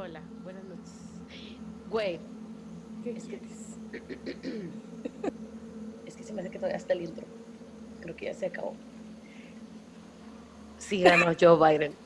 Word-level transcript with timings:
Hola, 0.00 0.22
buenas 0.44 0.64
noches. 0.64 0.92
Güey, 1.90 2.18
¿Qué 3.04 3.10
Es 3.10 3.24
que- 3.24 3.40
es 6.06 6.16
que 6.16 6.22
se 6.22 6.32
me 6.32 6.40
hace 6.40 6.50
que 6.50 6.58
todavía 6.58 6.76
está 6.78 6.92
el 6.94 7.02
intro. 7.02 7.26
Creo 8.00 8.16
que 8.16 8.26
ya 8.26 8.34
se 8.34 8.46
acabó. 8.46 8.74
Sí 10.78 11.02
ganó 11.02 11.32
Joe 11.38 11.56
Biden. 11.78 11.94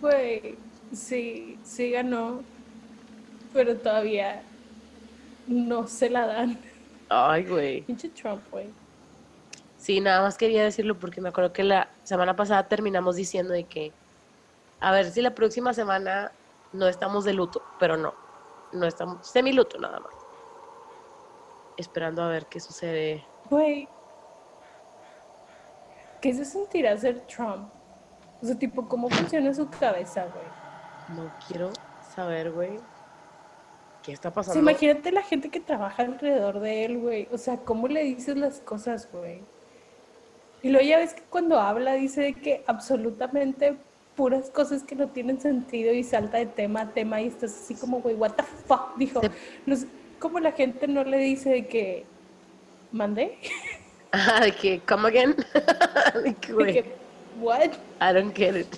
Güey, 0.00 0.56
sí, 0.92 1.58
sí 1.64 1.90
ganó, 1.90 2.42
pero 3.54 3.76
todavía 3.78 4.42
no 5.46 5.86
se 5.88 6.10
la 6.10 6.26
dan. 6.26 6.58
Ay, 7.08 7.44
güey. 7.46 7.80
Pinche 7.82 8.10
Trump, 8.10 8.42
güey. 8.50 8.66
Sí, 9.78 10.00
nada 10.00 10.20
más 10.20 10.36
quería 10.36 10.62
decirlo 10.64 10.98
porque 10.98 11.22
me 11.22 11.30
acuerdo 11.30 11.54
que 11.54 11.64
la 11.64 11.88
semana 12.04 12.36
pasada 12.36 12.68
terminamos 12.68 13.16
diciendo 13.16 13.54
de 13.54 13.64
que 13.64 13.92
a 14.80 14.92
ver 14.92 15.10
si 15.10 15.22
la 15.22 15.34
próxima 15.34 15.72
semana 15.72 16.32
no 16.72 16.86
estamos 16.88 17.24
de 17.24 17.32
luto, 17.32 17.62
pero 17.78 17.96
no, 17.96 18.14
no 18.72 18.86
estamos 18.86 19.26
semi 19.26 19.52
luto 19.52 19.78
nada 19.78 20.00
más. 20.00 20.12
Esperando 21.76 22.22
a 22.22 22.28
ver 22.28 22.46
qué 22.46 22.60
sucede. 22.60 23.24
Güey, 23.50 23.88
¿qué 26.20 26.32
se 26.34 26.44
sentirá 26.44 26.96
ser 26.96 27.20
Trump? 27.26 27.70
O 28.42 28.46
sea, 28.46 28.58
tipo, 28.58 28.88
¿cómo 28.88 29.08
funciona 29.08 29.52
su 29.54 29.68
cabeza, 29.70 30.26
güey? 30.26 31.18
No 31.18 31.30
quiero 31.46 31.70
saber, 32.14 32.50
güey, 32.52 32.78
qué 34.02 34.12
está 34.12 34.28
O 34.30 34.32
pasando. 34.32 34.54
sea, 34.54 34.62
imagínate 34.62 35.12
la 35.12 35.22
gente 35.22 35.50
que 35.50 35.60
trabaja 35.60 36.02
alrededor 36.02 36.60
de 36.60 36.84
él, 36.84 36.98
güey. 36.98 37.28
O 37.32 37.38
sea, 37.38 37.58
¿cómo 37.58 37.88
le 37.88 38.02
dices 38.02 38.36
las 38.36 38.60
cosas, 38.60 39.08
güey? 39.12 39.42
Y 40.62 40.70
luego 40.70 40.86
ya 40.86 40.98
ves 40.98 41.14
que 41.14 41.22
cuando 41.22 41.60
habla 41.60 41.92
dice 41.92 42.34
que 42.34 42.64
absolutamente 42.66 43.76
puras 44.16 44.50
cosas 44.50 44.82
que 44.82 44.94
no 44.94 45.08
tienen 45.08 45.40
sentido 45.40 45.92
y 45.92 46.02
salta 46.02 46.38
de 46.38 46.46
tema 46.46 46.82
a 46.82 46.90
tema 46.92 47.20
y 47.20 47.28
estás 47.28 47.52
así 47.52 47.74
como, 47.74 48.00
güey, 48.00 48.14
what 48.14 48.32
the 48.32 48.42
fuck, 48.42 48.96
dijo. 48.96 49.20
No 49.66 49.76
sé, 49.76 49.86
¿Cómo 50.18 50.40
la 50.40 50.52
gente 50.52 50.88
no 50.88 51.04
le 51.04 51.18
dice 51.18 51.50
de 51.50 51.66
que 51.66 52.04
mandé? 52.90 53.36
Ah, 54.12 54.40
de 54.40 54.52
que, 54.52 54.80
come 54.80 55.08
again. 55.08 55.36
de 56.24 56.34
que, 56.34 56.48
De 56.48 56.54
güey, 56.54 56.72
que, 56.72 56.84
what? 57.40 57.72
I 58.00 58.14
don't 58.14 58.34
get 58.34 58.56
it. 58.56 58.76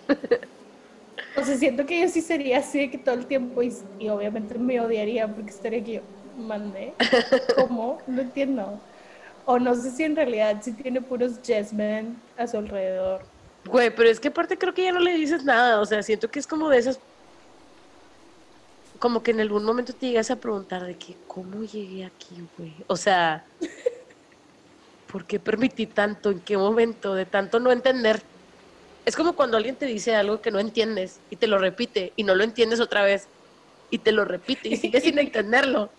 O 1.36 1.44
sea, 1.44 1.56
siento 1.56 1.86
que 1.86 2.00
yo 2.00 2.08
sí 2.08 2.20
sería 2.20 2.58
así 2.58 2.80
de 2.80 2.90
que 2.90 2.98
todo 2.98 3.14
el 3.14 3.26
tiempo 3.26 3.62
y, 3.62 3.72
y 4.00 4.08
obviamente 4.08 4.58
me 4.58 4.80
odiaría 4.80 5.28
porque 5.28 5.50
estaría 5.50 5.84
que 5.84 5.92
yo 5.94 6.00
mandé. 6.36 6.92
¿Cómo? 7.56 7.98
No 8.08 8.22
entiendo. 8.22 8.80
O 9.44 9.58
no 9.58 9.74
sé 9.76 9.92
si 9.92 10.02
en 10.02 10.16
realidad 10.16 10.58
sí 10.60 10.72
tiene 10.72 11.00
puros 11.00 11.40
yes 11.42 11.72
men 11.72 12.16
a 12.36 12.46
su 12.48 12.56
alrededor. 12.56 13.22
Güey, 13.68 13.94
pero 13.94 14.08
es 14.08 14.18
que 14.20 14.28
aparte 14.28 14.56
creo 14.56 14.72
que 14.72 14.84
ya 14.84 14.92
no 14.92 15.00
le 15.00 15.12
dices 15.14 15.44
nada, 15.44 15.80
o 15.80 15.84
sea, 15.84 16.02
siento 16.02 16.30
que 16.30 16.38
es 16.38 16.46
como 16.46 16.68
de 16.70 16.78
esas, 16.78 17.00
como 18.98 19.22
que 19.22 19.30
en 19.32 19.40
algún 19.40 19.64
momento 19.64 19.92
te 19.94 20.06
llegas 20.08 20.30
a 20.30 20.40
preguntar 20.40 20.84
de 20.84 20.98
que, 20.98 21.18
¿cómo 21.26 21.62
llegué 21.64 22.04
aquí, 22.04 22.40
güey? 22.56 22.84
O 22.88 22.96
sea, 22.96 23.46
¿por 25.06 25.26
qué 25.26 25.38
permití 25.38 25.86
tanto? 25.86 26.30
¿En 26.30 26.40
qué 26.40 26.56
momento? 26.56 27.14
De 27.14 27.26
tanto 27.26 27.60
no 27.60 27.70
entender. 27.72 28.22
Es 29.04 29.16
como 29.16 29.34
cuando 29.36 29.56
alguien 29.56 29.76
te 29.76 29.86
dice 29.86 30.14
algo 30.14 30.40
que 30.40 30.50
no 30.50 30.60
entiendes 30.60 31.22
y 31.30 31.36
te 31.36 31.46
lo 31.46 31.58
repite 31.58 32.12
y 32.16 32.24
no 32.24 32.34
lo 32.34 32.44
entiendes 32.44 32.80
otra 32.80 33.02
vez 33.02 33.28
y 33.90 33.98
te 33.98 34.12
lo 34.12 34.24
repite 34.24 34.68
y 34.68 34.76
sigues 34.76 35.02
sin 35.04 35.18
entenderlo. 35.18 35.92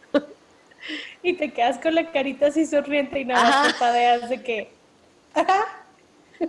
Y 1.22 1.38
te 1.38 1.54
quedas 1.54 1.80
con 1.80 1.96
la 1.96 2.12
carita 2.12 2.48
así 2.48 2.66
sonriente 2.66 3.20
y 3.20 3.26
nada 3.26 3.44
más 3.44 3.56
Ajá. 3.56 3.70
parpadeas 3.72 4.30
de 4.30 4.44
que. 4.44 4.80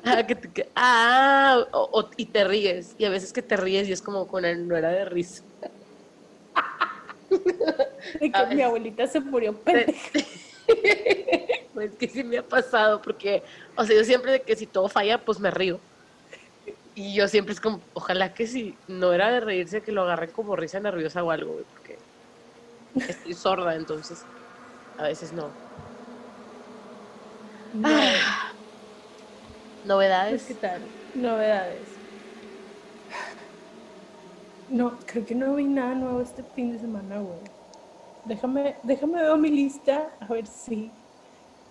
Ah, 0.04 0.26
que 0.26 0.72
ah, 0.76 1.64
o- 1.72 1.90
o- 2.00 2.10
y 2.16 2.32
te 2.32 2.44
ríes 2.44 2.94
y 2.96 3.04
a 3.04 3.10
veces 3.10 3.32
que 3.32 3.42
te 3.42 3.56
ríes 3.56 3.88
y 3.88 3.92
es 3.92 4.02
como 4.02 4.26
con 4.26 4.44
el 4.44 4.66
no 4.68 4.76
era 4.76 4.90
de 4.90 5.04
risa. 5.04 5.44
De 8.20 8.32
que 8.32 8.54
mi 8.54 8.62
abuelita 8.62 9.06
se 9.06 9.20
murió 9.20 9.62
pendeja. 9.62 10.10
Pues 11.72 11.96
que 11.96 12.08
sí 12.08 12.24
me 12.24 12.38
ha 12.38 12.46
pasado, 12.46 13.00
porque, 13.00 13.44
o 13.76 13.84
sea, 13.84 13.96
yo 13.96 14.04
siempre 14.04 14.32
de 14.32 14.44
que 14.44 14.56
si 14.56 14.66
todo 14.66 14.88
falla, 14.88 15.24
pues 15.24 15.38
me 15.38 15.50
río. 15.52 15.80
Y 16.94 17.14
yo 17.14 17.28
siempre 17.28 17.54
es 17.54 17.60
como, 17.60 17.88
ojalá 17.92 18.34
que 18.34 18.46
si 18.48 18.80
no 18.88 19.12
era 19.12 19.30
de 19.30 19.38
reírse, 19.40 19.80
que 19.80 19.92
lo 19.92 20.02
agarren 20.02 20.32
como 20.32 20.56
risa 20.56 20.80
nerviosa 20.80 21.22
o 21.22 21.30
algo, 21.30 21.52
güey, 21.52 21.64
porque 21.66 21.98
estoy 22.94 23.34
sorda, 23.34 23.76
entonces 23.76 24.26
a 24.96 25.04
veces 25.04 25.32
no. 25.32 25.56
No, 27.72 27.88
Ah, 27.88 28.29
Novedades. 29.84 30.42
¿qué 30.44 30.54
tal? 30.54 30.80
Novedades. 31.14 31.80
No, 34.68 34.96
creo 35.06 35.26
que 35.26 35.34
no 35.34 35.54
vi 35.56 35.64
nada 35.64 35.94
nuevo 35.94 36.20
este 36.20 36.42
fin 36.54 36.72
de 36.72 36.78
semana, 36.78 37.18
güey. 37.18 37.38
Déjame, 38.24 38.76
déjame 38.82 39.20
ver 39.22 39.36
mi 39.38 39.50
lista 39.50 40.10
a 40.20 40.26
ver 40.26 40.46
si 40.46 40.90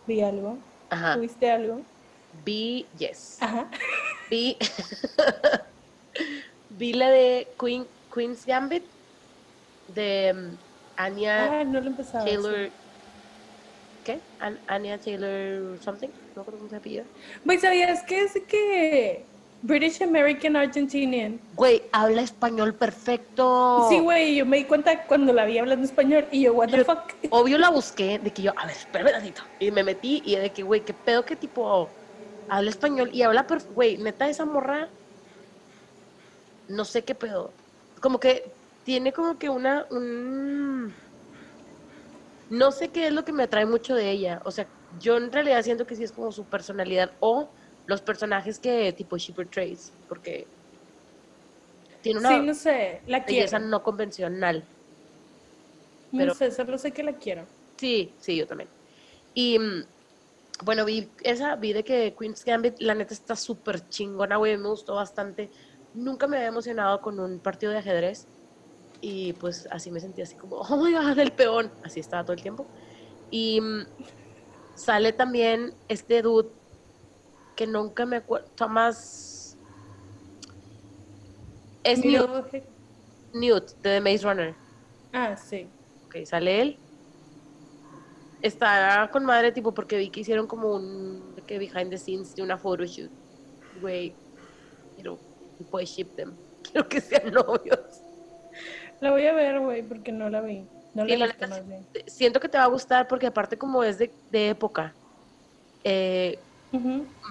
vi 0.06 0.22
algo. 0.22 0.58
Ajá. 0.90 1.14
¿Tuviste 1.16 1.50
algo? 1.50 1.82
Vi, 2.44 2.86
yes. 2.98 3.38
Ajá. 3.40 3.68
Vi, 4.30 4.58
vi 6.72 6.94
la 6.94 7.10
de 7.10 7.48
Queen, 7.60 7.86
Queen's 8.14 8.46
Gambit, 8.46 8.84
de 9.88 10.34
um, 10.36 10.58
Anya 10.98 11.62
Ah, 11.62 11.64
no 11.64 11.80
lo 11.80 11.88
empezaba. 11.88 12.26
sí. 12.26 12.36
Taylor. 14.10 14.22
¿Qué? 14.40 14.44
An- 14.46 14.60
Anya 14.68 14.98
Taylor 14.98 15.78
something. 15.84 16.10
No 16.36 16.44
creo 16.44 16.58
cómo 16.58 16.70
se 16.70 16.76
apellida. 16.78 17.04
Güey, 17.46 17.60
¿sabías 17.60 18.04
que 18.04 18.24
es 18.24 18.34
que 18.48 19.24
British 19.62 20.02
American 20.02 20.56
Argentinian? 20.56 21.40
Güey, 21.56 21.84
habla 21.92 22.22
español 22.22 22.74
perfecto. 22.74 23.88
Sí, 23.90 24.00
güey, 24.00 24.36
yo 24.36 24.46
me 24.46 24.58
di 24.58 24.64
cuenta 24.66 25.04
cuando 25.06 25.34
la 25.34 25.46
vi 25.46 25.58
hablando 25.58 25.86
español 25.86 26.26
y 26.32 26.42
yo, 26.44 26.54
what 26.54 26.70
the 26.70 26.78
Yo- 26.78 26.86
fuck. 26.86 27.14
Obvio 27.30 27.58
la 27.58 27.70
busqué, 27.70 28.20
de 28.20 28.32
que 28.32 28.42
yo, 28.42 28.54
a 28.58 28.66
ver, 28.66 28.76
espérame 28.76 29.12
tantito. 29.12 29.42
Y 29.60 29.72
me 29.72 29.84
metí 29.84 30.22
y 30.26 30.36
de 30.38 30.50
que, 30.52 30.64
güey, 30.64 30.82
qué 30.82 30.94
pedo 30.94 31.26
que 31.26 31.36
tipo 31.36 31.90
habla 32.48 32.70
español 32.70 33.10
y 33.14 33.22
habla 33.22 33.46
perfecto. 33.48 33.74
Güey, 33.76 33.98
neta, 33.98 34.30
esa 34.30 34.46
morra, 34.46 34.88
no 36.68 36.86
sé 36.86 37.04
qué 37.04 37.16
pedo. 37.16 37.52
Como 38.02 38.20
que 38.20 38.46
tiene 38.86 39.12
como 39.12 39.38
que 39.38 39.50
una, 39.50 39.86
un... 39.92 40.94
No 42.50 42.72
sé 42.72 42.92
qué 42.92 43.08
es 43.08 43.14
lo 43.14 43.24
que 43.26 43.34
me 43.34 43.44
atrae 43.44 43.66
mucho 43.66 43.96
de 43.96 44.10
ella. 44.12 44.42
O 44.46 44.52
sea, 44.52 44.68
yo 45.00 45.18
en 45.18 45.32
realidad 45.32 45.62
siento 45.64 45.86
que 45.86 45.96
sí 45.96 46.04
es 46.04 46.12
como 46.12 46.32
su 46.32 46.50
personalidad 46.50 47.16
o 47.20 47.56
los 47.86 48.02
personajes 48.02 48.60
que 48.60 48.94
tipo 48.94 49.18
she 49.18 49.34
portrays, 49.34 49.94
porque 50.08 50.48
tiene 52.02 52.20
una 52.20 52.30
Sí, 52.30 52.40
no 52.40 52.54
sé, 52.54 53.04
la 53.06 53.20
belleza 53.26 53.58
quiero. 53.58 53.60
no 53.60 53.84
convencional. 53.84 54.70
No 56.12 56.30
sé, 56.32 56.52
solo 56.52 56.78
sé 56.78 56.92
que 56.94 57.04
la 57.04 57.18
quiero. 57.18 57.46
Sí, 57.78 58.16
sí, 58.20 58.36
yo 58.38 58.48
también. 58.48 58.70
Y 59.34 59.60
mm, 59.60 59.84
bueno, 60.64 60.86
vi 60.86 61.16
esa, 61.24 61.56
vi 61.56 61.74
de 61.74 61.84
que 61.84 62.16
Queen's 62.18 62.44
Gambit, 62.44 62.80
la 62.80 62.96
neta 62.96 63.14
está 63.14 63.36
súper 63.36 63.88
chingona, 63.90 64.38
güey, 64.38 64.58
me 64.58 64.70
gustó 64.70 64.96
bastante. 64.96 65.52
Nunca 65.94 66.28
me 66.28 66.38
había 66.38 66.50
emocionado 66.50 67.02
con 67.02 67.20
un 67.20 67.42
partido 67.42 67.72
de 67.72 67.80
ajedrez 67.80 68.28
y 69.02 69.34
pues 69.34 69.68
así 69.72 69.92
me 69.92 70.00
sentí 70.00 70.22
así 70.22 70.36
como, 70.36 70.58
oh 70.70 70.78
my 70.78 70.94
god, 70.94 71.18
el 71.20 71.32
peón. 71.32 71.72
Así 71.84 72.00
estaba 72.00 72.24
todo 72.24 72.34
el 72.34 72.42
tiempo. 72.42 72.66
Y 73.32 73.62
mm, 73.62 73.86
sale 74.76 75.14
también 75.14 75.74
este 75.88 76.22
dude 76.22 76.50
que 77.56 77.68
nunca 77.68 78.06
me 78.06 78.18
acuerdo, 78.18 78.48
Thomas... 78.56 79.58
Es 81.84 82.04
Newt, 82.04 82.30
Newt, 83.34 83.70
de 83.82 84.00
The 84.00 84.02
Maze 84.02 84.24
Runner. 84.24 84.56
Ah, 85.14 85.36
sí. 85.38 85.68
Ok, 86.06 86.26
sale 86.26 86.62
él. 86.62 86.78
Está 88.42 89.10
con 89.12 89.26
madre, 89.26 89.52
tipo, 89.52 89.74
porque 89.74 89.98
vi 89.98 90.10
que 90.10 90.20
hicieron 90.20 90.46
como 90.46 90.76
un 90.76 91.36
que 91.48 91.58
behind 91.58 91.90
the 91.90 91.98
scenes 91.98 92.36
de 92.36 92.44
una 92.44 92.58
photoshoot. 92.58 93.10
Güey, 93.82 94.14
quiero, 94.96 95.20
puedes 95.72 95.90
ship 95.90 96.16
them. 96.16 96.36
Quiero 96.64 96.88
que 96.88 97.02
sean 97.02 97.34
novios. 97.34 98.04
La 99.02 99.12
voy 99.12 99.26
a 99.28 99.34
ver, 99.34 99.60
güey, 99.60 99.84
porque 99.88 100.12
no 100.14 100.30
la 100.30 100.40
vi. 100.42 100.70
No 100.94 101.04
Sí, 101.08 101.16
la 101.16 101.18
la 101.18 101.26
he 101.26 101.28
visto 101.28 101.46
neta 101.46 101.48
más 101.48 101.66
bien. 101.68 101.90
Siento 102.08 102.40
que 102.40 102.50
te 102.50 102.58
va 102.58 102.66
a 102.66 102.68
gustar 102.68 103.08
porque 103.08 103.28
aparte 103.28 103.58
como 103.58 103.84
es 103.84 103.98
de, 103.98 104.18
de 104.30 104.50
época. 104.50 104.98
eh, 105.84 106.46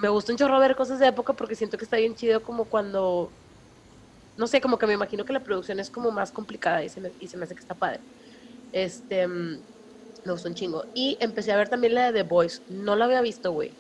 me 0.03 0.09
gusta 0.11 0.32
un 0.32 0.38
chorro 0.38 0.61
ver 0.61 0.76
cosas 0.76 0.99
de 1.00 1.09
época 1.09 1.35
porque 1.37 1.56
siento 1.56 1.79
que 1.79 1.85
está 1.85 1.97
bien 1.99 2.15
chido 2.17 2.43
como 2.43 2.69
cuando, 2.69 3.37
no 4.37 4.47
sé, 4.47 4.61
como 4.61 4.79
que 4.79 4.87
me 4.87 4.94
imagino 4.94 5.25
que 5.25 5.32
la 5.32 5.43
producción 5.43 5.81
es 5.81 5.91
como 5.91 6.11
más 6.12 6.32
complicada 6.32 6.85
y 6.85 6.88
se 6.91 7.00
me, 7.00 7.15
y 7.19 7.29
se 7.29 7.37
me 7.37 7.44
hace 7.44 7.55
que 7.55 7.61
está 7.61 7.79
padre. 7.79 8.05
Este, 8.73 9.29
mm, 9.29 9.65
me 10.25 10.32
gustó 10.32 10.49
un 10.50 10.55
chingo. 10.56 10.87
Y 10.94 11.19
empecé 11.20 11.53
a 11.53 11.56
ver 11.59 11.69
también 11.70 11.94
la 11.94 12.12
de 12.12 12.23
The 12.25 12.29
Boys. 12.29 12.65
No 12.69 12.97
la 12.97 13.06
había 13.06 13.23
visto, 13.23 13.53
güey. 13.53 13.79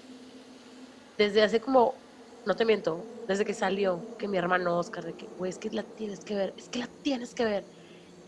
Desde 1.16 1.42
hace 1.42 1.60
como, 1.60 2.04
no 2.44 2.54
te 2.56 2.64
miento, 2.64 3.10
desde 3.26 3.44
que 3.44 3.54
salió, 3.54 4.08
que 4.16 4.28
mi 4.28 4.38
hermano 4.38 4.78
Oscar, 4.78 5.04
de 5.04 5.16
que, 5.16 5.32
güey, 5.36 5.50
es 5.50 5.58
que 5.58 5.70
la 5.70 5.82
tienes 5.84 6.24
que 6.24 6.34
ver, 6.36 6.54
es 6.56 6.68
que 6.68 6.78
la 6.80 6.88
tienes 7.02 7.34
que 7.34 7.44
ver. 7.44 7.68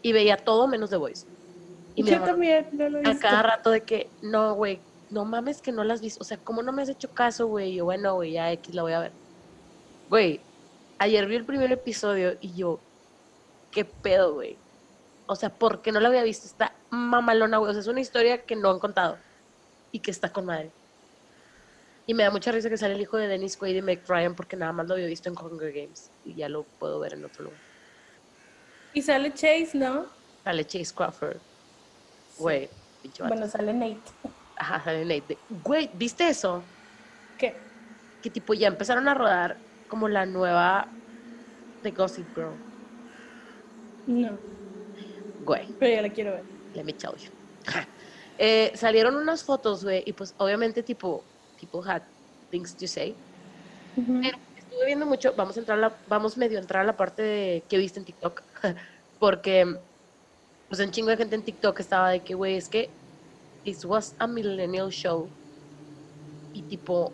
Y 0.02 0.12
veía 0.12 0.36
todo 0.36 0.66
menos 0.66 0.90
The 0.90 0.96
Boys. 0.96 1.26
Y 1.94 2.04
Yo 2.04 2.20
también 2.22 2.68
no 2.72 2.88
lo 2.88 2.98
he 2.98 3.08
a 3.08 3.18
cada 3.18 3.42
rato 3.42 3.70
de 3.70 3.82
que, 3.82 4.08
no, 4.22 4.54
güey, 4.54 4.80
no 5.10 5.24
mames 5.24 5.60
que 5.60 5.72
no 5.72 5.84
las 5.84 5.96
has 5.96 6.00
visto. 6.02 6.20
O 6.20 6.24
sea, 6.24 6.38
¿cómo 6.38 6.62
no 6.62 6.72
me 6.72 6.82
has 6.82 6.88
hecho 6.88 7.10
caso, 7.10 7.46
güey? 7.46 7.74
Yo, 7.74 7.84
bueno, 7.84 8.14
güey, 8.14 8.32
ya 8.32 8.50
X 8.52 8.74
la 8.74 8.82
voy 8.82 8.92
a 8.92 9.00
ver. 9.00 9.12
Güey, 10.08 10.40
ayer 10.98 11.26
vi 11.26 11.36
el 11.36 11.44
primer 11.44 11.70
episodio 11.72 12.36
y 12.40 12.54
yo, 12.54 12.80
qué 13.70 13.84
pedo, 13.84 14.34
güey. 14.34 14.56
O 15.26 15.36
sea, 15.36 15.50
¿por 15.50 15.82
qué 15.82 15.92
no 15.92 16.00
la 16.00 16.08
había 16.08 16.22
visto? 16.22 16.46
Está 16.46 16.72
mamalona, 16.90 17.58
güey. 17.58 17.70
O 17.70 17.72
sea, 17.72 17.80
es 17.80 17.86
una 17.86 18.00
historia 18.00 18.42
que 18.42 18.56
no 18.56 18.70
han 18.70 18.78
contado 18.78 19.18
y 19.92 19.98
que 19.98 20.10
está 20.10 20.32
con 20.32 20.46
madre. 20.46 20.70
Y 22.06 22.14
me 22.14 22.24
da 22.24 22.30
mucha 22.30 22.50
risa 22.50 22.68
que 22.68 22.76
sale 22.76 22.94
el 22.94 23.00
hijo 23.00 23.16
de 23.16 23.28
Dennis 23.28 23.56
Quaid 23.56 23.76
y 23.76 23.82
Meg 23.82 24.02
Ryan 24.08 24.34
porque 24.34 24.56
nada 24.56 24.72
más 24.72 24.88
lo 24.88 24.94
había 24.94 25.06
visto 25.06 25.28
en 25.28 25.36
Hunger 25.38 25.72
Games 25.72 26.10
y 26.24 26.34
ya 26.34 26.48
lo 26.48 26.64
puedo 26.64 26.98
ver 26.98 27.14
en 27.14 27.24
otro 27.24 27.44
lugar. 27.44 27.69
Y 28.92 29.02
sale 29.02 29.32
Chase, 29.32 29.70
¿no? 29.74 30.06
Sale 30.44 30.64
Chase 30.64 30.94
Crawford. 30.94 31.36
Güey. 32.38 32.68
Bueno, 33.18 33.46
sale 33.48 33.72
Nate. 33.72 34.00
Ajá, 34.56 34.82
sale 34.84 35.04
Nate. 35.04 35.38
Güey, 35.48 35.90
¿viste 35.94 36.28
eso? 36.28 36.62
¿Qué? 37.38 37.56
Que 38.22 38.30
tipo 38.30 38.54
ya 38.54 38.68
empezaron 38.68 39.08
a 39.08 39.14
rodar 39.14 39.58
como 39.88 40.08
la 40.08 40.26
nueva 40.26 40.88
de 41.82 41.90
Gossip 41.92 42.26
Girl. 42.34 42.54
No, 44.06 44.38
Güey, 45.38 45.66
pero 45.78 45.94
ya 45.94 46.02
la 46.02 46.10
quiero 46.10 46.32
ver. 46.32 46.44
let 46.74 46.84
me 46.84 46.92
tell 46.92 47.12
you. 47.16 47.30
Eh, 48.42 48.72
salieron 48.74 49.16
unas 49.16 49.44
fotos, 49.44 49.84
güey, 49.84 50.02
y 50.06 50.14
pues 50.14 50.34
obviamente 50.38 50.82
tipo, 50.82 51.22
people 51.60 51.82
had 51.86 52.00
things 52.50 52.74
to 52.74 52.86
say. 52.88 53.14
Pero 53.94 54.38
estuve 54.70 54.86
viendo 54.86 55.04
mucho, 55.04 55.34
vamos 55.36 55.56
a 55.56 55.60
entrar 55.60 55.78
a 55.78 55.80
la, 55.80 55.92
vamos 56.06 56.36
medio 56.36 56.58
entrar 56.58 56.82
a 56.82 56.86
la 56.86 56.96
parte 56.96 57.22
de 57.22 57.62
que 57.68 57.76
viste 57.76 57.98
en 57.98 58.04
TikTok, 58.04 58.42
porque 59.18 59.76
pues 60.68 60.80
un 60.80 60.92
chingo 60.92 61.10
de 61.10 61.16
gente 61.16 61.34
en 61.34 61.42
TikTok 61.42 61.80
estaba 61.80 62.10
de 62.10 62.20
que, 62.20 62.34
güey, 62.34 62.56
es 62.56 62.68
que 62.68 62.88
this 63.64 63.84
was 63.84 64.14
a 64.18 64.26
millennial 64.26 64.90
show 64.90 65.28
y 66.52 66.62
tipo 66.62 67.12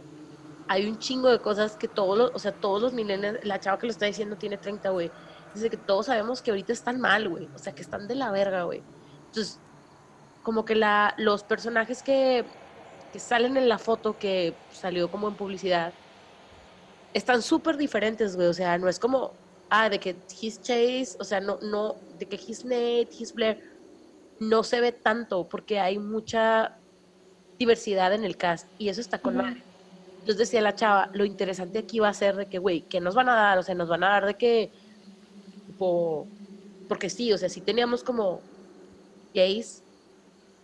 hay 0.68 0.86
un 0.86 0.98
chingo 0.98 1.28
de 1.30 1.38
cosas 1.38 1.76
que 1.76 1.88
todos 1.88 2.18
los, 2.18 2.30
o 2.34 2.38
sea, 2.38 2.52
todos 2.52 2.82
los 2.82 2.92
millennials, 2.92 3.42
la 3.44 3.58
chava 3.58 3.78
que 3.78 3.86
lo 3.86 3.92
está 3.92 4.04
diciendo 4.04 4.36
tiene 4.36 4.58
30, 4.58 4.90
güey, 4.90 5.10
dice 5.54 5.70
que 5.70 5.78
todos 5.78 6.06
sabemos 6.06 6.42
que 6.42 6.50
ahorita 6.50 6.72
están 6.72 7.00
mal, 7.00 7.28
güey, 7.28 7.48
o 7.54 7.58
sea, 7.58 7.74
que 7.74 7.82
están 7.82 8.06
de 8.06 8.16
la 8.16 8.30
verga, 8.30 8.64
güey. 8.64 8.82
Entonces, 9.28 9.58
como 10.42 10.64
que 10.64 10.74
la, 10.74 11.14
los 11.16 11.42
personajes 11.42 12.02
que, 12.02 12.44
que 13.12 13.18
salen 13.18 13.56
en 13.56 13.68
la 13.68 13.78
foto 13.78 14.18
que 14.18 14.54
salió 14.70 15.10
como 15.10 15.28
en 15.28 15.36
publicidad, 15.36 15.94
están 17.14 17.42
súper 17.42 17.76
diferentes, 17.76 18.36
güey. 18.36 18.48
O 18.48 18.54
sea, 18.54 18.78
no 18.78 18.88
es 18.88 18.98
como, 18.98 19.32
ah, 19.70 19.88
de 19.88 19.98
que 19.98 20.16
he's 20.40 20.60
Chase, 20.60 21.16
o 21.18 21.24
sea, 21.24 21.40
no, 21.40 21.58
no, 21.62 21.96
de 22.18 22.26
que 22.26 22.36
he's 22.36 22.64
Nate, 22.64 23.08
he's 23.18 23.32
Blair, 23.32 23.62
no 24.38 24.62
se 24.62 24.80
ve 24.80 24.92
tanto 24.92 25.48
porque 25.48 25.80
hay 25.80 25.98
mucha 25.98 26.76
diversidad 27.58 28.12
en 28.12 28.24
el 28.24 28.36
cast 28.36 28.68
y 28.78 28.88
eso 28.88 29.00
está 29.00 29.18
con 29.18 29.36
madre. 29.36 29.62
Entonces 30.20 30.38
decía 30.38 30.60
la 30.60 30.74
chava, 30.74 31.08
lo 31.12 31.24
interesante 31.24 31.78
aquí 31.78 32.00
va 32.00 32.08
a 32.08 32.14
ser 32.14 32.36
de 32.36 32.46
que, 32.46 32.58
güey, 32.58 32.82
¿qué 32.82 33.00
nos 33.00 33.14
van 33.14 33.28
a 33.28 33.34
dar? 33.34 33.58
O 33.58 33.62
sea, 33.62 33.74
nos 33.74 33.88
van 33.88 34.02
a 34.04 34.08
dar 34.08 34.26
de 34.26 34.34
que, 34.34 34.70
tipo, 35.68 36.26
porque 36.88 37.08
sí, 37.08 37.32
o 37.32 37.38
sea, 37.38 37.48
sí 37.48 37.60
teníamos 37.60 38.02
como 38.02 38.40
gays 39.32 39.82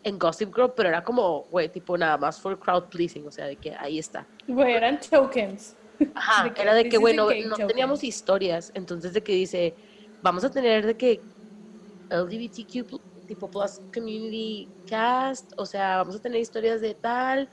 en 0.02 0.18
Gossip 0.18 0.54
Girl, 0.54 0.72
pero 0.76 0.88
era 0.88 1.04
como, 1.04 1.42
güey, 1.50 1.68
tipo 1.68 1.96
nada 1.96 2.18
más 2.18 2.40
for 2.40 2.58
crowd 2.58 2.84
pleasing, 2.84 3.26
o 3.26 3.30
sea, 3.30 3.46
de 3.46 3.56
que 3.56 3.74
ahí 3.74 3.98
está. 3.98 4.26
Güey, 4.48 4.74
eran 4.74 4.98
tokens. 5.00 5.76
Ajá, 6.14 6.44
De 6.44 6.54
que 6.54 6.62
era 6.62 6.74
de 6.74 6.88
que, 6.88 6.98
bueno, 6.98 7.28
a 7.28 7.34
no 7.34 7.56
teníamos 7.66 8.04
historias, 8.04 8.70
entonces 8.74 9.12
de 9.12 9.22
que 9.22 9.32
dice, 9.32 9.76
vamos 10.20 10.44
a 10.44 10.50
tener 10.50 10.86
de 10.86 10.96
que 10.96 11.26
LGBTQ 12.10 12.86
tipo 13.26 13.50
plus 13.50 13.80
community 13.92 14.72
cast, 14.84 15.52
o 15.56 15.64
sea, 15.66 15.98
vamos 15.98 16.16
a 16.16 16.20
tener 16.20 16.40
historias 16.40 16.80
de 16.80 16.94
tal, 16.94 17.50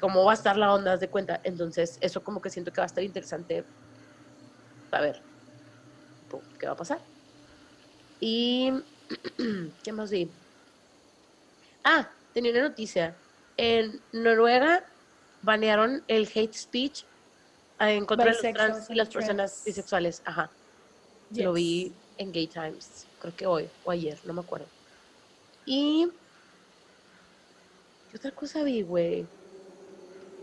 cómo 0.00 0.24
va 0.24 0.32
a 0.32 0.34
estar 0.34 0.56
la 0.56 0.72
onda, 0.74 0.96
de 0.96 1.10
cuenta. 1.10 1.40
Entonces, 1.44 1.98
eso 2.00 2.22
como 2.24 2.40
que 2.40 2.50
siento 2.50 2.72
que 2.72 2.80
va 2.80 2.84
a 2.84 2.86
estar 2.86 3.04
interesante 3.04 3.68
saber 4.90 5.24
tipo, 6.18 6.46
qué 6.58 6.66
va 6.66 6.72
a 6.72 6.76
pasar. 6.76 7.04
Y, 8.20 8.70
¿qué 9.82 9.92
más 9.92 10.10
vi? 10.10 10.34
Ah, 11.84 12.10
tenía 12.32 12.52
una 12.52 12.68
noticia. 12.68 13.22
En 13.56 14.04
Noruega 14.12 14.84
banearon 15.42 16.04
el 16.08 16.28
hate 16.34 16.54
speech 16.54 17.09
en 17.80 18.04
contra 18.04 18.26
de 18.26 18.32
los 18.32 18.54
trans 18.54 18.90
y 18.90 18.94
las 18.94 19.08
personas 19.08 19.62
bisexuales. 19.64 20.22
Ajá. 20.24 20.50
Yes. 21.32 21.44
Lo 21.44 21.52
vi 21.54 21.92
en 22.18 22.32
Gay 22.32 22.46
Times, 22.46 23.06
creo 23.20 23.34
que 23.34 23.46
hoy 23.46 23.68
o 23.84 23.90
ayer, 23.90 24.18
no 24.24 24.34
me 24.34 24.40
acuerdo. 24.40 24.66
Y. 25.64 26.08
¿Qué 28.10 28.16
otra 28.16 28.32
cosa 28.32 28.62
vi, 28.64 28.82
güey? 28.82 29.24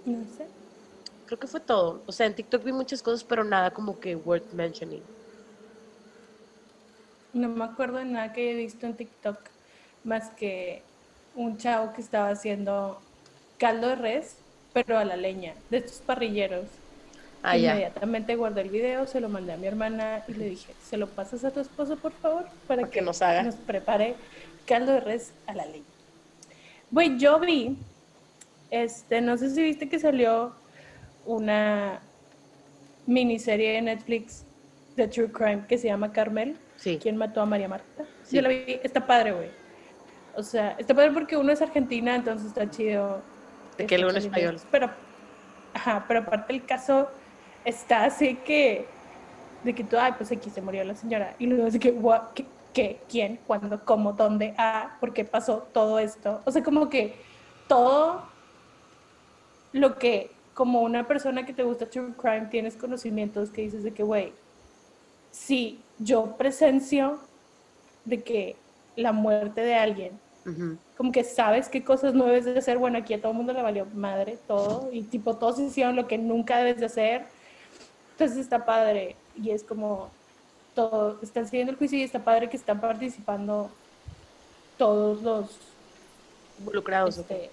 No 0.05 0.23
sé. 0.35 0.47
Creo 1.25 1.37
que 1.37 1.47
fue 1.47 1.59
todo. 1.59 2.01
O 2.05 2.11
sea, 2.11 2.25
en 2.25 2.33
TikTok 2.33 2.63
vi 2.63 2.71
muchas 2.71 3.03
cosas, 3.03 3.23
pero 3.23 3.43
nada 3.43 3.71
como 3.71 3.99
que 3.99 4.15
worth 4.15 4.53
mentioning. 4.53 5.03
No 7.33 7.49
me 7.49 7.65
acuerdo 7.65 7.97
de 7.97 8.05
nada 8.05 8.31
que 8.33 8.51
he 8.51 8.55
visto 8.55 8.85
en 8.85 8.95
TikTok 8.95 9.37
más 10.05 10.29
que 10.29 10.81
un 11.35 11.57
chavo 11.57 11.93
que 11.93 12.01
estaba 12.01 12.29
haciendo 12.29 12.99
caldo 13.57 13.89
de 13.89 13.95
res, 13.95 14.37
pero 14.73 14.97
a 14.97 15.05
la 15.05 15.17
leña, 15.17 15.53
de 15.69 15.77
estos 15.77 15.97
parrilleros. 15.97 16.65
Ah, 17.43 17.55
ya. 17.55 17.71
Inmediatamente 17.71 18.35
guardé 18.35 18.61
el 18.61 18.69
video, 18.69 19.07
se 19.07 19.19
lo 19.21 19.29
mandé 19.29 19.53
a 19.53 19.57
mi 19.57 19.67
hermana 19.67 20.23
y 20.27 20.33
le 20.33 20.49
dije, 20.49 20.73
¿se 20.83 20.97
lo 20.97 21.07
pasas 21.07 21.43
a 21.45 21.51
tu 21.51 21.59
esposo, 21.59 21.95
por 21.97 22.11
favor? 22.13 22.45
Para 22.67 22.81
Para 22.81 22.91
que 22.91 23.01
nos 23.01 23.21
haga. 23.21 23.43
nos 23.43 23.55
prepare 23.55 24.15
caldo 24.65 24.91
de 24.93 24.99
res 24.99 25.31
a 25.45 25.53
la 25.53 25.65
leña. 25.65 25.85
Güey, 26.91 27.17
yo 27.17 27.39
vi, 27.39 27.77
este, 28.71 29.21
no 29.21 29.37
sé 29.37 29.49
si 29.49 29.61
viste 29.61 29.87
que 29.89 29.99
salió 29.99 30.53
una 31.25 31.99
miniserie 33.05 33.73
de 33.73 33.81
Netflix 33.81 34.43
de 34.95 35.07
True 35.07 35.31
Crime 35.31 35.63
que 35.67 35.77
se 35.77 35.87
llama 35.87 36.11
Carmel. 36.11 36.57
Sí. 36.77 36.99
¿Quién 37.01 37.17
mató 37.17 37.41
a 37.41 37.45
María 37.45 37.67
Marta? 37.67 38.05
Sí. 38.23 38.35
Yo 38.37 38.41
la 38.41 38.49
vi, 38.49 38.79
está 38.83 39.05
padre, 39.05 39.31
güey. 39.31 39.49
O 40.35 40.43
sea, 40.43 40.75
está 40.77 40.93
padre 40.93 41.11
porque 41.11 41.35
uno 41.37 41.51
es 41.51 41.61
argentina, 41.61 42.15
entonces 42.15 42.47
está 42.47 42.69
chido. 42.69 43.21
De 43.77 43.85
que 43.85 43.97
uno 43.97 44.09
es 44.09 44.25
español. 44.25 44.59
Pero, 44.71 44.89
ajá, 45.73 46.05
pero 46.07 46.21
aparte 46.21 46.53
el 46.53 46.65
caso 46.65 47.09
está 47.67 48.05
así 48.05 48.35
que, 48.35 48.85
de 49.63 49.73
que 49.75 49.83
tú, 49.83 49.97
ay, 49.97 50.13
pues 50.17 50.31
aquí 50.31 50.49
se 50.49 50.61
murió 50.61 50.83
la 50.83 50.95
señora. 50.95 51.35
Y 51.39 51.47
luego 51.47 51.67
así 51.67 51.79
que, 51.79 51.93
"Gua- 51.93 52.29
¿qué? 52.33 52.45
¿Qué? 52.73 52.99
¿Quién? 53.09 53.39
¿Cuándo? 53.47 53.83
¿Cómo? 53.83 54.13
¿Dónde? 54.13 54.53
Ah, 54.57 54.97
¿por 54.99 55.11
qué 55.13 55.25
pasó 55.25 55.67
todo 55.73 55.97
esto? 55.99 56.41
O 56.45 56.51
sea, 56.51 56.63
como 56.63 56.89
que 56.89 57.15
todo 57.67 58.21
lo 59.73 59.97
que, 59.97 60.29
como 60.53 60.81
una 60.81 61.07
persona 61.07 61.45
que 61.45 61.53
te 61.53 61.63
gusta 61.63 61.89
True 61.89 62.13
Crime, 62.15 62.47
tienes 62.51 62.75
conocimientos 62.75 63.49
que 63.49 63.63
dices 63.63 63.83
de 63.83 63.93
que, 63.93 64.03
güey, 64.03 64.31
si 65.31 65.79
yo 65.99 66.35
presencio 66.37 67.19
de 68.05 68.21
que 68.23 68.55
la 68.95 69.11
muerte 69.11 69.61
de 69.61 69.75
alguien, 69.75 70.11
como 70.95 71.11
que 71.11 71.23
sabes 71.23 71.67
qué 71.69 71.83
cosas 71.83 72.13
no 72.13 72.25
debes 72.25 72.45
de 72.45 72.57
hacer, 72.57 72.77
bueno, 72.77 72.97
aquí 72.99 73.13
a 73.13 73.21
todo 73.21 73.31
el 73.31 73.37
mundo 73.37 73.53
le 73.53 73.61
valió 73.61 73.85
madre 73.93 74.37
todo, 74.47 74.89
y 74.91 75.01
tipo, 75.03 75.35
todos 75.35 75.59
hicieron 75.59 75.95
lo 75.95 76.07
que 76.07 76.17
nunca 76.17 76.57
debes 76.57 76.77
de 76.79 76.85
hacer, 76.85 77.25
entonces 78.17 78.37
está 78.39 78.65
padre, 78.65 79.15
y 79.35 79.51
es 79.51 79.63
como, 79.63 80.09
todo, 80.73 81.19
están 81.21 81.45
siguiendo 81.47 81.71
el 81.71 81.77
juicio 81.77 81.99
y 81.99 82.03
está 82.03 82.23
padre 82.23 82.49
que 82.49 82.57
están 82.57 82.81
participando 82.81 83.69
todos 84.77 85.21
los 85.21 85.51
Involucrados. 86.57 87.19
este, 87.19 87.51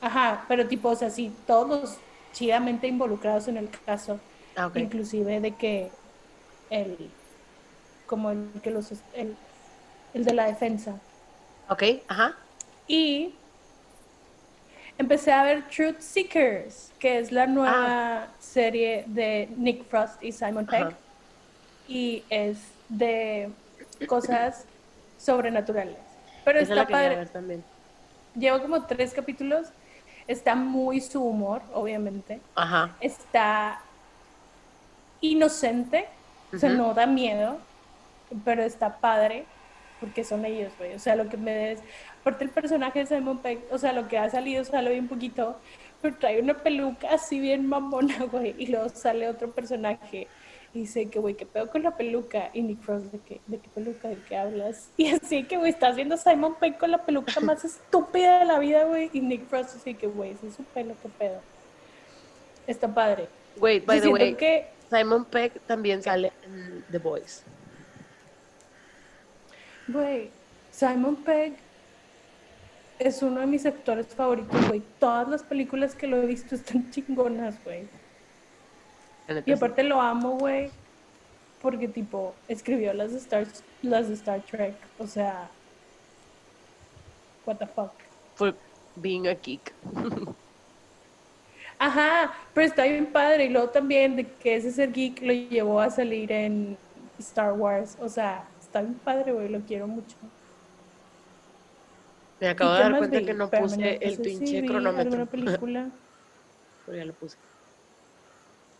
ajá, 0.00 0.44
pero 0.48 0.66
tipo, 0.66 0.88
o 0.88 0.96
sea, 0.96 1.08
sí, 1.08 1.32
todos 1.46 1.68
los 1.68 1.96
chidamente 2.32 2.88
involucrados 2.88 3.46
en 3.46 3.56
el 3.56 3.70
caso, 3.86 4.18
Ah, 4.56 4.70
inclusive 4.74 5.40
de 5.40 5.52
que 5.52 5.90
el, 6.70 7.10
como 8.06 8.30
el 8.30 8.48
que 8.60 8.70
los, 8.70 8.90
el, 9.14 9.36
el 10.14 10.24
de 10.24 10.34
la 10.34 10.46
defensa. 10.46 11.00
Ok, 11.68 11.82
ajá. 12.08 12.36
Y 12.86 13.34
empecé 14.98 15.32
a 15.32 15.42
ver 15.42 15.64
Truth 15.68 16.00
Seekers, 16.00 16.92
que 16.98 17.18
es 17.18 17.32
la 17.32 17.46
nueva 17.46 18.28
serie 18.38 19.04
de 19.06 19.48
Nick 19.56 19.84
Frost 19.88 20.22
y 20.22 20.32
Simon 20.32 20.66
Pegg, 20.66 20.86
Ajá. 20.86 20.96
y 21.88 22.24
es 22.30 22.58
de 22.88 23.50
cosas 24.06 24.66
sobrenaturales. 25.18 25.96
Pero 26.44 26.60
Esa 26.60 26.74
está 26.74 26.86
padre. 26.86 27.26
también. 27.26 27.64
Llevo 28.36 28.60
como 28.60 28.84
tres 28.84 29.12
capítulos. 29.14 29.68
Está 30.26 30.54
muy 30.54 31.00
su 31.00 31.22
humor, 31.22 31.62
obviamente. 31.72 32.40
Ajá. 32.54 32.94
Está 33.00 33.80
inocente, 35.20 36.06
o 36.52 36.58
sea, 36.58 36.70
no 36.70 36.92
da 36.94 37.06
miedo, 37.06 37.58
pero 38.44 38.62
está 38.62 38.96
padre 38.98 39.44
porque 40.04 40.22
son 40.22 40.44
ellos, 40.44 40.70
güey. 40.78 40.94
O 40.94 40.98
sea, 40.98 41.16
lo 41.16 41.28
que 41.30 41.38
me 41.38 41.52
des. 41.52 41.80
Aparte, 42.20 42.44
el 42.44 42.50
personaje 42.50 43.00
de 43.00 43.06
Simon 43.06 43.38
Pegg, 43.38 43.60
o 43.70 43.78
sea, 43.78 43.92
lo 43.94 44.06
que 44.06 44.18
ha 44.18 44.28
salido 44.28 44.62
sale 44.64 44.90
bien 44.90 45.08
poquito, 45.08 45.56
pero 46.02 46.16
trae 46.16 46.40
una 46.40 46.54
peluca 46.54 47.08
así 47.10 47.40
bien 47.40 47.66
mamona, 47.66 48.24
güey. 48.30 48.54
Y 48.58 48.66
luego 48.66 48.90
sale 48.90 49.28
otro 49.28 49.50
personaje 49.50 50.28
y 50.74 50.80
dice 50.80 51.06
que, 51.06 51.18
güey, 51.18 51.34
¿qué 51.34 51.46
pedo 51.46 51.70
con 51.70 51.82
la 51.82 51.96
peluca? 51.96 52.50
Y 52.52 52.60
Nick 52.60 52.82
Frost, 52.82 53.06
¿de 53.12 53.18
qué, 53.20 53.40
de 53.46 53.58
qué 53.58 53.68
peluca? 53.74 54.08
¿De 54.08 54.18
qué 54.28 54.36
hablas? 54.36 54.90
Y 54.98 55.08
así 55.08 55.44
que, 55.44 55.56
güey, 55.56 55.70
estás 55.70 55.96
viendo 55.96 56.16
a 56.16 56.18
Simon 56.18 56.56
Pegg 56.56 56.76
con 56.78 56.90
la 56.90 56.98
peluca 56.98 57.40
más 57.40 57.64
estúpida 57.64 58.40
de 58.40 58.44
la 58.44 58.58
vida, 58.58 58.84
güey. 58.84 59.08
Y 59.14 59.20
Nick 59.20 59.46
Frost, 59.46 59.76
así 59.76 59.94
que, 59.94 60.06
güey, 60.06 60.32
ese 60.32 60.48
es 60.48 60.54
su 60.54 60.64
pelo, 60.64 60.94
qué 61.02 61.08
pedo. 61.08 61.40
Está 62.66 62.92
padre. 62.92 63.28
Wait, 63.56 63.86
by 63.86 64.00
the 64.00 64.08
way, 64.08 64.34
que 64.34 64.66
Simon 64.90 65.24
Peck 65.24 65.60
también 65.66 66.02
sale 66.02 66.32
en 66.44 66.84
The 66.90 66.98
Boys. 66.98 67.44
Güey, 69.88 70.30
Simon 70.70 71.16
Pegg 71.16 71.56
es 72.98 73.22
uno 73.22 73.40
de 73.40 73.46
mis 73.46 73.66
actores 73.66 74.06
favoritos, 74.08 74.68
güey. 74.68 74.82
Todas 74.98 75.28
las 75.28 75.42
películas 75.42 75.94
que 75.94 76.06
lo 76.06 76.16
he 76.16 76.26
visto 76.26 76.54
están 76.54 76.90
chingonas, 76.92 77.62
güey. 77.64 77.86
Y 79.46 79.52
aparte 79.52 79.82
lo 79.82 80.00
amo, 80.00 80.38
güey, 80.38 80.70
porque 81.62 81.88
tipo 81.88 82.34
escribió 82.46 82.92
las 82.92 83.12
de 83.12 83.18
Star, 83.18 83.46
las 83.80 84.08
de 84.08 84.14
Star 84.14 84.42
Trek, 84.42 84.74
o 84.98 85.06
sea, 85.06 85.48
what 87.46 87.56
the 87.56 87.66
fuck. 87.66 87.92
For 88.34 88.54
being 88.96 89.26
a 89.26 89.34
geek. 89.34 89.72
Ajá, 91.78 92.34
pero 92.52 92.66
está 92.66 92.84
bien 92.84 93.06
padre 93.06 93.46
y 93.46 93.48
luego 93.48 93.70
también 93.70 94.16
de 94.16 94.26
que 94.26 94.56
ese 94.56 94.70
ser 94.70 94.92
geek 94.92 95.22
lo 95.22 95.32
llevó 95.32 95.80
a 95.80 95.90
salir 95.90 96.30
en 96.30 96.76
Star 97.18 97.52
Wars, 97.54 97.96
o 98.00 98.08
sea, 98.08 98.44
está 98.74 98.82
bien 98.82 98.98
padre, 98.98 99.32
güey, 99.32 99.48
lo 99.50 99.60
quiero 99.60 99.86
mucho. 99.86 100.16
Me 102.40 102.48
acabo 102.48 102.72
¿Y 102.72 102.74
de 102.74 102.80
dar 102.82 102.98
cuenta 102.98 103.20
vi? 103.20 103.26
que 103.26 103.34
no 103.34 103.48
puse 103.50 103.76
no 103.76 104.06
el 104.06 104.16
pinche 104.18 104.46
sí, 104.46 104.66
cronómetro. 104.66 105.10
alguna 105.12 105.26
película. 105.26 105.90
Pero 106.86 106.98
ya 106.98 107.04
lo 107.04 107.14
puse. 107.14 107.38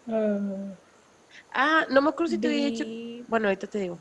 Ah, 0.08 0.74
Ah, 1.54 1.86
no 1.90 2.02
me 2.02 2.08
acuerdo 2.10 2.32
si 2.32 2.38
te 2.38 2.48
había 2.48 2.66
dicho. 2.66 2.84
vi- 2.84 3.24
Bueno, 3.28 3.46
ahorita 3.48 3.68
te 3.68 3.78
digo. 3.78 3.98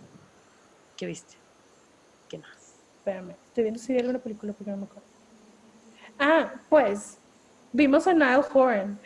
¿Qué 0.97 1.05
viste? 1.05 1.38
¿Qué 2.27 2.39
más? 2.39 2.79
Espérame, 2.97 3.35
estoy 3.47 3.63
viendo 3.63 3.79
si 3.79 3.93
vi 3.93 4.00
alguna 4.00 4.19
película 4.19 4.53
porque 4.53 4.71
no 4.71 4.77
me 4.77 4.85
acuerdo. 4.85 5.07
Ah, 6.19 6.53
pues, 6.69 7.19
vimos 7.71 8.07
a 8.07 8.13
Niall 8.13 8.45
Horan. 8.53 9.00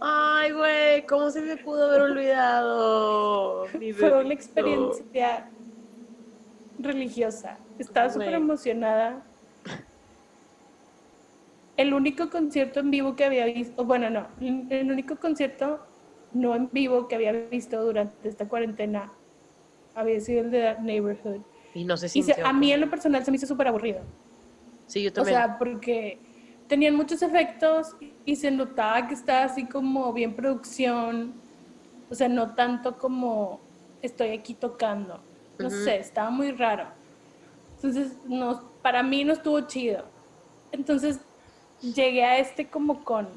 Ay, 0.00 0.52
güey, 0.52 1.06
¿cómo 1.06 1.30
se 1.30 1.40
me 1.42 1.56
pudo 1.56 1.86
haber 1.88 2.02
olvidado? 2.02 3.66
Fue 3.98 4.12
una 4.24 4.34
experiencia 4.34 5.50
religiosa. 6.82 7.58
Estaba 7.78 8.10
súper 8.10 8.34
emocionada. 8.34 9.22
El 11.76 11.94
único 11.94 12.28
concierto 12.28 12.80
en 12.80 12.90
vivo 12.90 13.16
que 13.16 13.24
había 13.24 13.46
visto, 13.46 13.84
bueno, 13.84 14.10
no, 14.10 14.26
el 14.40 14.90
único 14.90 15.16
concierto 15.16 15.80
no 16.32 16.54
en 16.54 16.68
vivo 16.70 17.08
que 17.08 17.14
había 17.14 17.32
visto 17.32 17.82
durante 17.82 18.28
esta 18.28 18.46
cuarentena 18.48 19.10
había 19.94 20.20
sido 20.20 20.42
el 20.42 20.50
de 20.50 20.74
The 20.76 20.82
Neighborhood. 20.82 21.40
Y 21.74 21.84
no 21.84 21.96
sé 21.96 22.08
si 22.08 22.22
a 22.44 22.52
mí 22.52 22.72
en 22.72 22.80
lo 22.80 22.90
personal 22.90 23.24
se 23.24 23.30
me 23.30 23.36
hizo 23.36 23.46
súper 23.46 23.68
aburrido. 23.68 24.00
Sí, 24.86 25.02
yo 25.02 25.10
O 25.10 25.12
también. 25.12 25.36
sea, 25.36 25.58
porque 25.58 26.18
tenían 26.66 26.96
muchos 26.96 27.22
efectos 27.22 27.96
y 28.24 28.36
se 28.36 28.50
notaba 28.50 29.06
que 29.08 29.14
estaba 29.14 29.44
así 29.44 29.64
como 29.66 30.12
bien 30.12 30.34
producción. 30.34 31.32
O 32.10 32.14
sea, 32.14 32.28
no 32.28 32.54
tanto 32.54 32.98
como 32.98 33.60
estoy 34.02 34.30
aquí 34.30 34.54
tocando. 34.54 35.20
No 35.62 35.70
sé, 35.70 35.96
estaba 35.98 36.30
muy 36.30 36.52
raro. 36.52 36.86
Entonces, 37.76 38.12
no, 38.26 38.70
para 38.82 39.02
mí 39.02 39.24
no 39.24 39.32
estuvo 39.32 39.60
chido. 39.62 40.04
Entonces, 40.72 41.20
llegué 41.80 42.24
a 42.24 42.38
este 42.38 42.68
como 42.68 43.04
con 43.04 43.28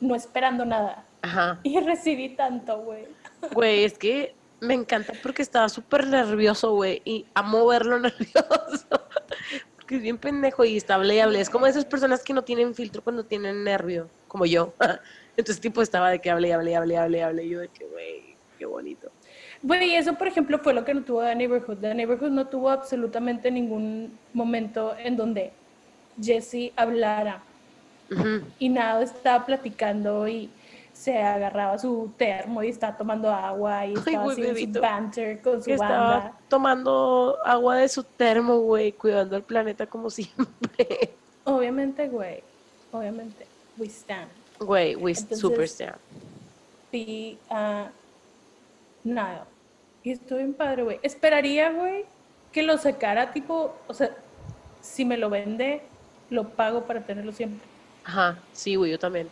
no 0.00 0.14
esperando 0.14 0.64
nada. 0.64 1.04
Ajá. 1.22 1.60
Y 1.62 1.78
recibí 1.80 2.30
tanto, 2.30 2.78
güey. 2.80 3.06
Güey, 3.54 3.84
es 3.84 3.96
que 3.96 4.34
me 4.60 4.74
encanta 4.74 5.14
porque 5.22 5.42
estaba 5.42 5.68
súper 5.68 6.06
nervioso, 6.06 6.74
güey. 6.74 7.00
Y 7.04 7.26
amo 7.34 7.66
verlo 7.66 7.98
nervioso. 8.00 8.86
Porque 9.76 9.96
es 9.96 10.02
bien 10.02 10.18
pendejo 10.18 10.64
y 10.64 10.76
está 10.76 10.96
hable 10.96 11.14
y 11.16 11.20
hable. 11.20 11.40
Es 11.40 11.50
como 11.50 11.66
esas 11.66 11.84
personas 11.84 12.22
que 12.22 12.34
no 12.34 12.42
tienen 12.42 12.74
filtro 12.74 13.02
cuando 13.02 13.24
tienen 13.24 13.64
nervio, 13.64 14.08
como 14.28 14.46
yo. 14.46 14.74
Entonces, 15.36 15.60
tipo, 15.60 15.80
estaba 15.80 16.10
de 16.10 16.20
que 16.20 16.30
hable 16.30 16.48
y 16.48 16.52
hable 16.52 16.70
y 16.72 16.74
hable 16.74 16.94
y 16.94 16.96
hable 16.96 17.18
y 17.18 17.20
hable. 17.20 17.44
Y 17.44 17.48
yo 17.48 17.60
de 17.60 17.68
que, 17.68 17.86
güey, 17.86 18.36
qué 18.58 18.66
bonito. 18.66 19.10
Bueno, 19.62 19.84
y 19.84 19.94
eso, 19.94 20.14
por 20.14 20.26
ejemplo, 20.26 20.58
fue 20.58 20.72
lo 20.72 20.84
que 20.84 20.94
no 20.94 21.02
tuvo 21.02 21.22
The 21.22 21.34
Neighborhood. 21.34 21.78
The 21.78 21.94
Neighborhood 21.94 22.30
no 22.30 22.46
tuvo 22.46 22.70
absolutamente 22.70 23.50
ningún 23.50 24.18
momento 24.32 24.94
en 24.98 25.16
donde 25.16 25.52
Jesse 26.20 26.72
hablara 26.76 27.42
y 28.58 28.68
nada, 28.68 29.02
estaba 29.02 29.44
platicando 29.46 30.26
y 30.26 30.50
se 30.92 31.16
agarraba 31.22 31.78
su 31.78 32.10
termo 32.16 32.62
y 32.62 32.68
estaba 32.68 32.96
tomando 32.96 33.30
agua 33.30 33.86
y 33.86 33.94
estaba 33.94 34.24
güey, 34.24 34.50
haciendo 34.50 34.78
su 34.80 34.82
banter 34.82 35.40
con 35.42 35.62
su 35.62 35.70
estaba 35.70 36.08
banda. 36.14 36.32
tomando 36.48 37.38
agua 37.44 37.76
de 37.76 37.88
su 37.88 38.02
termo, 38.02 38.58
güey, 38.60 38.92
cuidando 38.92 39.36
el 39.36 39.42
planeta 39.42 39.86
como 39.86 40.10
siempre. 40.10 41.10
Obviamente, 41.44 42.08
güey, 42.08 42.42
obviamente, 42.92 43.46
we 43.78 43.86
stand. 43.86 44.28
Güey, 44.58 44.96
we 44.96 45.12
Entonces- 45.12 45.38
super 45.38 45.68
stand. 45.68 45.96
Vi 46.92 47.38
a 47.48 47.88
Nile. 49.04 49.42
Y 50.02 50.12
estuvo 50.12 50.38
bien 50.38 50.54
padre, 50.54 50.82
güey. 50.82 51.00
Esperaría, 51.02 51.70
güey, 51.70 52.04
que 52.52 52.62
lo 52.62 52.78
sacara 52.78 53.32
tipo, 53.32 53.76
o 53.86 53.94
sea, 53.94 54.16
si 54.80 55.04
me 55.04 55.16
lo 55.16 55.30
vende, 55.30 55.82
lo 56.30 56.48
pago 56.48 56.84
para 56.84 57.04
tenerlo 57.04 57.32
siempre. 57.32 57.68
Ajá, 58.04 58.38
sí, 58.52 58.76
güey, 58.76 58.90
yo 58.92 58.98
también. 58.98 59.28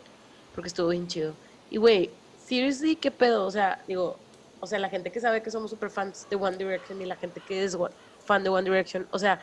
Porque 0.53 0.67
estuvo 0.67 0.89
bien 0.89 1.07
chido. 1.07 1.33
Y, 1.69 1.77
güey, 1.77 2.11
seriously, 2.45 2.95
¿qué 2.95 3.11
pedo? 3.11 3.45
O 3.45 3.51
sea, 3.51 3.83
digo, 3.87 4.17
o 4.59 4.67
sea, 4.67 4.79
la 4.79 4.89
gente 4.89 5.11
que 5.11 5.19
sabe 5.19 5.41
que 5.41 5.51
somos 5.51 5.71
super 5.71 5.89
fans 5.89 6.27
de 6.29 6.35
One 6.35 6.57
Direction 6.57 7.01
y 7.01 7.05
la 7.05 7.15
gente 7.15 7.41
que 7.47 7.63
es 7.63 7.77
fan 8.25 8.43
de 8.43 8.49
One 8.49 8.69
Direction, 8.69 9.07
o 9.11 9.19
sea, 9.19 9.41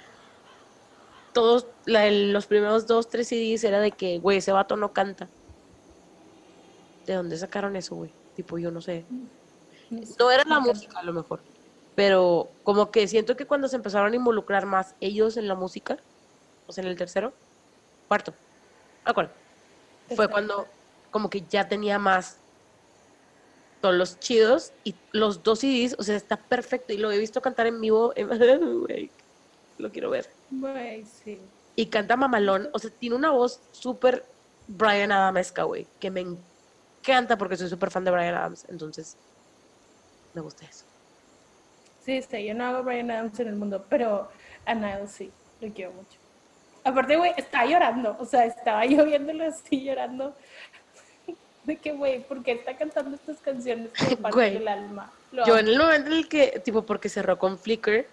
todos, 1.33 1.67
los 1.87 2.47
primeros 2.47 2.87
dos, 2.87 3.09
tres 3.09 3.29
CDs 3.29 3.65
era 3.65 3.81
de 3.81 3.91
que, 3.91 4.19
güey, 4.19 4.39
ese 4.39 4.53
vato 4.53 4.77
no 4.77 4.93
canta. 4.93 5.29
¿De 7.05 7.15
dónde 7.15 7.37
sacaron 7.37 7.77
eso, 7.77 7.95
güey? 7.95 8.11
Tipo, 8.35 8.59
yo 8.59 8.71
no 8.71 8.81
sé. 8.81 9.05
No 9.91 10.31
era 10.31 10.45
la 10.47 10.61
música, 10.61 10.99
a 10.99 11.05
lo 11.05 11.13
mejor. 11.13 11.43
Pero 11.95 12.51
como 12.63 12.91
que 12.91 13.09
siento 13.09 13.37
que 13.37 13.47
cuando 13.47 13.69
se 13.69 13.77
empezaron 13.77 14.13
a 14.13 14.17
involucrar 14.17 14.67
más 14.67 14.95
ellos 15.01 15.37
en 15.37 15.49
la 15.49 15.55
música, 15.55 15.97
o 16.67 16.73
sea, 16.73 16.85
en 16.85 16.91
el 16.91 16.97
tercero, 16.97 17.35
cuarto. 18.09 18.35
Fue 20.15 20.29
cuando 20.29 20.67
como 21.11 21.31
que 21.31 21.43
ya 21.47 21.69
tenía 21.69 21.99
más 21.99 22.39
todos 23.81 23.95
los 23.95 24.19
chidos 24.21 24.73
y 24.85 24.95
los 25.13 25.43
dos 25.43 25.61
CDs, 25.61 25.97
o 25.99 26.03
sea, 26.03 26.17
está 26.17 26.37
perfecto. 26.49 26.93
Y 26.93 26.99
lo 26.99 27.11
he 27.11 27.19
visto 27.19 27.41
cantar 27.41 27.67
en 27.67 27.81
vivo, 27.81 28.13
en- 28.17 28.29
lo 29.79 29.93
quiero 29.93 30.11
ver. 30.11 30.29
Sí. 31.05 31.41
Y 31.77 31.91
canta 31.91 32.17
mamalón, 32.17 32.69
o 32.73 32.79
sea, 32.79 32.91
tiene 32.91 33.17
una 33.17 33.31
voz 33.31 33.61
súper 33.73 34.27
Brian 34.67 35.13
Adamesca, 35.13 35.65
güey, 35.65 35.87
que 36.01 36.11
me 36.11 36.23
encanta 36.23 37.37
porque 37.39 37.57
soy 37.57 37.69
súper 37.69 37.91
fan 37.91 38.05
de 38.05 38.11
Brian 38.11 38.35
Adams, 38.35 38.65
entonces 38.69 39.17
me 40.37 40.43
gusta 40.43 40.67
eso. 40.67 40.85
Sí, 42.05 42.23
sí, 42.23 42.45
yo 42.45 42.55
no 42.55 42.67
hago 42.67 42.85
Brian 42.85 43.11
Adams 43.11 43.41
en 43.41 43.49
el 43.49 43.57
mundo, 43.57 43.85
pero 43.89 44.29
a 44.67 44.75
Niall 44.75 45.09
sí, 45.09 45.33
lo 45.61 45.73
quiero 45.73 45.93
mucho. 45.93 46.19
Aparte, 46.85 47.17
güey, 47.17 47.33
estaba 47.37 47.65
llorando, 47.67 48.17
o 48.21 48.25
sea, 48.27 48.45
estaba 48.45 48.85
yo 48.87 49.05
viéndolo 49.05 49.45
así 49.45 49.83
llorando. 49.83 50.37
De 51.65 51.77
que, 51.77 51.93
güey, 51.93 52.23
¿por 52.23 52.45
qué 52.45 52.53
está 52.53 52.77
cantando 52.77 53.17
estas 53.17 53.39
canciones 53.39 53.91
que 53.99 54.11
me 54.11 54.17
parten 54.19 54.33
Güey, 54.33 54.57
el 54.57 54.69
alma? 54.69 55.11
Lo 55.33 55.45
Yo 55.47 55.55
amo. 55.55 55.61
en 55.61 55.69
el 55.69 55.79
momento 55.79 56.07
en 56.09 56.13
el 56.13 56.29
que, 56.29 56.61
tipo, 56.65 56.83
porque 56.83 57.09
cerró 57.09 57.39
con 57.39 57.59
Flickr, 57.59 58.07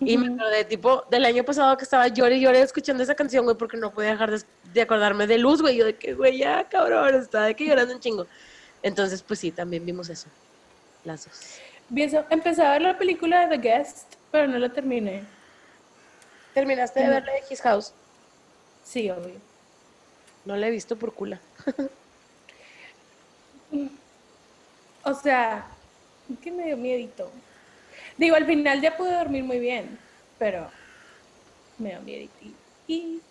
y 0.00 0.18
me 0.18 0.34
acordé, 0.34 0.64
tipo, 0.64 1.04
del 1.10 1.24
año 1.24 1.44
pasado 1.44 1.76
que 1.76 1.84
estaba 1.84 2.08
lloré 2.08 2.36
y 2.36 2.40
lloré 2.40 2.60
escuchando 2.60 3.04
esa 3.04 3.14
canción, 3.14 3.44
güey, 3.44 3.56
porque 3.56 3.76
no 3.76 3.92
podía 3.92 4.10
dejar 4.10 4.32
de, 4.32 4.42
de 4.72 4.82
acordarme 4.82 5.28
de 5.28 5.38
Luz, 5.38 5.62
güey. 5.62 5.76
Yo 5.76 5.84
de 5.84 5.94
que, 5.94 6.14
güey, 6.14 6.38
ya, 6.38 6.68
cabrón, 6.68 7.14
estaba 7.14 7.46
de 7.46 7.54
que 7.54 7.64
llorando 7.64 7.94
un 7.94 8.00
chingo. 8.00 8.26
Entonces, 8.82 9.22
pues 9.22 9.38
sí, 9.38 9.52
también 9.52 9.86
vimos 9.86 10.08
eso. 10.08 10.28
Las 11.04 11.24
dos. 11.26 11.60
Empecé 12.30 12.62
a 12.62 12.72
ver 12.72 12.82
la 12.82 12.98
película 12.98 13.46
de 13.46 13.56
The 13.58 13.68
Guest, 13.68 14.14
pero 14.30 14.46
no 14.48 14.58
la 14.58 14.72
terminé. 14.72 15.24
¿Terminaste 16.54 17.00
de 17.00 17.06
Ujú. 17.06 17.14
ver 17.14 17.24
la 17.24 17.32
de 17.32 17.42
His 17.50 17.60
House? 17.62 17.94
Sí, 18.82 19.10
obvio. 19.10 19.40
No 20.44 20.56
la 20.56 20.68
he 20.68 20.70
visto 20.70 20.96
por 20.96 21.14
cula. 21.14 21.40
O 25.04 25.14
sea, 25.14 25.66
que 26.42 26.52
me 26.52 26.64
dio 26.64 26.76
miedito. 26.76 27.32
Digo, 28.18 28.36
al 28.36 28.46
final 28.46 28.80
ya 28.80 28.96
pude 28.96 29.14
dormir 29.14 29.44
muy 29.44 29.58
bien, 29.58 29.98
pero 30.38 30.70
me 31.78 31.90
dio 31.90 32.02
miedito. 32.02 32.36
Y 32.86 33.22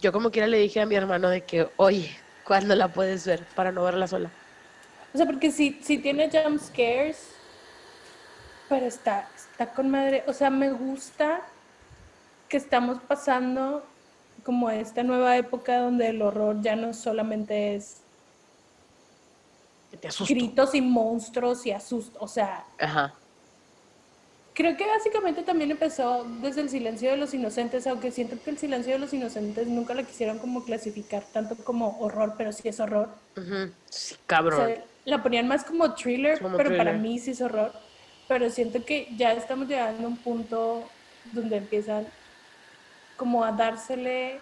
Yo 0.00 0.12
como 0.12 0.30
quiera 0.30 0.46
le 0.46 0.58
dije 0.58 0.80
a 0.80 0.86
mi 0.86 0.94
hermano 0.94 1.28
de 1.28 1.42
que, 1.44 1.68
oye, 1.76 2.10
¿cuándo 2.44 2.74
la 2.74 2.92
puedes 2.92 3.26
ver? 3.26 3.46
Para 3.54 3.72
no 3.72 3.84
verla 3.84 4.06
sola. 4.06 4.30
O 5.18 5.20
sea, 5.20 5.26
porque 5.26 5.50
sí, 5.50 5.80
sí 5.82 5.98
tiene 5.98 6.30
jump 6.30 6.60
scares, 6.60 7.18
pero 8.68 8.86
está, 8.86 9.28
está 9.34 9.74
con 9.74 9.90
madre. 9.90 10.22
O 10.28 10.32
sea, 10.32 10.48
me 10.48 10.70
gusta 10.70 11.42
que 12.48 12.56
estamos 12.56 13.00
pasando 13.08 13.82
como 14.44 14.70
esta 14.70 15.02
nueva 15.02 15.36
época 15.36 15.78
donde 15.80 16.10
el 16.10 16.22
horror 16.22 16.62
ya 16.62 16.76
no 16.76 16.94
solamente 16.94 17.74
es 17.74 17.96
te 19.90 20.08
gritos 20.28 20.76
y 20.76 20.82
monstruos 20.82 21.66
y 21.66 21.72
asusto. 21.72 22.16
O 22.20 22.28
sea, 22.28 22.64
Ajá. 22.78 23.18
creo 24.54 24.76
que 24.76 24.86
básicamente 24.86 25.42
también 25.42 25.72
empezó 25.72 26.22
desde 26.42 26.60
el 26.60 26.68
silencio 26.70 27.10
de 27.10 27.16
los 27.16 27.34
inocentes, 27.34 27.88
aunque 27.88 28.12
siento 28.12 28.40
que 28.40 28.50
el 28.50 28.58
silencio 28.58 28.92
de 28.92 29.00
los 29.00 29.12
inocentes 29.12 29.66
nunca 29.66 29.94
la 29.94 30.04
quisieron 30.04 30.38
como 30.38 30.64
clasificar 30.64 31.24
tanto 31.32 31.56
como 31.64 31.98
horror, 31.98 32.34
pero 32.38 32.52
sí 32.52 32.68
es 32.68 32.78
horror. 32.78 33.08
Ujú. 33.36 33.72
Sí, 33.90 34.14
O 34.14 34.18
cabrón. 34.26 34.66
sea, 34.68 34.84
la 35.08 35.22
ponían 35.22 35.48
más 35.48 35.64
como 35.64 35.94
thriller, 35.94 36.40
Como 36.40 36.56
pero 36.56 36.76
para 36.76 36.92
mí 36.92 37.18
sí 37.18 37.30
es 37.30 37.40
horror. 37.40 37.72
Pero 38.28 38.50
siento 38.50 38.84
que 38.84 39.08
ya 39.16 39.32
estamos 39.32 39.66
llegando 39.68 40.04
a 40.06 40.10
un 40.10 40.16
punto 40.18 40.84
donde 41.32 41.56
empiezan 41.56 42.06
como 43.16 43.42
a 43.44 43.52
dársele 43.52 44.40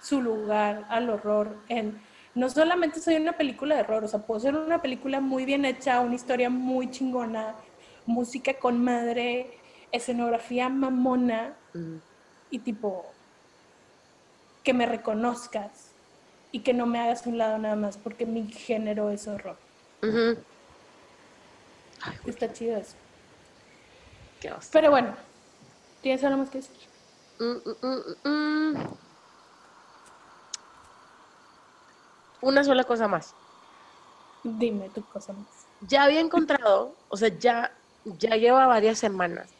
su 0.00 0.22
lugar 0.22 0.84
al 0.88 1.10
horror 1.10 1.56
en 1.68 2.00
no 2.34 2.48
solamente 2.50 3.00
soy 3.00 3.16
una 3.16 3.32
película 3.32 3.74
de 3.74 3.80
horror, 3.80 4.04
o 4.04 4.08
sea, 4.08 4.20
puedo 4.20 4.38
ser 4.38 4.54
una 4.54 4.82
película 4.82 5.20
muy 5.20 5.46
bien 5.46 5.64
hecha, 5.64 6.00
una 6.00 6.14
historia 6.14 6.50
muy 6.50 6.90
chingona, 6.90 7.54
música 8.04 8.54
con 8.54 8.84
madre, 8.84 9.58
escenografía 9.90 10.68
mamona 10.68 11.54
Mm. 11.72 11.96
y 12.50 12.58
tipo 12.60 13.04
que 14.62 14.72
me 14.72 14.86
reconozcas 14.86 15.92
y 16.52 16.60
que 16.60 16.72
no 16.74 16.86
me 16.86 17.00
hagas 17.00 17.26
un 17.26 17.38
lado 17.38 17.58
nada 17.58 17.76
más 17.76 17.96
porque 17.98 18.26
mi 18.26 18.50
género 18.50 19.10
es 19.10 19.26
horror. 19.28 19.56
Ay, 20.02 20.10
güey, 20.10 20.36
Está 22.26 22.52
chido 22.52 22.76
eso. 22.76 22.94
qué 24.40 24.52
hostia. 24.52 24.70
Pero 24.72 24.90
bueno, 24.90 25.14
¿tienes 26.02 26.22
algo 26.24 26.38
más 26.38 26.50
que 26.50 26.58
decir? 26.58 26.76
Mm, 27.38 27.86
mm, 27.86 28.28
mm. 28.28 28.96
Una 32.42 32.64
sola 32.64 32.84
cosa 32.84 33.08
más. 33.08 33.34
Dime 34.42 34.88
tu 34.90 35.04
cosa 35.06 35.32
más. 35.32 35.46
Ya 35.80 36.04
había 36.04 36.20
encontrado, 36.20 36.94
o 37.08 37.16
sea, 37.16 37.28
ya, 37.28 37.72
ya 38.18 38.36
lleva 38.36 38.66
varias 38.66 38.98
semanas 38.98 39.50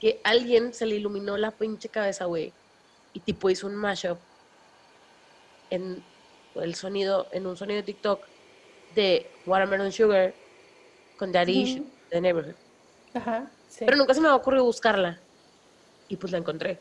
que 0.00 0.20
alguien 0.24 0.72
se 0.72 0.86
le 0.86 0.96
iluminó 0.96 1.36
la 1.36 1.50
pinche 1.50 1.88
cabeza, 1.88 2.26
güey, 2.26 2.52
y 3.12 3.20
tipo 3.20 3.50
hizo 3.50 3.66
un 3.66 3.74
mashup 3.74 4.18
en 5.70 6.02
el 6.62 6.74
sonido, 6.74 7.26
en 7.32 7.46
un 7.46 7.56
sonido 7.56 7.76
de 7.78 7.82
TikTok 7.84 8.20
de 8.94 9.30
Watermelon 9.46 9.92
Sugar 9.92 10.34
con 11.18 11.32
Daddy 11.32 11.52
Issues 11.62 11.80
Ujú. 11.80 11.90
de 12.10 12.20
Neighborhood. 12.20 12.54
Ajá, 13.14 13.50
sí. 13.68 13.84
Pero 13.84 13.96
nunca 13.96 14.14
se 14.14 14.20
me 14.20 14.28
ha 14.28 14.34
ocurrido 14.34 14.64
buscarla. 14.64 15.18
Y 16.08 16.16
pues 16.16 16.32
la 16.32 16.38
encontré. 16.38 16.78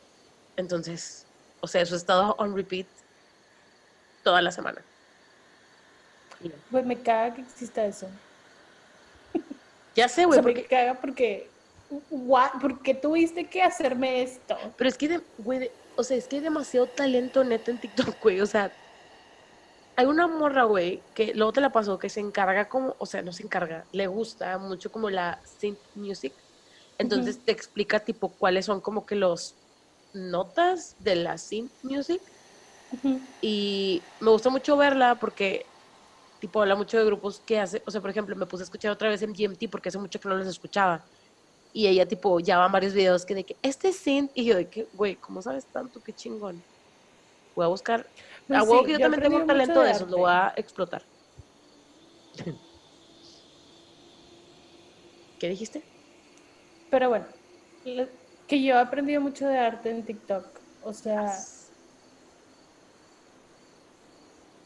Entonces, 0.55 1.25
o 1.59 1.67
sea, 1.67 1.81
eso 1.81 1.95
ha 1.95 1.97
estado 1.97 2.35
on 2.37 2.55
repeat 2.55 2.87
toda 4.23 4.41
la 4.41 4.51
semana. 4.51 4.81
Pues 6.71 6.85
me 6.85 6.99
caga 7.01 7.33
que 7.35 7.41
exista 7.41 7.85
eso. 7.85 8.07
Ya 9.95 10.07
sé, 10.07 10.25
O 10.25 10.27
güey, 10.27 10.37
sea, 10.37 10.43
me 10.45 10.53
porque- 10.53 10.67
caga 10.67 10.93
porque... 10.95 11.49
What? 12.11 12.59
¿Por 12.61 12.81
qué 12.81 12.93
tuviste 12.93 13.45
que 13.45 13.63
hacerme 13.63 14.21
esto? 14.21 14.57
pero 14.75 14.89
es 14.89 14.97
que, 14.97 15.21
güey, 15.37 15.71
o 15.95 16.03
sea, 16.03 16.17
es 16.17 16.27
que 16.27 16.35
hay 16.35 16.41
demasiado 16.41 16.85
talento 16.85 17.45
neta 17.45 17.71
en 17.71 17.79
TikTok, 17.79 18.21
güey. 18.21 18.41
O 18.41 18.45
sea, 18.45 18.69
hay 19.97 20.05
una 20.07 20.27
morra, 20.27 20.65
güey, 20.65 21.07
que 21.15 21.33
luego 21.35 21.53
te 21.53 21.61
la 21.61 21.71
pasó, 21.73 21.99
que 21.99 22.09
se 22.09 22.21
encarga 22.21 22.69
como, 22.69 22.95
o 22.99 23.05
sea, 23.07 23.23
no 23.23 23.33
se 23.33 23.43
encarga, 23.43 23.87
le 23.91 24.07
gusta 24.07 24.57
mucho 24.59 24.91
como 24.91 25.09
la 25.09 25.41
synth 25.45 25.81
music. 25.95 26.45
Entonces 26.99 27.43
te 27.45 27.51
explica 27.53 28.01
tipo 28.05 28.37
cuáles 28.37 28.65
son 28.65 28.81
como 28.81 29.05
que 29.07 29.15
los 29.15 29.59
notas 30.13 30.95
de 30.99 31.15
la 31.17 31.37
synth 31.39 31.73
music. 31.83 32.21
Ujú. 32.91 33.27
Y 33.41 34.13
me 34.19 34.31
gusta 34.31 34.49
mucho 34.51 34.77
verla 34.77 35.19
porque, 35.19 35.73
tipo, 36.39 36.61
habla 36.61 36.75
mucho 36.75 36.97
de 36.99 37.05
grupos 37.05 37.41
que 37.41 37.59
hace, 37.59 37.83
o 37.87 37.91
sea, 37.91 38.01
por 38.01 38.11
ejemplo, 38.11 38.35
me 38.35 38.47
puse 38.47 38.63
a 38.63 38.65
escuchar 38.65 38.91
otra 38.91 39.09
vez 39.09 39.21
en 39.23 39.33
GMT 39.33 39.69
porque 39.69 39.89
hace 39.89 39.99
mucho 39.99 40.19
que 40.19 40.29
no 40.29 40.37
los 40.37 40.47
escuchaba. 40.47 41.09
Y 41.73 41.87
ella, 41.87 42.07
tipo, 42.07 42.39
ya 42.39 42.57
van 42.59 42.71
varios 42.71 42.93
videos 42.95 43.25
que 43.25 43.35
de 43.35 43.45
que, 43.45 43.59
este 43.63 43.89
es 43.89 43.97
synth, 43.99 44.31
y 44.35 44.45
yo 44.45 44.55
de 44.55 44.69
que, 44.69 44.89
güey, 44.93 45.17
¿cómo 45.19 45.41
sabes 45.41 45.69
tanto? 45.71 46.01
Qué 46.03 46.13
chingón. 46.13 46.65
Voy 47.55 47.65
a 47.65 47.69
buscar, 47.69 48.11
Pues 48.47 48.59
a 48.59 48.63
huevo 48.63 48.79
sí, 48.79 48.85
que 48.85 48.91
yo 48.93 48.97
yo 48.99 49.03
también 49.03 49.23
tengo 49.23 49.37
un 49.37 49.47
talento 49.47 49.81
de 49.81 49.87
de 49.87 49.91
eso, 49.91 50.05
lo 50.05 50.17
voy 50.19 50.31
a 50.31 50.53
explotar. 50.55 51.03
¿Qué 55.39 55.49
dijiste? 55.49 55.83
Pero 56.89 57.09
bueno, 57.09 57.25
que 58.47 58.63
yo 58.63 58.75
he 58.75 58.79
aprendido 58.79 59.21
mucho 59.21 59.47
de 59.47 59.57
arte 59.57 59.89
en 59.89 60.03
TikTok. 60.03 60.45
O 60.83 60.93
sea, 60.93 61.37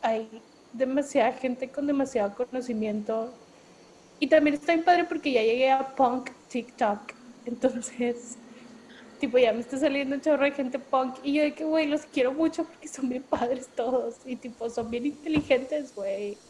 hay 0.01 0.29
demasiada 0.73 1.33
gente 1.33 1.69
con 1.69 1.87
demasiado 1.87 2.33
conocimiento. 2.35 3.33
Y 4.19 4.27
también 4.27 4.53
está 4.53 4.73
bien 4.73 4.85
padre 4.85 5.03
porque 5.05 5.31
ya 5.31 5.41
llegué 5.41 5.71
a 5.71 5.95
punk 5.95 6.29
TikTok. 6.49 6.99
Entonces, 7.45 8.37
tipo, 9.21 9.39
ya 9.39 9.53
me 9.53 9.61
está 9.61 9.77
saliendo 9.79 10.15
un 10.17 10.21
chorro 10.21 10.45
de 10.45 10.53
gente 10.53 10.79
punk. 10.79 11.19
Y 11.23 11.35
yo 11.35 11.43
de 11.43 11.55
que, 11.55 11.65
güey, 11.65 11.87
los 11.87 12.07
quiero 12.07 12.33
mucho 12.33 12.65
porque 12.67 12.89
son 12.89 13.09
bien 13.09 13.27
padres 13.29 13.73
todos. 13.75 14.25
Y 14.25 14.37
tipo, 14.37 14.69
son 14.71 14.91
bien 14.91 15.07
inteligentes, 15.07 15.95
güey. 15.95 16.43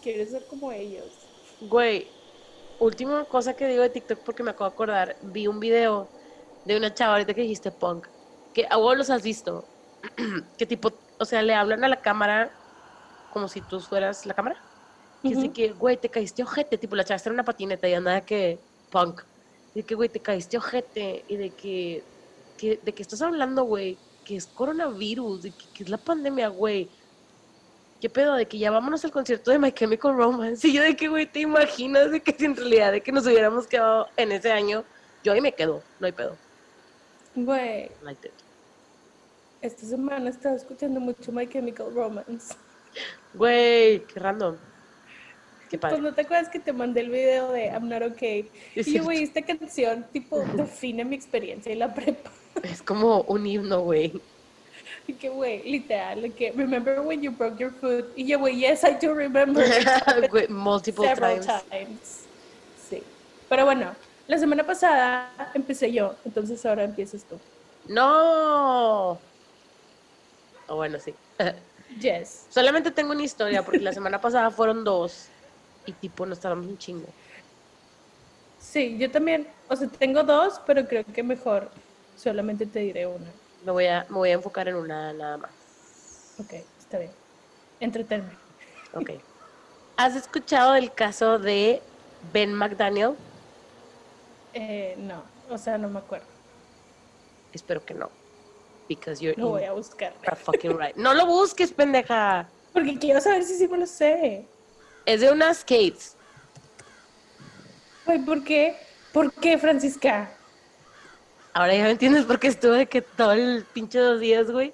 Quiero 0.00 0.26
ser 0.30 0.46
como 0.46 0.72
ellos. 0.72 1.30
Güey, 1.60 2.18
última 2.78 3.26
cosa 3.26 3.54
que 3.56 3.66
digo 3.68 3.82
de 3.82 3.90
TikTok 3.90 4.22
porque 4.24 4.42
me 4.42 4.50
acabo 4.50 4.70
de 4.70 4.74
acordar, 4.74 5.18
vi 5.22 5.46
un 5.46 5.60
video 5.60 6.12
de 6.64 6.76
una 6.76 6.94
chava 6.94 7.12
ahorita 7.14 7.34
que 7.34 7.42
dijiste 7.42 7.72
punk, 7.72 8.08
que 8.52 8.66
a 8.70 8.76
vos 8.78 8.96
los 8.96 9.10
has 9.10 9.22
visto, 9.22 9.72
que 10.58 10.66
tipo, 10.66 11.04
o 11.18 11.24
sea, 11.24 11.42
le 11.42 11.54
hablan 11.54 11.84
a 11.84 11.88
la 11.88 12.02
cámara 12.02 12.60
como 13.30 13.48
si 13.48 13.62
tú 13.62 13.80
fueras 13.80 14.26
la 14.26 14.34
cámara. 14.34 14.66
Que 15.24 15.34
dice 15.34 15.50
Ujú. 15.50 15.52
que, 15.52 15.72
güey, 15.72 16.00
te 16.00 16.10
caíste 16.10 16.42
ojete, 16.44 16.78
tipo, 16.78 16.96
la 16.96 17.04
chava 17.04 17.16
está 17.16 17.30
en 17.30 17.34
una 17.34 17.44
patineta 17.44 17.88
y 17.88 17.94
anda 17.94 18.14
de 18.14 18.24
que 18.26 18.66
punk. 18.90 19.22
De 19.74 19.82
que, 19.82 19.94
güey, 19.94 20.08
te 20.08 20.20
caíste 20.20 20.58
ojete 20.58 21.24
y 21.28 21.36
de 21.36 21.50
que, 21.50 22.02
que 22.58 22.78
de 22.82 22.92
que 22.92 23.02
estás 23.02 23.22
hablando, 23.22 23.64
güey, 23.64 23.96
que 24.24 24.36
es 24.36 24.46
coronavirus, 24.46 25.42
de 25.42 25.50
que, 25.50 25.64
que 25.74 25.82
es 25.84 25.88
la 25.88 25.98
pandemia, 25.98 26.48
güey. 26.48 26.88
¿Qué 28.00 28.10
pedo? 28.10 28.34
De 28.34 28.46
que 28.46 28.58
ya 28.58 28.70
vámonos 28.70 29.04
al 29.04 29.12
concierto 29.12 29.50
de 29.50 29.58
My 29.58 29.72
Chemical 29.72 30.16
Romance. 30.16 30.66
Y 30.68 30.72
yo 30.72 30.82
de 30.82 30.96
que, 30.96 31.08
güey, 31.08 31.26
¿te 31.26 31.40
imaginas 31.40 32.10
de 32.10 32.20
que 32.20 32.32
si 32.32 32.44
en 32.44 32.56
realidad 32.56 32.92
de 32.92 33.00
que 33.00 33.12
nos 33.12 33.26
hubiéramos 33.26 33.66
quedado 33.66 34.08
en 34.16 34.32
ese 34.32 34.50
año? 34.50 34.84
Yo 35.22 35.32
ahí 35.32 35.40
me 35.40 35.52
quedo, 35.52 35.82
no 36.00 36.06
hay 36.06 36.12
pedo. 36.12 36.36
Güey, 37.34 37.90
Like 38.02 38.30
esta 39.62 39.86
semana 39.86 40.28
estaba 40.28 40.56
escuchando 40.56 40.98
mucho 40.98 41.30
My 41.30 41.48
Chemical 41.48 41.94
Romance. 41.94 42.54
Güey, 43.32 44.04
qué 44.06 44.18
random. 44.18 44.56
Qué 45.72 45.78
Pues 45.78 45.90
padre. 45.90 46.02
no 46.02 46.12
te 46.12 46.20
acuerdas 46.20 46.50
que 46.50 46.58
te 46.58 46.74
mandé 46.74 47.00
el 47.00 47.08
video 47.08 47.50
de 47.50 47.68
I'm 47.68 47.88
Not 47.88 48.02
Okay. 48.02 48.50
Es 48.74 48.88
y 48.88 48.92
yo, 48.98 49.04
güey, 49.04 49.22
esta 49.22 49.40
canción, 49.40 50.04
tipo, 50.12 50.38
define 50.52 51.02
mi 51.02 51.16
experiencia 51.16 51.72
en 51.72 51.78
la 51.78 51.94
prepa. 51.94 52.30
Es 52.62 52.82
como 52.82 53.22
un 53.22 53.46
himno, 53.46 53.80
güey. 53.80 54.12
Que, 55.18 55.30
güey, 55.30 55.62
literal, 55.62 56.30
que, 56.34 56.52
remember 56.52 57.00
when 57.00 57.22
you 57.22 57.30
broke 57.32 57.56
your 57.58 57.72
foot? 57.72 58.04
Y 58.16 58.26
yo, 58.26 58.38
güey, 58.38 58.58
yes, 58.58 58.84
I 58.84 58.98
do 59.02 59.14
remember. 59.14 59.64
It 60.34 60.50
Multiple 60.50 61.06
times. 61.16 61.46
times. 61.70 62.24
Sí. 62.90 63.02
Pero 63.48 63.64
bueno, 63.64 63.94
la 64.28 64.36
semana 64.36 64.66
pasada 64.66 65.32
empecé 65.54 65.90
yo, 65.90 66.14
entonces 66.26 66.64
ahora 66.66 66.84
empiezas 66.84 67.24
tú. 67.24 67.38
No. 67.88 69.12
O 70.68 70.76
bueno, 70.76 70.98
sí. 71.00 71.14
Yes. 71.98 72.46
Solamente 72.50 72.90
tengo 72.90 73.12
una 73.12 73.22
historia 73.22 73.62
porque 73.62 73.80
la 73.80 73.92
semana 73.92 74.18
pasada 74.18 74.50
fueron 74.50 74.82
dos 74.84 75.28
y 75.86 75.92
tipo 75.92 76.26
nos 76.26 76.40
tardamos 76.40 76.66
un 76.66 76.78
chingo. 76.78 77.08
Sí, 78.58 78.96
yo 78.98 79.10
también, 79.10 79.48
o 79.68 79.76
sea, 79.76 79.88
tengo 79.88 80.22
dos, 80.22 80.60
pero 80.66 80.86
creo 80.86 81.04
que 81.04 81.22
mejor 81.22 81.68
solamente 82.16 82.64
te 82.66 82.78
diré 82.80 83.06
una. 83.06 83.26
Me 83.64 83.72
voy 83.72 83.86
a, 83.86 84.06
me 84.08 84.16
voy 84.16 84.30
a 84.30 84.34
enfocar 84.34 84.68
en 84.68 84.76
una 84.76 85.12
nada 85.12 85.36
más. 85.36 85.50
Ok, 86.38 86.52
está 86.78 86.98
bien. 86.98 87.10
Entretenme. 87.80 88.30
Ok. 88.94 89.10
¿Has 89.96 90.16
escuchado 90.16 90.72
del 90.72 90.92
caso 90.92 91.38
de 91.38 91.82
Ben 92.32 92.52
McDaniel? 92.54 93.14
Eh, 94.54 94.94
no, 94.98 95.22
o 95.50 95.58
sea, 95.58 95.78
no 95.78 95.88
me 95.88 95.98
acuerdo. 95.98 96.26
Espero 97.52 97.84
que 97.84 97.94
no. 97.94 98.10
Because 98.88 99.22
you're 99.22 99.40
Lo 99.40 99.50
voy 99.50 99.64
a 99.64 99.72
buscar. 99.72 100.12
fucking 100.36 100.78
right. 100.78 100.96
No 100.96 101.14
lo 101.14 101.26
busques, 101.26 101.72
pendeja. 101.72 102.48
Porque 102.72 102.98
quiero 102.98 103.20
saber 103.20 103.44
si 103.44 103.56
sí 103.56 103.68
me 103.68 103.78
lo 103.78 103.86
sé. 103.86 104.44
Es 105.06 105.20
de 105.20 105.32
unas 105.32 105.58
skates. 105.58 106.16
Güey, 108.06 108.18
¿por 108.24 108.44
qué? 108.44 108.76
¿Por 109.12 109.32
qué, 109.32 109.58
Francisca? 109.58 110.30
Ahora 111.52 111.74
ya 111.74 111.84
me 111.84 111.90
entiendes 111.90 112.24
por 112.24 112.38
qué 112.38 112.48
estuve 112.48 112.78
de 112.78 112.86
que 112.86 113.02
todo 113.02 113.32
el 113.32 113.64
pinche 113.72 113.98
dos 113.98 114.20
días, 114.20 114.50
güey. 114.50 114.72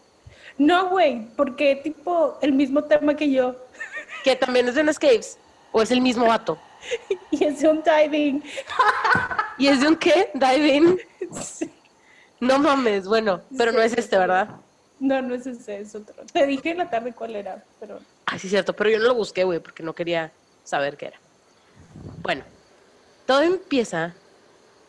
No, 0.58 0.88
güey, 0.90 1.26
porque 1.36 1.76
tipo 1.76 2.38
el 2.42 2.52
mismo 2.52 2.84
tema 2.84 3.14
que 3.16 3.30
yo. 3.30 3.56
Que 4.24 4.36
también 4.36 4.68
es 4.68 4.74
de 4.74 4.82
unas 4.82 4.96
skates. 4.96 5.38
O 5.72 5.82
es 5.82 5.90
el 5.90 6.00
mismo 6.00 6.26
vato. 6.26 6.58
Y 7.30 7.44
es 7.44 7.62
un 7.64 7.82
diving. 7.82 8.42
¿Y 9.58 9.66
es 9.66 9.80
de 9.80 9.88
un 9.88 9.96
qué? 9.96 10.30
Diving. 10.34 10.98
Sí. 11.42 11.70
No 12.40 12.58
mames, 12.58 13.06
bueno, 13.06 13.42
pero 13.56 13.72
no 13.72 13.80
es 13.82 13.92
este, 13.98 14.16
¿verdad? 14.16 14.48
No, 15.00 15.20
no 15.20 15.34
es 15.34 15.46
ese, 15.46 15.80
es 15.80 15.94
otro. 15.94 16.14
Te 16.32 16.46
dije 16.46 16.70
en 16.70 16.78
la 16.78 16.88
tarde 16.88 17.12
cuál 17.12 17.34
era, 17.36 17.64
pero 17.80 17.98
Ah, 18.30 18.38
sí, 18.38 18.48
cierto, 18.48 18.76
pero 18.76 18.90
yo 18.90 18.98
no 18.98 19.06
lo 19.06 19.14
busqué, 19.14 19.44
güey, 19.44 19.60
porque 19.60 19.82
no 19.82 19.94
quería 19.94 20.34
saber 20.62 20.96
qué 20.98 21.06
era. 21.06 21.22
Bueno, 22.22 22.44
todo 23.24 23.42
empieza 23.42 24.16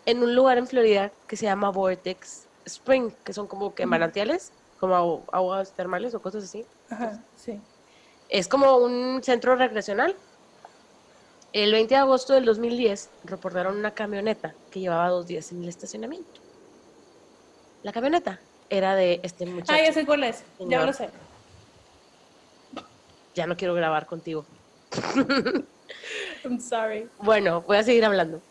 en 0.05 0.23
un 0.23 0.35
lugar 0.35 0.57
en 0.57 0.67
Florida 0.67 1.13
que 1.27 1.37
se 1.37 1.45
llama 1.45 1.69
Vortex 1.71 2.49
Spring, 2.65 3.13
que 3.23 3.33
son 3.33 3.47
como 3.47 3.73
que 3.75 3.85
manantiales, 3.85 4.53
como 4.77 4.95
agu- 4.95 5.25
aguas 5.31 5.73
termales 5.75 6.13
o 6.15 6.21
cosas 6.21 6.43
así. 6.43 6.67
ajá, 6.89 7.25
sí. 7.35 7.61
Es 8.27 8.47
como 8.47 8.77
un 8.77 9.23
centro 9.23 9.55
recreacional. 9.55 10.19
El 11.53 11.71
20 11.71 11.95
de 11.95 11.99
agosto 12.01 12.33
del 12.33 12.45
2010 12.45 13.11
reportaron 13.23 13.77
una 13.77 13.93
camioneta 13.93 14.57
que 14.69 14.81
llevaba 14.81 15.09
dos 15.09 15.25
días 15.27 15.51
en 15.51 15.63
el 15.63 15.69
estacionamiento. 15.69 16.41
La 17.81 17.91
camioneta 17.93 18.41
era 18.69 18.95
de 18.95 19.21
este 19.23 19.45
muchacho. 19.45 19.73
Ah, 19.73 19.83
ya 19.83 19.93
sé 19.93 20.05
cuál 20.05 20.23
es. 20.25 20.43
Ya 20.59 20.85
lo 20.85 20.93
sé. 20.93 21.09
Ya 23.39 23.47
no 23.47 23.55
quiero 23.55 23.73
grabar 23.73 24.05
contigo. 24.05 24.45
I'm 26.43 26.59
sorry. 26.59 27.07
Bueno, 27.19 27.61
voy 27.61 27.77
a 27.77 27.83
seguir 27.83 28.03
hablando. 28.03 28.41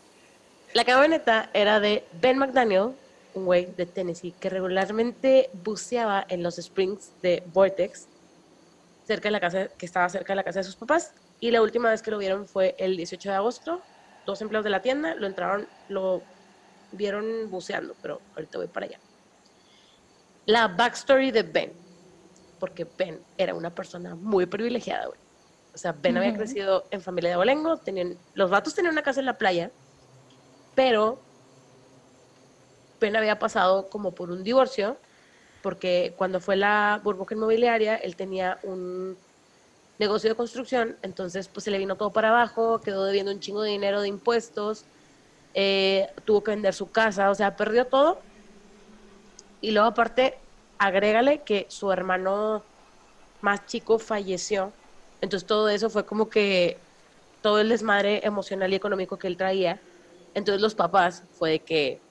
La 0.73 0.83
camioneta 0.83 1.51
era 1.53 1.79
de 1.79 2.07
Ben 2.19 2.39
McDaniel, 2.39 2.95
un 3.35 3.45
güey 3.45 3.67
de 3.77 3.85
Tennessee, 3.85 4.31
que 4.39 4.49
regularmente 4.49 5.51
buceaba 5.63 6.25
en 6.27 6.41
los 6.41 6.57
springs 6.57 7.11
de 7.21 7.43
Vortex, 7.53 8.07
cerca 9.05 9.27
de 9.27 9.31
la 9.31 9.39
casa, 9.39 9.67
que 9.67 9.85
estaba 9.85 10.09
cerca 10.09 10.33
de 10.33 10.37
la 10.37 10.43
casa 10.43 10.61
de 10.61 10.63
sus 10.63 10.75
papás. 10.75 11.13
Y 11.39 11.51
la 11.51 11.61
última 11.61 11.91
vez 11.91 12.01
que 12.01 12.09
lo 12.09 12.17
vieron 12.17 12.47
fue 12.47 12.73
el 12.79 12.97
18 12.97 13.29
de 13.29 13.35
agosto. 13.35 13.83
Dos 14.25 14.41
empleados 14.41 14.63
de 14.63 14.71
la 14.71 14.81
tienda 14.81 15.13
lo 15.13 15.27
entraron, 15.27 15.67
lo 15.87 16.23
vieron 16.93 17.51
buceando, 17.51 17.95
pero 18.01 18.21
ahorita 18.33 18.57
voy 18.57 18.67
para 18.67 18.87
allá. 18.87 18.99
La 20.47 20.67
backstory 20.67 21.29
de 21.29 21.43
Ben, 21.43 21.73
porque 22.59 22.85
Ben 22.97 23.25
era 23.37 23.55
una 23.55 23.73
persona 23.73 24.15
muy 24.15 24.45
privilegiada, 24.45 25.07
güey. 25.07 25.19
O 25.73 25.77
sea, 25.77 25.93
Ben 25.93 26.17
había 26.17 26.33
crecido 26.35 26.87
en 26.91 27.01
familia 27.01 27.29
de 27.29 27.35
abolengo, 27.35 27.77
tenían, 27.77 28.19
los 28.33 28.49
vatos 28.49 28.75
tenían 28.75 28.93
una 28.93 29.03
casa 29.03 29.19
en 29.19 29.27
la 29.27 29.37
playa, 29.37 29.71
pero 30.73 31.21
Ben 32.99 33.15
había 33.15 33.39
pasado 33.39 33.89
como 33.89 34.13
por 34.13 34.31
un 34.31 34.43
divorcio, 34.43 34.99
porque 35.61 36.15
cuando 36.17 36.39
fue 36.41 36.55
la 36.55 37.01
burbuja 37.03 37.35
inmobiliaria, 37.35 37.95
él 37.95 38.15
tenía 38.15 38.59
un 38.63 39.17
negocio 39.99 40.29
de 40.29 40.35
construcción, 40.35 40.97
entonces 41.01 41.49
pues 41.49 41.65
se 41.65 41.71
le 41.71 41.77
vino 41.77 41.97
todo 41.97 42.13
para 42.13 42.29
abajo, 42.29 42.81
quedó 42.81 43.05
debiendo 43.05 43.31
un 43.31 43.39
chingo 43.39 43.61
de 43.61 43.71
dinero 43.71 44.01
de 44.01 44.07
impuestos, 44.07 44.87
eh, 45.53 46.07
tuvo 46.25 46.43
que 46.43 46.51
vender 46.51 46.73
su 46.73 46.91
casa, 46.91 47.29
o 47.29 47.35
sea, 47.35 47.55
perdió 47.55 47.87
todo. 47.87 48.25
Y 49.61 49.71
luego 49.71 49.89
aparte, 49.89 50.48
agrégale 50.79 51.43
que 51.45 51.67
su 51.69 51.91
hermano 51.91 52.69
más 53.41 53.65
chico 53.65 53.99
falleció. 53.99 54.79
Entonces 55.21 55.47
todo 55.47 55.69
eso 55.69 55.89
fue 55.89 56.05
como 56.05 56.29
que 56.29 56.87
todo 57.41 57.59
el 57.61 57.69
desmadre 57.69 58.25
emocional 58.25 58.71
y 58.73 58.75
económico 58.75 59.17
que 59.17 59.27
él 59.27 59.37
traía. 59.37 59.83
Entonces 60.33 60.61
los 60.61 60.75
papás 60.75 61.25
fue 61.33 61.51
de 61.51 61.65
que 61.65 62.05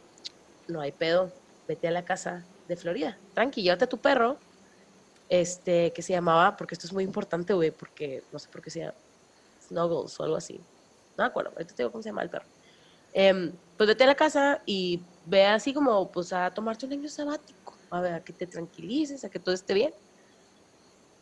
no 0.69 0.81
hay 0.81 0.93
pedo, 0.93 1.35
vete 1.69 1.89
a 1.89 1.91
la 1.93 2.05
casa 2.05 2.49
de 2.67 2.77
Florida, 2.77 3.23
tranqui, 3.35 3.63
llévate 3.63 3.85
a 3.85 3.89
tu 3.89 4.01
perro, 4.01 4.45
este, 5.29 5.93
que 5.93 6.03
se 6.03 6.13
llamaba, 6.13 6.57
porque 6.57 6.75
esto 6.75 6.87
es 6.87 6.93
muy 6.93 7.05
importante, 7.05 7.53
güey, 7.55 7.71
porque 7.73 8.27
no 8.31 8.39
sé 8.39 8.49
por 8.51 8.63
qué 8.63 8.71
se 8.71 8.81
llama 8.81 8.95
Snuggles 9.61 10.19
o 10.21 10.25
algo 10.25 10.37
así. 10.37 10.59
No 11.17 11.25
me 11.25 11.29
acuerdo, 11.29 11.51
ahorita 11.53 11.75
te 11.75 11.83
digo 11.83 11.93
cómo 11.93 12.03
se 12.03 12.11
llama 12.11 12.23
el 12.23 12.31
perro. 12.31 12.47
Em, 13.13 13.59
pues 13.77 13.89
vete 13.89 14.05
a 14.05 14.07
la 14.09 14.15
casa 14.17 14.63
y 14.67 15.09
ve 15.25 15.47
así 15.47 15.75
como, 15.75 16.11
pues 16.13 16.33
a 16.33 16.53
tomarte 16.55 16.87
un 16.87 16.93
año 16.95 17.09
sabático, 17.09 17.58
a 17.91 18.01
ver, 18.01 18.15
a 18.15 18.25
que 18.25 18.33
te 18.33 18.47
tranquilices, 18.47 19.25
a 19.25 19.31
que 19.31 19.41
todo 19.41 19.55
esté 19.55 19.75
bien. 19.75 19.95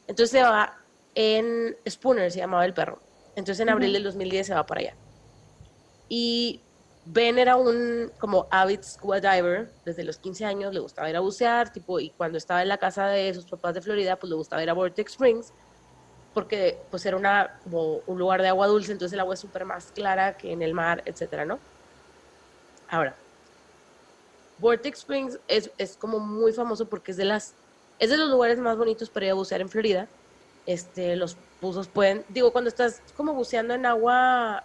Entonces 0.07 0.31
se 0.31 0.42
va 0.42 0.74
en 1.14 1.76
Spooner, 1.88 2.31
se 2.31 2.38
llamaba 2.38 2.64
el 2.64 2.74
perro. 2.74 3.02
Entonces 3.35 3.61
en 3.61 3.68
abril 3.70 3.88
Ujú. 3.88 3.94
del 3.94 4.05
2010 4.05 4.46
se 4.46 4.55
va 4.55 4.66
para 4.66 4.81
allá. 4.81 4.98
Y 6.09 6.68
Ben 7.05 7.38
era 7.38 7.57
un 7.57 8.12
como 8.18 8.48
avid 8.50 8.81
scuba 8.83 9.20
diver 9.20 9.76
desde 9.85 10.05
los 10.05 10.18
15 10.18 10.44
años, 10.44 10.72
le 10.74 10.81
gustaba 10.81 11.09
ir 11.11 11.16
a 11.16 11.20
bucear, 11.20 11.70
tipo, 11.72 12.00
y 12.00 12.12
cuando 12.14 12.38
estaba 12.38 12.62
en 12.62 12.68
la 12.68 12.79
casa 12.79 13.09
de 13.09 13.33
sus 13.35 13.46
papás 13.46 13.74
de 13.74 13.83
Florida, 13.83 14.18
pues 14.18 14.31
le 14.31 14.37
gustaba 14.37 14.62
ir 14.62 14.70
a 14.70 14.74
Vortex 14.74 15.12
Springs, 15.12 15.52
porque 16.33 16.87
pues 16.90 17.07
era 17.07 17.16
una, 17.16 17.59
como 17.62 17.98
un 18.07 18.18
lugar 18.18 18.42
de 18.42 18.48
agua 18.48 18.66
dulce, 18.66 18.92
entonces 18.92 19.14
el 19.14 19.20
agua 19.20 19.35
es 19.35 19.40
súper 19.40 19.64
más 19.64 19.92
clara 19.92 20.37
que 20.37 20.52
en 20.52 20.62
el 20.62 20.74
mar, 20.74 21.02
etcétera, 21.07 21.44
¿no? 21.44 21.64
Ahora, 22.88 23.25
Vortex 24.58 25.00
Springs 25.00 25.38
es, 25.48 25.70
es 25.78 25.96
como 25.96 26.18
muy 26.18 26.52
famoso 26.52 26.88
porque 26.88 27.10
es 27.10 27.16
de 27.16 27.24
las, 27.24 27.54
es 27.98 28.10
de 28.10 28.16
los 28.16 28.30
lugares 28.30 28.58
más 28.58 28.76
bonitos 28.76 29.10
para 29.10 29.26
ir 29.26 29.32
a 29.32 29.34
bucear 29.34 29.60
en 29.60 29.68
Florida. 29.68 30.08
Este, 30.64 31.16
los 31.16 31.36
buzos 31.60 31.88
pueden, 31.88 32.24
digo, 32.28 32.52
cuando 32.52 32.68
estás 32.68 33.02
como 33.14 33.34
buceando 33.34 33.74
en 33.74 33.86
agua 33.86 34.64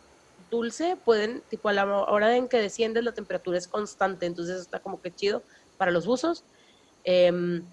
dulce, 0.49 0.97
pueden, 0.97 1.43
tipo 1.49 1.69
a 1.69 1.73
la 1.73 1.86
hora 1.86 2.36
en 2.36 2.47
que 2.47 2.58
desciendes 2.58 3.04
la 3.04 3.13
temperatura 3.13 3.58
es 3.58 3.67
constante, 3.67 4.25
entonces 4.25 4.62
está 4.62 4.80
como 4.80 5.01
que 5.01 5.13
chido 5.13 5.43
para 5.77 5.91
los 5.91 6.06
buzos. 6.06 6.45
Em, 7.04 7.65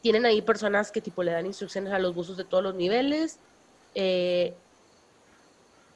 tienen 0.00 0.26
ahí 0.26 0.42
personas 0.42 0.90
que 0.92 1.00
tipo 1.00 1.22
le 1.22 1.32
dan 1.32 1.46
instrucciones 1.46 1.92
a 1.92 1.98
los 1.98 2.14
buzos 2.14 2.36
de 2.36 2.44
todos 2.44 2.62
los 2.62 2.74
niveles. 2.74 3.40
eh, 3.94 4.56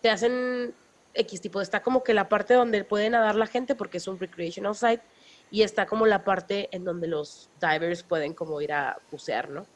te 0.02 0.10
hacen 0.10 0.74
X 1.14 1.40
tipo, 1.40 1.60
está 1.60 1.82
como 1.82 2.04
que 2.04 2.14
la 2.14 2.28
parte 2.28 2.54
donde 2.54 2.84
puede 2.84 3.10
nadar 3.10 3.34
la 3.36 3.46
gente 3.46 3.74
porque 3.74 3.98
es 3.98 4.06
un 4.06 4.18
recreational 4.18 4.74
site 4.74 5.02
y 5.50 5.62
está 5.62 5.86
como 5.86 6.06
la 6.06 6.24
parte 6.24 6.68
en 6.74 6.84
donde 6.84 7.08
los 7.08 7.50
divers 7.54 8.02
pueden 8.02 8.34
como 8.34 8.60
ir 8.60 8.72
a 8.72 8.96
bucear, 9.10 9.50
¿no? 9.50 9.66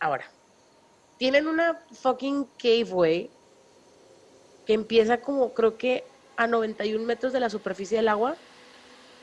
Ahora, 0.00 0.30
tienen 1.16 1.46
una 1.46 1.84
fucking 1.92 2.50
caveway 2.58 3.30
que 4.64 4.72
empieza 4.72 5.20
como 5.20 5.52
creo 5.52 5.76
que 5.76 6.04
a 6.36 6.46
91 6.46 7.04
metros 7.04 7.32
de 7.32 7.40
la 7.40 7.50
superficie 7.50 7.98
del 7.98 8.08
agua 8.08 8.38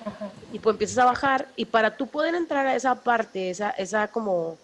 Ajá. 0.05 0.31
y 0.53 0.59
pues 0.59 0.75
empiezas 0.75 0.99
a 0.99 1.05
bajar 1.05 1.51
y 1.55 1.65
para 1.65 1.97
tú 1.97 2.09
poder 2.09 2.35
entrar 2.35 2.67
a 2.67 2.75
esa 2.75 3.03
parte, 3.03 3.49
esa, 3.49 3.71
esa 3.71 4.11
como, 4.11 4.59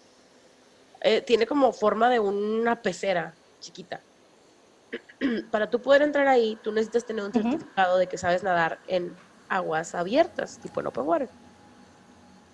eh, 1.00 1.20
tiene 1.22 1.46
como 1.46 1.72
forma 1.72 2.08
de 2.08 2.20
una 2.20 2.80
pecera 2.80 3.36
chiquita. 3.58 4.04
para 5.50 5.68
tú 5.70 5.82
poder 5.82 6.02
entrar 6.02 6.28
ahí, 6.28 6.60
tú 6.62 6.72
necesitas 6.72 7.04
tener 7.04 7.24
un 7.24 7.32
certificado 7.32 7.98
de 7.98 8.06
que 8.06 8.18
sabes 8.18 8.42
nadar 8.42 8.80
en 8.86 9.16
aguas 9.54 9.94
abiertas, 9.94 10.58
tipo 10.58 10.80
en 10.80 10.88
open 10.88 11.04
water. 11.04 11.28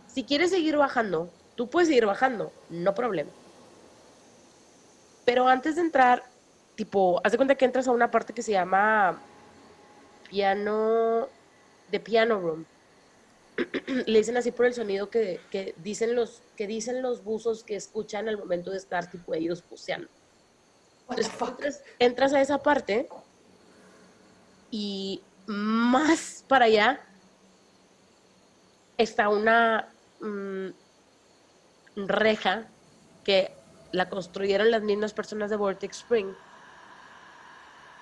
Si 0.07 0.25
quieres 0.25 0.51
seguir 0.51 0.77
bajando, 0.77 1.31
tú 1.57 1.69
puedes 1.69 1.89
seguir 1.89 2.07
bajando, 2.07 2.53
no 2.69 2.95
problema. 2.95 3.31
Pero 5.25 5.49
antes 5.49 5.77
de 5.77 5.83
entrar, 5.83 6.25
tipo, 6.75 7.21
haz 7.25 7.33
de 7.33 7.39
cuenta 7.39 7.55
que 7.55 7.65
entras 7.65 7.89
a 7.89 7.93
una 7.93 8.11
parte 8.11 8.33
que 8.33 8.43
se 8.43 8.53
llama 8.53 9.21
piano, 10.29 11.29
de 11.91 12.01
piano 12.01 12.39
room. 12.39 12.65
Le 14.07 14.19
dicen 14.19 14.37
así 14.37 14.51
por 14.51 14.67
el 14.67 14.75
sonido 14.75 15.09
que, 15.11 15.41
que 15.51 15.75
dicen 15.79 16.15
los, 16.15 16.43
que 16.57 16.67
dicen 16.67 17.03
los 17.03 17.25
buzos 17.25 17.65
que 17.65 17.77
escuchan 17.77 18.29
al 18.29 18.39
momento 18.39 18.71
de 18.71 18.77
estar, 18.77 19.11
tipo, 19.11 19.35
ellos 19.35 19.65
buceando. 19.69 20.09
Entonces, 21.11 21.83
entras 21.99 22.33
a 22.33 22.41
esa 22.41 22.59
parte 22.59 23.09
y 24.71 25.23
más 25.51 26.45
para 26.47 26.67
allá 26.67 27.01
está 28.97 29.29
una 29.29 29.89
mm, 30.21 30.69
reja 32.07 32.69
que 33.25 33.53
la 33.91 34.09
construyeron 34.09 34.71
las 34.71 34.83
mismas 34.83 35.13
personas 35.13 35.51
de 35.51 35.57
Vortex 35.57 35.99
Spring, 35.99 36.33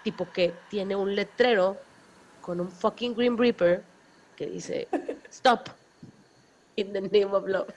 tipo 0.05 0.31
que 0.31 0.53
tiene 0.69 0.95
un 0.95 1.15
letrero 1.15 1.79
con 2.43 2.61
un 2.61 2.71
fucking 2.71 3.15
Green 3.15 3.39
Reaper 3.39 3.83
que 4.37 4.47
dice 4.47 4.87
Stop 5.31 5.71
in 6.77 6.93
the 6.93 7.01
name 7.01 7.35
of 7.35 7.47
love. 7.47 7.73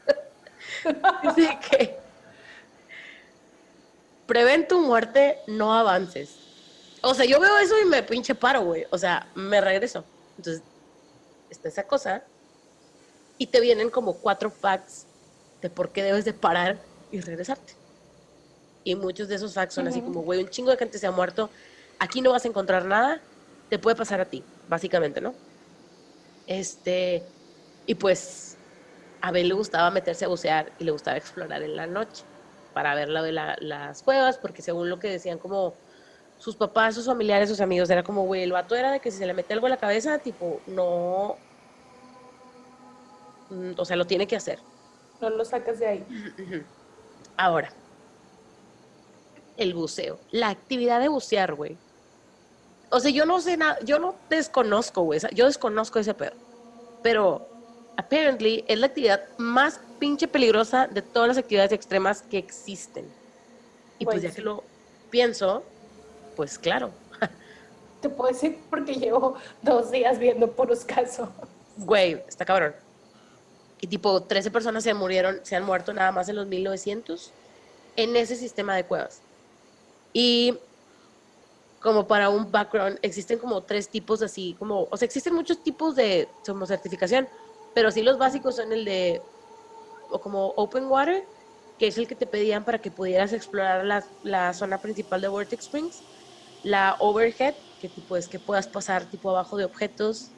dice 1.24 1.58
que 1.70 1.98
prevén 4.28 4.68
tu 4.68 4.82
muerte, 4.82 5.38
no 5.48 5.74
avances. 5.74 6.41
O 7.04 7.14
sea, 7.14 7.26
yo 7.26 7.40
veo 7.40 7.58
eso 7.58 7.80
y 7.80 7.86
me 7.86 8.04
pinche 8.04 8.36
paro, 8.36 8.62
güey. 8.62 8.86
O 8.92 8.98
sea, 8.98 9.32
me 9.36 9.60
regreso. 9.62 10.06
Entonces, 10.38 10.64
está 11.50 11.70
esa 11.70 11.88
cosa. 11.88 12.24
Y 13.38 13.48
te 13.48 13.60
vienen 13.60 13.90
como 13.90 14.20
cuatro 14.22 14.52
facts 14.52 15.08
de 15.62 15.70
por 15.70 15.92
qué 15.92 16.04
debes 16.04 16.26
de 16.26 16.34
parar 16.34 16.86
y 17.10 17.20
regresarte. 17.22 17.74
Y 18.84 18.96
muchos 18.96 19.28
de 19.28 19.36
esos 19.36 19.54
facts 19.54 19.76
son 19.76 19.88
así 19.88 20.02
como, 20.02 20.22
güey, 20.22 20.42
un 20.44 20.50
chingo 20.50 20.72
de 20.72 20.78
gente 20.78 20.98
se 21.00 21.08
ha 21.08 21.12
muerto. 21.12 21.52
Aquí 22.00 22.22
no 22.22 22.32
vas 22.32 22.46
a 22.46 22.48
encontrar 22.48 22.86
nada. 22.86 23.22
Te 23.70 23.80
puede 23.80 23.96
pasar 23.96 24.22
a 24.22 24.30
ti, 24.30 24.44
básicamente, 24.68 25.22
¿no? 25.22 25.36
Este, 26.46 27.24
y 27.86 27.96
pues 27.96 28.58
a 29.22 29.32
Ben 29.32 29.48
le 29.48 29.54
gustaba 29.54 29.92
meterse 29.92 30.26
a 30.26 30.28
bucear 30.28 30.74
y 30.80 30.84
le 30.84 30.92
gustaba 30.92 31.18
explorar 31.18 31.62
en 31.62 31.76
la 31.76 31.88
noche 31.88 32.26
para 32.74 32.96
ver 32.96 33.10
de 33.10 33.32
la- 33.32 33.56
las 33.60 34.02
cuevas, 34.04 34.38
porque 34.40 34.62
según 34.62 34.90
lo 34.90 35.00
que 35.00 35.10
decían 35.10 35.38
como 35.40 35.78
sus 36.42 36.56
papás, 36.58 36.96
sus 36.96 37.06
familiares, 37.06 37.50
sus 37.50 37.62
amigos, 37.62 37.90
era 37.92 38.04
como, 38.04 38.24
güey, 38.26 38.42
el 38.44 38.52
vato 38.52 38.76
era 38.76 38.92
de 38.92 39.00
que 39.00 39.12
si 39.12 39.20
se 39.20 39.28
le 39.28 39.34
mete 39.36 39.54
algo 39.54 39.68
en 39.68 39.72
la 39.72 39.78
cabeza, 39.78 40.20
tipo, 40.20 40.64
no, 40.66 41.46
mm, 43.50 43.74
o 43.78 43.86
sea, 43.86 43.96
lo 43.96 44.08
tiene 44.08 44.28
que 44.28 44.36
hacer. 44.36 44.66
No 45.20 45.30
lo 45.30 45.46
sacas 45.46 45.80
de 45.80 45.88
ahí. 45.88 46.08
Ahora, 47.38 47.78
el 49.56 49.74
buceo, 49.76 50.26
la 50.32 50.50
actividad 50.50 51.00
de 51.00 51.10
bucear, 51.10 51.54
güey. 51.54 51.80
O 52.90 53.00
sea, 53.00 53.12
yo 53.12 53.26
no 53.26 53.40
sé 53.40 53.56
nada, 53.58 53.78
yo 53.84 54.00
no 54.00 54.26
desconozco, 54.30 55.04
güey, 55.04 55.20
yo 55.34 55.46
desconozco 55.46 56.00
ese 56.00 56.16
pedo. 56.16 56.36
Pero, 57.04 57.54
apparently, 57.98 58.66
es 58.68 58.80
la 58.80 58.88
actividad 58.88 59.30
más 59.38 59.80
pinche 60.00 60.28
peligrosa 60.28 60.88
de 60.88 61.04
todas 61.04 61.28
las 61.30 61.38
actividades 61.38 61.72
extremas 61.72 62.24
que 62.24 62.40
existen. 62.40 63.16
Y 64.00 64.08
pues 64.08 64.22
Pues 64.22 64.24
ya 64.24 64.32
sí. 64.32 64.38
que 64.38 64.42
lo 64.42 64.72
pienso, 65.10 65.71
pues 66.42 66.58
claro, 66.58 66.90
Te 68.02 68.10
puedo 68.10 68.32
decir 68.32 68.58
porque 68.68 68.96
llevo 68.96 69.36
dos 69.62 69.92
días 69.92 70.18
viendo 70.18 70.52
puros 70.52 70.84
casos. 70.84 71.30
güey, 71.78 72.14
está 72.28 72.46
cabrón. 72.46 72.74
Y 73.80 73.86
tipo, 73.86 74.24
13 74.24 74.50
personas 74.50 74.84
se 74.84 74.96
murieron, 74.96 75.40
se 75.44 75.56
han 75.56 75.64
muerto 75.64 75.94
nada 75.94 76.12
más 76.12 76.30
en 76.30 76.38
los 76.38 76.48
1900 76.48 77.32
en 77.96 78.16
ese 78.16 78.36
sistema 78.36 78.76
de 78.76 78.86
cuevas. 78.86 79.22
Y 80.14 80.58
como 81.80 82.08
para 82.08 82.30
un 82.32 82.52
background, 82.52 82.98
existen 83.04 83.38
como 83.38 83.62
tres 83.62 83.88
tipos 83.88 84.24
así, 84.24 84.56
como, 84.58 84.88
o 84.90 84.98
sea, 84.98 85.06
existen 85.06 85.36
muchos 85.36 85.62
tipos 85.62 85.96
de 85.96 86.28
como 86.44 86.66
certificación, 86.66 87.30
pero 87.76 87.92
sí 87.92 88.02
los 88.02 88.18
básicos 88.18 88.56
son 88.56 88.72
el 88.72 88.84
de, 88.84 89.22
o 90.10 90.20
como 90.20 90.48
Open 90.56 90.86
Water, 90.86 91.24
que 91.78 91.86
es 91.86 92.00
el 92.00 92.08
que 92.08 92.16
te 92.16 92.26
pedían 92.26 92.66
para 92.66 92.80
que 92.80 92.90
pudieras 92.90 93.32
explorar 93.32 93.86
la, 93.86 94.04
la 94.24 94.56
zona 94.56 94.80
principal 94.80 95.22
de 95.22 95.28
Vortex 95.28 95.66
Springs, 95.66 96.02
la 96.64 96.98
Overhead, 97.00 97.56
que 97.78 97.90
tipo 97.90 98.16
es 98.18 98.28
que 98.28 98.40
puedas 98.40 98.68
pasar 98.68 99.10
tipo 99.10 99.30
abajo 99.30 99.58
de 99.58 99.66
objetos, 99.66 100.36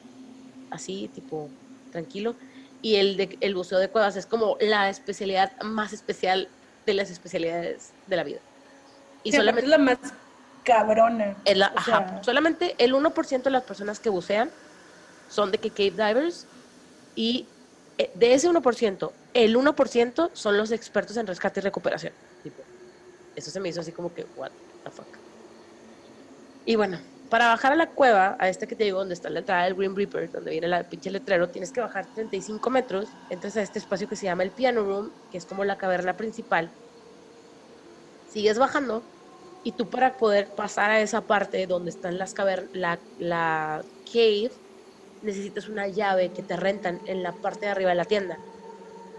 así, 0.70 1.08
tipo 1.08 1.52
tranquilo, 1.90 2.36
y 2.80 2.96
el, 2.96 3.16
de, 3.16 3.38
el 3.40 3.54
buceo 3.54 3.78
de 3.78 3.90
cuevas 3.90 4.16
es 4.16 4.26
como 4.26 4.56
la 4.60 4.88
especialidad 4.88 5.52
más 5.62 5.92
especial 5.92 6.50
de 6.86 6.94
las 6.94 7.10
especialidades 7.10 7.94
de 8.06 8.16
la 8.16 8.24
vida. 8.24 8.40
Y 9.22 9.32
solamente 9.32 9.62
es 9.64 9.70
la 9.70 9.78
más 9.78 9.98
cabrona. 10.64 11.36
ajá, 11.46 12.22
solamente 12.22 12.74
el 12.82 12.94
1% 12.94 13.42
de 13.42 13.50
las 13.50 13.62
personas 13.62 14.00
que 14.00 14.10
bucean 14.10 14.50
son 15.28 15.50
de 15.50 15.58
que 15.58 15.70
cave 15.70 15.90
divers 15.90 16.46
y 17.14 17.48
eh, 17.98 18.10
de 18.14 18.34
ese 18.34 18.50
1%, 18.50 19.12
el 19.34 19.56
1% 19.56 20.30
son 20.34 20.58
los 20.58 20.70
expertos 20.72 21.16
en 21.16 21.26
rescate 21.26 21.60
y 21.60 21.62
recuperación. 21.62 22.12
eso 23.34 23.50
se 23.50 23.60
me 23.60 23.68
hizo 23.68 23.80
así 23.80 23.92
como 23.92 24.12
que, 24.12 24.24
what 24.36 24.52
the 24.84 24.90
fuck. 24.90 25.23
Y 26.64 26.76
bueno, 26.76 26.98
para 27.28 27.48
bajar 27.48 27.72
a 27.72 27.76
la 27.76 27.90
cueva, 27.90 28.36
a 28.38 28.48
este 28.48 28.66
que 28.66 28.76
te 28.76 28.84
digo, 28.84 28.98
donde 28.98 29.14
está 29.14 29.28
la 29.28 29.40
entrada 29.40 29.64
del 29.64 29.74
Green 29.74 29.96
Reaper, 29.96 30.30
donde 30.30 30.50
viene 30.50 30.68
la 30.68 30.88
pinche 30.88 31.10
letrero, 31.10 31.50
tienes 31.50 31.72
que 31.72 31.80
bajar 31.80 32.06
35 32.14 32.70
metros, 32.70 33.08
entras 33.28 33.56
a 33.56 33.62
este 33.62 33.78
espacio 33.78 34.08
que 34.08 34.16
se 34.16 34.26
llama 34.26 34.44
el 34.44 34.50
Piano 34.50 34.84
Room, 34.84 35.10
que 35.30 35.38
es 35.38 35.44
como 35.44 35.64
la 35.64 35.76
caverna 35.76 36.16
principal. 36.16 36.70
Sigues 38.28 38.58
bajando 38.58 39.02
y 39.62 39.72
tú 39.72 39.90
para 39.90 40.16
poder 40.16 40.54
pasar 40.54 40.90
a 40.90 41.00
esa 41.00 41.22
parte 41.22 41.66
donde 41.66 41.90
están 41.90 42.18
las 42.18 42.34
cavernas, 42.34 42.70
la, 42.72 42.98
la 43.18 43.84
cave, 44.04 44.50
necesitas 45.22 45.68
una 45.68 45.88
llave 45.88 46.32
que 46.32 46.42
te 46.42 46.56
rentan 46.56 47.00
en 47.06 47.22
la 47.22 47.32
parte 47.32 47.66
de 47.66 47.72
arriba 47.72 47.90
de 47.90 47.96
la 47.96 48.04
tienda. 48.04 48.38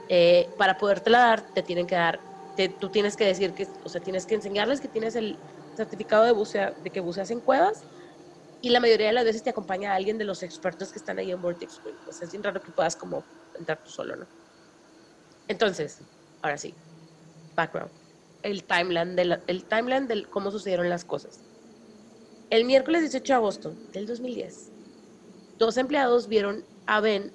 Eh, 0.08 0.54
para 0.58 0.78
podértela 0.78 1.20
dar, 1.20 1.54
te 1.54 1.64
tienen 1.64 1.88
que 1.88 1.96
dar, 1.96 2.22
tú 2.80 2.90
tienes 2.92 3.18
que 3.18 3.26
decir 3.26 3.54
que, 3.54 3.68
o 3.84 3.90
sea, 3.90 4.02
tienes 4.02 4.26
que 4.26 4.36
enseñarles 4.36 4.82
que 4.82 4.88
tienes 4.88 5.16
el 5.16 5.38
certificado 5.76 6.24
de, 6.24 6.32
bucea, 6.32 6.72
de 6.72 6.90
que 6.92 7.00
buceas 7.00 7.32
en 7.32 7.42
cuevas 7.42 7.84
y 8.62 8.70
la 8.70 8.80
mayoría 8.80 9.08
de 9.08 9.14
las 9.14 9.26
veces 9.26 9.44
te 9.44 9.52
acompaña 9.52 9.94
alguien 9.94 10.18
de 10.18 10.26
los 10.26 10.42
expertos 10.42 10.92
que 10.92 10.98
están 10.98 11.20
ahí 11.20 11.32
en 11.32 11.42
Vortex 11.42 11.74
Spring. 11.74 11.96
O 12.08 12.12
sea, 12.12 12.28
es 12.28 12.42
raro 12.42 12.62
que 12.62 12.72
puedas 12.72 12.96
como 12.96 13.24
entrar 13.54 13.84
tú 13.84 13.92
solo, 13.92 14.16
¿no? 14.16 14.28
Entonces, 15.48 16.02
ahora 16.42 16.58
sí, 16.58 16.74
background. 17.56 17.92
El 18.42 18.64
timeline, 18.64 19.16
de 19.16 19.40
el 19.48 19.66
timeline 19.66 20.08
de 20.08 20.26
cómo 20.26 20.52
sucedieron 20.52 20.90
las 20.90 21.06
cosas. 21.06 21.44
El 22.50 22.66
miércoles 22.66 23.02
18 23.02 23.34
de 23.34 23.36
agosto 23.36 23.76
del 23.92 24.08
2010, 24.08 24.72
dos 25.60 25.78
empleados 25.78 26.28
vieron 26.28 26.66
a 26.88 27.02
Ben 27.02 27.32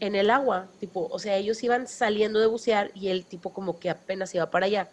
en 0.00 0.14
el 0.14 0.30
agua, 0.30 0.74
tipo, 0.78 1.08
o 1.08 1.18
sea, 1.18 1.36
ellos 1.36 1.62
iban 1.62 1.86
saliendo 1.86 2.40
de 2.40 2.46
bucear 2.46 2.90
y 2.94 3.08
el 3.08 3.26
tipo 3.26 3.52
como 3.52 3.78
que 3.78 3.90
apenas 3.90 4.34
iba 4.34 4.50
para 4.50 4.66
allá 4.66 4.92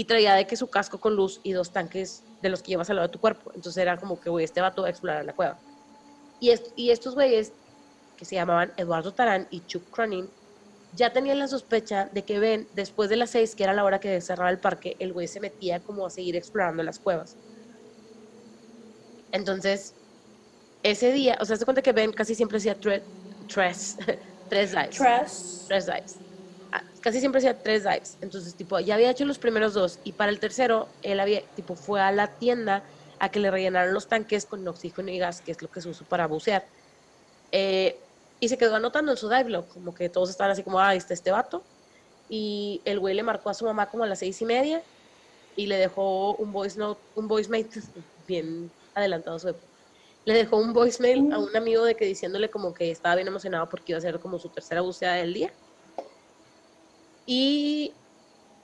y 0.00 0.06
traía 0.06 0.34
de 0.34 0.46
que 0.46 0.56
su 0.56 0.70
casco 0.70 0.98
con 0.98 1.14
luz 1.14 1.40
y 1.42 1.52
dos 1.52 1.72
tanques 1.72 2.26
de 2.40 2.48
los 2.48 2.62
que 2.62 2.70
llevas 2.70 2.88
al 2.88 2.96
lado 2.96 3.08
de 3.08 3.12
tu 3.12 3.20
cuerpo. 3.20 3.52
Entonces 3.54 3.82
era 3.82 3.98
como 4.00 4.18
que, 4.18 4.30
güey, 4.30 4.46
este 4.46 4.62
vato 4.62 4.80
va 4.80 4.88
a 4.88 4.90
explorar 4.92 5.26
la 5.26 5.34
cueva. 5.34 5.62
Y, 6.38 6.54
y 6.74 6.90
estos 6.90 7.14
güeyes, 7.14 7.54
que 8.16 8.24
se 8.24 8.36
llamaban 8.36 8.72
Eduardo 8.78 9.14
Tarán 9.14 9.46
y 9.50 9.66
Chuck 9.66 9.90
Cronin, 9.90 10.32
ya 10.90 11.12
tenían 11.12 11.38
la 11.38 11.48
sospecha 11.48 12.08
de 12.14 12.24
que 12.24 12.38
Ben, 12.38 12.70
después 12.72 13.10
de 13.10 13.16
las 13.16 13.32
seis, 13.32 13.54
que 13.54 13.64
era 13.64 13.74
la 13.74 13.84
hora 13.84 14.00
que 14.00 14.22
cerraba 14.22 14.50
el 14.50 14.60
parque, 14.60 14.96
el 15.00 15.12
güey 15.12 15.28
se 15.28 15.40
metía 15.40 15.82
como 15.84 16.06
a 16.06 16.10
seguir 16.10 16.34
explorando 16.36 16.82
las 16.82 16.98
cuevas. 16.98 17.38
Entonces, 19.32 19.96
ese 20.82 21.12
día, 21.12 21.38
o 21.40 21.44
sea, 21.44 21.56
se 21.56 21.64
cuenta 21.66 21.82
que 21.82 21.92
Ben 21.92 22.12
casi 22.12 22.34
siempre 22.34 22.58
hacía 22.58 22.78
tres, 23.46 23.96
tres 24.48 24.72
dives. 24.72 24.96
Tres. 24.96 25.64
Tres 25.68 25.86
dives. 25.86 26.22
Casi 27.00 27.20
siempre 27.20 27.38
hacía 27.38 27.62
tres 27.62 27.84
dives. 27.84 28.18
Entonces, 28.20 28.56
tipo, 28.56 28.78
ya 28.80 28.94
había 28.94 29.10
hecho 29.10 29.24
los 29.24 29.38
primeros 29.38 29.74
dos 29.74 30.00
y 30.04 30.12
para 30.12 30.30
el 30.30 30.40
tercero, 30.40 30.88
él 31.02 31.20
había, 31.20 31.42
tipo, 31.54 31.74
fue 31.76 32.00
a 32.00 32.12
la 32.12 32.38
tienda 32.38 32.84
a 33.18 33.30
que 33.30 33.40
le 33.40 33.50
rellenaran 33.50 33.94
los 33.94 34.08
tanques 34.08 34.46
con 34.46 34.66
oxígeno 34.66 35.10
y 35.10 35.18
gas, 35.18 35.40
que 35.42 35.52
es 35.52 35.62
lo 35.62 35.70
que 35.70 35.80
se 35.80 35.88
usa 35.88 36.06
para 36.08 36.26
bucear. 36.26 36.66
Eh, 37.52 37.98
y 38.38 38.48
se 38.48 38.58
quedó 38.58 38.76
anotando 38.76 39.12
en 39.12 39.18
su 39.18 39.28
dive 39.28 39.50
log, 39.50 39.68
como 39.68 39.94
que 39.94 40.08
todos 40.08 40.30
estaban 40.30 40.52
así 40.52 40.62
como, 40.62 40.80
ah, 40.80 40.94
está 40.94 41.14
este 41.14 41.30
vato. 41.30 41.64
Y 42.28 42.82
el 42.84 43.00
güey 43.00 43.14
le 43.14 43.22
marcó 43.22 43.50
a 43.50 43.54
su 43.54 43.64
mamá 43.64 43.90
como 43.90 44.04
a 44.04 44.06
las 44.06 44.20
seis 44.20 44.40
y 44.40 44.46
media 44.46 44.82
y 45.56 45.66
le 45.66 45.76
dejó 45.76 46.36
un 46.36 46.52
voice 46.52 46.78
note, 46.78 47.02
un 47.14 47.28
voicemail 47.28 47.68
bien 48.26 48.72
adelantado 48.94 49.38
su 49.38 49.48
época 49.48 49.70
le 50.24 50.34
dejó 50.34 50.58
un 50.58 50.72
voicemail 50.72 51.32
a 51.32 51.38
un 51.38 51.54
amigo 51.56 51.84
de 51.84 51.96
que 51.96 52.04
diciéndole 52.04 52.50
como 52.50 52.74
que 52.74 52.90
estaba 52.90 53.14
bien 53.14 53.28
emocionado 53.28 53.68
porque 53.68 53.92
iba 53.92 53.98
a 53.98 54.02
ser 54.02 54.20
como 54.20 54.38
su 54.38 54.50
tercera 54.50 54.80
búsqueda 54.80 55.14
del 55.14 55.34
día. 55.34 55.52
Y 57.32 57.92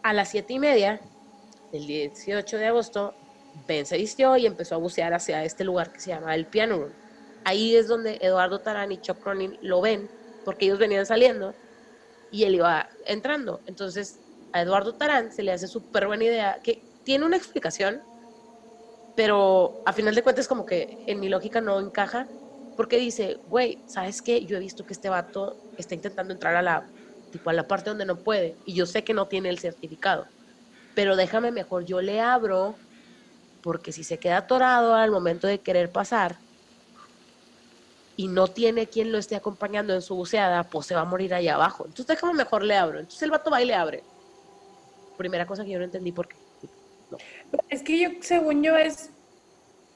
a 0.02 0.12
las 0.12 0.30
siete 0.30 0.54
y 0.54 0.58
media 0.58 1.00
del 1.70 1.86
18 1.86 2.58
de 2.58 2.66
agosto, 2.66 3.14
Ben 3.68 3.86
se 3.86 3.96
vistió 3.96 4.36
y 4.36 4.44
empezó 4.44 4.74
a 4.74 4.78
bucear 4.78 5.14
hacia 5.14 5.44
este 5.44 5.62
lugar 5.62 5.92
que 5.92 6.00
se 6.00 6.10
llama 6.10 6.34
el 6.34 6.46
Piano 6.46 6.78
Room. 6.78 6.92
Ahí 7.44 7.76
es 7.76 7.86
donde 7.86 8.18
Eduardo 8.20 8.58
Tarán 8.58 8.90
y 8.90 9.00
Chuck 9.00 9.20
Cronin 9.20 9.56
lo 9.62 9.80
ven, 9.82 10.10
porque 10.44 10.64
ellos 10.64 10.80
venían 10.80 11.06
saliendo 11.06 11.54
y 12.32 12.42
él 12.42 12.56
iba 12.56 12.88
entrando. 13.06 13.60
Entonces, 13.66 14.18
a 14.52 14.62
Eduardo 14.62 14.96
Tarán 14.96 15.30
se 15.30 15.44
le 15.44 15.52
hace 15.52 15.68
súper 15.68 16.08
buena 16.08 16.24
idea, 16.24 16.58
que 16.64 16.82
tiene 17.04 17.24
una 17.24 17.36
explicación, 17.36 18.02
pero 19.14 19.80
a 19.86 19.92
final 19.92 20.16
de 20.16 20.24
cuentas 20.24 20.48
como 20.48 20.66
que 20.66 21.04
en 21.06 21.20
mi 21.20 21.28
lógica 21.28 21.60
no 21.60 21.78
encaja, 21.78 22.26
porque 22.76 22.96
dice, 22.96 23.38
güey, 23.46 23.78
¿sabes 23.86 24.22
qué? 24.22 24.44
Yo 24.44 24.56
he 24.56 24.60
visto 24.60 24.84
que 24.84 24.92
este 24.92 25.08
vato 25.08 25.56
está 25.78 25.94
intentando 25.94 26.34
entrar 26.34 26.56
a 26.56 26.62
la, 26.62 26.95
tipo, 27.30 27.50
a 27.50 27.52
la 27.52 27.66
parte 27.66 27.90
donde 27.90 28.06
no 28.06 28.16
puede, 28.16 28.56
y 28.64 28.74
yo 28.74 28.86
sé 28.86 29.04
que 29.04 29.14
no 29.14 29.26
tiene 29.26 29.48
el 29.48 29.58
certificado, 29.58 30.26
pero 30.94 31.16
déjame 31.16 31.50
mejor, 31.50 31.84
yo 31.84 32.00
le 32.00 32.20
abro, 32.20 32.76
porque 33.62 33.92
si 33.92 34.04
se 34.04 34.18
queda 34.18 34.38
atorado 34.38 34.94
al 34.94 35.10
momento 35.10 35.46
de 35.46 35.58
querer 35.58 35.90
pasar, 35.90 36.36
y 38.16 38.28
no 38.28 38.48
tiene 38.48 38.86
quien 38.86 39.12
lo 39.12 39.18
esté 39.18 39.36
acompañando 39.36 39.92
en 39.92 40.02
su 40.02 40.14
buceada, 40.14 40.64
pues 40.64 40.86
se 40.86 40.94
va 40.94 41.02
a 41.02 41.04
morir 41.04 41.34
allá 41.34 41.54
abajo. 41.54 41.84
Entonces 41.84 42.06
déjame 42.06 42.32
mejor 42.32 42.62
le 42.62 42.74
abro. 42.74 42.98
Entonces 42.98 43.22
el 43.22 43.30
vato 43.30 43.50
va 43.50 43.62
y 43.62 43.66
le 43.66 43.74
abre. 43.74 44.02
Primera 45.18 45.46
cosa 45.46 45.64
que 45.64 45.70
yo 45.70 45.78
no 45.78 45.84
entendí 45.84 46.12
por 46.12 46.28
qué. 46.28 46.36
Es 47.68 47.82
que 47.82 47.98
yo, 47.98 48.08
según 48.22 48.62
yo, 48.62 48.76
es 48.76 49.10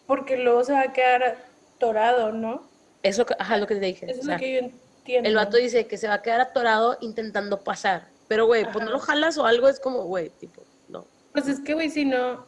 porque 0.06 0.36
luego 0.36 0.64
se 0.64 0.72
va 0.72 0.82
a 0.82 0.92
quedar 0.92 1.38
atorado, 1.76 2.32
¿no? 2.32 2.68
Eso, 3.02 3.24
ajá, 3.38 3.56
lo 3.56 3.66
que 3.66 3.76
te 3.76 3.86
dije. 3.86 4.10
Eso 4.10 4.20
es 4.20 4.26
lo 4.26 4.36
que 4.36 4.54
yo 4.54 4.68
entiendo. 5.16 5.28
El 5.28 5.44
vato 5.44 5.56
dice 5.56 5.86
que 5.86 5.96
se 5.98 6.08
va 6.08 6.14
a 6.14 6.22
quedar 6.22 6.40
atorado 6.40 6.98
intentando 7.00 7.60
pasar. 7.60 8.08
Pero, 8.28 8.46
güey, 8.46 8.64
pues 8.70 8.84
no 8.84 8.90
lo 8.90 9.00
jalas 9.00 9.38
o 9.38 9.46
algo, 9.46 9.68
es 9.68 9.80
como, 9.80 10.04
güey, 10.04 10.30
tipo, 10.30 10.62
no. 10.88 11.04
Pues 11.32 11.48
es 11.48 11.60
que, 11.60 11.74
güey, 11.74 11.90
si 11.90 12.04
no, 12.04 12.46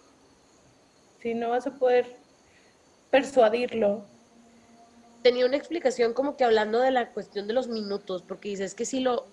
si 1.20 1.34
no 1.34 1.50
vas 1.50 1.66
a 1.66 1.72
poder 1.72 2.16
persuadirlo. 3.10 4.04
Tenía 5.22 5.46
una 5.46 5.56
explicación 5.56 6.14
como 6.14 6.36
que 6.36 6.44
hablando 6.44 6.80
de 6.80 6.90
la 6.90 7.10
cuestión 7.10 7.46
de 7.46 7.52
los 7.52 7.68
minutos, 7.68 8.22
porque 8.22 8.48
dice, 8.48 8.64
es 8.64 8.74
que 8.74 8.84
si 8.84 9.00
lo, 9.00 9.26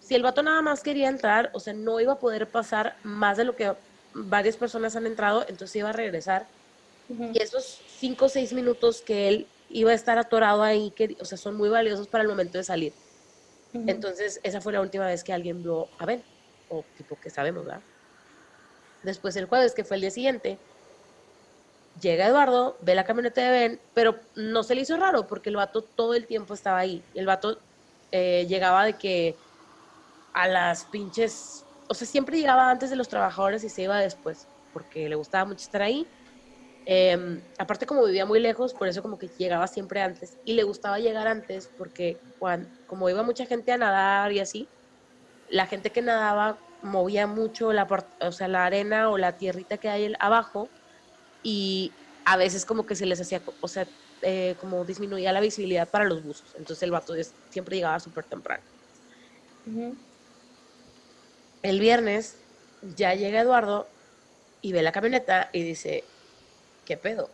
si 0.00 0.14
el 0.14 0.22
vato 0.22 0.42
nada 0.42 0.62
más 0.62 0.82
quería 0.82 1.08
entrar, 1.08 1.50
o 1.52 1.60
sea, 1.60 1.74
no 1.74 2.00
iba 2.00 2.14
a 2.14 2.18
poder 2.18 2.48
pasar 2.48 2.96
más 3.02 3.36
de 3.36 3.44
lo 3.44 3.54
que 3.54 3.72
varias 4.14 4.56
personas 4.56 4.96
han 4.96 5.06
entrado, 5.06 5.44
entonces 5.48 5.76
iba 5.76 5.90
a 5.90 5.92
regresar. 5.92 6.46
Y 7.08 7.42
esos 7.42 7.80
cinco 7.98 8.26
o 8.26 8.28
seis 8.28 8.52
minutos 8.52 9.00
que 9.00 9.28
él 9.28 9.46
iba 9.68 9.90
a 9.90 9.94
estar 9.94 10.18
atorado 10.18 10.62
ahí, 10.62 10.92
que, 10.92 11.16
o 11.20 11.24
sea, 11.24 11.38
son 11.38 11.56
muy 11.56 11.68
valiosos 11.68 12.08
para 12.08 12.22
el 12.22 12.28
momento 12.28 12.58
de 12.58 12.64
salir. 12.64 12.94
Entonces, 13.72 14.40
esa 14.42 14.60
fue 14.60 14.72
la 14.72 14.80
última 14.80 15.06
vez 15.06 15.22
que 15.22 15.32
alguien 15.32 15.62
vio 15.62 15.90
a 15.98 16.06
Ben, 16.06 16.24
o 16.68 16.84
tipo 16.96 17.16
que 17.20 17.30
sabemos, 17.30 17.64
¿verdad? 17.64 17.82
Después 19.02 19.36
el 19.36 19.46
jueves, 19.46 19.74
que 19.74 19.84
fue 19.84 19.96
el 19.96 20.00
día 20.02 20.10
siguiente, 20.10 20.58
llega 22.00 22.26
Eduardo, 22.26 22.78
ve 22.82 22.94
la 22.94 23.04
camioneta 23.04 23.40
de 23.42 23.50
Ben, 23.50 23.80
pero 23.94 24.20
no 24.34 24.62
se 24.62 24.74
le 24.74 24.82
hizo 24.82 24.96
raro 24.96 25.26
porque 25.26 25.50
el 25.50 25.56
vato 25.56 25.84
todo 25.84 26.14
el 26.14 26.26
tiempo 26.26 26.54
estaba 26.54 26.78
ahí. 26.78 27.04
El 27.14 27.26
vato 27.26 27.62
eh, 28.10 28.46
llegaba 28.48 28.84
de 28.84 28.96
que 28.96 29.36
a 30.32 30.48
las 30.48 30.86
pinches 30.86 31.68
o 31.88 31.94
sea, 31.94 32.06
siempre 32.06 32.38
llegaba 32.38 32.70
antes 32.70 32.90
de 32.90 32.96
los 32.96 33.08
trabajadores 33.08 33.64
y 33.64 33.70
se 33.70 33.82
iba 33.82 33.98
después, 33.98 34.48
porque 34.72 35.08
le 35.08 35.16
gustaba 35.16 35.46
mucho 35.46 35.62
estar 35.62 35.82
ahí. 35.82 36.06
Em, 36.90 37.42
aparte 37.58 37.84
como 37.84 38.02
vivía 38.06 38.24
muy 38.24 38.40
lejos, 38.40 38.72
por 38.74 38.88
eso 38.88 39.02
como 39.02 39.18
que 39.18 39.28
llegaba 39.28 39.66
siempre 39.66 40.00
antes. 40.00 40.38
Y 40.44 40.54
le 40.54 40.62
gustaba 40.62 40.98
llegar 40.98 41.26
antes 41.28 41.68
porque 41.76 42.22
cuando, 42.38 42.70
como 42.86 43.10
iba 43.10 43.22
mucha 43.22 43.44
gente 43.44 43.72
a 43.72 43.78
nadar 43.78 44.32
y 44.32 44.40
así, 44.40 44.72
la 45.48 45.66
gente 45.66 45.92
que 45.92 46.02
nadaba 46.02 46.64
movía 46.82 47.26
mucho 47.26 47.72
la, 47.74 47.86
o 48.20 48.32
sea, 48.32 48.48
la 48.48 48.66
arena 48.66 49.10
o 49.10 49.18
la 49.18 49.36
tierrita 49.38 49.78
que 49.78 49.88
hay 49.90 50.12
abajo 50.20 50.74
y 51.42 52.00
a 52.24 52.36
veces 52.38 52.66
como 52.66 52.86
que 52.86 52.96
se 52.96 53.06
les 53.06 53.20
hacía, 53.20 53.44
o 53.60 53.68
sea, 53.68 53.92
eh, 54.22 54.56
como 54.58 54.84
disminuía 54.86 55.32
la 55.32 55.40
visibilidad 55.40 55.90
para 55.90 56.06
los 56.06 56.22
buzos. 56.22 56.54
Entonces 56.56 56.82
el 56.84 56.92
vato 56.92 57.14
siempre 57.50 57.76
llegaba 57.76 58.00
súper 58.00 58.26
temprano. 58.26 58.64
El 61.62 61.80
viernes 61.80 62.44
ya 62.80 63.14
llega 63.14 63.40
Eduardo 63.40 63.96
y 64.60 64.72
ve 64.72 64.82
la 64.82 64.92
camioneta 64.92 65.50
y 65.52 65.62
dice, 65.62 66.12
¿qué 66.88 66.96
pedo? 66.96 67.28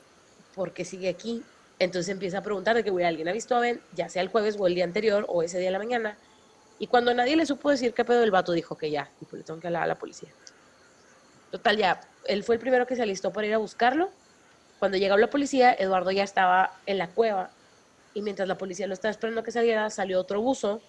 ¿Por 0.57 0.73
qué 0.73 0.85
sigue 0.85 1.09
aquí? 1.09 1.45
Entonces 1.79 2.11
empieza 2.11 2.39
a 2.39 2.43
preguntar 2.43 2.75
de 2.75 2.83
que, 2.83 2.91
güey, 2.91 3.05
¿alguien 3.05 3.29
ha 3.29 3.33
visto 3.33 3.55
a 3.55 3.61
Ben? 3.61 3.81
Ya 3.95 4.09
sea 4.09 4.21
el 4.21 4.27
jueves 4.27 4.57
o 4.59 4.67
el 4.67 4.75
día 4.75 4.83
anterior 4.83 5.25
o 5.29 5.45
ese 5.45 5.59
día 5.59 5.69
de 5.69 5.73
la 5.73 5.79
mañana. 5.79 6.19
Y 6.81 6.89
cuando 6.89 7.15
nadie 7.15 7.37
le 7.37 7.47
supo 7.47 7.71
decir 7.71 7.95
qué 7.95 8.05
pedo, 8.05 8.25
el 8.25 8.33
vato 8.33 8.51
dijo 8.51 8.77
que 8.77 8.91
ya, 8.91 9.09
y 9.21 9.27
pues 9.27 9.39
le 9.39 9.45
tengo 9.45 9.61
que 9.61 9.69
hablar 9.69 9.85
a 9.85 9.87
la 9.87 9.95
policía. 9.95 10.31
Total, 11.53 11.77
ya, 11.77 12.01
él 12.25 12.43
fue 12.43 12.57
el 12.57 12.61
primero 12.61 12.85
que 12.85 12.97
se 12.97 13.03
alistó 13.03 13.33
para 13.33 13.47
ir 13.47 13.55
a 13.55 13.59
buscarlo. 13.59 14.11
Cuando 14.81 14.99
llegó 14.99 15.17
la 15.17 15.31
policía, 15.31 15.73
Eduardo 15.73 16.11
ya 16.11 16.25
estaba 16.25 16.77
en 16.87 16.99
la 16.99 17.07
cueva 17.11 17.51
y 18.13 18.23
mientras 18.23 18.49
la 18.49 18.59
policía 18.59 18.89
lo 18.89 18.95
estaba 18.95 19.13
esperando 19.13 19.45
que 19.45 19.53
saliera, 19.53 19.89
salió 19.89 20.19
otro 20.19 20.41
buzo 20.41 20.83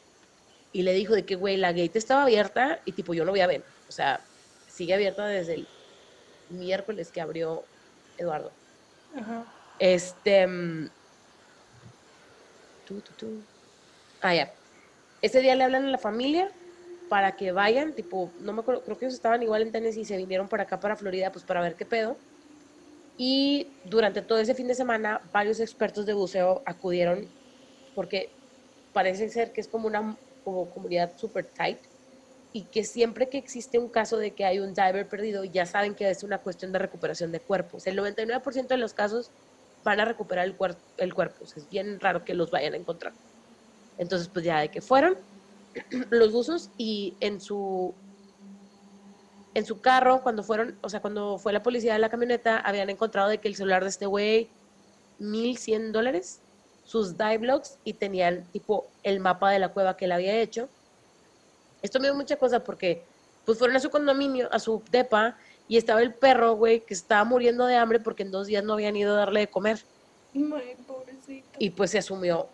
y 0.73 0.81
le 0.81 0.93
dijo 0.93 1.13
de 1.13 1.23
que, 1.23 1.35
güey, 1.35 1.57
la 1.57 1.71
gate 1.71 1.99
estaba 1.99 2.23
abierta 2.23 2.79
y 2.83 2.93
tipo, 2.93 3.13
yo 3.13 3.25
no 3.25 3.31
voy 3.31 3.41
a 3.41 3.47
ver. 3.47 3.63
O 3.87 3.91
sea, 3.91 4.21
sigue 4.67 4.95
abierta 4.95 5.27
desde 5.27 5.53
el 5.53 5.67
miércoles 6.49 7.11
que 7.11 7.21
abrió 7.21 7.63
Eduardo. 8.17 8.57
Ajá. 9.13 9.45
Este. 9.79 10.47
mm, 10.47 10.89
tú, 12.83 13.01
tú, 13.01 13.13
tú. 13.13 13.47
Ah, 14.21 14.35
ya. 14.35 14.53
Ese 15.21 15.41
día 15.41 15.55
le 15.55 15.63
hablan 15.65 15.85
a 15.85 15.91
la 15.91 15.97
familia 15.99 16.51
para 17.09 17.35
que 17.35 17.51
vayan, 17.51 17.95
tipo, 17.95 18.35
no 18.39 18.53
me 18.53 18.61
acuerdo, 18.61 18.83
creo 18.83 18.97
que 18.97 19.05
ellos 19.05 19.15
estaban 19.15 19.43
igual 19.43 19.61
en 19.63 19.71
Tennessee 19.71 20.01
y 20.01 20.05
se 20.05 20.17
vinieron 20.17 20.49
para 20.49 20.63
acá, 20.63 20.79
para 20.79 20.95
Florida, 20.97 21.31
pues 21.31 21.45
para 21.45 21.61
ver 21.61 21.75
qué 21.75 21.85
pedo. 21.85 22.23
Y 23.17 23.79
durante 23.83 24.21
todo 24.21 24.39
ese 24.39 24.55
fin 24.55 24.67
de 24.67 24.75
semana, 24.75 25.29
varios 25.33 25.59
expertos 25.59 26.05
de 26.05 26.13
buceo 26.13 26.63
acudieron 26.65 27.35
porque 27.93 28.39
parece 28.93 29.29
ser 29.29 29.53
que 29.53 29.61
es 29.61 29.69
como 29.69 29.87
una 29.87 30.21
como 30.43 30.69
comunidad 30.71 31.17
super 31.17 31.51
tight 31.53 31.79
y 32.55 32.69
que 32.69 32.85
siempre 32.85 33.29
que 33.29 33.37
existe 33.37 33.79
un 33.79 33.89
caso 33.89 34.17
de 34.17 34.33
que 34.33 34.45
hay 34.45 34.59
un 34.59 34.73
diver 34.73 35.09
perdido, 35.09 35.43
ya 35.43 35.65
saben 35.65 35.93
que 35.93 36.09
es 36.09 36.23
una 36.23 36.41
cuestión 36.41 36.71
de 36.71 36.79
recuperación 36.79 37.33
de 37.33 37.41
cuerpos. 37.43 37.85
El 37.85 37.97
99% 37.97 38.75
de 38.75 38.79
los 38.79 38.93
casos 38.93 39.33
van 39.83 39.99
a 39.99 40.05
recuperar 40.05 40.45
el, 40.45 40.57
cuer- 40.57 40.81
el 40.97 41.13
cuerpo. 41.13 41.43
O 41.43 41.47
sea, 41.47 41.61
es 41.61 41.69
bien 41.69 41.99
raro 41.99 42.23
que 42.23 42.33
los 42.33 42.51
vayan 42.51 42.73
a 42.75 42.77
encontrar. 42.77 43.17
Entonces, 43.97 44.29
pues 44.29 44.45
ya 44.45 44.61
de 44.61 44.71
que 44.71 44.81
fueron 44.81 45.17
los 46.11 46.31
buzos 46.33 46.71
y 46.77 47.17
en 47.21 47.41
su 47.41 47.99
en 49.53 49.65
su 49.65 49.81
carro, 49.81 50.21
cuando 50.21 50.43
fueron, 50.43 50.79
o 50.83 50.89
sea, 50.89 51.01
cuando 51.01 51.37
fue 51.39 51.53
la 51.53 51.63
policía 51.63 51.93
de 51.93 51.99
la 51.99 52.09
camioneta, 52.09 52.59
habían 52.59 52.89
encontrado 52.89 53.29
de 53.29 53.39
que 53.39 53.47
el 53.47 53.55
celular 53.55 53.83
de 53.83 53.89
este 53.89 54.05
güey, 54.05 54.57
1100 55.17 55.91
dólares, 55.93 56.43
sus 56.83 57.17
dive 57.17 57.47
logs 57.47 57.79
y 57.83 57.95
tenían 57.95 58.51
tipo 58.51 58.97
el 59.03 59.19
mapa 59.21 59.51
de 59.51 59.59
la 59.59 59.73
cueva 59.73 59.95
que 59.97 60.05
él 60.05 60.11
había 60.11 60.39
hecho. 60.41 60.74
Esto 61.85 61.99
me 61.99 62.07
dio 62.07 62.15
mucha 62.15 62.35
cosa 62.37 62.63
porque 62.63 63.07
pues 63.45 63.59
fueron 63.59 63.77
a 63.77 63.79
su 63.79 63.91
condominio, 63.91 64.49
a 64.51 64.57
su 64.57 64.83
depa, 64.89 65.37
y 65.67 65.77
estaba 65.77 66.01
el 66.01 66.15
perro, 66.15 66.55
güey, 66.55 66.83
que 66.83 66.95
estaba 66.95 67.23
muriendo 67.25 67.67
de 67.67 67.75
hambre 67.75 67.99
porque 67.99 68.23
en 68.23 68.31
dos 68.31 68.47
días 68.47 68.63
no 68.63 68.73
habían 68.73 68.95
ido 68.95 69.13
a 69.13 69.17
darle 69.19 69.41
de 69.41 69.51
comer. 69.51 69.77
Ay, 70.33 70.75
pobrecito. 70.87 71.47
Y 71.59 71.69
pues 71.69 71.91
se 71.91 71.99
asumió 71.99 72.49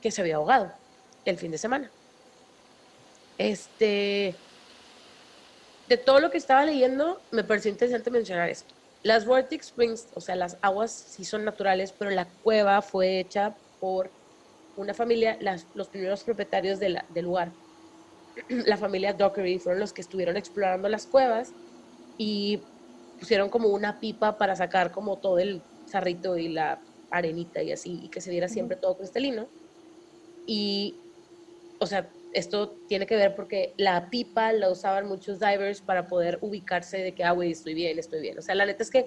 que 0.00 0.10
se 0.10 0.22
había 0.22 0.36
ahogado 0.36 0.72
el 1.26 1.36
fin 1.36 1.50
de 1.50 1.58
semana. 1.58 1.92
Este, 3.36 4.34
de 5.86 5.96
todo 5.98 6.20
lo 6.20 6.30
que 6.30 6.38
estaba 6.38 6.64
leyendo, 6.64 7.20
me 7.30 7.44
pareció 7.44 7.70
interesante 7.70 8.10
mencionar 8.10 8.48
esto. 8.48 8.74
Las 9.02 9.26
Vortex 9.26 9.66
Springs, 9.66 10.08
o 10.14 10.20
sea, 10.22 10.34
las 10.34 10.56
aguas 10.62 10.92
sí 10.92 11.26
son 11.26 11.44
naturales, 11.44 11.92
pero 11.92 12.10
la 12.10 12.32
cueva 12.40 12.80
fue 12.80 13.20
hecha 13.20 13.58
por 13.78 14.10
una 14.76 14.94
familia, 14.94 15.36
las- 15.42 15.68
los 15.74 15.88
primeros 15.90 16.24
propietarios 16.24 16.78
de 16.80 16.88
la- 16.88 17.06
del 17.10 17.26
lugar. 17.26 17.52
La 18.48 18.76
familia 18.76 19.14
Dockery 19.14 19.58
fueron 19.58 19.80
los 19.80 19.92
que 19.92 20.02
estuvieron 20.02 20.36
explorando 20.36 20.88
las 20.88 21.06
cuevas 21.06 21.56
y 22.18 22.72
pusieron 23.18 23.48
como 23.50 23.70
una 23.70 24.00
pipa 24.00 24.38
para 24.38 24.56
sacar 24.56 24.92
como 24.92 25.20
todo 25.20 25.38
el 25.38 25.68
sarrito 25.84 26.36
y 26.36 26.48
la 26.48 26.86
arenita 27.10 27.62
y 27.62 27.72
así, 27.72 28.04
y 28.04 28.10
que 28.10 28.20
se 28.20 28.30
viera 28.30 28.48
siempre 28.48 28.76
todo 28.76 28.96
cristalino. 28.98 29.52
Y, 30.46 31.04
o 31.80 31.86
sea, 31.86 32.16
esto 32.32 32.82
tiene 32.88 33.06
que 33.06 33.16
ver 33.16 33.34
porque 33.34 33.74
la 33.78 34.10
pipa 34.10 34.52
la 34.52 34.70
usaban 34.70 35.06
muchos 35.08 35.40
divers 35.40 35.82
para 35.82 36.08
poder 36.08 36.38
ubicarse 36.42 36.98
de 36.98 37.14
que, 37.14 37.24
ah, 37.24 37.32
güey, 37.32 37.52
estoy 37.52 37.74
bien, 37.74 37.98
estoy 37.98 38.20
bien. 38.20 38.38
O 38.38 38.42
sea, 38.42 38.54
la 38.54 38.66
neta 38.66 38.82
es 38.82 38.90
que 38.90 39.06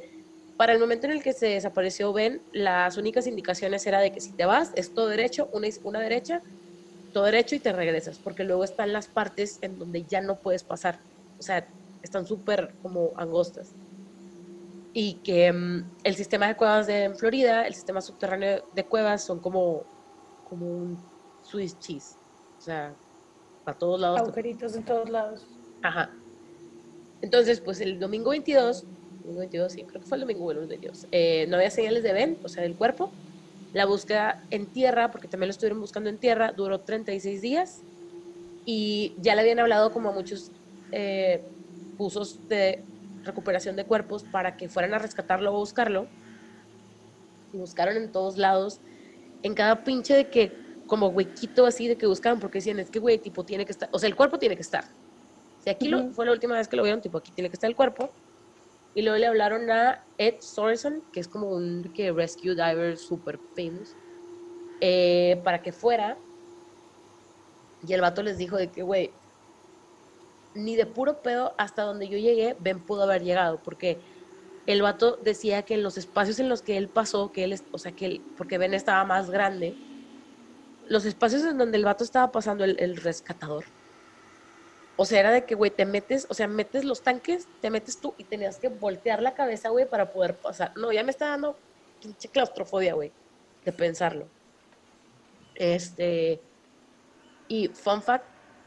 para 0.57 0.73
el 0.73 0.79
momento 0.79 1.07
en 1.07 1.13
el 1.13 1.23
que 1.23 1.33
se 1.33 1.47
desapareció 1.47 2.13
Ben, 2.13 2.45
las 2.51 2.97
únicas 2.97 3.27
indicaciones 3.27 3.85
era 3.87 4.01
de 4.01 4.11
que 4.11 4.21
si 4.21 4.33
te 4.35 4.45
vas, 4.45 4.71
es 4.75 4.93
todo 4.93 5.07
derecho, 5.07 5.49
una, 5.53 5.67
una 5.83 5.99
derecha, 6.01 6.43
todo 7.09 7.25
derecho 7.25 7.55
y 7.55 7.59
te 7.59 7.71
regresas, 7.71 8.19
porque 8.19 8.43
luego 8.43 8.63
están 8.63 8.93
las 8.93 9.07
partes 9.07 9.59
en 9.61 9.77
donde 9.79 10.03
ya 10.03 10.21
no 10.21 10.35
puedes 10.37 10.63
pasar. 10.63 10.99
O 11.39 11.43
sea, 11.43 11.67
están 12.01 12.25
súper 12.25 12.73
como 12.81 13.11
angostas. 13.15 13.71
Y 14.93 15.15
que 15.15 15.51
mm, 15.51 15.85
el 16.03 16.15
sistema 16.15 16.47
de 16.47 16.55
cuevas 16.55 16.87
de 16.87 17.05
en 17.05 17.15
Florida, 17.15 17.67
el 17.67 17.73
sistema 17.73 18.01
subterráneo 18.01 18.63
de 18.73 18.85
cuevas 18.85 19.23
son 19.23 19.39
como, 19.39 19.83
como 20.49 20.65
un 20.65 20.97
Swiss 21.43 21.77
cheese. 21.79 22.17
O 22.57 22.61
sea, 22.61 22.93
a 23.65 23.73
todos 23.73 23.99
lados. 23.99 24.19
Agujeritos 24.19 24.75
en 24.75 24.83
todos 24.83 25.09
lados. 25.09 25.45
Ajá. 25.81 26.09
Entonces, 27.21 27.59
pues 27.61 27.81
el 27.81 27.99
domingo 27.99 28.31
22, 28.31 28.83
domingo 29.23 29.39
22, 29.39 29.71
sí, 29.71 29.83
creo 29.83 30.01
que 30.01 30.07
fue 30.07 30.17
el 30.17 30.21
domingo 30.21 30.43
bueno, 30.43 30.61
el 30.61 30.67
22, 30.67 31.07
eh, 31.11 31.45
no 31.49 31.57
había 31.57 31.69
señales 31.69 32.03
de 32.03 32.13
Ben, 32.13 32.37
o 32.43 32.49
sea, 32.49 32.63
del 32.63 32.75
cuerpo. 32.75 33.11
La 33.71 33.85
búsqueda 33.85 34.47
en 34.49 34.71
tierra, 34.71 35.11
porque 35.11 35.27
también 35.27 35.47
lo 35.47 35.51
estuvieron 35.51 35.79
buscando 35.79 36.09
en 36.09 36.19
tierra, 36.19 36.51
duró 36.51 36.81
36 36.81 37.41
días 37.41 37.85
y 38.65 39.15
ya 39.17 39.35
le 39.35 39.41
habían 39.41 39.59
hablado 39.59 39.91
como 39.91 40.09
a 40.09 40.11
muchos 40.11 40.51
eh, 40.91 41.43
buzos 41.97 42.47
de 42.47 42.85
recuperación 43.23 43.75
de 43.75 43.85
cuerpos 43.85 44.23
para 44.23 44.57
que 44.57 44.69
fueran 44.69 44.93
a 44.93 44.99
rescatarlo 44.99 45.53
o 45.53 45.57
buscarlo. 45.59 46.07
Y 47.51 47.57
buscaron 47.57 47.97
en 47.97 48.11
todos 48.11 48.37
lados, 48.37 48.81
en 49.41 49.55
cada 49.55 49.83
pinche 49.83 50.13
de 50.13 50.29
que, 50.29 50.55
como 50.85 51.07
huequito 51.07 51.65
así 51.65 51.87
de 51.87 51.97
que 51.97 52.05
buscaron, 52.05 52.39
porque 52.39 52.59
decían, 52.59 52.79
es 52.79 52.89
que, 52.89 52.99
güey, 52.99 53.17
tipo, 53.17 53.43
tiene 53.43 53.65
que 53.65 53.71
estar, 53.71 53.89
o 53.91 53.99
sea, 53.99 54.07
el 54.07 54.15
cuerpo 54.15 54.37
tiene 54.37 54.55
que 54.55 54.61
estar. 54.61 54.85
Si 55.57 55.69
aquí 55.69 55.87
lo, 55.87 56.11
fue 56.11 56.25
la 56.25 56.31
última 56.31 56.55
vez 56.55 56.67
que 56.67 56.77
lo 56.77 56.83
vieron, 56.83 57.01
tipo, 57.01 57.17
aquí 57.17 57.31
tiene 57.31 57.49
que 57.49 57.55
estar 57.55 57.69
el 57.69 57.75
cuerpo. 57.75 58.13
Y 58.95 59.01
luego 59.01 59.17
le 59.17 59.27
hablaron 59.27 59.69
a 59.69 60.03
Ed 60.17 60.35
Sorensen, 60.41 61.03
que 61.13 61.19
es 61.19 61.27
como 61.27 61.49
un 61.49 61.91
que 61.93 62.11
rescue 62.11 62.55
diver 62.55 62.97
super 62.97 63.39
famous, 63.55 63.95
eh, 64.81 65.39
para 65.43 65.61
que 65.61 65.71
fuera. 65.71 66.17
Y 67.87 67.93
el 67.93 68.01
vato 68.01 68.23
les 68.23 68.37
dijo 68.37 68.57
de 68.57 68.71
que, 68.71 68.81
güey, 68.81 69.11
ni 70.53 70.75
de 70.75 70.85
puro 70.85 71.21
pedo 71.21 71.53
hasta 71.57 71.83
donde 71.83 72.07
yo 72.07 72.17
llegué, 72.17 72.55
Ben 72.59 72.79
pudo 72.79 73.03
haber 73.03 73.23
llegado, 73.23 73.61
porque 73.63 73.99
el 74.65 74.81
vato 74.81 75.17
decía 75.17 75.63
que 75.63 75.75
en 75.75 75.83
los 75.83 75.97
espacios 75.97 76.39
en 76.39 76.49
los 76.49 76.61
que 76.61 76.77
él 76.77 76.89
pasó, 76.89 77.31
que 77.31 77.43
él, 77.43 77.59
o 77.71 77.77
sea, 77.77 77.91
que 77.93 78.21
porque 78.37 78.57
Ben 78.57 78.73
estaba 78.73 79.03
más 79.05 79.29
grande, 79.29 79.79
los 80.87 81.05
espacios 81.05 81.43
en 81.43 81.57
donde 81.57 81.77
el 81.77 81.85
vato 81.85 82.03
estaba 82.03 82.31
pasando, 82.31 82.63
el, 82.63 82.75
el 82.79 82.97
rescatador, 82.97 83.65
o 85.01 85.05
sea, 85.05 85.21
era 85.21 85.31
de 85.31 85.45
que, 85.45 85.55
güey, 85.55 85.71
te 85.71 85.85
metes, 85.85 86.27
o 86.29 86.33
sea, 86.33 86.49
metes 86.49 86.83
los 86.83 87.01
tanques, 87.01 87.47
te 87.61 87.69
metes 87.69 88.01
tú 88.01 88.13
y 88.17 88.25
tenías 88.25 88.57
que 88.57 88.67
voltear 88.67 89.21
la 89.21 89.33
cabeza, 89.33 89.69
güey, 89.69 89.85
para 89.85 90.11
poder 90.11 90.35
pasar. 90.35 90.73
No, 90.75 90.91
ya 90.91 91.05
me 91.05 91.11
está 91.11 91.29
dando 91.29 91.57
pinche 92.01 92.27
claustrofobia, 92.27 92.95
güey, 92.95 93.13
de 93.63 93.71
pensarlo. 93.71 94.27
Este, 95.55 96.41
y 97.47 97.69
fun 97.69 98.01
fact, 98.01 98.25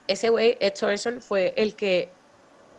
ese 0.09 0.31
güey, 0.31 0.57
Ed 0.59 0.75
Sorensen, 0.75 1.21
fue 1.21 1.53
el 1.55 1.77
que 1.77 2.09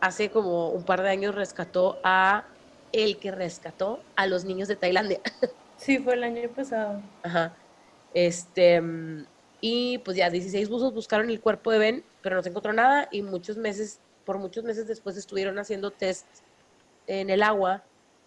hace 0.00 0.30
como 0.30 0.70
un 0.70 0.84
par 0.84 1.02
de 1.02 1.10
años 1.10 1.36
rescató 1.36 2.00
a 2.02 2.46
el 2.90 3.18
que 3.18 3.30
rescató 3.30 4.02
a 4.16 4.26
los 4.26 4.44
niños 4.44 4.66
de 4.66 4.74
Tailandia. 4.74 5.20
Sí, 5.76 5.98
fue 5.98 6.14
el 6.14 6.22
año 6.22 6.48
pasado. 6.50 7.02
Ajá. 7.24 7.52
Este, 8.14 8.80
y 9.60 9.98
pues 9.98 10.16
ya 10.16 10.30
16 10.30 10.68
buzos 10.68 10.94
buscaron 10.94 11.30
el 11.30 11.40
cuerpo 11.40 11.72
de 11.72 11.78
Ben, 11.78 12.04
pero 12.24 12.36
no 12.36 12.42
se 12.42 12.48
encontró 12.48 12.72
nada 12.72 13.06
y 13.12 13.20
muchos 13.20 13.58
meses, 13.58 14.00
por 14.24 14.38
muchos 14.38 14.64
meses 14.64 14.88
después 14.88 15.14
estuvieron 15.18 15.58
haciendo 15.58 15.90
test 15.90 16.26
en 17.06 17.28
el 17.28 17.42
agua 17.42 17.84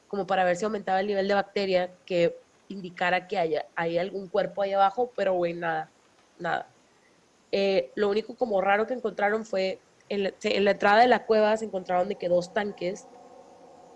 como 0.08 0.28
para 0.28 0.43
ver 0.43 0.56
si 0.56 0.66
aumentaba 0.66 1.00
el 1.00 1.08
nivel 1.08 1.28
de 1.28 1.34
bacteria 1.34 1.91
que 2.06 2.38
indicara 2.70 3.28
que 3.28 3.39
haya, 3.39 3.66
hay 3.76 3.98
algún 3.98 4.28
cuerpo 4.28 4.62
ahí 4.62 4.72
abajo, 4.72 5.12
pero 5.16 5.34
güey, 5.34 5.54
nada, 5.54 5.89
nada. 6.38 6.68
Eh, 7.52 7.91
lo 7.95 8.10
único 8.10 8.36
como 8.36 8.62
raro 8.62 8.86
que 8.86 8.93
encontraron 8.93 9.43
fue 9.45 9.80
en 10.10 10.26
la, 10.26 10.34
en 10.43 10.64
la 10.64 10.72
entrada 10.72 11.02
de 11.02 11.08
la 11.08 11.26
cueva 11.26 11.58
se 11.58 11.66
encontraron 11.66 12.08
de 12.08 12.18
que 12.18 12.30
dos 12.30 12.54
tanques 12.54 13.08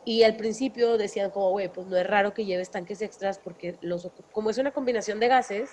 y 0.04 0.24
al 0.24 0.36
principio 0.36 0.98
decían 0.98 1.30
como, 1.30 1.52
güey, 1.52 1.72
pues 1.72 1.86
no 1.86 1.96
es 1.96 2.08
raro 2.08 2.34
que 2.34 2.46
lleves 2.46 2.72
tanques 2.72 3.04
extras 3.04 3.38
porque 3.38 3.78
los, 3.82 4.10
como 4.32 4.50
es 4.50 4.58
una 4.58 4.72
combinación 4.72 5.20
de 5.20 5.28
gases, 5.28 5.70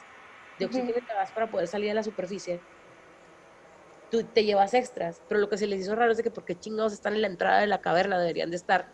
de 0.59 0.66
oxígeno 0.66 0.91
y 0.91 0.93
de 0.93 1.01
gas 1.01 1.33
para 1.33 1.51
poder 1.51 1.66
salir 1.66 1.91
a 1.93 1.95
la 1.95 2.03
superficie, 2.03 2.61
tú 4.11 4.23
te 4.25 4.45
llevas 4.45 4.75
extras. 4.75 5.21
Pero 5.29 5.41
lo 5.41 5.49
que 5.49 5.59
se 5.59 5.67
les 5.67 5.81
hizo 5.81 5.95
raro 5.95 6.13
es 6.13 6.23
que 6.23 6.31
porque 6.31 6.59
chingados 6.59 6.93
están 6.93 7.15
en 7.15 7.23
la 7.23 7.29
entrada 7.29 7.61
de 7.61 7.67
la 7.67 7.81
caverna, 7.81 8.19
deberían 8.19 8.51
de 8.51 8.57
estar 8.57 8.89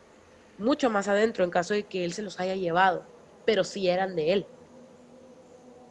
mucho 0.58 0.90
más 0.90 1.08
adentro 1.08 1.44
en 1.44 1.50
caso 1.50 1.74
de 1.74 1.84
que 1.84 2.04
él 2.04 2.12
se 2.12 2.22
los 2.22 2.38
haya 2.40 2.54
llevado, 2.54 3.04
pero 3.44 3.64
sí 3.64 3.88
eran 3.88 4.16
de 4.16 4.32
él. 4.32 4.46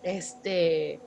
Este... 0.03 0.99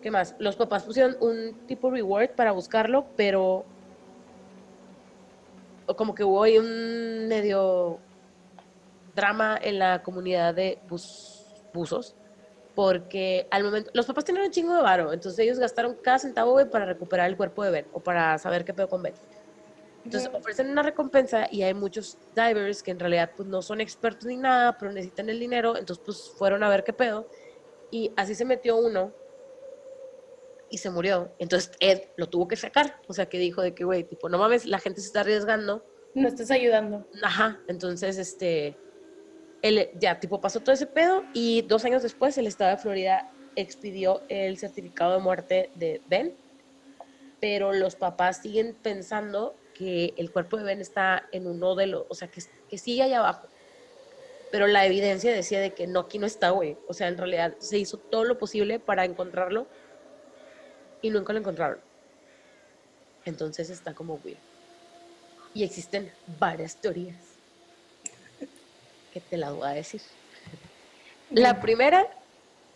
¿Qué 0.00 0.10
más? 0.10 0.36
Los 0.38 0.56
papás 0.56 0.82
pusieron 0.82 1.16
un 1.20 1.66
tipo 1.66 1.90
reward 1.90 2.30
para 2.30 2.52
buscarlo, 2.52 3.06
pero 3.16 3.64
como 5.96 6.14
que 6.14 6.24
hubo 6.24 6.42
ahí 6.42 6.58
un 6.58 7.26
medio 7.28 7.98
drama 9.14 9.58
en 9.60 9.78
la 9.78 10.02
comunidad 10.02 10.54
de 10.54 10.78
bus, 10.88 11.46
buzos, 11.72 12.16
porque 12.74 13.46
al 13.50 13.64
momento, 13.64 13.90
los 13.94 14.06
papás 14.06 14.24
tenían 14.24 14.44
un 14.44 14.50
chingo 14.50 14.74
de 14.74 14.82
varo, 14.82 15.12
entonces 15.12 15.38
ellos 15.38 15.58
gastaron 15.58 15.96
cada 16.02 16.18
centavo, 16.18 16.58
para 16.70 16.84
recuperar 16.84 17.28
el 17.28 17.36
cuerpo 17.36 17.62
de 17.64 17.70
Ben 17.70 17.86
o 17.92 18.00
para 18.00 18.36
saber 18.38 18.64
qué 18.64 18.74
pedo 18.74 18.88
con 18.88 19.02
Ben. 19.02 19.14
Entonces 20.04 20.28
ofrecen 20.34 20.70
una 20.70 20.82
recompensa 20.82 21.48
y 21.50 21.62
hay 21.62 21.72
muchos 21.72 22.18
divers 22.34 22.82
que 22.82 22.90
en 22.90 22.98
realidad 22.98 23.30
pues 23.34 23.48
no 23.48 23.62
son 23.62 23.80
expertos 23.80 24.26
ni 24.26 24.36
nada, 24.36 24.76
pero 24.76 24.92
necesitan 24.92 25.30
el 25.30 25.40
dinero, 25.40 25.78
entonces 25.78 26.02
pues 26.04 26.32
fueron 26.36 26.62
a 26.62 26.68
ver 26.68 26.84
qué 26.84 26.92
pedo 26.92 27.26
y 27.90 28.12
así 28.16 28.34
se 28.34 28.44
metió 28.44 28.76
uno 28.76 29.12
y 30.68 30.78
se 30.78 30.90
murió. 30.90 31.32
Entonces 31.38 31.70
Ed 31.80 32.02
lo 32.16 32.28
tuvo 32.28 32.48
que 32.48 32.56
sacar, 32.56 33.00
o 33.06 33.14
sea 33.14 33.26
que 33.26 33.38
dijo 33.38 33.62
de 33.62 33.74
que, 33.74 33.84
güey, 33.84 34.04
tipo, 34.04 34.28
no 34.28 34.38
mames, 34.38 34.66
la 34.66 34.78
gente 34.78 35.00
se 35.00 35.06
está 35.06 35.20
arriesgando. 35.20 35.86
No 36.14 36.28
estás 36.28 36.50
ayudando. 36.50 37.06
Ajá, 37.22 37.60
entonces 37.66 38.18
este, 38.18 38.76
ya 39.98 40.20
tipo 40.20 40.40
pasó 40.40 40.60
todo 40.60 40.74
ese 40.74 40.86
pedo 40.86 41.24
y 41.32 41.62
dos 41.62 41.84
años 41.84 42.02
después 42.02 42.36
el 42.36 42.46
estado 42.46 42.72
de 42.72 42.76
Florida 42.76 43.30
expidió 43.56 44.22
el 44.28 44.58
certificado 44.58 45.14
de 45.14 45.20
muerte 45.20 45.70
de 45.74 46.02
Ben, 46.08 46.34
pero 47.40 47.72
los 47.72 47.96
papás 47.96 48.42
siguen 48.42 48.76
pensando 48.82 49.56
que 49.74 50.12
el 50.18 50.30
cuerpo 50.30 50.58
de 50.58 50.64
Ben 50.64 50.80
está 50.80 51.28
en 51.32 51.46
uno 51.46 51.74
de 51.74 51.86
los, 51.86 52.04
o 52.08 52.14
sea, 52.14 52.28
que, 52.28 52.42
que 52.68 52.78
sigue 52.78 53.02
allá 53.02 53.20
abajo. 53.20 53.48
Pero 54.50 54.66
la 54.66 54.86
evidencia 54.86 55.32
decía 55.32 55.60
de 55.60 55.72
que 55.72 55.86
no, 55.86 56.00
aquí 56.00 56.18
no 56.18 56.26
está, 56.26 56.50
güey. 56.50 56.76
O 56.86 56.94
sea, 56.94 57.08
en 57.08 57.18
realidad 57.18 57.54
se 57.58 57.78
hizo 57.78 57.96
todo 57.96 58.24
lo 58.24 58.38
posible 58.38 58.78
para 58.78 59.04
encontrarlo 59.04 59.66
y 61.02 61.10
nunca 61.10 61.32
lo 61.32 61.40
encontraron. 61.40 61.80
Entonces 63.24 63.70
está 63.70 63.94
como 63.94 64.20
weird. 64.24 64.38
Y 65.54 65.64
existen 65.64 66.12
varias 66.38 66.76
teorías 66.76 67.33
que 69.14 69.20
te 69.20 69.36
la 69.36 69.52
voy 69.52 69.68
a 69.68 69.70
decir. 69.70 70.02
La 71.30 71.60
primera, 71.60 72.04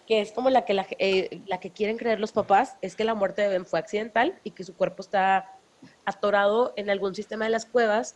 que 0.06 0.20
es 0.20 0.30
como 0.30 0.50
la 0.50 0.64
que, 0.64 0.72
la, 0.72 0.86
eh, 1.00 1.42
la 1.46 1.58
que 1.58 1.72
quieren 1.72 1.98
creer 1.98 2.20
los 2.20 2.30
papás, 2.30 2.76
es 2.80 2.94
que 2.94 3.02
la 3.02 3.14
muerte 3.14 3.42
de 3.42 3.48
Ben 3.48 3.66
fue 3.66 3.80
accidental 3.80 4.38
y 4.44 4.52
que 4.52 4.62
su 4.62 4.76
cuerpo 4.76 5.02
está 5.02 5.58
atorado 6.04 6.72
en 6.76 6.90
algún 6.90 7.12
sistema 7.16 7.44
de 7.44 7.50
las 7.50 7.66
cuevas, 7.66 8.14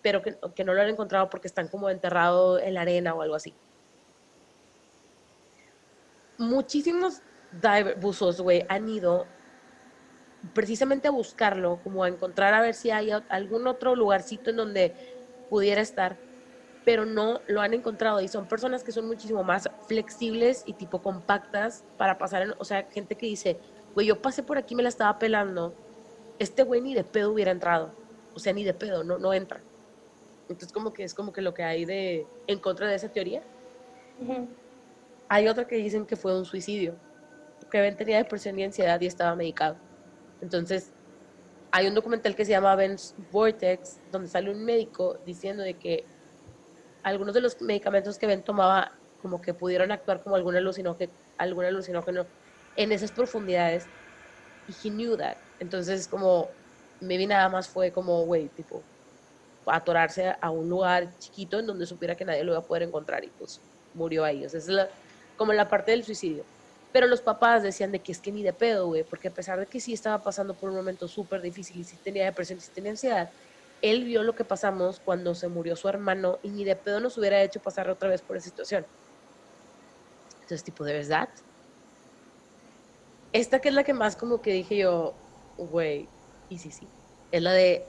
pero 0.00 0.22
que, 0.22 0.64
no 0.64 0.74
lo 0.74 0.80
han 0.80 0.88
encontrado 0.88 1.28
porque 1.28 1.48
están 1.48 1.66
como 1.66 1.90
enterrados 1.90 2.62
en 2.62 2.74
la 2.74 2.82
arena 2.82 3.14
o 3.14 3.22
algo 3.22 3.34
así. 3.34 3.52
Muchísimos 6.38 7.20
diver, 7.50 7.96
buzos, 7.98 8.40
güey, 8.40 8.64
han 8.68 8.88
ido 8.88 9.26
precisamente 10.54 11.08
a 11.08 11.10
buscarlo, 11.10 11.80
como 11.82 12.04
a 12.04 12.08
encontrar 12.08 12.54
a 12.54 12.60
ver 12.60 12.74
si 12.74 12.92
hay 12.92 13.10
algún 13.28 13.66
otro 13.66 13.96
lugarcito 13.96 14.50
en 14.50 14.56
donde 14.56 14.94
pudiera 15.50 15.80
estar, 15.80 16.16
pero 16.86 17.04
no 17.04 17.40
lo 17.48 17.60
han 17.60 17.74
encontrado 17.74 18.20
y 18.20 18.28
son 18.28 18.46
personas 18.46 18.84
que 18.84 18.92
son 18.92 19.08
muchísimo 19.08 19.42
más 19.42 19.68
flexibles 19.88 20.62
y 20.66 20.72
tipo 20.72 21.02
compactas 21.02 21.82
para 21.98 22.16
pasar, 22.16 22.42
en, 22.42 22.54
o 22.58 22.64
sea, 22.64 22.84
gente 22.84 23.16
que 23.16 23.26
dice, 23.26 23.58
güey, 23.92 24.06
yo 24.06 24.22
pasé 24.22 24.44
por 24.44 24.56
aquí, 24.56 24.76
me 24.76 24.84
la 24.84 24.88
estaba 24.88 25.18
pelando, 25.18 25.74
este 26.38 26.62
güey 26.62 26.80
ni 26.80 26.94
de 26.94 27.02
pedo 27.02 27.32
hubiera 27.32 27.50
entrado. 27.50 27.90
O 28.34 28.38
sea, 28.38 28.52
ni 28.52 28.62
de 28.62 28.72
pedo, 28.72 29.02
no, 29.02 29.18
no 29.18 29.34
entra. 29.34 29.60
Entonces, 30.42 30.70
como 30.70 30.92
que 30.92 31.02
es 31.02 31.12
como 31.12 31.32
que 31.32 31.42
lo 31.42 31.54
que 31.54 31.64
hay 31.64 31.84
de 31.86 32.24
en 32.46 32.60
contra 32.60 32.86
de 32.86 32.94
esa 32.94 33.08
teoría. 33.08 33.42
Hay 35.28 35.48
otra 35.48 35.66
que 35.66 35.74
dicen 35.74 36.06
que 36.06 36.14
fue 36.14 36.38
un 36.38 36.44
suicidio, 36.44 36.94
que 37.68 37.80
Ben 37.80 37.96
tenía 37.96 38.18
depresión 38.18 38.56
y 38.60 38.64
ansiedad 38.64 39.00
y 39.00 39.06
estaba 39.06 39.34
medicado. 39.34 39.76
Entonces, 40.40 40.92
hay 41.72 41.88
un 41.88 41.94
documental 41.94 42.36
que 42.36 42.44
se 42.44 42.52
llama 42.52 42.76
Ben's 42.76 43.16
Vortex, 43.32 43.98
donde 44.12 44.28
sale 44.28 44.52
un 44.52 44.64
médico 44.64 45.18
diciendo 45.26 45.64
de 45.64 45.74
que 45.74 46.04
algunos 47.06 47.34
de 47.34 47.40
los 47.40 47.62
medicamentos 47.62 48.18
que 48.18 48.26
Ben 48.26 48.42
tomaba 48.42 48.90
como 49.22 49.40
que 49.40 49.54
pudieron 49.54 49.92
actuar 49.92 50.24
como 50.24 50.34
algún 50.34 50.56
alucinógeno, 50.56 51.12
algún 51.38 51.64
alucinógeno 51.64 52.26
en 52.74 52.90
esas 52.90 53.12
profundidades 53.12 53.86
y 54.66 54.72
he 54.88 54.90
knew 54.90 55.16
that. 55.16 55.36
Entonces, 55.60 56.08
como, 56.08 56.48
maybe 57.00 57.28
nada 57.28 57.48
más 57.48 57.68
fue 57.68 57.92
como, 57.92 58.24
güey, 58.24 58.48
tipo, 58.48 58.82
atorarse 59.66 60.34
a 60.40 60.50
un 60.50 60.68
lugar 60.68 61.16
chiquito 61.18 61.60
en 61.60 61.68
donde 61.68 61.86
supiera 61.86 62.16
que 62.16 62.24
nadie 62.24 62.42
lo 62.42 62.52
iba 62.52 62.58
a 62.58 62.66
poder 62.66 62.82
encontrar 62.82 63.24
y 63.24 63.28
pues 63.28 63.60
murió 63.94 64.24
ahí. 64.24 64.44
O 64.44 64.48
sea, 64.48 64.58
es 64.58 64.66
la, 64.66 64.88
como 65.36 65.52
la 65.52 65.68
parte 65.68 65.92
del 65.92 66.02
suicidio. 66.02 66.44
Pero 66.90 67.06
los 67.06 67.20
papás 67.20 67.62
decían 67.62 67.92
de 67.92 68.02
que 68.02 68.10
es 68.10 68.20
que 68.20 68.32
ni 68.32 68.42
de 68.42 68.52
pedo, 68.52 68.88
güey, 68.88 69.04
porque 69.04 69.28
a 69.28 69.34
pesar 69.34 69.60
de 69.60 69.66
que 69.66 69.78
sí 69.78 69.92
estaba 69.92 70.24
pasando 70.24 70.58
por 70.58 70.70
un 70.70 70.76
momento 70.76 71.06
súper 71.06 71.40
difícil 71.40 71.78
y 71.78 71.84
sí 71.84 71.98
tenía 71.98 72.24
depresión, 72.24 72.60
sí 72.60 72.72
tenía 72.74 72.90
ansiedad, 72.90 73.30
él 73.82 74.04
vio 74.04 74.22
lo 74.22 74.34
que 74.34 74.44
pasamos 74.44 75.00
cuando 75.00 75.34
se 75.34 75.48
murió 75.48 75.76
su 75.76 75.88
hermano 75.88 76.38
y 76.42 76.50
ni 76.50 76.64
de 76.64 76.76
pedo 76.76 77.00
nos 77.00 77.18
hubiera 77.18 77.42
hecho 77.42 77.60
pasar 77.60 77.90
otra 77.90 78.08
vez 78.08 78.22
por 78.22 78.36
esa 78.36 78.48
situación. 78.48 78.86
Entonces, 80.34 80.64
tipo, 80.64 80.84
¿de 80.84 80.94
verdad? 80.94 81.28
Esta 83.32 83.60
que 83.60 83.68
es 83.68 83.74
la 83.74 83.84
que 83.84 83.92
más 83.92 84.16
como 84.16 84.40
que 84.40 84.52
dije 84.52 84.78
yo, 84.78 85.14
güey, 85.58 86.08
y 86.48 86.58
sí, 86.58 86.70
sí, 86.70 86.88
es 87.32 87.42
la 87.42 87.52
de 87.52 87.84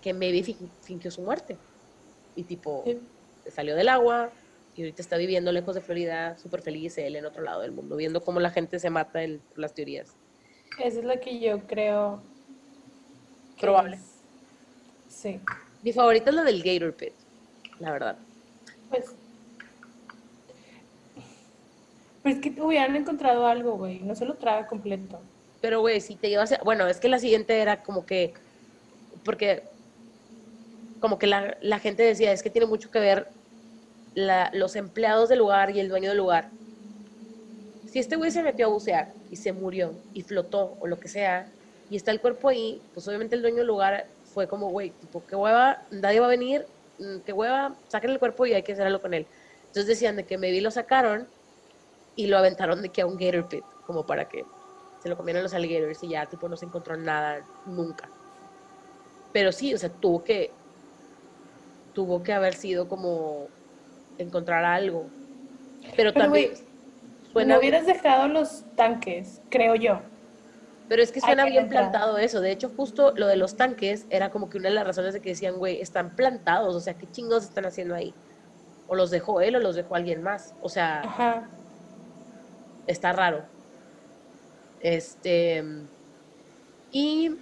que 0.00 0.12
maybe 0.12 0.42
fingió 0.82 1.10
su 1.10 1.22
muerte. 1.22 1.58
Y 2.34 2.44
tipo, 2.44 2.84
salió 3.46 3.74
del 3.76 3.88
agua 3.88 4.32
y 4.74 4.82
ahorita 4.82 5.02
está 5.02 5.16
viviendo 5.16 5.52
lejos 5.52 5.74
de 5.74 5.80
Florida, 5.80 6.38
súper 6.38 6.62
feliz, 6.62 6.96
él 6.98 7.16
en 7.16 7.26
otro 7.26 7.42
lado 7.42 7.60
del 7.60 7.72
mundo, 7.72 7.96
viendo 7.96 8.22
cómo 8.22 8.40
la 8.40 8.50
gente 8.50 8.78
se 8.78 8.90
mata 8.90 9.22
en 9.22 9.42
las 9.56 9.74
teorías. 9.74 10.16
Esa 10.78 10.98
es 11.00 11.04
la 11.04 11.18
que 11.18 11.40
yo 11.40 11.66
creo. 11.66 12.22
Probable. 13.60 13.98
Sí. 15.20 15.40
Mi 15.82 15.92
favorita 15.92 16.30
es 16.30 16.36
la 16.36 16.44
del 16.44 16.62
Gator 16.62 16.94
Pit, 16.94 17.12
la 17.80 17.90
verdad. 17.92 18.16
Pues 18.90 19.06
pero 22.22 22.34
es 22.34 22.40
que 22.42 22.60
hubieran 22.60 22.94
encontrado 22.94 23.46
algo, 23.46 23.76
güey. 23.76 24.00
No 24.00 24.14
se 24.14 24.26
lo 24.26 24.34
traga 24.34 24.66
completo. 24.66 25.20
Pero, 25.60 25.80
güey, 25.80 26.00
si 26.00 26.14
te 26.14 26.28
llevas... 26.28 26.54
Bueno, 26.64 26.86
es 26.86 26.98
que 26.98 27.08
la 27.08 27.18
siguiente 27.18 27.58
era 27.58 27.82
como 27.82 28.04
que... 28.06 28.34
Porque 29.24 29.62
como 31.00 31.18
que 31.18 31.26
la, 31.26 31.56
la 31.60 31.78
gente 31.78 32.02
decía, 32.02 32.32
es 32.32 32.42
que 32.42 32.50
tiene 32.50 32.66
mucho 32.66 32.90
que 32.90 32.98
ver 32.98 33.28
la, 34.14 34.50
los 34.52 34.74
empleados 34.76 35.28
del 35.28 35.38
lugar 35.38 35.70
y 35.70 35.80
el 35.80 35.88
dueño 35.88 36.08
del 36.10 36.18
lugar. 36.18 36.50
Si 37.90 37.98
este 37.98 38.16
güey 38.16 38.30
se 38.30 38.42
metió 38.42 38.66
a 38.66 38.68
bucear 38.68 39.12
y 39.30 39.36
se 39.36 39.52
murió 39.52 39.92
y 40.12 40.22
flotó 40.22 40.76
o 40.80 40.86
lo 40.86 40.98
que 40.98 41.08
sea, 41.08 41.48
y 41.88 41.96
está 41.96 42.10
el 42.10 42.20
cuerpo 42.20 42.48
ahí, 42.48 42.82
pues 42.94 43.06
obviamente 43.08 43.36
el 43.36 43.42
dueño 43.42 43.58
del 43.58 43.68
lugar 43.68 44.06
fue 44.32 44.48
como, 44.48 44.70
güey, 44.70 44.90
tipo, 44.90 45.24
qué 45.26 45.36
hueva, 45.36 45.86
nadie 45.90 46.20
va 46.20 46.26
a 46.26 46.30
venir, 46.30 46.66
mm, 46.98 47.20
qué 47.24 47.32
hueva, 47.32 47.78
saquen 47.88 48.10
el 48.10 48.18
cuerpo 48.18 48.46
y 48.46 48.52
hay 48.52 48.62
que 48.62 48.72
hacer 48.72 48.86
algo 48.86 49.00
con 49.00 49.14
él. 49.14 49.26
Entonces 49.66 49.86
decían 49.86 50.16
de 50.16 50.26
que 50.26 50.38
me 50.38 50.50
vi 50.50 50.60
lo 50.60 50.70
sacaron 50.70 51.28
y 52.14 52.26
lo 52.26 52.38
aventaron 52.38 52.82
de 52.82 52.90
que 52.90 53.02
a 53.02 53.06
un 53.06 53.16
gator 53.16 53.48
pit, 53.48 53.64
como 53.86 54.04
para 54.06 54.28
que 54.28 54.44
se 55.02 55.08
lo 55.08 55.16
comieran 55.16 55.42
los 55.42 55.54
alligators 55.54 56.02
y 56.02 56.08
ya 56.08 56.26
tipo 56.26 56.48
no 56.48 56.56
se 56.56 56.66
encontró 56.66 56.96
nada 56.96 57.44
nunca. 57.64 58.10
Pero 59.32 59.52
sí, 59.52 59.74
o 59.74 59.78
sea, 59.78 59.90
tuvo 59.90 60.24
que 60.24 60.50
tuvo 61.92 62.22
que 62.22 62.32
haber 62.32 62.54
sido 62.54 62.88
como 62.88 63.48
encontrar 64.18 64.64
algo. 64.64 65.10
Pero, 65.96 66.12
también 66.12 66.52
suena 67.32 67.54
no 67.54 67.60
hubieras 67.60 67.86
dejado 67.86 68.28
los 68.28 68.64
tanques, 68.76 69.40
creo 69.50 69.74
yo. 69.74 70.00
Pero 70.88 71.02
es 71.02 71.12
que 71.12 71.20
suena 71.20 71.44
bien 71.44 71.68
plantado 71.68 72.16
eso. 72.18 72.40
De 72.40 72.50
hecho, 72.50 72.70
justo 72.74 73.12
lo 73.14 73.26
de 73.26 73.36
los 73.36 73.56
tanques 73.56 74.06
era 74.08 74.30
como 74.30 74.48
que 74.48 74.58
una 74.58 74.70
de 74.70 74.74
las 74.74 74.86
razones 74.86 75.12
de 75.12 75.20
que 75.20 75.30
decían, 75.30 75.56
güey, 75.56 75.80
están 75.80 76.16
plantados. 76.16 76.74
O 76.74 76.80
sea, 76.80 76.94
¿qué 76.94 77.10
chingos 77.10 77.44
están 77.44 77.66
haciendo 77.66 77.94
ahí? 77.94 78.14
O 78.86 78.94
los 78.94 79.10
dejó 79.10 79.42
él 79.42 79.56
o 79.56 79.60
los 79.60 79.76
dejó 79.76 79.96
alguien 79.96 80.22
más. 80.22 80.54
O 80.62 80.68
sea, 80.68 81.00
Ajá 81.00 81.48
está 82.88 83.12
raro. 83.12 83.44
Este. 84.80 85.62
Y. 86.90 87.36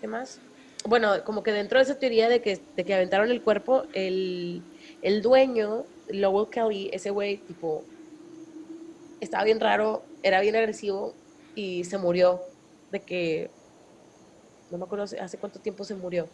¿Qué 0.00 0.06
más? 0.06 0.40
Bueno, 0.86 1.22
como 1.24 1.42
que 1.42 1.52
dentro 1.52 1.78
de 1.78 1.82
esa 1.82 1.98
teoría 1.98 2.30
de 2.30 2.40
que, 2.40 2.58
de 2.74 2.84
que 2.84 2.94
aventaron 2.94 3.30
el 3.30 3.42
cuerpo, 3.42 3.84
el, 3.92 4.62
el 5.02 5.20
dueño, 5.20 5.84
Lowell 6.08 6.48
Kelly, 6.48 6.88
ese 6.90 7.10
güey, 7.10 7.36
tipo, 7.36 7.84
estaba 9.20 9.44
bien 9.44 9.60
raro, 9.60 10.02
era 10.22 10.40
bien 10.40 10.56
agresivo 10.56 11.12
y 11.54 11.84
se 11.84 11.98
murió 11.98 12.40
de 12.90 13.00
que. 13.00 13.50
No 14.70 14.78
me 14.78 14.84
acuerdo 14.84 15.04
hace 15.04 15.38
cuánto 15.38 15.58
tiempo 15.60 15.84
se 15.84 15.94
murió 15.94 16.28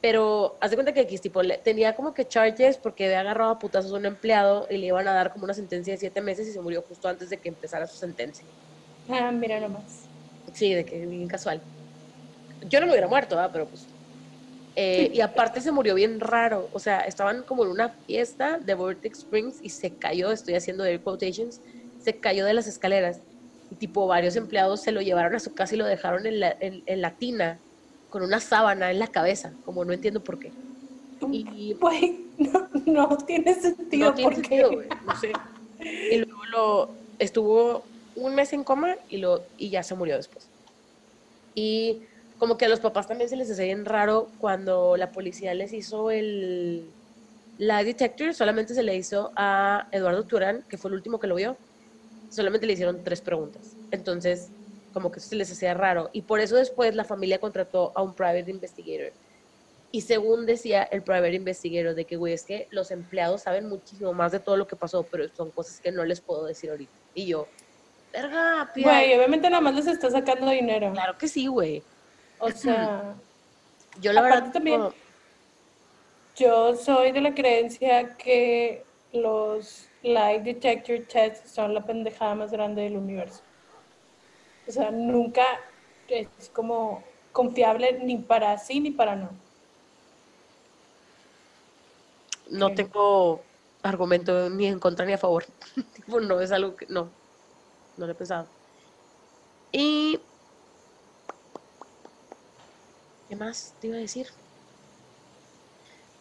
pero 0.00 0.56
haz 0.60 0.70
de 0.70 0.76
cuenta 0.76 0.92
que 0.92 1.00
aquí 1.00 1.18
tipo, 1.18 1.42
tenía 1.64 1.94
como 1.96 2.14
que 2.14 2.26
charges 2.26 2.76
porque 2.76 3.06
había 3.06 3.20
agarrado 3.20 3.50
a 3.50 3.58
putazos 3.58 3.92
a 3.92 3.96
un 3.96 4.06
empleado 4.06 4.66
y 4.70 4.76
le 4.76 4.86
iban 4.86 5.08
a 5.08 5.12
dar 5.12 5.32
como 5.32 5.44
una 5.44 5.54
sentencia 5.54 5.94
de 5.94 5.98
siete 5.98 6.20
meses 6.20 6.46
y 6.46 6.52
se 6.52 6.60
murió 6.60 6.82
justo 6.82 7.08
antes 7.08 7.30
de 7.30 7.38
que 7.38 7.48
empezara 7.48 7.86
su 7.86 7.96
sentencia. 7.96 8.44
Ah, 9.08 9.32
mira 9.32 9.58
nomás. 9.58 10.06
Sí, 10.52 10.74
de 10.74 10.84
que 10.84 11.04
bien 11.06 11.26
casual. 11.26 11.60
Yo 12.68 12.80
no 12.80 12.86
me 12.86 12.92
hubiera 12.92 13.08
muerto, 13.08 13.34
¿verdad? 13.34 13.50
pero 13.52 13.66
pues. 13.66 13.86
Eh, 14.76 15.10
y 15.12 15.20
aparte 15.22 15.60
se 15.60 15.72
murió 15.72 15.94
bien 15.94 16.20
raro. 16.20 16.68
O 16.72 16.78
sea, 16.78 17.00
estaban 17.00 17.42
como 17.42 17.64
en 17.64 17.70
una 17.70 17.88
fiesta 18.06 18.58
de 18.58 18.74
Vortex 18.74 19.18
Springs 19.18 19.58
y 19.62 19.70
se 19.70 19.96
cayó, 19.96 20.30
estoy 20.30 20.54
haciendo 20.54 20.84
air 20.84 21.02
quotations, 21.02 21.60
se 21.98 22.20
cayó 22.20 22.44
de 22.44 22.54
las 22.54 22.66
escaleras 22.66 23.22
Y 23.70 23.74
tipo, 23.76 24.06
varios 24.06 24.36
empleados 24.36 24.82
se 24.82 24.92
lo 24.92 25.00
llevaron 25.00 25.34
a 25.34 25.40
su 25.40 25.54
casa 25.54 25.74
y 25.74 25.78
lo 25.78 25.86
dejaron 25.86 26.26
en 26.26 26.40
la, 26.40 26.56
en, 26.60 26.82
en 26.86 27.00
la 27.00 27.16
tina 27.16 27.58
con 28.08 28.22
una 28.22 28.40
sábana 28.40 28.90
en 28.90 28.98
la 28.98 29.08
cabeza, 29.08 29.52
como 29.64 29.84
no 29.84 29.92
entiendo 29.92 30.22
por 30.22 30.38
qué. 30.38 30.52
Y, 31.32 31.74
Güey, 31.74 32.26
no, 32.38 32.68
no 32.86 33.16
tiene 33.18 33.54
sentido. 33.54 34.08
no 34.08 34.14
tiene 34.14 34.34
porque 34.34 34.48
sentido, 34.48 34.72
güey, 34.72 34.88
no 35.04 35.16
sé. 35.16 35.32
Y 35.78 36.16
luego 36.16 36.44
lo, 36.52 36.90
estuvo 37.18 37.82
un 38.16 38.34
mes 38.34 38.52
en 38.54 38.64
coma 38.64 38.96
y, 39.10 39.18
lo, 39.18 39.42
y 39.58 39.68
ya 39.68 39.82
se 39.82 39.94
murió 39.94 40.16
después. 40.16 40.48
Y 41.54 42.00
como 42.38 42.56
que 42.56 42.64
a 42.64 42.68
los 42.68 42.80
papás 42.80 43.06
también 43.06 43.28
se 43.28 43.36
les 43.36 43.50
hace 43.50 43.64
bien 43.64 43.84
raro 43.84 44.28
cuando 44.38 44.96
la 44.96 45.12
policía 45.12 45.52
les 45.54 45.72
hizo 45.74 46.10
el 46.10 46.90
la 47.58 47.82
detector, 47.84 48.34
solamente 48.34 48.74
se 48.74 48.82
le 48.82 48.96
hizo 48.96 49.32
a 49.36 49.88
Eduardo 49.92 50.24
Turán, 50.24 50.64
que 50.68 50.76
fue 50.76 50.90
el 50.90 50.96
último 50.96 51.18
que 51.18 51.26
lo 51.26 51.34
vio, 51.34 51.56
solamente 52.30 52.66
le 52.66 52.72
hicieron 52.74 53.02
tres 53.02 53.20
preguntas. 53.20 53.76
Entonces, 53.90 54.48
como 54.92 55.10
que 55.12 55.18
eso 55.20 55.28
se 55.28 55.36
les 55.36 55.50
hacía 55.50 55.74
raro. 55.74 56.10
Y 56.12 56.22
por 56.22 56.40
eso 56.40 56.56
después 56.56 56.94
la 56.94 57.04
familia 57.04 57.38
contrató 57.38 57.92
a 57.94 58.02
un 58.02 58.14
private 58.14 58.50
investigator. 58.50 59.12
Y 59.92 60.00
según 60.02 60.46
decía 60.46 60.82
el 60.84 61.02
private 61.02 61.34
investigator, 61.34 61.94
de 61.94 62.04
que, 62.04 62.16
güey, 62.16 62.32
es 62.34 62.44
que 62.44 62.66
los 62.70 62.90
empleados 62.90 63.42
saben 63.42 63.68
muchísimo 63.68 64.12
más 64.12 64.32
de 64.32 64.40
todo 64.40 64.56
lo 64.56 64.66
que 64.66 64.76
pasó, 64.76 65.04
pero 65.04 65.28
son 65.34 65.50
cosas 65.50 65.80
que 65.80 65.92
no 65.92 66.04
les 66.04 66.20
puedo 66.20 66.44
decir 66.44 66.70
ahorita. 66.70 66.92
Y 67.14 67.26
yo, 67.26 67.46
verga, 68.12 68.70
pía". 68.74 68.84
Güey, 68.84 69.14
obviamente 69.14 69.48
nada 69.48 69.60
más 69.60 69.74
les 69.74 69.86
está 69.86 70.10
sacando 70.10 70.50
dinero. 70.50 70.92
Claro 70.92 71.16
que 71.16 71.28
sí, 71.28 71.46
güey. 71.46 71.82
O 72.38 72.50
sea, 72.50 73.14
Yo 74.00 74.12
la 74.12 74.20
verdad 74.20 74.52
también- 74.52 74.80
como- 74.80 74.94
yo 76.36 76.76
soy 76.76 77.12
de 77.12 77.22
la 77.22 77.34
creencia 77.34 78.14
que 78.18 78.84
los 79.12 79.85
lie 80.06 80.40
detector 80.40 81.00
tests 81.06 81.50
son 81.52 81.74
la 81.74 81.84
pendejada 81.84 82.34
más 82.34 82.50
grande 82.50 82.82
del 82.82 82.96
universo. 82.96 83.42
O 84.66 84.72
sea, 84.72 84.90
nunca 84.90 85.44
es 86.08 86.50
como 86.50 87.02
confiable 87.32 88.00
ni 88.02 88.16
para 88.16 88.56
sí 88.58 88.80
ni 88.80 88.90
para 88.90 89.16
no. 89.16 89.30
no 92.50 92.72
tengo 92.74 93.40
argumento 93.82 94.50
ni 94.50 94.66
en 94.66 94.78
contra 94.78 95.06
ni 95.06 95.12
a 95.12 95.18
favor. 95.18 95.44
No 96.06 96.40
es 96.40 96.52
algo 96.52 96.76
que 96.76 96.86
no, 96.86 97.10
no 97.96 98.06
lo 98.06 98.12
he 98.12 98.14
pensado. 98.14 98.46
Y 99.72 100.20
¿qué 103.28 103.36
más 103.36 103.74
te 103.80 103.88
iba 103.88 103.96
a 103.96 104.00
decir? 104.00 104.28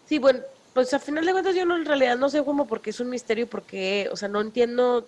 Sí, 0.05 0.19
bueno, 0.19 0.41
pues 0.75 0.93
a 0.93 0.99
final 0.99 1.25
de 1.25 1.31
cuentas 1.31 1.55
yo 1.55 1.65
no, 1.65 1.77
en 1.77 1.85
realidad 1.85 2.17
no 2.17 2.27
sé 2.27 2.43
cómo 2.43 2.67
porque 2.67 2.89
es 2.89 2.99
un 2.99 3.09
misterio, 3.09 3.47
porque, 3.49 4.09
o 4.11 4.17
sea, 4.17 4.27
no 4.27 4.41
entiendo 4.41 5.07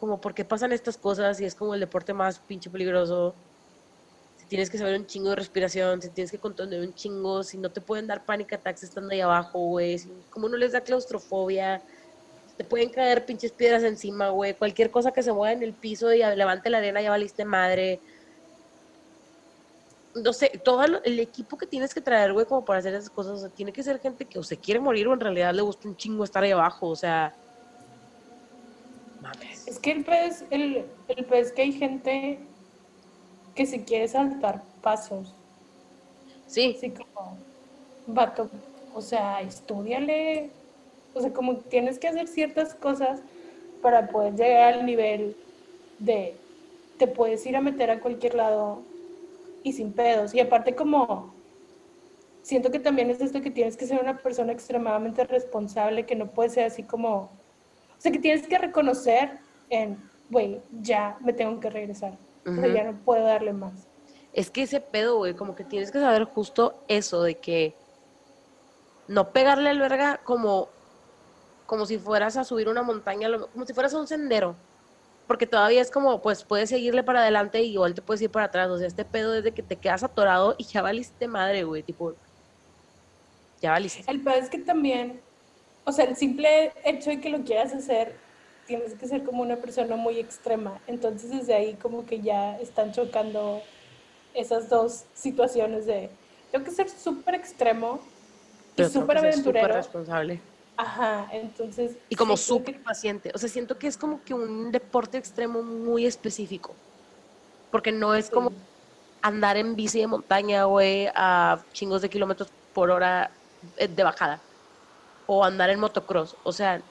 como 0.00 0.20
por 0.20 0.34
qué 0.34 0.44
pasan 0.44 0.72
estas 0.72 0.96
cosas 0.96 1.40
y 1.40 1.44
es 1.44 1.54
como 1.54 1.74
el 1.74 1.80
deporte 1.80 2.12
más 2.12 2.40
pinche 2.40 2.68
peligroso. 2.68 3.36
Si 4.36 4.46
tienes 4.46 4.68
que 4.68 4.78
saber 4.78 4.98
un 4.98 5.06
chingo 5.06 5.30
de 5.30 5.36
respiración, 5.36 6.02
si 6.02 6.08
tienes 6.08 6.32
que 6.32 6.38
contener 6.38 6.80
un 6.80 6.92
chingo, 6.92 7.44
si 7.44 7.56
no 7.56 7.70
te 7.70 7.80
pueden 7.80 8.08
dar 8.08 8.26
panic 8.26 8.52
attacks 8.54 8.82
estando 8.82 9.12
ahí 9.12 9.20
abajo, 9.20 9.60
güey, 9.60 9.96
si, 9.96 10.10
como 10.30 10.48
no 10.48 10.56
les 10.56 10.72
da 10.72 10.80
claustrofobia, 10.80 11.80
te 12.56 12.64
pueden 12.64 12.90
caer 12.90 13.24
pinches 13.26 13.52
piedras 13.52 13.84
encima, 13.84 14.30
güey, 14.30 14.54
cualquier 14.54 14.90
cosa 14.90 15.12
que 15.12 15.22
se 15.22 15.32
mueva 15.32 15.52
en 15.52 15.62
el 15.62 15.72
piso 15.72 16.12
y 16.12 16.18
levante 16.18 16.68
la 16.68 16.78
arena 16.78 17.00
ya 17.00 17.10
valiste 17.10 17.44
madre. 17.44 18.00
No 20.22 20.32
sé, 20.32 20.50
todo 20.64 20.86
lo- 20.86 21.02
el 21.04 21.20
equipo 21.20 21.56
que 21.56 21.66
tienes 21.66 21.92
que 21.94 22.00
traer, 22.00 22.32
güey, 22.32 22.46
como 22.46 22.64
para 22.64 22.78
hacer 22.78 22.94
esas 22.94 23.10
cosas, 23.10 23.34
o 23.34 23.38
sea, 23.38 23.50
tiene 23.50 23.72
que 23.72 23.82
ser 23.82 23.98
gente 24.00 24.24
que 24.24 24.38
o 24.38 24.42
se 24.42 24.58
quiere 24.58 24.80
morir 24.80 25.06
o 25.08 25.14
en 25.14 25.20
realidad 25.20 25.52
le 25.54 25.62
gusta 25.62 25.88
un 25.88 25.96
chingo 25.96 26.24
estar 26.24 26.42
ahí 26.42 26.52
abajo, 26.52 26.88
o 26.88 26.96
sea... 26.96 27.34
Mames. 29.20 29.66
Es 29.66 29.78
que 29.78 29.92
el 29.92 30.04
pez, 30.04 30.44
el, 30.50 30.84
el 31.08 31.24
pez 31.24 31.52
que 31.52 31.62
hay 31.62 31.72
gente 31.72 32.38
que 33.54 33.66
se 33.66 33.84
quiere 33.84 34.06
saltar 34.08 34.62
pasos. 34.82 35.34
Sí, 36.46 36.74
Así 36.76 36.90
como, 36.90 37.38
vato, 38.06 38.48
o 38.94 39.00
sea, 39.00 39.40
estudiale. 39.40 40.50
O 41.14 41.20
sea, 41.20 41.32
como 41.32 41.56
tienes 41.56 41.98
que 41.98 42.08
hacer 42.08 42.28
ciertas 42.28 42.74
cosas 42.74 43.20
para 43.82 44.08
poder 44.08 44.34
llegar 44.34 44.74
al 44.74 44.86
nivel 44.86 45.34
de 45.98 46.34
te 46.98 47.06
puedes 47.06 47.44
ir 47.46 47.56
a 47.56 47.60
meter 47.60 47.90
a 47.90 48.00
cualquier 48.00 48.34
lado 48.34 48.82
y 49.66 49.72
sin 49.72 49.92
pedos. 49.92 50.32
Y 50.32 50.38
aparte 50.38 50.76
como 50.76 51.34
siento 52.40 52.70
que 52.70 52.78
también 52.78 53.10
es 53.10 53.20
esto 53.20 53.42
que 53.42 53.50
tienes 53.50 53.76
que 53.76 53.84
ser 53.84 54.00
una 54.00 54.16
persona 54.16 54.52
extremadamente 54.52 55.24
responsable, 55.24 56.06
que 56.06 56.14
no 56.14 56.28
puede 56.28 56.50
ser 56.50 56.66
así 56.66 56.84
como, 56.84 57.16
o 57.16 57.30
sea, 57.98 58.12
que 58.12 58.20
tienes 58.20 58.46
que 58.46 58.58
reconocer 58.58 59.40
en, 59.68 59.98
güey, 60.30 60.60
ya 60.80 61.18
me 61.18 61.32
tengo 61.32 61.58
que 61.58 61.68
regresar. 61.68 62.16
O 62.46 62.54
sea, 62.54 62.64
Ujú. 62.68 62.76
ya 62.76 62.84
no 62.84 62.92
puedo 63.04 63.24
darle 63.24 63.52
más. 63.52 63.88
Es 64.32 64.52
que 64.52 64.62
ese 64.62 64.80
pedo, 64.80 65.16
güey, 65.16 65.34
como 65.34 65.56
que 65.56 65.64
tienes 65.64 65.90
que 65.90 65.98
saber 65.98 66.22
justo 66.26 66.84
eso 66.86 67.24
de 67.24 67.34
que 67.34 67.74
no 69.08 69.32
pegarle 69.32 69.70
al 69.70 69.80
verga 69.80 70.20
como, 70.22 70.68
como 71.66 71.86
si 71.86 71.98
fueras 71.98 72.36
a 72.36 72.44
subir 72.44 72.68
una 72.68 72.84
montaña, 72.84 73.28
como 73.52 73.66
si 73.66 73.74
fueras 73.74 73.94
a 73.94 73.98
un 73.98 74.06
sendero. 74.06 74.54
Porque 75.26 75.46
todavía 75.46 75.82
es 75.82 75.90
como, 75.90 76.22
pues 76.22 76.44
puedes 76.44 76.68
seguirle 76.68 77.02
para 77.02 77.20
adelante 77.20 77.62
y 77.62 77.72
igual 77.72 77.94
te 77.94 78.02
puedes 78.02 78.22
ir 78.22 78.30
para 78.30 78.46
atrás. 78.46 78.68
O 78.70 78.78
sea, 78.78 78.86
este 78.86 79.04
pedo 79.04 79.34
es 79.34 79.42
de 79.42 79.52
que 79.52 79.62
te 79.62 79.76
quedas 79.76 80.02
atorado 80.04 80.54
y 80.58 80.64
ya 80.64 80.82
valiste 80.82 81.26
madre, 81.26 81.64
güey. 81.64 81.82
Tipo, 81.82 82.14
ya 83.60 83.72
valiste. 83.72 84.04
El 84.06 84.20
peor 84.20 84.36
es 84.36 84.48
que 84.48 84.58
también, 84.58 85.20
o 85.84 85.92
sea, 85.92 86.04
el 86.04 86.16
simple 86.16 86.72
hecho 86.84 87.10
de 87.10 87.20
que 87.20 87.30
lo 87.30 87.42
quieras 87.42 87.74
hacer, 87.74 88.14
tienes 88.66 88.94
que 88.94 89.06
ser 89.06 89.24
como 89.24 89.42
una 89.42 89.56
persona 89.56 89.96
muy 89.96 90.18
extrema. 90.18 90.80
Entonces 90.86 91.30
desde 91.30 91.54
ahí 91.54 91.74
como 91.74 92.06
que 92.06 92.20
ya 92.20 92.58
están 92.58 92.92
chocando 92.92 93.62
esas 94.34 94.68
dos 94.68 95.04
situaciones 95.14 95.86
de, 95.86 96.10
tengo 96.52 96.64
que 96.64 96.70
ser 96.70 96.88
súper 96.90 97.34
extremo 97.34 98.00
y 98.76 98.84
súper 98.84 98.90
ser 98.90 98.92
súper 98.92 99.18
aventurero. 99.18 99.74
responsable. 99.74 100.40
Ajá, 100.76 101.28
entonces... 101.32 101.96
Y 102.08 102.16
como 102.16 102.36
súper 102.36 102.82
paciente. 102.82 103.30
O 103.34 103.38
sea, 103.38 103.48
siento 103.48 103.78
que 103.78 103.86
es 103.86 103.96
como 103.96 104.22
que 104.24 104.34
un 104.34 104.70
deporte 104.70 105.16
extremo 105.16 105.62
muy 105.62 106.04
específico. 106.04 106.74
Porque 107.70 107.92
no 107.92 108.14
es 108.14 108.30
como 108.30 108.52
andar 109.22 109.56
en 109.56 109.74
bici 109.74 110.00
de 110.00 110.06
montaña, 110.06 110.64
güey, 110.64 111.08
a 111.14 111.62
chingos 111.72 112.02
de 112.02 112.10
kilómetros 112.10 112.50
por 112.74 112.90
hora 112.90 113.30
eh, 113.76 113.88
de 113.88 114.02
bajada. 114.02 114.40
O 115.26 115.44
andar 115.44 115.70
en 115.70 115.80
motocross. 115.80 116.36
O 116.44 116.52
sea, 116.52 116.82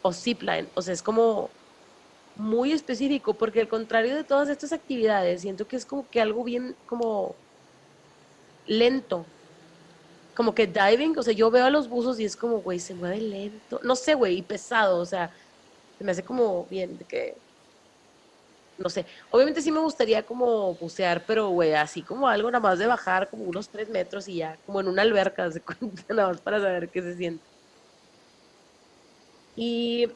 o 0.00 0.12
zipline. 0.12 0.68
O 0.74 0.82
sea, 0.82 0.94
es 0.94 1.02
como 1.02 1.50
muy 2.36 2.72
específico. 2.72 3.34
Porque 3.34 3.60
al 3.60 3.68
contrario 3.68 4.16
de 4.16 4.24
todas 4.24 4.48
estas 4.48 4.72
actividades, 4.72 5.42
siento 5.42 5.68
que 5.68 5.76
es 5.76 5.84
como 5.84 6.08
que 6.08 6.20
algo 6.20 6.42
bien 6.42 6.74
como 6.86 7.34
lento. 8.66 9.26
Como 10.34 10.54
que 10.54 10.66
diving, 10.66 11.18
o 11.18 11.22
sea, 11.22 11.34
yo 11.34 11.50
veo 11.50 11.64
a 11.66 11.70
los 11.70 11.88
buzos 11.88 12.18
y 12.20 12.24
es 12.24 12.36
como, 12.36 12.58
güey, 12.62 12.78
se 12.80 12.94
mueve 12.94 13.20
lento. 13.20 13.80
No 13.84 13.96
sé, 13.96 14.14
güey, 14.14 14.38
y 14.38 14.42
pesado, 14.42 14.98
o 15.00 15.06
sea, 15.06 15.30
se 15.98 16.04
me 16.04 16.12
hace 16.12 16.24
como 16.24 16.66
bien 16.68 16.98
de 16.98 17.06
que 17.06 17.42
no 18.76 18.88
sé, 18.90 19.06
obviamente 19.30 19.62
sí 19.62 19.70
me 19.70 19.80
gustaría 19.80 20.26
como 20.26 20.76
bucear, 20.76 21.24
pero 21.26 21.48
güey, 21.50 21.74
así 21.74 22.04
como 22.04 22.28
algo 22.28 22.50
nada 22.50 22.60
más 22.62 22.78
de 22.78 22.86
bajar 22.86 23.30
como 23.30 23.44
unos 23.44 23.70
tres 23.70 23.88
metros 23.90 24.26
y 24.28 24.36
ya, 24.38 24.58
como 24.64 24.80
en 24.80 24.88
una 24.88 25.02
alberca, 25.02 25.50
se 25.52 25.62
cuenta, 25.62 26.02
nada 26.14 26.28
más 26.28 26.40
para 26.42 26.60
saber 26.60 26.90
qué 26.90 27.02
se 27.02 27.16
siente. 27.16 27.46
Y, 29.54 30.06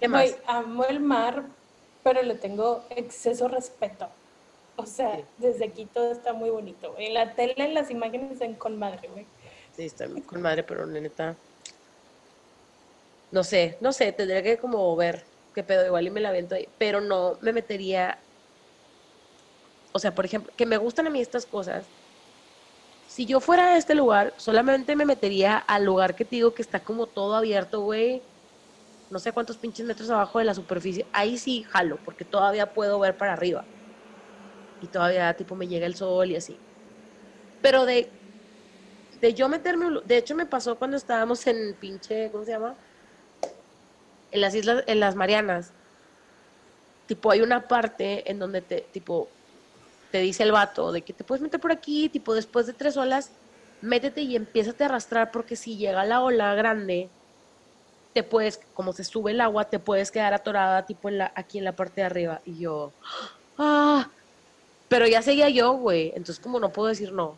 ¿qué 0.00 0.08
más? 0.08 0.30
Güey, 0.30 0.42
amo 0.46 0.84
el 0.84 1.00
mar, 1.00 1.56
pero 2.02 2.22
le 2.22 2.34
tengo 2.36 2.86
exceso 2.90 3.48
respeto. 3.48 4.16
O 4.76 4.86
sea, 4.86 5.10
Sí. 5.12 5.28
desde 5.36 5.66
aquí 5.66 5.86
todo 5.86 6.12
está 6.12 6.32
muy 6.34 6.50
bonito, 6.50 6.92
güey. 6.94 7.12
La 7.12 7.34
tele, 7.34 7.72
las 7.72 7.90
imágenes 7.90 8.32
están 8.34 8.56
con 8.56 8.78
madre, 8.78 9.08
güey. 9.08 9.32
Sí, 9.78 9.84
está 9.84 10.08
con 10.26 10.42
madre, 10.42 10.64
pero 10.64 10.84
la 10.86 11.36
no 13.30 13.44
sé, 13.44 13.78
no 13.80 13.92
sé, 13.92 14.10
tendría 14.12 14.42
que 14.42 14.58
como 14.58 14.96
ver 14.96 15.24
qué 15.54 15.62
pedo, 15.62 15.86
igual 15.86 16.08
y 16.08 16.10
me 16.10 16.20
la 16.20 16.30
avento 16.30 16.56
ahí, 16.56 16.68
pero 16.78 17.00
no 17.00 17.38
me 17.42 17.52
metería, 17.52 18.18
o 19.92 20.00
sea, 20.00 20.12
por 20.16 20.24
ejemplo, 20.24 20.52
que 20.56 20.66
me 20.66 20.78
gustan 20.78 21.06
a 21.06 21.10
mí 21.10 21.20
estas 21.20 21.46
cosas. 21.46 21.86
Si 23.06 23.24
yo 23.24 23.38
fuera 23.40 23.74
a 23.74 23.76
este 23.78 23.94
lugar, 23.94 24.34
solamente 24.36 24.96
me 24.96 25.06
metería 25.06 25.58
al 25.58 25.84
lugar 25.84 26.16
que 26.16 26.24
te 26.24 26.36
digo 26.36 26.54
que 26.54 26.62
está 26.62 26.82
como 26.82 27.06
todo 27.06 27.36
abierto, 27.36 27.82
güey. 27.82 28.28
No 29.10 29.20
sé 29.20 29.32
cuántos 29.32 29.58
pinches 29.58 29.86
metros 29.86 30.10
abajo 30.10 30.40
de 30.40 30.44
la 30.44 30.54
superficie. 30.54 31.08
Ahí 31.12 31.38
sí 31.38 31.62
jalo, 31.62 32.02
porque 32.04 32.24
todavía 32.24 32.74
puedo 32.74 32.98
ver 32.98 33.16
para 33.16 33.32
arriba. 33.34 33.70
Y 34.80 34.88
todavía, 34.88 35.34
tipo, 35.36 35.54
me 35.56 35.68
llega 35.68 35.86
el 35.86 35.94
sol 35.96 36.30
y 36.30 36.36
así. 36.36 36.64
Pero 37.60 37.84
de, 37.86 38.17
de 39.20 39.34
yo 39.34 39.48
meterme, 39.48 40.00
de 40.04 40.16
hecho 40.16 40.34
me 40.34 40.46
pasó 40.46 40.76
cuando 40.76 40.96
estábamos 40.96 41.46
en 41.46 41.74
pinche, 41.74 42.30
¿cómo 42.30 42.44
se 42.44 42.52
llama? 42.52 42.74
En 44.30 44.40
las 44.40 44.54
islas, 44.54 44.84
en 44.86 45.00
las 45.00 45.14
Marianas. 45.14 45.72
Tipo, 47.06 47.30
hay 47.30 47.40
una 47.40 47.66
parte 47.66 48.30
en 48.30 48.38
donde 48.38 48.60
te, 48.60 48.82
tipo, 48.92 49.28
te 50.12 50.18
dice 50.18 50.42
el 50.42 50.52
vato 50.52 50.92
de 50.92 51.02
que 51.02 51.12
te 51.12 51.24
puedes 51.24 51.42
meter 51.42 51.60
por 51.60 51.72
aquí, 51.72 52.08
tipo, 52.08 52.34
después 52.34 52.66
de 52.66 52.74
tres 52.74 52.96
olas, 52.96 53.30
métete 53.80 54.22
y 54.22 54.36
empiézate 54.36 54.84
a 54.84 54.86
arrastrar 54.88 55.30
porque 55.30 55.56
si 55.56 55.76
llega 55.76 56.04
la 56.04 56.22
ola 56.22 56.54
grande, 56.54 57.08
te 58.12 58.22
puedes, 58.22 58.60
como 58.74 58.92
se 58.92 59.04
sube 59.04 59.30
el 59.32 59.40
agua, 59.40 59.64
te 59.64 59.78
puedes 59.78 60.10
quedar 60.10 60.34
atorada 60.34 60.86
tipo 60.86 61.08
aquí 61.34 61.58
en 61.58 61.64
la 61.64 61.76
parte 61.76 62.00
de 62.00 62.06
arriba. 62.06 62.40
Y 62.44 62.58
yo, 62.58 62.92
ah, 63.58 64.08
pero 64.88 65.06
ya 65.06 65.22
seguía 65.22 65.48
yo, 65.48 65.72
güey. 65.74 66.08
Entonces 66.08 66.40
como 66.40 66.60
no 66.60 66.70
puedo 66.70 66.88
decir 66.88 67.12
no. 67.12 67.36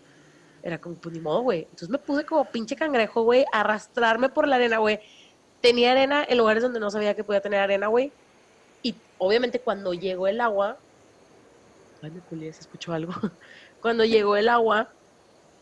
Era 0.62 0.80
como, 0.80 0.96
pues 0.96 1.14
ni 1.14 1.20
modo, 1.20 1.42
güey. 1.42 1.60
Entonces 1.60 1.88
me 1.88 1.98
puse 1.98 2.24
como 2.24 2.44
pinche 2.44 2.76
cangrejo, 2.76 3.22
güey, 3.22 3.44
a 3.52 3.60
arrastrarme 3.60 4.28
por 4.28 4.46
la 4.46 4.56
arena, 4.56 4.78
güey. 4.78 5.00
Tenía 5.60 5.92
arena 5.92 6.24
en 6.28 6.38
lugares 6.38 6.62
donde 6.62 6.80
no 6.80 6.90
sabía 6.90 7.14
que 7.14 7.24
podía 7.24 7.40
tener 7.40 7.60
arena, 7.60 7.88
güey. 7.88 8.12
Y 8.82 8.94
obviamente 9.18 9.60
cuando 9.60 9.92
llegó 9.94 10.26
el 10.26 10.40
agua, 10.40 10.76
ay, 12.02 12.10
me 12.10 12.20
culié, 12.20 12.52
se 12.52 12.60
escuchó 12.60 12.92
algo. 12.92 13.12
cuando 13.80 14.04
llegó 14.04 14.36
el 14.36 14.48
agua, 14.48 14.88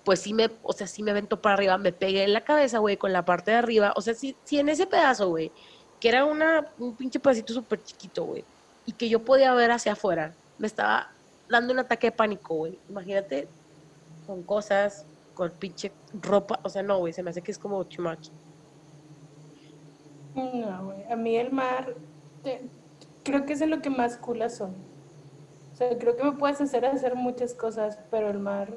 pues 0.05 0.21
sí 0.21 0.33
me, 0.33 0.51
o 0.63 0.73
sea, 0.73 0.87
sí 0.87 1.03
me 1.03 1.11
aventó 1.11 1.41
para 1.41 1.55
arriba, 1.55 1.79
me 1.79 1.93
pegué 1.93 2.25
en 2.25 2.33
la 2.33 2.43
cabeza, 2.43 2.79
güey, 2.79 2.97
con 2.97 3.13
la 3.13 3.25
parte 3.25 3.51
de 3.51 3.59
arriba. 3.59 3.93
O 3.97 4.01
sea, 4.01 4.15
sí, 4.15 4.37
sí 4.45 4.59
en 4.59 4.69
ese 4.69 4.87
pedazo, 4.87 5.29
güey, 5.29 5.53
que 6.01 6.09
era 6.09 6.25
una, 6.25 6.67
un 6.79 6.97
pinche 6.97 7.21
pedacito 7.21 7.53
súper 7.53 7.83
chiquito, 7.83 8.25
güey, 8.25 8.45
y 8.87 8.93
que 8.93 9.09
yo 9.09 9.23
podía 9.23 9.53
ver 9.55 9.71
hacia 9.71 9.93
afuera, 9.93 10.33
me 10.59 10.67
estaba 10.67 11.11
dando 11.49 11.73
un 11.73 11.81
ataque 11.81 12.09
de 12.09 12.13
pánico, 12.13 12.55
güey. 12.55 12.79
Imagínate 12.89 13.49
con 14.29 14.43
cosas, 14.43 15.07
con 15.33 15.51
pinche 15.53 15.91
ropa, 16.13 16.61
o 16.63 16.69
sea, 16.69 16.83
no, 16.83 16.99
güey, 16.99 17.15
se 17.15 17.23
me 17.23 17.31
hace 17.31 17.41
que 17.41 17.51
es 17.51 17.59
como 17.59 17.83
too 17.87 18.03
much. 18.03 18.29
No, 20.35 20.85
güey, 20.85 21.11
a 21.11 21.17
mí 21.17 21.35
el 21.37 21.51
mar, 21.51 21.95
creo 23.25 23.47
que 23.47 23.55
es 23.55 23.63
en 23.63 23.71
lo 23.71 23.81
que 23.81 23.89
más 23.89 24.19
culas 24.19 24.59
son. 24.59 24.75
O 25.73 25.77
sea, 25.77 25.97
creo 25.97 26.15
que 26.15 26.25
me 26.25 26.33
puedes 26.33 26.61
hacer 26.61 26.85
hacer 26.85 27.15
muchas 27.15 27.55
cosas, 27.55 27.99
pero 28.11 28.29
el 28.29 28.39
mar, 28.39 28.71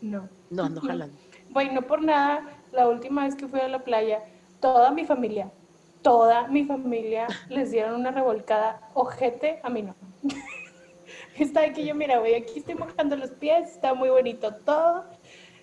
no. 0.00 0.28
No, 0.50 0.68
no 0.68 0.80
jalando. 0.80 1.16
Güey, 1.50 1.72
no 1.72 1.82
por 1.82 2.02
nada, 2.02 2.44
la 2.72 2.88
última 2.88 3.22
vez 3.22 3.36
que 3.36 3.46
fui 3.46 3.60
a 3.60 3.68
la 3.68 3.84
playa, 3.84 4.24
toda 4.58 4.90
mi 4.90 5.04
familia, 5.04 5.52
toda 6.02 6.48
mi 6.48 6.64
familia 6.64 7.28
les 7.48 7.70
dieron 7.70 7.94
una 7.94 8.10
revolcada 8.10 8.90
ojete, 8.94 9.60
a 9.62 9.70
mí 9.70 9.82
no. 9.82 9.94
está 11.38 11.62
de 11.62 11.72
que 11.72 11.84
yo, 11.84 11.94
mira, 11.94 12.18
güey, 12.18 12.34
aquí 12.34 12.58
estoy 12.58 12.74
mojando 12.74 13.16
los 13.16 13.30
pies, 13.30 13.70
está 13.70 13.94
muy 13.94 14.08
bonito 14.08 14.54
todo, 14.64 15.04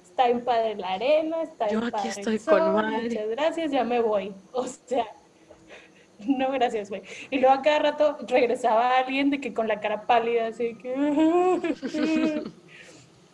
está 0.03 0.27
en 0.29 0.43
padre 0.43 0.75
la 0.75 0.93
arena, 0.93 1.41
está 1.41 1.69
Yo 1.69 1.79
en 1.79 1.85
aquí 1.85 1.91
padre 1.91 2.09
estoy 2.09 2.35
el 2.35 2.45
con 2.45 2.59
sol, 2.59 2.73
madre. 2.73 3.03
muchas 3.03 3.29
gracias, 3.29 3.71
ya 3.71 3.83
me 3.83 4.01
voy. 4.01 4.33
O 4.53 4.65
sea, 4.67 5.05
no 6.19 6.51
gracias, 6.51 6.89
güey. 6.89 7.01
Y 7.29 7.39
luego 7.39 7.55
a 7.55 7.61
cada 7.61 7.79
rato 7.79 8.17
regresaba 8.27 8.97
alguien 8.97 9.29
de 9.29 9.39
que 9.39 9.53
con 9.53 9.67
la 9.67 9.79
cara 9.79 10.05
pálida, 10.05 10.47
así 10.47 10.75
que... 10.75 12.43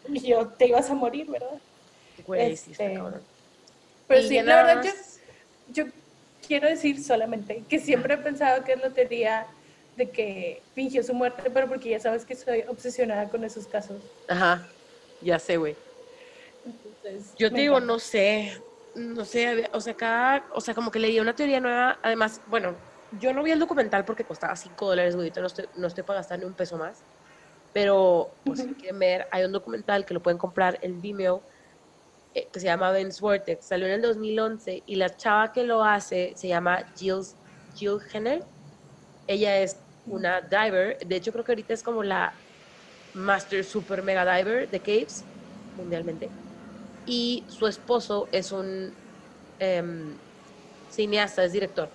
y 0.09 0.19
yo, 0.21 0.47
te 0.47 0.67
ibas 0.67 0.89
a 0.89 0.93
morir, 0.93 1.29
¿verdad? 1.29 1.59
Güey, 2.25 2.55
sí, 2.55 2.71
está 2.71 2.85
Este, 2.85 2.95
cabrón. 2.95 3.21
Pero 4.07 4.21
Y 4.21 4.27
sí, 4.27 4.41
la 4.41 4.63
verdad, 4.63 4.93
yo 5.73 5.85
quiero 6.47 6.69
decir 6.69 7.03
solamente 7.03 7.63
que 7.67 7.79
siempre 7.79 8.13
he 8.13 8.17
pensado 8.17 8.63
que 8.63 8.73
es 8.73 8.81
lotería 8.81 9.47
de 9.97 10.11
que 10.11 10.69
fingió 10.73 11.03
su 11.03 11.13
muerte, 11.13 11.51
pero 11.51 11.67
porque 11.67 11.89
ya 11.89 11.99
sabes 11.99 12.25
que 12.25 12.35
soy 12.35 12.63
obsesionada 12.69 13.29
con 13.29 13.43
esos 13.43 13.67
casos. 13.67 14.11
Ajá, 14.27 14.79
ya 15.19 15.37
sé, 15.39 15.57
güey. 15.57 15.77
Entonces, 16.63 17.37
Yo 17.37 17.53
te 17.53 17.61
digo, 17.61 17.79
no 17.79 17.99
sé, 17.99 18.51
no 18.93 19.23
sé, 19.25 19.69
o 19.73 19.79
sea, 19.81 19.95
cada, 19.95 20.47
o 20.53 20.61
sea, 20.61 20.73
como 20.73 20.89
que 20.91 20.99
leí 20.99 21.19
una 21.19 21.35
teoría 21.35 21.59
nueva, 21.59 21.99
además, 22.03 22.41
bueno, 22.47 22.79
yo 23.11 23.31
no 23.33 23.43
vi 23.43 23.51
el 23.51 23.59
documental 23.59 24.05
porque 24.05 24.25
costaba 24.25 24.55
5 24.55 24.87
dólares, 24.87 25.15
güey, 25.15 25.31
no 25.35 25.45
estoy, 25.45 25.69
no 25.75 25.87
estoy 25.87 26.03
para 26.03 26.19
gastar 26.19 26.39
ni 26.39 26.45
un 26.45 26.55
peso 26.55 26.77
más, 26.77 27.05
pero, 27.73 28.41
pues, 28.45 28.61
si 28.61 28.69
Ujú. 28.69 28.75
quieren 28.75 28.99
ver, 28.99 29.27
hay 29.31 29.45
un 29.45 29.51
documental 29.53 30.05
que 30.05 30.13
lo 30.15 30.21
pueden 30.23 30.37
comprar 30.39 30.79
en 30.81 31.01
Vimeo, 31.01 31.47
eh, 32.33 32.49
que 32.53 32.59
se 32.61 32.67
llama 32.67 32.91
Vince 32.93 33.21
Vortex, 33.21 33.67
salió 33.67 33.87
en 33.87 33.93
el 33.95 34.01
2011, 34.03 34.83
y 34.87 34.95
la 34.97 35.15
chava 35.15 35.51
que 35.53 35.63
lo 35.63 35.83
hace 35.83 36.33
se 36.35 36.47
llama 36.49 36.85
Jill, 36.95 37.21
Jill 37.73 37.99
Henner, 38.13 38.45
ella 39.27 39.59
es 39.61 39.86
una 40.07 40.41
diver, 40.41 40.97
de 41.05 41.15
hecho 41.15 41.31
creo 41.31 41.43
que 41.43 41.51
ahorita 41.53 41.73
es 41.73 41.83
como 41.83 42.03
la 42.03 42.33
master 43.13 43.63
super 43.65 44.03
mega 44.03 44.25
diver 44.37 44.69
de 44.69 44.81
caves, 44.81 45.29
mundialmente, 45.75 46.35
y 47.05 47.47
su 47.49 47.67
esposo 47.67 48.29
es 48.33 48.51
un 48.51 48.97
em, 49.59 50.19
cineasta, 50.87 51.43
es 51.45 51.53
director. 51.53 51.93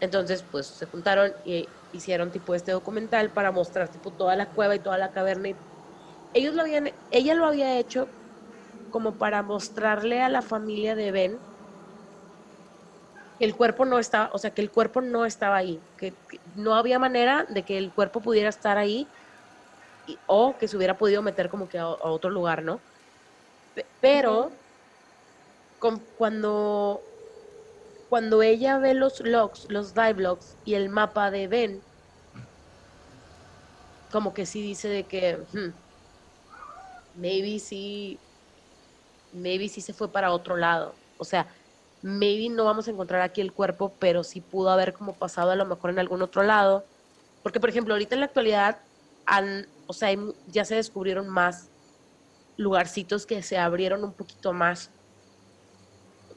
Entonces, 0.00 0.44
pues 0.44 0.68
se 0.78 0.86
juntaron 0.86 1.32
y 1.44 1.76
hicieron 1.92 2.32
tipo 2.32 2.54
este 2.54 2.72
documental 2.72 3.32
para 3.32 3.52
mostrar 3.52 3.90
tipo 3.90 4.14
toda 4.14 4.36
la 4.36 4.52
cueva 4.52 4.74
y 4.76 4.80
toda 4.82 4.98
la 4.98 5.12
caverna. 5.12 5.50
ellos 6.32 6.54
lo 6.54 6.62
habían, 6.62 6.90
ella 7.10 7.34
lo 7.34 7.46
había 7.46 7.78
hecho 7.78 8.14
como 8.90 9.18
para 9.18 9.42
mostrarle 9.42 10.22
a 10.22 10.28
la 10.28 10.42
familia 10.42 10.94
de 10.96 11.12
Ben 11.12 11.42
el 13.38 13.56
cuerpo 13.56 13.84
no 13.84 13.98
estaba, 13.98 14.30
o 14.32 14.38
sea, 14.38 14.52
que 14.54 14.62
el 14.62 14.70
cuerpo 14.72 15.00
no 15.02 15.26
estaba 15.26 15.56
ahí, 15.56 15.84
que, 15.98 16.18
que 16.28 16.40
no 16.54 16.74
había 16.76 16.98
manera 16.98 17.46
de 17.48 17.64
que 17.64 17.78
el 17.78 17.92
cuerpo 17.94 18.20
pudiera 18.22 18.48
estar 18.48 18.78
ahí 18.78 19.12
y- 20.06 20.22
o 20.26 20.58
que 20.58 20.68
se 20.68 20.76
hubiera 20.76 20.98
podido 20.98 21.22
meter 21.22 21.48
como 21.48 21.68
que 21.68 21.78
a, 21.78 21.82
a 21.84 21.88
otro 21.88 22.30
lugar, 22.30 22.62
¿no? 22.64 22.84
Pe- 23.74 23.90
Pero 24.00 24.64
con- 25.78 26.06
cuando, 26.14 27.08
cuando 28.08 28.42
ella 28.42 28.78
ve 28.78 28.94
los 28.94 29.20
logs, 29.20 29.66
los 29.70 29.92
dive 29.94 30.22
logs 30.22 30.58
y 30.64 30.74
el 30.74 30.88
mapa 30.88 31.30
de 31.30 31.48
Ben, 31.48 31.84
como 34.10 34.32
que 34.34 34.46
sí 34.46 34.62
dice 34.62 34.88
de 34.88 35.06
que 35.08 35.36
hmm, 35.52 35.82
maybe 37.14 37.58
sí, 37.60 38.22
maybe 39.30 39.68
sí 39.68 39.80
se 39.82 39.94
fue 39.94 40.12
para 40.12 40.32
otro 40.32 40.56
lado. 40.56 41.02
O 41.16 41.24
sea, 41.24 41.54
maybe 42.04 42.50
no 42.50 42.66
vamos 42.66 42.86
a 42.86 42.90
encontrar 42.90 43.22
aquí 43.22 43.40
el 43.40 43.54
cuerpo, 43.54 43.94
pero 43.98 44.24
sí 44.24 44.42
pudo 44.42 44.68
haber 44.68 44.92
como 44.92 45.14
pasado 45.14 45.52
a 45.52 45.56
lo 45.56 45.64
mejor 45.64 45.88
en 45.88 45.98
algún 45.98 46.20
otro 46.20 46.42
lado. 46.42 46.84
Porque, 47.42 47.60
por 47.60 47.70
ejemplo, 47.70 47.94
ahorita 47.94 48.14
en 48.14 48.20
la 48.20 48.26
actualidad, 48.26 48.78
han, 49.24 49.66
o 49.86 49.94
sea, 49.94 50.10
ya 50.48 50.66
se 50.66 50.74
descubrieron 50.74 51.30
más 51.30 51.70
lugarcitos 52.58 53.24
que 53.24 53.42
se 53.42 53.56
abrieron 53.56 54.04
un 54.04 54.12
poquito 54.12 54.52
más, 54.52 54.90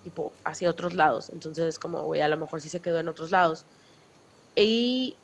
tipo, 0.05 0.31
hacia 0.45 0.69
otros 0.69 0.93
lados. 0.93 1.29
Entonces, 1.31 1.65
es 1.65 1.79
como, 1.79 2.01
güey, 2.03 2.21
a 2.21 2.29
lo 2.29 2.37
mejor 2.37 2.61
sí 2.61 2.69
se 2.69 2.79
quedó 2.79 2.99
en 2.99 3.09
otros 3.09 3.31
lados. 3.31 3.65
Y 4.55 5.17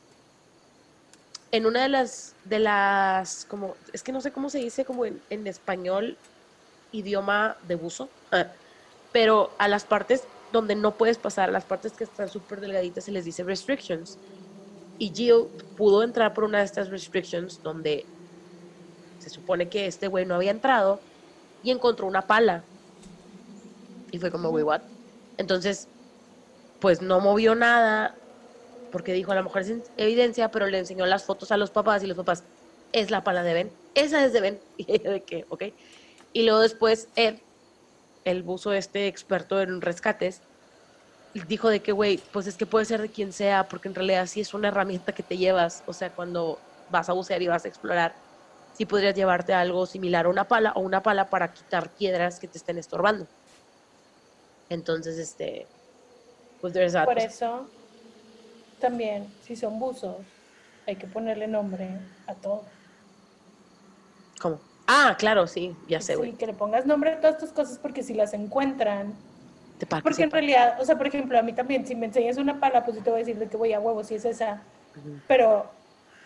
en 1.52 1.64
una 1.64 1.84
de 1.84 1.88
las, 1.88 2.34
de 2.44 2.58
las, 2.58 3.46
como, 3.46 3.76
es 3.94 4.02
que 4.02 4.12
no 4.12 4.20
sé 4.20 4.30
cómo 4.30 4.50
se 4.50 4.58
dice 4.58 4.84
como 4.84 5.06
en, 5.06 5.22
en 5.30 5.46
español, 5.46 6.18
idioma 6.92 7.56
de 7.66 7.76
buzo, 7.76 8.10
pero 9.12 9.50
a 9.56 9.68
las 9.68 9.84
partes 9.84 10.24
donde 10.54 10.76
no 10.76 10.92
puedes 10.92 11.18
pasar, 11.18 11.50
las 11.50 11.64
partes 11.64 11.92
que 11.92 12.04
están 12.04 12.28
súper 12.28 12.60
delgaditas 12.60 13.04
se 13.04 13.12
les 13.12 13.24
dice 13.24 13.42
restrictions. 13.42 14.16
Y 14.98 15.10
Jill 15.12 15.46
pudo 15.76 16.04
entrar 16.04 16.32
por 16.32 16.44
una 16.44 16.60
de 16.60 16.64
estas 16.64 16.90
restrictions 16.90 17.60
donde 17.62 18.06
se 19.18 19.30
supone 19.30 19.68
que 19.68 19.86
este 19.86 20.06
güey 20.06 20.24
no 20.24 20.36
había 20.36 20.52
entrado 20.52 21.00
y 21.64 21.72
encontró 21.72 22.06
una 22.06 22.22
pala. 22.22 22.62
Y 24.12 24.18
fue 24.18 24.30
como, 24.30 24.50
güey, 24.50 24.62
what? 24.62 24.82
Entonces, 25.38 25.88
pues 26.78 27.02
no 27.02 27.18
movió 27.18 27.56
nada 27.56 28.14
porque 28.92 29.12
dijo, 29.12 29.32
a 29.32 29.34
lo 29.34 29.42
mejor 29.42 29.62
es 29.62 29.74
evidencia, 29.96 30.52
pero 30.52 30.68
le 30.68 30.78
enseñó 30.78 31.04
las 31.04 31.24
fotos 31.24 31.50
a 31.50 31.56
los 31.56 31.72
papás 31.72 32.04
y 32.04 32.06
los 32.06 32.16
papás, 32.16 32.44
es 32.92 33.10
la 33.10 33.24
pala 33.24 33.42
de 33.42 33.54
Ben, 33.54 33.72
esa 33.94 34.24
es 34.24 34.32
de 34.32 34.40
Ben. 34.40 34.60
Y 34.76 34.86
ella 34.88 35.10
de 35.10 35.22
que, 35.24 35.46
ok. 35.48 35.64
Y 36.32 36.44
luego 36.44 36.60
después 36.60 37.08
Ed, 37.16 37.38
el 38.24 38.42
buzo 38.42 38.72
este 38.72 39.06
experto 39.06 39.60
en 39.60 39.80
rescates, 39.80 40.42
dijo 41.48 41.68
de 41.68 41.82
que, 41.82 41.92
güey, 41.92 42.18
pues 42.32 42.46
es 42.46 42.56
que 42.56 42.66
puede 42.66 42.84
ser 42.84 43.00
de 43.02 43.10
quien 43.10 43.32
sea, 43.32 43.68
porque 43.68 43.88
en 43.88 43.94
realidad 43.94 44.26
sí 44.26 44.40
es 44.40 44.54
una 44.54 44.68
herramienta 44.68 45.12
que 45.12 45.22
te 45.22 45.36
llevas, 45.36 45.82
o 45.86 45.92
sea, 45.92 46.14
cuando 46.14 46.62
vas 46.88 47.08
a 47.08 47.12
bucear 47.12 47.42
y 47.42 47.48
vas 47.48 47.64
a 47.64 47.68
explorar, 47.68 48.16
sí 48.72 48.86
podrías 48.86 49.14
llevarte 49.14 49.52
algo 49.52 49.86
similar 49.86 50.26
a 50.26 50.28
una 50.28 50.46
pala 50.48 50.72
o 50.76 50.80
una 50.80 51.02
pala 51.02 51.30
para 51.30 51.52
quitar 51.52 51.94
piedras 51.94 52.38
que 52.38 52.48
te 52.48 52.58
estén 52.58 52.78
estorbando. 52.78 53.28
Entonces, 54.68 55.18
este, 55.18 55.68
pues 56.60 56.72
there's 56.72 56.92
that. 56.92 57.06
Por 57.06 57.18
eso, 57.18 57.72
también, 58.78 59.36
si 59.40 59.56
son 59.56 59.78
buzos, 59.78 60.26
hay 60.86 60.96
que 60.96 61.06
ponerle 61.08 61.48
nombre 61.48 62.00
a 62.26 62.40
todo. 62.40 62.83
Ah, 64.86 65.16
claro, 65.18 65.46
sí, 65.46 65.74
ya 65.88 66.00
sé, 66.00 66.16
Sí, 66.16 66.32
que 66.32 66.46
le 66.46 66.52
pongas 66.52 66.84
nombre 66.84 67.12
a 67.12 67.20
todas 67.20 67.36
estas 67.36 67.52
cosas 67.52 67.78
porque 67.78 68.02
si 68.02 68.12
las 68.14 68.34
encuentran, 68.34 69.14
Te 69.78 69.86
que 69.86 69.96
porque 70.02 70.22
en 70.22 70.30
realidad, 70.30 70.80
o 70.80 70.84
sea, 70.84 70.96
por 70.96 71.06
ejemplo, 71.06 71.38
a 71.38 71.42
mí 71.42 71.52
también, 71.52 71.86
si 71.86 71.94
me 71.94 72.06
enseñas 72.06 72.36
una 72.36 72.60
pala, 72.60 72.84
pues 72.84 72.98
yo 72.98 73.02
te 73.02 73.10
voy 73.10 73.20
a 73.20 73.24
decir 73.24 73.38
de 73.38 73.48
que 73.48 73.56
voy 73.56 73.72
a 73.72 73.80
huevo, 73.80 74.04
si 74.04 74.16
es 74.16 74.24
esa. 74.24 74.62
Pero 75.26 75.70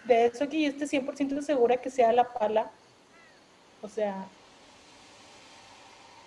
de 0.07 0.27
eso 0.27 0.49
que 0.49 0.63
yo 0.63 0.69
esté 0.69 0.87
100% 0.87 1.41
segura 1.43 1.77
que 1.77 1.91
sea 1.91 2.13
la 2.13 2.33
pala, 2.33 2.71
o 3.81 3.89
sea, 3.89 4.29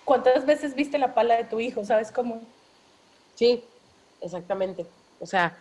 ¿cuántas 0.05 0.45
veces 0.45 0.73
viste 0.73 0.97
la 0.97 1.13
pala 1.13 1.36
de 1.36 1.43
tu 1.43 1.59
hijo? 1.59 1.84
¿Sabes 1.84 2.11
cómo? 2.11 2.41
Sí, 3.36 3.63
exactamente. 4.21 4.86
O 5.19 5.25
sea, 5.25 5.57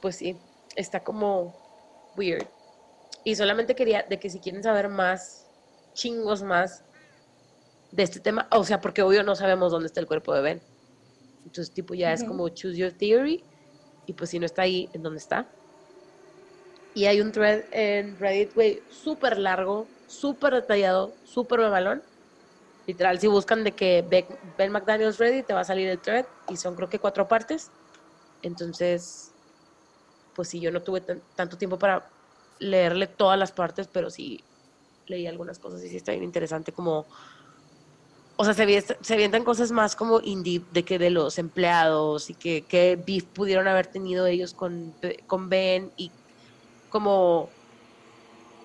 pues 0.00 0.16
sí, 0.16 0.36
está 0.76 1.02
como 1.04 1.54
weird. 2.16 2.46
Y 3.24 3.36
solamente 3.36 3.74
quería 3.74 4.04
de 4.08 4.18
que 4.18 4.30
si 4.30 4.40
quieren 4.40 4.62
saber 4.62 4.88
más, 4.88 5.48
chingos 5.94 6.42
más 6.42 6.84
de 7.90 8.02
este 8.02 8.20
tema, 8.20 8.48
o 8.52 8.64
sea, 8.64 8.80
porque 8.80 9.02
obvio 9.02 9.22
no 9.22 9.36
sabemos 9.36 9.70
dónde 9.72 9.86
está 9.86 10.00
el 10.00 10.06
cuerpo 10.06 10.34
de 10.34 10.40
Ben. 10.42 10.62
Entonces, 11.44 11.74
tipo, 11.74 11.94
ya 11.94 12.12
es 12.12 12.22
Ujú. 12.22 12.28
como 12.28 12.48
choose 12.50 12.76
your 12.78 12.92
theory. 12.92 13.48
Y 14.06 14.14
pues 14.14 14.30
si 14.30 14.38
no 14.38 14.46
está 14.46 14.62
ahí, 14.62 14.90
¿en 14.94 15.02
dónde 15.02 15.18
está? 15.18 15.56
Y 16.94 17.06
hay 17.06 17.20
un 17.20 17.32
thread 17.32 17.64
en 17.72 18.18
Reddit, 18.18 18.52
güey, 18.54 18.84
súper 18.88 19.38
largo, 19.38 19.94
súper 20.06 20.54
detallado, 20.54 21.18
súper 21.22 21.60
balón. 21.60 22.04
Literal, 22.86 23.20
si 23.20 23.28
buscan 23.28 23.64
de 23.64 23.74
que 23.76 24.04
Ben 24.08 24.72
McDaniels 24.72 25.18
Reddit, 25.18 25.46
te 25.46 25.54
va 25.54 25.60
a 25.60 25.64
salir 25.64 25.88
el 25.88 26.00
thread. 26.00 26.26
Y 26.48 26.56
son 26.58 26.74
creo 26.76 26.88
que 26.88 27.00
cuatro 27.00 27.28
partes. 27.28 27.72
Entonces, 28.42 29.36
pues 30.32 30.48
sí, 30.48 30.60
yo 30.60 30.70
no 30.70 30.82
tuve 30.82 31.00
tan- 31.02 31.24
tanto 31.34 31.58
tiempo 31.58 31.78
para 31.78 32.12
leerle 32.62 33.06
todas 33.08 33.38
las 33.38 33.52
partes, 33.52 33.88
pero 33.88 34.10
sí 34.10 34.48
leí 35.06 35.26
algunas 35.26 35.58
cosas 35.60 35.82
y 35.84 35.90
sí 35.90 35.96
está 35.96 36.12
bien 36.12 36.24
interesante 36.24 36.72
como... 36.72 37.08
O 38.36 38.44
sea, 38.44 38.54
se, 38.54 38.80
se 39.02 39.14
avientan 39.14 39.44
cosas 39.44 39.70
más 39.72 39.94
como 39.94 40.20
indie 40.22 40.66
de 40.70 40.84
que 40.84 40.98
de 40.98 41.10
los 41.10 41.38
empleados 41.38 42.28
y 42.30 42.34
que, 42.34 42.66
que 42.66 42.96
beef 42.96 43.26
pudieron 43.32 43.68
haber 43.68 43.86
tenido 43.88 44.26
ellos 44.26 44.54
con, 44.54 44.98
con 45.26 45.48
Ben 45.48 45.92
y 45.96 46.16
como 46.88 47.56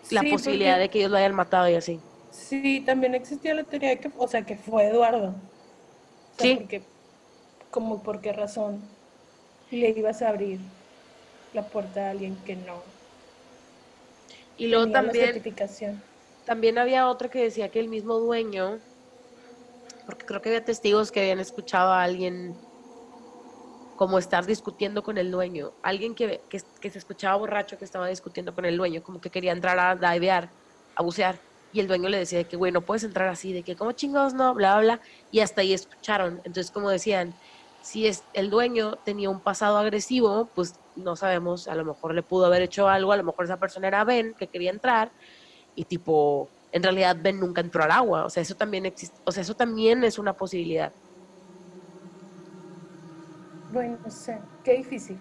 la 0.09 0.21
Sí, 0.21 0.29
posibilidad 0.29 0.79
porque- 0.79 0.79
de 0.79 0.89
que 0.89 0.99
ellos 0.99 1.11
lo 1.11 1.17
hayan 1.17 1.35
matado 1.35 1.69
y 1.69 1.75
así. 1.75 2.03
Sí, 2.29 2.83
también 2.85 3.15
existía 3.15 3.53
la 3.53 3.63
teoría 3.63 3.89
de 3.89 3.99
que, 3.99 4.11
o 4.15 4.27
sea, 4.27 4.45
que 4.45 4.57
fue 4.57 4.87
Eduardo. 4.87 5.29
O 6.31 6.35
sea, 6.35 6.47
Sí. 6.47 6.53
porque, 6.53 6.93
como 7.71 8.03
por 8.03 8.21
qué 8.21 8.33
razón 8.33 8.97
le 9.69 9.91
ibas 9.91 10.21
a 10.23 10.29
abrir 10.29 10.73
la 11.51 11.69
puerta 11.69 12.07
a 12.07 12.11
alguien 12.11 12.43
que 12.43 12.55
no 12.57 12.96
Y 14.57 14.67
luego 14.67 14.91
también, 14.91 15.43
también 16.45 16.77
había 16.77 17.07
otra 17.07 17.29
que 17.29 17.43
decía 17.43 17.69
que 17.69 17.79
el 17.79 17.89
mismo 17.89 18.15
dueño, 18.19 18.79
porque 20.05 20.25
creo 20.25 20.41
que 20.41 20.49
había 20.49 20.65
testigos 20.65 21.11
que 21.11 21.19
habían 21.21 21.39
escuchado 21.39 21.91
a 21.91 22.03
alguien 22.03 22.55
como 23.95 24.19
estar 24.19 24.45
discutiendo 24.45 25.03
con 25.03 25.17
el 25.17 25.31
dueño, 25.31 25.71
alguien 25.81 26.15
que, 26.15 26.41
que, 26.49 26.61
que 26.79 26.89
se 26.89 26.99
escuchaba 26.99 27.35
borracho 27.37 27.77
que 27.77 27.85
estaba 27.85 28.07
discutiendo 28.07 28.53
con 28.53 28.65
el 28.65 28.77
dueño, 28.77 29.01
como 29.03 29.19
que 29.19 29.29
quería 29.31 29.51
entrar 29.51 29.79
a 29.79 30.13
divear, 30.13 30.51
a 30.95 31.03
bucear, 31.03 31.39
y 31.71 31.79
el 31.79 31.87
dueño 31.87 32.09
le 32.09 32.17
decía 32.17 32.39
de 32.39 32.47
que, 32.47 32.57
güey, 32.57 32.71
no 32.71 32.85
puedes 32.85 33.03
entrar 33.03 33.27
así, 33.27 33.53
de 33.53 33.63
que, 33.63 33.75
¿cómo 33.75 33.91
chingados 33.91 34.33
no? 34.33 34.53
Bla, 34.53 34.77
bla, 34.77 34.95
bla, 34.95 35.01
y 35.31 35.39
hasta 35.41 35.61
ahí 35.61 35.73
escucharon. 35.73 36.37
Entonces, 36.45 36.71
como 36.71 36.89
decían, 36.89 37.33
si 37.81 38.07
es, 38.07 38.23
el 38.33 38.49
dueño 38.49 38.97
tenía 39.03 39.29
un 39.29 39.41
pasado 39.41 39.77
agresivo, 39.77 40.51
pues 40.53 40.79
no 40.97 41.15
sabemos, 41.15 41.67
a 41.67 41.75
lo 41.75 41.85
mejor 41.85 42.13
le 42.13 42.23
pudo 42.23 42.45
haber 42.45 42.61
hecho 42.61 42.87
algo, 42.87 43.11
a 43.11 43.17
lo 43.17 43.23
mejor 43.23 43.45
esa 43.45 43.57
persona 43.57 43.87
era 43.87 44.03
Ben, 44.03 44.33
que 44.33 44.47
quería 44.47 44.71
entrar, 44.71 45.11
y 45.75 45.85
tipo, 45.85 46.49
en 46.71 46.83
realidad 46.83 47.17
Ben 47.19 47.39
nunca 47.39 47.61
entró 47.61 47.83
al 47.83 47.91
agua, 47.91 48.25
o 48.25 48.29
sea, 48.29 48.41
eso 48.41 48.55
también 48.55 48.85
existe, 48.85 49.17
o 49.23 49.31
sea, 49.31 49.41
eso 49.41 49.55
también 49.55 50.03
es 50.03 50.19
una 50.19 50.33
posibilidad. 50.33 50.91
Bueno, 53.71 53.97
no 54.03 54.09
sé, 54.11 54.39
qué 54.63 54.73
difícil. 54.73 55.19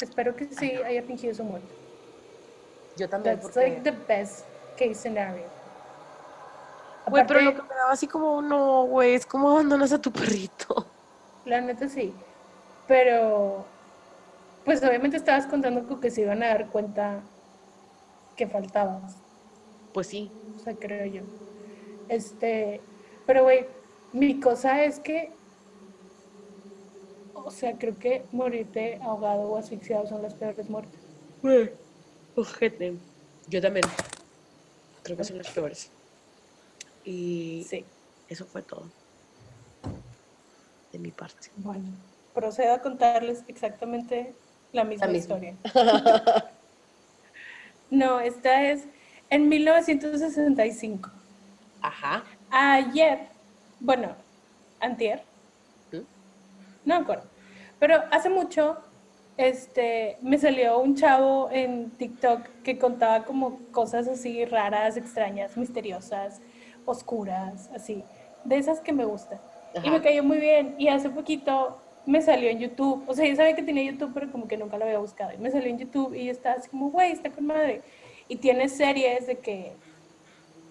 Espero 0.00 0.34
que 0.34 0.46
sí 0.46 0.72
haya 0.84 1.02
fingido 1.02 1.34
su 1.34 1.44
muerte. 1.44 1.68
Yo 2.96 3.08
también, 3.08 3.36
That's 3.36 3.52
porque... 3.52 3.68
like 3.68 3.82
the 3.82 3.96
best 4.08 4.44
case 4.76 4.94
scenario. 4.94 5.44
Güey, 7.06 7.26
pero 7.26 7.40
lo 7.40 7.54
que 7.54 7.62
me 7.62 7.74
daba 7.74 7.92
así 7.92 8.06
como, 8.06 8.40
no, 8.42 8.84
güey, 8.84 9.14
es 9.14 9.26
como 9.26 9.50
abandonas 9.50 9.92
a 9.92 10.00
tu 10.00 10.12
perrito. 10.12 10.86
la 11.44 11.60
neta 11.60 11.88
sí. 11.88 12.14
Pero, 12.86 13.64
pues 14.64 14.82
obviamente 14.82 15.16
estabas 15.16 15.46
contando 15.46 15.86
con 15.86 16.00
que 16.00 16.10
se 16.10 16.22
iban 16.22 16.42
a 16.42 16.48
dar 16.48 16.70
cuenta 16.70 17.20
que 18.36 18.46
faltabas. 18.46 19.16
Pues 19.92 20.06
sí. 20.06 20.30
O 20.56 20.58
sea, 20.58 20.74
creo 20.74 21.06
yo. 21.06 21.22
Este, 22.08 22.80
pero 23.26 23.42
güey, 23.44 23.66
mi 24.12 24.40
cosa 24.40 24.84
es 24.84 25.00
que, 25.00 25.32
o 27.34 27.50
sea, 27.50 27.76
creo 27.78 27.98
que 27.98 28.24
morirte 28.32 28.98
ahogado 29.02 29.42
o 29.42 29.56
asfixiado 29.56 30.06
son 30.06 30.22
las 30.22 30.34
peores 30.34 30.68
muertes. 30.70 31.00
Güey, 31.42 31.72
ojete. 32.36 32.94
Yo 33.48 33.60
también. 33.60 33.84
Creo 35.02 35.16
que 35.16 35.24
son 35.24 35.38
las 35.38 35.48
peores. 35.50 35.90
Y 37.04 37.66
Sí. 37.68 37.84
eso 38.28 38.44
fue 38.46 38.62
todo. 38.62 38.84
De 40.92 40.98
mi 40.98 41.10
parte. 41.10 41.48
Bueno, 41.56 41.84
procedo 42.34 42.74
a 42.74 42.78
contarles 42.82 43.42
exactamente 43.48 44.34
la 44.72 44.84
misma, 44.84 45.06
misma. 45.06 45.36
historia. 45.36 45.54
no, 47.90 48.20
esta 48.20 48.62
es 48.64 48.84
en 49.30 49.48
1965. 49.48 51.10
Ajá. 51.80 52.24
Ayer, 52.50 53.28
bueno, 53.80 54.14
antier, 54.80 55.22
¿Mm? 55.90 55.96
no 56.84 56.96
me 56.96 57.02
acuerdo, 57.02 57.24
pero 57.78 58.02
hace 58.10 58.28
mucho 58.28 58.78
este, 59.36 60.18
me 60.20 60.38
salió 60.38 60.78
un 60.78 60.94
chavo 60.94 61.48
en 61.50 61.90
TikTok 61.90 62.46
que 62.62 62.78
contaba 62.78 63.24
como 63.24 63.58
cosas 63.72 64.06
así 64.08 64.44
raras, 64.44 64.96
extrañas, 64.96 65.56
misteriosas, 65.56 66.40
oscuras, 66.84 67.70
así, 67.74 68.04
de 68.44 68.56
esas 68.58 68.80
que 68.80 68.92
me 68.92 69.04
gustan. 69.04 69.40
Y 69.82 69.90
me 69.90 70.02
cayó 70.02 70.22
muy 70.22 70.38
bien. 70.38 70.74
Y 70.78 70.88
hace 70.88 71.08
poquito 71.08 71.78
me 72.06 72.22
salió 72.22 72.50
en 72.50 72.58
YouTube. 72.58 73.04
O 73.06 73.14
sea, 73.14 73.26
yo 73.26 73.36
sabía 73.36 73.54
que 73.54 73.62
tenía 73.62 73.90
YouTube, 73.90 74.12
pero 74.14 74.30
como 74.30 74.48
que 74.48 74.56
nunca 74.56 74.76
lo 74.76 74.84
había 74.84 74.98
buscado. 74.98 75.32
Y 75.32 75.38
me 75.38 75.50
salió 75.50 75.68
en 75.68 75.78
YouTube 75.78 76.14
y 76.14 76.26
yo 76.26 76.32
estaba 76.32 76.56
así 76.56 76.68
como, 76.68 76.90
güey, 76.90 77.12
está 77.12 77.30
con 77.30 77.46
madre. 77.46 77.82
Y 78.28 78.36
tiene 78.36 78.68
series 78.68 79.26
de 79.26 79.38
que 79.38 79.72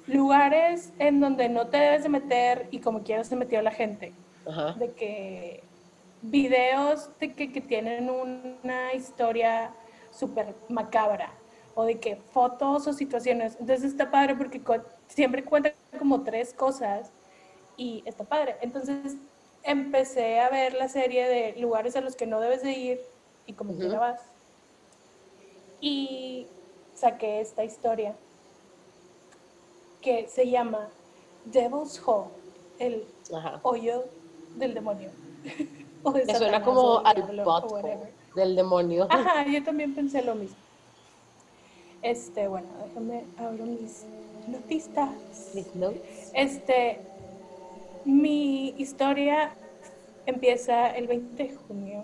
lugares 0.07 0.93
en 0.99 1.19
donde 1.19 1.49
no 1.49 1.67
te 1.67 1.77
debes 1.77 2.03
de 2.03 2.09
meter 2.09 2.67
y 2.71 2.79
como 2.79 3.03
quieras 3.03 3.27
se 3.27 3.35
metió 3.35 3.61
la 3.61 3.71
gente. 3.71 4.13
Ajá. 4.45 4.73
De 4.73 4.91
que 4.91 5.63
videos 6.21 7.09
de 7.19 7.33
que, 7.33 7.51
que 7.51 7.61
tienen 7.61 8.09
una 8.09 8.93
historia 8.93 9.71
súper 10.11 10.55
macabra 10.69 11.31
o 11.73 11.85
de 11.85 11.99
que 11.99 12.15
fotos 12.15 12.87
o 12.87 12.93
situaciones. 12.93 13.57
Entonces 13.59 13.91
está 13.91 14.11
padre 14.11 14.35
porque 14.35 14.61
siempre 15.07 15.43
cuenta 15.43 15.73
como 15.97 16.23
tres 16.23 16.53
cosas 16.53 17.11
y 17.77 18.03
está 18.05 18.23
padre. 18.23 18.57
Entonces 18.61 19.15
empecé 19.63 20.39
a 20.39 20.49
ver 20.49 20.73
la 20.73 20.89
serie 20.89 21.27
de 21.27 21.59
lugares 21.59 21.95
a 21.95 22.01
los 22.01 22.15
que 22.15 22.25
no 22.25 22.39
debes 22.39 22.63
de 22.63 22.71
ir 22.71 23.01
y 23.45 23.53
como 23.53 23.71
Ujú. 23.71 23.81
quiera 23.81 23.99
vas. 23.99 24.21
Y 25.79 26.47
saqué 26.93 27.41
esta 27.41 27.63
historia 27.63 28.15
que 30.01 30.27
se 30.27 30.49
llama 30.49 30.89
Devil's 31.45 32.01
Hole, 32.05 32.29
el 32.79 33.05
Ajá. 33.33 33.59
hoyo 33.63 34.03
del 34.55 34.73
demonio. 34.73 35.09
o 36.03 36.11
de 36.11 36.25
Me 36.25 36.35
suena 36.35 36.63
como 36.63 36.81
o 36.81 36.97
del 36.99 37.39
al 37.39 37.47
whatever. 37.47 38.13
del 38.35 38.55
demonio. 38.55 39.07
Ajá, 39.09 39.45
yo 39.47 39.63
también 39.63 39.93
pensé 39.93 40.21
lo 40.23 40.35
mismo. 40.35 40.57
Este, 42.01 42.47
bueno, 42.47 42.67
déjame 42.87 43.25
abro 43.37 43.65
mis 43.65 44.05
notistas. 44.47 45.09
Mis 45.53 45.75
notes. 45.75 46.31
Este, 46.33 46.99
mi 48.05 48.69
historia 48.77 49.53
empieza 50.25 50.89
el 50.95 51.07
20 51.07 51.43
de 51.43 51.55
junio 51.55 52.03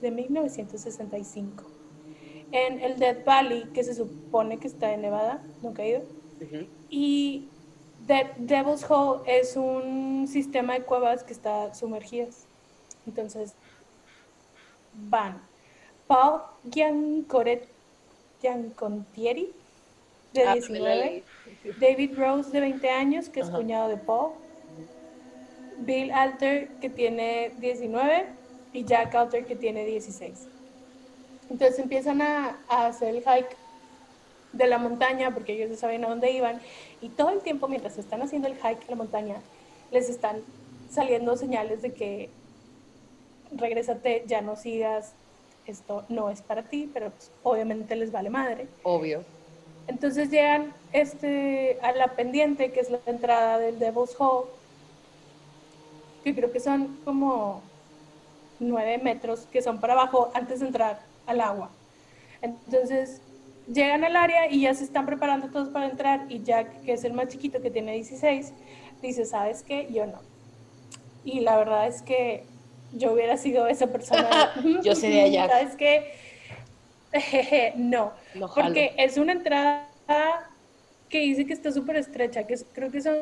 de 0.00 0.10
1965 0.10 1.64
en 2.52 2.80
el 2.80 2.98
Death 2.98 3.24
Valley, 3.24 3.64
que 3.74 3.82
se 3.82 3.94
supone 3.94 4.58
que 4.58 4.68
está 4.68 4.92
en 4.92 5.02
Nevada, 5.02 5.42
nunca 5.62 5.82
he 5.82 5.88
ido. 5.90 6.02
Y 6.88 7.48
De- 8.06 8.30
Devil's 8.36 8.84
Hole 8.88 9.22
es 9.26 9.56
un 9.56 10.26
sistema 10.28 10.74
de 10.74 10.82
cuevas 10.82 11.24
que 11.24 11.32
está 11.32 11.72
sumergidas. 11.74 12.44
Entonces, 13.06 13.54
van 15.08 15.40
Paul 16.06 16.42
Giancoret, 16.70 17.66
Giancontieri, 18.42 19.52
de 20.34 20.42
Ah, 20.42 20.54
también 20.60 20.82
la 20.84 20.94
19, 20.94 21.24
leí. 21.64 21.72
David 21.80 22.18
Rose, 22.18 22.50
de 22.50 22.60
20 22.60 22.90
años, 22.90 23.28
que 23.30 23.40
es 23.40 23.48
cuñado 23.50 23.88
de 23.88 23.96
Paul, 23.96 24.32
Bill 25.78 26.12
Alter, 26.12 26.68
que 26.80 26.90
tiene 26.90 27.52
19, 27.58 28.26
y 28.72 28.84
Jack 28.84 29.14
Alter, 29.14 29.44
que 29.44 29.56
tiene 29.56 29.84
16. 29.84 30.46
Entonces 31.50 31.78
empiezan 31.78 32.22
a, 32.22 32.58
a 32.68 32.86
hacer 32.86 33.14
el 33.14 33.22
hike 33.22 33.56
de 34.52 34.66
la 34.66 34.78
montaña, 34.78 35.32
porque 35.32 35.52
ellos 35.52 35.70
ya 35.70 35.76
sabían 35.76 36.04
a 36.04 36.08
dónde 36.08 36.30
iban, 36.30 36.60
y 37.00 37.08
todo 37.08 37.30
el 37.30 37.40
tiempo 37.40 37.68
mientras 37.68 37.98
están 37.98 38.22
haciendo 38.22 38.48
el 38.48 38.54
hike 38.54 38.86
a 38.86 38.90
la 38.90 38.96
montaña, 38.96 39.36
les 39.90 40.08
están 40.08 40.42
saliendo 40.90 41.36
señales 41.36 41.82
de 41.82 41.92
que 41.92 42.30
regrésate, 43.52 44.24
ya 44.26 44.40
no 44.40 44.56
sigas, 44.56 45.12
esto 45.66 46.04
no 46.08 46.30
es 46.30 46.42
para 46.42 46.62
ti, 46.62 46.90
pero 46.92 47.10
pues, 47.10 47.30
obviamente 47.42 47.96
les 47.96 48.12
vale 48.12 48.30
madre. 48.30 48.66
Obvio. 48.82 49.24
Entonces 49.86 50.30
llegan 50.30 50.72
este, 50.92 51.78
a 51.82 51.92
la 51.92 52.08
pendiente, 52.08 52.72
que 52.72 52.80
es 52.80 52.90
la 52.90 52.98
entrada 53.06 53.58
del 53.58 53.78
Devil's 53.78 54.14
Hole, 54.18 54.48
que 56.24 56.34
creo 56.34 56.50
que 56.50 56.60
son 56.60 56.98
como 57.04 57.62
nueve 58.58 58.98
metros, 58.98 59.46
que 59.52 59.62
son 59.62 59.78
para 59.78 59.92
abajo 59.92 60.30
antes 60.34 60.60
de 60.60 60.66
entrar 60.66 61.00
al 61.26 61.40
agua. 61.40 61.70
Entonces 62.40 63.20
llegan 63.72 64.04
al 64.04 64.16
área 64.16 64.50
y 64.50 64.62
ya 64.62 64.74
se 64.74 64.84
están 64.84 65.06
preparando 65.06 65.48
todos 65.48 65.68
para 65.68 65.86
entrar 65.86 66.26
y 66.28 66.42
Jack, 66.42 66.82
que 66.82 66.94
es 66.94 67.04
el 67.04 67.12
más 67.12 67.28
chiquito, 67.28 67.60
que 67.62 67.70
tiene 67.70 67.92
16, 67.92 68.52
dice, 69.02 69.24
¿sabes 69.24 69.62
qué? 69.62 69.88
Yo 69.90 70.06
no. 70.06 70.20
Y 71.24 71.40
la 71.40 71.56
verdad 71.56 71.86
es 71.86 72.02
que 72.02 72.44
yo 72.92 73.12
hubiera 73.12 73.36
sido 73.36 73.66
esa 73.66 73.86
persona. 73.88 74.52
yo 74.82 74.94
sería 74.94 75.28
Jack. 75.28 75.50
¿Sabes 75.50 75.76
qué? 75.76 76.14
no, 77.76 78.12
No 78.34 78.48
porque 78.52 78.94
es 78.98 79.16
una 79.18 79.32
entrada 79.32 79.88
que 81.08 81.20
dice 81.20 81.46
que 81.46 81.52
está 81.52 81.70
súper 81.70 81.96
estrecha, 81.96 82.44
que 82.44 82.56
creo 82.72 82.90
que 82.90 83.00
son 83.00 83.14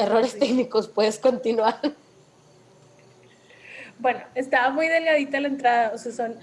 Errores 0.00 0.38
técnicos, 0.38 0.88
puedes 0.88 1.18
continuar. 1.18 1.78
Bueno, 3.98 4.20
estaba 4.34 4.70
muy 4.70 4.88
delgadita 4.88 5.40
la 5.40 5.48
entrada, 5.48 5.92
o 5.94 5.98
sea, 5.98 6.12
son 6.12 6.36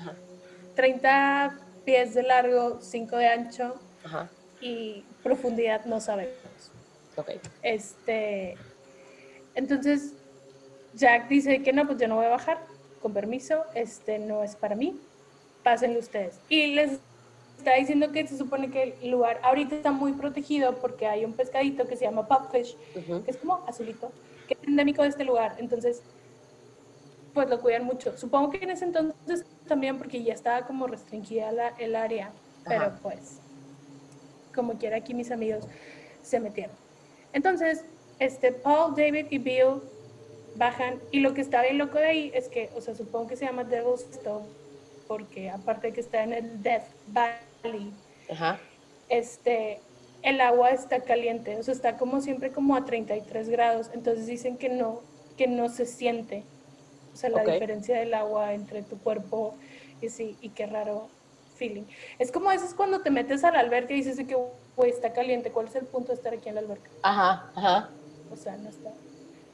30 0.76 1.58
pies 1.86 2.14
de 2.14 2.22
largo, 2.24 2.80
5 2.82 3.18
de 3.18 3.28
ancho 3.28 3.76
Ajá, 4.04 4.30
y 4.62 5.04
profundidad 5.24 5.86
no 5.86 6.00
sabemos. 6.00 6.36
ok. 7.16 7.32
Este, 7.64 8.56
entonces 9.56 10.14
Jack 10.94 11.30
dice 11.30 11.64
que 11.64 11.74
no, 11.74 11.88
pues 11.88 11.98
yo 12.00 12.08
no 12.08 12.18
voy 12.18 12.26
a 12.26 12.30
bajar, 12.30 12.60
con 13.02 13.14
permiso, 13.14 13.64
este 13.74 14.20
no 14.20 14.44
es 14.44 14.56
para 14.56 14.76
mí, 14.76 15.00
pásenle 15.64 15.98
ustedes. 15.98 16.40
Y 16.50 16.76
les 16.76 17.00
está 17.58 17.74
diciendo 17.76 18.12
que 18.12 18.26
se 18.28 18.38
supone 18.38 18.70
que 18.72 18.96
el 19.02 19.10
lugar 19.12 19.40
ahorita 19.44 19.76
está 19.76 19.92
muy 19.92 20.14
protegido 20.14 20.76
porque 20.76 21.08
hay 21.08 21.26
un 21.26 21.34
pescadito 21.34 21.86
que 21.88 21.96
se 21.98 22.06
llama 22.06 22.28
pupfish, 22.28 22.76
Ujú. 22.96 23.24
que 23.24 23.32
es 23.32 23.38
como 23.38 23.64
azulito, 23.68 24.12
que 24.48 24.54
es 24.62 24.68
endémico 24.68 25.02
de 25.04 25.10
este 25.10 25.24
lugar. 25.26 25.56
Entonces, 25.58 26.02
pues 27.34 27.50
lo 27.50 27.60
cuidan 27.60 27.84
mucho. 27.86 28.18
Supongo 28.18 28.52
que 28.52 28.58
en 28.64 28.72
ese 28.72 28.86
entonces 28.86 29.46
también 29.68 29.98
porque 29.98 30.24
ya 30.24 30.34
estaba 30.34 30.66
como 30.66 30.88
restringida 30.88 31.52
la- 31.52 31.74
el 31.78 31.96
área, 31.96 32.32
pero 32.66 32.84
Ajá. 32.86 33.00
pues, 33.02 33.40
como 34.56 34.74
quiera 34.78 34.98
aquí 34.98 35.14
mis 35.14 35.32
amigos 35.32 35.66
se 36.24 36.40
metieron. 36.40 36.76
Entonces, 37.34 37.84
este, 38.20 38.52
Paul, 38.52 38.96
David 38.96 39.28
y 39.30 39.38
Bill 39.38 39.82
bajan 40.56 41.00
y 41.12 41.20
lo 41.20 41.34
que 41.36 41.42
está 41.42 41.62
bien 41.62 41.78
loco 41.78 41.98
de 42.00 42.06
ahí 42.06 42.32
es 42.34 42.48
que, 42.48 42.70
o 42.76 42.82
sea, 42.82 42.96
supongo 42.96 43.28
que 43.28 43.36
se 43.36 43.46
llama 43.46 43.64
Devil's 43.64 44.02
Stone 44.12 44.46
porque 45.08 45.50
aparte 45.50 45.88
de 45.88 45.94
que 45.94 46.02
está 46.02 46.24
en 46.24 46.34
el 46.34 46.64
Death 46.64 46.84
Valley, 47.08 47.36
Ajá, 48.30 48.60
este, 49.10 49.80
el 50.22 50.42
agua 50.42 50.72
está 50.72 51.02
caliente, 51.02 51.58
o 51.58 51.64
sea, 51.64 51.74
está 51.74 51.98
como 51.98 52.22
siempre 52.22 52.52
como 52.52 52.76
a 52.76 52.86
33 52.86 53.50
grados, 53.50 53.90
entonces 53.94 54.28
dicen 54.28 54.58
que 54.58 54.70
no, 54.70 55.02
que 55.38 55.48
no 55.48 55.70
se 55.70 55.86
siente, 55.86 56.44
o 57.14 57.18
sea, 57.18 57.30
la 57.30 57.44
diferencia 57.44 57.98
del 57.98 58.14
agua 58.14 58.54
entre 58.54 58.84
tu 58.84 58.98
cuerpo 58.98 59.56
y 60.02 60.10
sí, 60.10 60.36
y 60.42 60.50
qué 60.50 60.66
raro 60.66 61.10
feeling. 61.56 61.84
Es 62.20 62.32
como 62.32 62.52
eso 62.52 62.66
es 62.66 62.74
cuando 62.74 63.02
te 63.02 63.10
metes 63.10 63.44
a 63.44 63.52
la 63.52 63.60
alberca 63.60 63.94
y 63.94 63.98
dices 63.98 64.18
que, 64.28 64.38
güey, 64.76 64.92
está 64.92 65.14
caliente, 65.14 65.52
¿cuál 65.52 65.68
es 65.68 65.76
el 65.76 65.86
punto 65.86 66.10
de 66.10 66.16
estar 66.16 66.34
aquí 66.34 66.50
en 66.50 66.56
la 66.56 66.62
alberca? 66.62 66.90
ajá, 67.04 67.52
ajá. 67.56 67.90
O 68.32 68.36
sea, 68.36 68.58
no 68.58 68.70
está, 68.70 68.92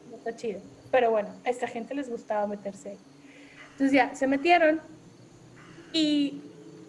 no 0.10 0.18
está 0.18 0.36
chido. 0.36 0.60
Pero 0.89 1.12
bueno, 1.12 1.30
a 1.45 1.49
esta 1.51 1.68
gente 1.68 1.93
les 1.93 2.10
gustaba 2.10 2.47
meterse 2.47 2.89
ahí. 2.89 2.97
Entonces 3.72 3.91
ya, 3.91 4.16
se 4.16 4.26
metieron 4.26 4.82
y 5.93 6.41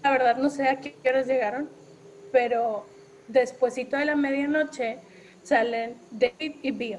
la 0.04 0.10
verdad 0.10 0.36
no 0.36 0.50
sé 0.50 0.68
a 0.68 0.80
qué 0.80 0.94
horas 1.08 1.26
llegaron, 1.26 1.68
pero 2.30 2.84
despuesito 3.28 3.96
de 3.96 4.04
la 4.04 4.14
medianoche 4.14 4.98
salen 5.42 5.94
David 6.10 6.56
y 6.62 6.70
Bill. 6.70 6.98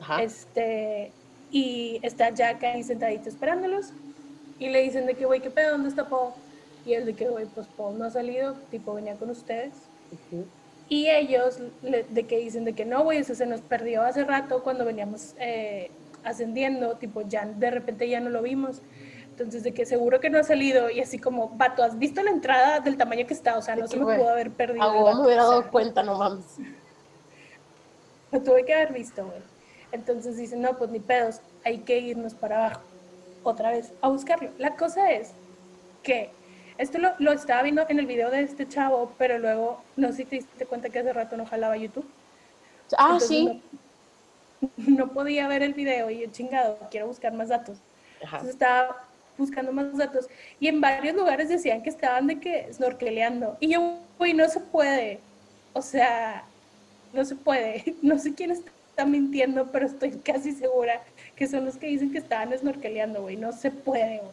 Ajá. 0.00 0.22
Este, 0.22 1.10
y 1.50 1.98
está 2.02 2.30
Jack 2.30 2.62
ahí 2.64 2.82
sentadito 2.82 3.28
esperándolos 3.30 3.92
y 4.58 4.68
le 4.68 4.82
dicen 4.82 5.06
de 5.06 5.14
que, 5.14 5.24
güey, 5.24 5.40
¿qué 5.40 5.50
pedo? 5.50 5.72
¿Dónde 5.72 5.88
está 5.88 6.06
Paul? 6.08 6.32
Y 6.84 6.92
él 6.92 7.06
de 7.06 7.14
que, 7.14 7.28
güey, 7.28 7.46
pues 7.46 7.66
Paul 7.78 7.98
no 7.98 8.04
ha 8.04 8.10
salido, 8.10 8.54
tipo 8.70 8.92
venía 8.94 9.14
con 9.14 9.30
ustedes. 9.30 9.72
Ujú. 10.12 10.44
Y 10.90 11.08
ellos 11.08 11.60
le- 11.82 12.04
de 12.04 12.24
que 12.24 12.38
dicen 12.38 12.66
de 12.66 12.74
que 12.74 12.84
no, 12.84 13.02
güey, 13.04 13.18
eso 13.18 13.34
se 13.34 13.46
nos 13.46 13.62
perdió 13.62 14.02
hace 14.02 14.22
rato 14.22 14.62
cuando 14.62 14.84
veníamos 14.84 15.34
eh, 15.38 15.90
ascendiendo, 16.24 16.96
tipo 16.96 17.22
ya 17.22 17.46
de 17.46 17.70
repente 17.70 18.06
ya 18.06 18.20
no 18.20 18.28
lo 18.28 18.42
vimos. 18.42 18.82
Entonces 19.34 19.64
de 19.64 19.74
que 19.74 19.84
seguro 19.84 20.20
que 20.20 20.30
no 20.30 20.38
ha 20.38 20.44
salido 20.44 20.88
y 20.90 21.00
así 21.00 21.18
como, 21.18 21.48
vato, 21.48 21.82
¿has 21.82 21.98
visto 21.98 22.22
la 22.22 22.30
entrada 22.30 22.78
del 22.78 22.96
tamaño 22.96 23.26
que 23.26 23.34
está? 23.34 23.58
O 23.58 23.62
sea, 23.62 23.74
no 23.74 23.88
se 23.88 23.96
me 23.96 24.04
pudo 24.04 24.28
haber 24.28 24.52
perdido. 24.52 24.84
A 24.84 24.86
el 24.86 24.92
huevo 24.92 25.04
vato, 25.06 25.16
me 25.16 25.24
hubiera 25.24 25.42
o 25.42 25.48
sea, 25.48 25.58
dado 25.58 25.70
cuenta, 25.72 26.04
no 26.04 26.16
mames. 26.16 26.44
Lo 28.30 28.40
tuve 28.40 28.64
que 28.64 28.72
haber 28.72 28.92
visto, 28.92 29.26
güey. 29.26 29.40
Entonces 29.90 30.36
dicen, 30.36 30.62
no, 30.62 30.78
pues 30.78 30.88
ni 30.90 31.00
pedos, 31.00 31.40
hay 31.64 31.78
que 31.78 31.98
irnos 31.98 32.32
para 32.32 32.66
abajo, 32.66 32.82
otra 33.42 33.72
vez, 33.72 33.92
a 34.02 34.08
buscarlo. 34.08 34.50
La 34.56 34.76
cosa 34.76 35.10
es 35.10 35.32
que 36.04 36.30
esto 36.78 36.98
lo, 36.98 37.10
lo 37.18 37.32
estaba 37.32 37.62
viendo 37.64 37.84
en 37.88 37.98
el 37.98 38.06
video 38.06 38.30
de 38.30 38.42
este 38.42 38.68
chavo, 38.68 39.14
pero 39.18 39.40
luego, 39.40 39.82
no 39.96 40.12
sé 40.12 40.18
si 40.18 40.24
te 40.26 40.36
diste 40.36 40.64
cuenta 40.66 40.90
que 40.90 41.00
hace 41.00 41.12
rato 41.12 41.36
no 41.36 41.44
jalaba 41.44 41.76
YouTube. 41.76 42.08
Ah, 42.96 43.14
Entonces, 43.14 43.28
sí. 43.28 43.62
No, 44.60 44.70
no 45.06 45.08
podía 45.12 45.48
ver 45.48 45.64
el 45.64 45.74
video 45.74 46.08
y 46.08 46.20
yo 46.20 46.30
chingado, 46.30 46.78
quiero 46.88 47.08
buscar 47.08 47.32
más 47.32 47.48
datos. 47.48 47.78
Ajá. 48.22 48.36
Entonces 48.36 48.50
estaba 48.50 49.04
buscando 49.36 49.72
más 49.72 49.96
datos 49.96 50.28
y 50.60 50.68
en 50.68 50.80
varios 50.80 51.14
lugares 51.16 51.48
decían 51.48 51.82
que 51.82 51.90
estaban 51.90 52.26
de 52.26 52.40
que 52.40 52.72
snorkeleando. 52.72 53.56
Y 53.60 53.72
yo, 53.72 53.98
güey, 54.18 54.34
no 54.34 54.48
se 54.48 54.60
puede. 54.60 55.20
O 55.72 55.82
sea, 55.82 56.44
no 57.12 57.24
se 57.24 57.36
puede. 57.36 57.96
No 58.02 58.18
sé 58.18 58.34
quién 58.34 58.50
está 58.50 59.04
mintiendo, 59.06 59.70
pero 59.72 59.86
estoy 59.86 60.12
casi 60.12 60.52
segura 60.52 61.02
que 61.36 61.48
son 61.48 61.64
los 61.64 61.76
que 61.76 61.86
dicen 61.88 62.12
que 62.12 62.18
estaban 62.18 62.56
snorkeleando, 62.56 63.22
güey. 63.22 63.36
No 63.36 63.52
se 63.52 63.70
puede, 63.70 64.18
güey. 64.18 64.32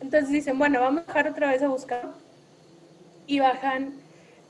Entonces 0.00 0.30
dicen, 0.30 0.58
bueno, 0.58 0.80
vamos 0.80 1.04
a 1.04 1.06
bajar 1.06 1.28
otra 1.28 1.50
vez 1.50 1.62
a 1.62 1.68
buscar. 1.68 2.12
Y 3.26 3.38
bajan 3.38 3.94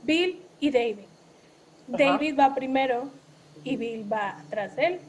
Bill 0.02 0.40
y 0.58 0.70
David. 0.70 1.04
Ajá. 1.88 1.96
David 1.98 2.38
va 2.38 2.54
primero 2.54 3.10
y 3.62 3.76
Bill 3.76 4.10
va 4.10 4.42
de 4.74 4.86
él. 4.86 5.00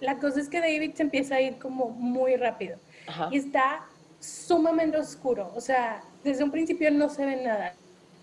La 0.00 0.18
cosa 0.18 0.40
es 0.40 0.48
que 0.48 0.60
David 0.60 0.94
se 0.94 1.02
empieza 1.02 1.36
a 1.36 1.40
ir 1.40 1.56
como 1.58 1.90
muy 1.90 2.36
rápido 2.36 2.76
Ajá. 3.06 3.28
y 3.30 3.38
está 3.38 3.86
sumamente 4.20 4.96
oscuro. 4.96 5.52
O 5.54 5.60
sea, 5.60 6.02
desde 6.22 6.44
un 6.44 6.50
principio 6.50 6.90
no 6.90 7.08
se 7.08 7.26
ve 7.26 7.42
nada. 7.42 7.74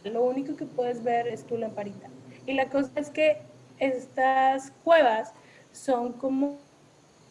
Lo 0.04 0.24
único 0.24 0.56
que 0.56 0.66
puedes 0.66 1.04
ver 1.04 1.28
es 1.28 1.46
tu 1.46 1.58
lamparita. 1.58 2.08
Y 2.48 2.54
la 2.54 2.68
cosa 2.70 2.90
es 2.96 3.10
que 3.10 3.42
estas 3.78 4.72
cuevas 4.84 5.34
son 5.72 6.14
como 6.14 6.58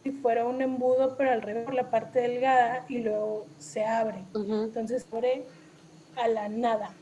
si 0.03 0.13
fuera 0.13 0.45
un 0.47 0.63
embudo, 0.63 1.17
pero 1.17 1.33
al 1.33 1.43
revés 1.43 1.65
por 1.65 1.75
la 1.75 1.91
parte 1.91 2.21
delgada 2.21 2.85
y 2.89 2.99
luego 2.99 3.47
se 3.59 3.85
abre. 3.85 4.25
Ujú. 4.35 4.63
Entonces 4.65 5.07
abre 5.13 5.45
a 6.17 6.29
la 6.29 6.49
nada. 6.49 6.93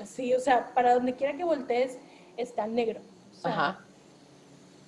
Así, 0.00 0.34
o 0.34 0.40
sea, 0.40 0.72
para 0.74 0.94
donde 0.94 1.14
quiera 1.14 1.36
que 1.36 1.44
voltees 1.44 1.98
está 2.36 2.66
negro. 2.66 3.00
O 3.32 3.40
sea, 3.40 3.50
Ajá. 3.50 3.80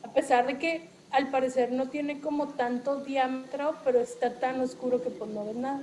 a 0.02 0.12
pesar 0.12 0.46
de 0.46 0.58
que 0.58 0.88
al 1.10 1.30
parecer 1.30 1.72
no 1.72 1.88
tiene 1.88 2.20
como 2.20 2.48
tanto 2.48 3.02
diámetro, 3.02 3.74
pero 3.84 4.00
está 4.00 4.38
tan 4.38 4.60
oscuro 4.60 5.02
que 5.02 5.10
pues 5.10 5.30
no 5.30 5.44
ves 5.44 5.56
nada. 5.56 5.82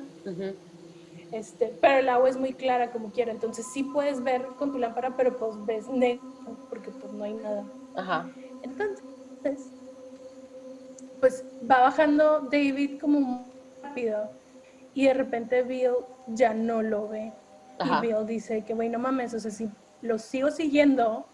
Este, 1.31 1.73
pero 1.81 1.97
el 1.97 2.09
agua 2.09 2.29
es 2.29 2.37
muy 2.37 2.53
clara 2.53 2.91
como 2.91 3.11
quiera, 3.11 3.31
entonces 3.31 3.65
sí 3.73 3.83
puedes 3.83 4.23
ver 4.23 4.45
con 4.57 4.71
tu 4.71 4.77
lámpara, 4.77 5.17
pero 5.17 5.35
pues 5.37 5.53
ves 5.65 5.87
negro 5.87 6.21
porque 6.69 6.91
pues 6.91 7.11
no 7.11 7.23
hay 7.23 7.33
nada. 7.33 7.65
Ajá. 7.95 8.29
Entonces, 8.61 9.69
pues 11.19 11.43
va 11.69 11.81
bajando 11.81 12.41
David 12.41 12.99
como 12.99 13.19
muy 13.19 13.45
rápido 13.81 14.29
y 14.93 15.05
de 15.05 15.13
repente 15.13 15.63
Bill 15.63 15.95
ya 16.27 16.53
no 16.53 16.81
lo 16.81 17.07
ve. 17.07 17.33
Ajá. 17.79 17.97
Y 17.97 18.07
Bill 18.07 18.25
dice 18.25 18.63
que, 18.63 18.73
güey, 18.73 18.89
no 18.89 18.99
mames, 18.99 19.33
o 19.33 19.39
sea, 19.39 19.51
si 19.51 19.69
lo 20.01 20.19
sigo 20.19 20.51
siguiendo, 20.51 21.25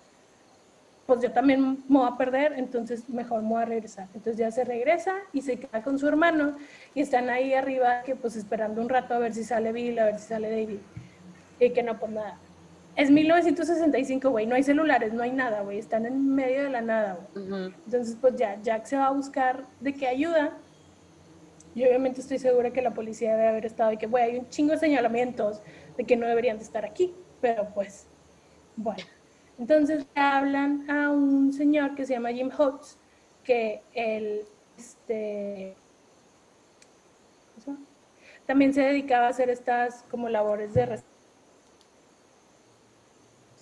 pues 1.06 1.22
yo 1.22 1.32
también 1.32 1.84
me 1.90 2.00
voy 2.00 2.08
a 2.08 2.18
perder, 2.18 2.54
entonces 2.54 3.10
mejor 3.10 3.42
me 3.42 3.50
voy 3.50 3.62
a 3.64 3.66
regresar. 3.66 4.08
Entonces 4.14 4.38
ya 4.38 4.52
se 4.52 4.64
regresa 4.64 5.16
y 5.34 5.42
se 5.42 5.58
queda 5.58 5.84
con 5.84 6.00
su 6.00 6.08
hermano 6.08 6.56
y 6.94 7.02
están 7.02 7.30
ahí 7.30 7.54
arriba, 7.54 8.04
que 8.04 8.16
pues 8.16 8.36
esperando 8.36 8.82
un 8.82 8.90
rato 8.90 9.14
a 9.14 9.20
ver 9.20 9.34
si 9.34 9.44
sale 9.44 9.72
Bill, 9.72 10.00
a 10.00 10.06
ver 10.06 10.20
si 10.20 10.28
sale 10.28 10.50
David. 10.50 10.80
Y 11.60 11.70
que 11.72 11.84
no, 11.84 12.00
pues 12.00 12.12
nada. 12.12 12.38
Es 12.96 13.10
1965, 13.10 14.30
güey, 14.30 14.46
no 14.46 14.56
hay 14.56 14.64
celulares, 14.64 15.14
no 15.14 15.24
hay 15.24 15.32
nada, 15.32 15.62
güey, 15.62 15.80
están 15.80 16.06
en 16.06 16.34
medio 16.34 16.64
de 16.64 16.70
la 16.70 16.82
nada, 16.82 17.18
güey. 17.34 17.46
Ujú. 17.46 17.74
Entonces, 17.86 18.18
pues 18.20 18.36
ya, 18.36 18.62
Jack 18.62 18.86
se 18.86 18.98
va 18.98 19.08
a 19.08 19.12
buscar 19.12 19.66
de 19.80 19.94
qué 19.94 20.08
ayuda. 20.08 20.58
Y 21.74 21.86
obviamente 21.86 22.20
estoy 22.20 22.38
segura 22.38 22.72
que 22.72 22.82
la 22.82 22.94
policía 22.94 23.36
debe 23.36 23.48
haber 23.48 23.66
estado 23.66 23.94
y 23.94 23.98
que, 23.98 24.08
güey, 24.08 24.24
hay 24.24 24.38
un 24.38 24.50
chingo 24.50 24.74
de 24.74 24.78
señalamientos 24.78 25.62
de 25.98 26.04
que 26.04 26.18
no 26.18 26.28
deberían 26.28 26.58
de 26.58 26.64
estar 26.64 26.84
aquí. 26.84 27.14
Pero 27.40 27.70
pues, 27.74 28.08
bueno. 28.76 29.04
Entonces 29.62 30.08
le 30.16 30.22
hablan 30.22 30.90
a 30.90 31.12
un 31.12 31.54
señor 31.54 31.94
que 31.94 32.04
se 32.04 32.14
llama 32.14 32.34
Jim 32.34 32.50
Hotz, 32.58 32.98
que 33.44 33.84
él, 33.94 34.42
este, 34.76 35.76
también 38.48 38.74
se 38.74 38.82
dedicaba 38.82 39.28
a 39.28 39.30
hacer 39.30 39.52
estas 39.52 40.02
como 40.10 40.30
labores 40.30 40.74
de 40.74 40.82
entonces 40.82 41.06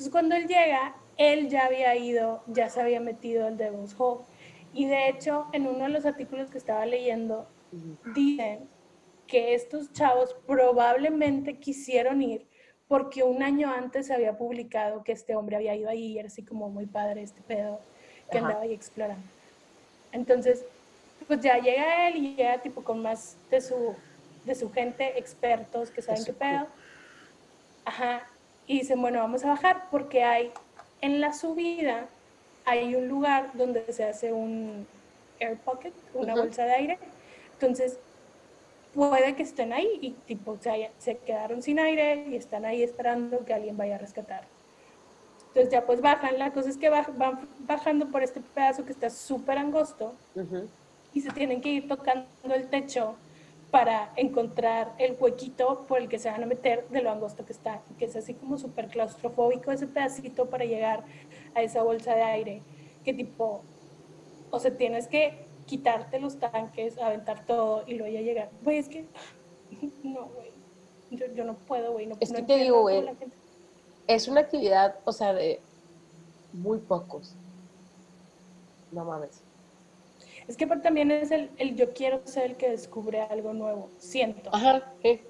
cuando 0.10 0.36
él 0.36 0.48
llega, 0.48 0.96
él 1.18 1.50
ya 1.50 1.66
había 1.66 1.94
ido, 1.98 2.44
ya 2.48 2.70
se 2.70 2.80
había 2.80 3.02
metido 3.02 3.46
al 3.46 3.58
Devil's 3.58 3.94
Hole. 3.98 4.22
Y 4.74 4.86
de 4.86 5.10
hecho, 5.10 5.48
en 5.52 5.68
uno 5.68 5.80
de 5.80 5.90
los 5.90 6.06
artículos 6.06 6.50
que 6.50 6.60
estaba 6.60 6.86
leyendo, 6.86 7.46
dicen 8.16 8.70
que 9.28 9.54
estos 9.54 9.92
chavos 9.92 10.34
probablemente 10.48 11.58
quisieron 11.58 12.22
ir 12.22 12.49
porque 12.90 13.22
un 13.24 13.44
año 13.44 13.72
antes 13.72 14.08
se 14.08 14.16
había 14.16 14.36
publicado 14.36 15.04
que 15.04 15.12
este 15.12 15.36
hombre 15.36 15.56
había 15.56 15.76
ido 15.76 15.90
ahí 15.90 16.08
y 16.08 16.20
era 16.20 16.28
así 16.28 16.42
como 16.42 16.70
muy 16.70 16.88
padre 16.88 17.22
este 17.22 17.40
pedo 17.42 17.80
que 18.32 18.40
Ajá. 18.40 18.48
andaba 18.48 18.64
ahí 18.64 18.74
explorando. 18.74 19.24
Entonces, 20.12 20.66
pues 21.28 21.40
ya 21.40 21.60
llega 21.60 22.08
él 22.08 22.16
y 22.18 22.36
llega 22.36 22.58
tipo 22.64 22.84
con 22.84 23.02
más 23.04 23.38
de 23.52 23.62
su, 23.62 23.96
de 24.44 24.56
su 24.56 24.72
gente, 24.72 25.20
expertos 25.20 25.92
que 25.92 26.02
saben 26.02 26.26
qué 26.26 26.34
pedo. 26.34 26.66
Ajá. 27.86 28.28
Y 28.66 28.80
dicen, 28.80 29.00
bueno, 29.00 29.20
vamos 29.20 29.46
a 29.46 29.50
bajar 29.50 29.84
porque 29.92 30.24
hay, 30.24 30.52
en 31.02 31.22
la 31.22 31.34
subida, 31.34 32.08
hay 32.66 32.96
un 32.96 33.08
lugar 33.08 33.52
donde 33.54 33.94
se 33.94 34.04
hace 34.04 34.34
un 34.34 34.88
air 35.40 35.58
pocket, 35.58 35.94
una 36.16 36.34
bolsa 36.34 36.66
de 36.66 36.72
aire. 36.72 37.00
Entonces, 37.54 38.00
puede 38.94 39.36
que 39.36 39.44
estén 39.44 39.74
ahí 39.74 40.00
y 40.02 40.12
tipo 40.12 40.58
se, 40.60 40.70
haya- 40.70 40.92
se 40.98 41.18
quedaron 41.18 41.62
sin 41.62 41.80
aire 41.80 42.26
y 42.30 42.36
están 42.36 42.66
ahí 42.66 42.84
esperando 42.84 43.46
que 43.46 43.54
alguien 43.54 43.78
vaya 43.78 43.96
a 43.96 43.98
rescatar. 44.00 44.44
Entonces 45.50 45.72
ya 45.72 45.86
pues 45.86 46.02
bajan, 46.02 46.38
la 46.38 46.52
cosa 46.54 46.70
es 46.70 46.78
que 46.78 46.92
baj- 46.92 47.16
van 47.18 47.48
bajando 47.68 48.08
por 48.10 48.24
este 48.24 48.40
pedazo 48.40 48.86
que 48.86 48.92
está 48.92 49.10
súper 49.10 49.58
angosto 49.58 50.14
y 51.14 51.22
se 51.22 51.32
tienen 51.32 51.62
que 51.62 51.70
ir 51.70 51.88
tocando 51.88 52.28
el 52.54 52.68
techo 52.70 53.16
para 53.72 54.12
encontrar 54.16 54.94
el 54.98 55.16
huequito 55.20 55.86
por 55.88 56.00
el 56.00 56.10
que 56.10 56.18
se 56.20 56.30
van 56.30 56.42
a 56.44 56.48
meter 56.48 56.88
de 56.90 57.02
lo 57.02 57.12
angosto 57.12 57.46
que 57.46 57.54
está, 57.54 57.82
que 58.00 58.06
es 58.06 58.16
así 58.16 58.34
como 58.34 58.58
súper 58.58 58.88
claustrofóbico 58.88 59.72
ese 59.72 59.88
pedacito 59.88 60.48
para 60.48 60.66
llegar 60.66 61.04
a 61.54 61.62
esa 61.62 61.84
bolsa 61.84 62.16
de 62.16 62.24
aire, 62.24 62.62
que 63.06 63.14
tipo, 63.14 63.62
o 64.52 64.60
sea, 64.60 64.76
tienes 64.76 65.08
que 65.08 65.49
quitarte 65.70 66.20
los 66.20 66.40
tanques, 66.40 66.98
aventar 66.98 67.46
todo 67.46 67.84
y 67.86 67.94
luego 67.94 68.12
ya 68.12 68.22
llegar. 68.22 68.50
Güey, 68.64 68.80
es 68.80 68.90
que, 68.90 69.06
no, 70.04 70.26
güey, 70.26 70.52
yo, 71.12 71.28
yo 71.36 71.46
no 71.46 71.54
puedo, 71.54 71.92
güey, 71.92 72.08
no, 72.08 72.18
Es 72.20 72.32
no 72.32 72.38
que 72.38 72.44
te 72.44 72.54
entiendo 72.54 72.64
digo, 72.64 72.82
güey, 72.82 73.06
Es 74.08 74.28
una 74.28 74.42
actividad, 74.42 74.96
o 75.06 75.12
sea, 75.12 75.34
de 75.34 75.62
muy 76.54 76.80
pocos. 76.80 77.36
No 78.92 79.06
mames. 79.06 79.44
Es 80.48 80.58
que 80.58 80.66
también 80.66 81.12
es 81.12 81.30
el, 81.30 81.52
el 81.58 81.76
yo 81.76 81.94
quiero 81.94 82.20
ser 82.26 82.46
el 82.46 82.58
que 82.58 82.72
descubre 82.72 83.22
algo 83.22 83.54
nuevo, 83.54 83.92
siento. 84.00 84.50
Ajá, 84.52 84.92
sí. 85.04 85.22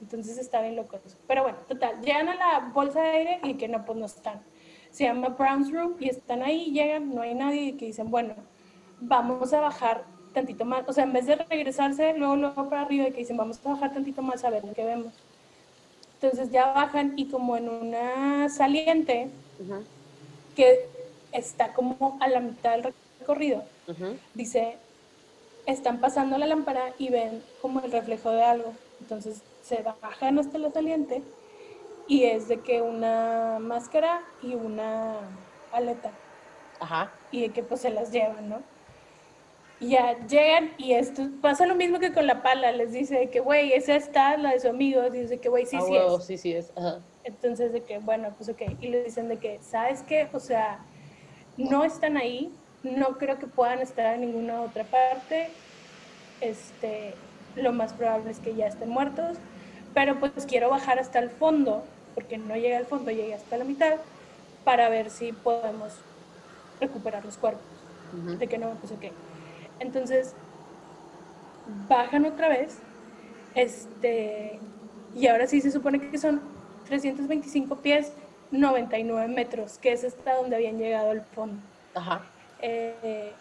Entonces 0.00 0.36
está 0.36 0.60
bien 0.62 0.74
loco 0.74 0.98
eso. 1.06 1.16
Pero 1.28 1.44
bueno, 1.44 1.58
total, 1.68 2.00
llegan 2.00 2.28
a 2.28 2.34
la 2.34 2.70
bolsa 2.74 3.00
de 3.00 3.10
aire 3.10 3.40
y 3.44 3.54
que 3.54 3.68
no, 3.68 3.84
pues 3.84 3.96
no 3.96 4.06
están. 4.06 4.42
Se 4.90 5.04
llama 5.04 5.28
Brown's 5.28 5.72
Room 5.72 5.94
y 6.00 6.08
están 6.08 6.42
ahí, 6.42 6.72
llegan, 6.72 7.14
no 7.14 7.22
hay 7.22 7.36
nadie 7.36 7.62
y 7.62 7.72
que 7.74 7.86
dicen, 7.86 8.10
bueno, 8.10 8.34
vamos 9.02 9.52
a 9.52 9.60
bajar 9.60 10.04
tantito 10.32 10.64
más. 10.64 10.88
O 10.88 10.92
sea, 10.92 11.04
en 11.04 11.12
vez 11.12 11.26
de 11.26 11.36
regresarse 11.36 12.14
luego, 12.16 12.36
luego 12.36 12.68
para 12.68 12.82
arriba 12.82 13.08
y 13.08 13.12
que 13.12 13.18
dicen, 13.18 13.36
vamos 13.36 13.58
a 13.64 13.68
bajar 13.70 13.92
tantito 13.92 14.22
más 14.22 14.44
a 14.44 14.50
ver 14.50 14.62
qué 14.74 14.84
vemos. 14.84 15.12
Entonces 16.20 16.50
ya 16.50 16.72
bajan 16.72 17.14
y 17.16 17.26
como 17.26 17.56
en 17.56 17.68
una 17.68 18.48
saliente 18.48 19.28
que 20.54 20.86
está 21.32 21.72
como 21.72 22.16
a 22.20 22.28
la 22.28 22.40
mitad 22.40 22.72
del 22.72 22.94
recorrido, 23.18 23.64
dice, 24.34 24.76
están 25.66 26.00
pasando 26.00 26.38
la 26.38 26.46
lámpara 26.46 26.92
y 26.98 27.08
ven 27.10 27.42
como 27.60 27.80
el 27.80 27.90
reflejo 27.90 28.30
de 28.30 28.42
algo. 28.42 28.72
Entonces 29.00 29.42
se 29.62 29.82
bajan 29.82 30.38
hasta 30.38 30.58
la 30.58 30.70
saliente 30.70 31.22
y 32.06 32.24
es 32.24 32.48
de 32.48 32.60
que 32.60 32.82
una 32.82 33.58
máscara 33.60 34.22
y 34.42 34.54
una 34.54 35.14
aleta 35.72 36.10
Ajá. 36.80 37.10
y 37.30 37.42
de 37.42 37.48
que 37.50 37.62
pues 37.62 37.80
se 37.80 37.90
las 37.90 38.12
llevan, 38.12 38.48
¿no? 38.48 38.62
Y 39.82 39.88
ya 39.88 40.16
llegan 40.28 40.70
y 40.78 40.92
esto 40.92 41.28
pasa 41.40 41.66
lo 41.66 41.74
mismo 41.74 41.98
que 41.98 42.12
con 42.12 42.26
la 42.28 42.40
pala, 42.42 42.70
les 42.70 42.92
dice 42.92 43.18
de 43.18 43.30
que, 43.30 43.40
güey, 43.40 43.72
esa 43.72 43.96
está, 43.96 44.36
la 44.36 44.52
de 44.52 44.60
su 44.60 44.68
amigo, 44.68 45.10
dice 45.10 45.38
que, 45.38 45.48
güey, 45.48 45.66
sí, 45.66 45.76
Ah, 45.76 45.84
sí 45.84 45.96
es. 45.96 46.24
sí, 46.24 46.38
sí 46.38 46.52
es. 46.54 46.72
Ajá. 46.76 47.00
Entonces, 47.24 47.72
de 47.72 47.82
que, 47.82 47.98
bueno, 47.98 48.32
pues 48.36 48.48
ok. 48.48 48.62
Y 48.80 48.88
le 48.88 49.02
dicen 49.02 49.28
de 49.28 49.38
que, 49.38 49.58
¿sabes 49.60 50.02
qué? 50.04 50.28
O 50.32 50.38
sea, 50.38 50.78
no 51.56 51.82
están 51.84 52.16
ahí, 52.16 52.52
no 52.84 53.18
creo 53.18 53.38
que 53.40 53.46
puedan 53.48 53.80
estar 53.80 54.14
en 54.14 54.20
ninguna 54.20 54.62
otra 54.62 54.84
parte. 54.84 55.48
Este, 56.40 57.14
lo 57.56 57.72
más 57.72 57.92
probable 57.92 58.30
es 58.30 58.38
que 58.38 58.54
ya 58.54 58.68
estén 58.68 58.88
muertos, 58.88 59.36
pero 59.94 60.18
pues 60.20 60.46
quiero 60.46 60.70
bajar 60.70 60.98
hasta 61.00 61.18
el 61.18 61.28
fondo, 61.30 61.82
porque 62.14 62.38
no 62.38 62.54
llegué 62.54 62.76
al 62.76 62.86
fondo, 62.86 63.10
llegué 63.10 63.34
hasta 63.34 63.56
la 63.56 63.64
mitad, 63.64 63.96
para 64.64 64.88
ver 64.88 65.10
si 65.10 65.32
podemos 65.32 65.92
recuperar 66.80 67.24
los 67.24 67.36
cuerpos. 67.36 67.62
De 68.38 68.46
que 68.46 68.58
no, 68.58 68.70
pues 68.74 68.92
ok. 68.92 69.06
Entonces, 69.82 70.32
bajan 71.88 72.24
otra 72.24 72.48
vez, 72.48 72.78
este, 73.56 74.60
y 75.16 75.26
ahora 75.26 75.46
sí 75.48 75.60
se 75.60 75.72
supone 75.72 75.98
que 75.98 76.18
son 76.18 76.40
325 76.86 77.76
pies, 77.76 78.12
99 78.52 79.26
metros, 79.28 79.78
que 79.78 79.92
es 79.92 80.04
hasta 80.04 80.36
donde 80.36 80.54
habían 80.56 80.78
llegado 80.78 81.10
al 81.10 81.22
fondo, 81.22 81.60
Ajá. 81.94 82.22
eh, 82.60 83.32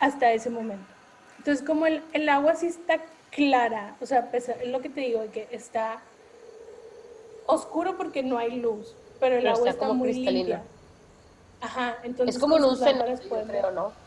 hasta 0.00 0.32
ese 0.32 0.48
momento. 0.48 0.84
Entonces, 1.38 1.64
como 1.66 1.86
el, 1.86 2.02
el 2.14 2.28
agua 2.28 2.54
sí 2.54 2.66
está 2.66 3.00
clara, 3.30 3.94
o 4.00 4.06
sea, 4.06 4.30
es 4.32 4.50
lo 4.66 4.80
que 4.80 4.88
te 4.88 5.00
digo, 5.02 5.22
que 5.30 5.46
está 5.50 6.00
oscuro 7.46 7.98
porque 7.98 8.22
no 8.22 8.38
hay 8.38 8.60
luz, 8.60 8.94
pero 9.20 9.36
el 9.36 9.42
Pero 9.42 9.54
agua 9.56 9.68
está 9.68 9.70
está, 9.72 9.86
como 9.88 9.98
muy 9.98 10.08
cristalina. 10.12 10.38
limpia. 10.38 10.62
Ajá, 11.60 11.96
entonces 12.02 12.36
Es 12.36 12.40
como 12.40 12.56
en 12.56 12.64
un 12.64 12.76
creo, 13.46 13.70
¿no? 13.72 14.01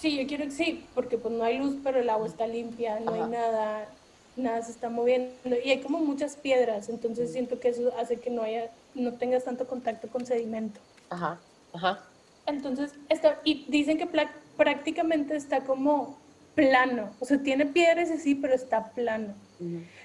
Sí, 0.00 0.16
yo 0.16 0.26
quiero 0.28 0.44
que 0.44 0.50
sí, 0.52 0.84
porque 0.94 1.18
pues 1.18 1.34
no 1.34 1.42
hay 1.42 1.58
luz, 1.58 1.76
pero 1.82 1.98
el 1.98 2.08
agua 2.08 2.26
está 2.26 2.46
limpia, 2.46 3.00
no 3.00 3.12
Ajá. 3.12 3.24
hay 3.24 3.30
nada, 3.30 3.88
nada 4.36 4.62
se 4.62 4.70
está 4.70 4.88
moviendo 4.90 5.56
y 5.64 5.70
hay 5.70 5.80
como 5.80 5.98
muchas 5.98 6.36
piedras, 6.36 6.88
entonces 6.88 7.32
siento 7.32 7.58
que 7.58 7.68
eso 7.70 7.92
hace 7.98 8.20
que 8.20 8.30
no 8.30 8.42
haya, 8.42 8.70
no 8.94 9.14
tengas 9.18 9.44
tanto 9.44 9.66
contacto 9.66 10.08
con 10.08 10.24
sedimento. 10.24 10.80
Ajá. 11.10 11.40
Ajá. 11.72 12.04
Entonces, 12.46 12.94
está, 13.08 13.40
y 13.44 13.66
dicen 13.68 13.98
que 13.98 14.06
pla- 14.06 14.30
prácticamente 14.56 15.34
está 15.34 15.64
como 15.64 16.16
plano, 16.54 17.16
o 17.18 17.24
sea, 17.24 17.42
tiene 17.42 17.66
piedras 17.66 18.10
y 18.10 18.12
así, 18.14 18.34
pero 18.36 18.54
está 18.54 18.92
plano. 18.92 19.34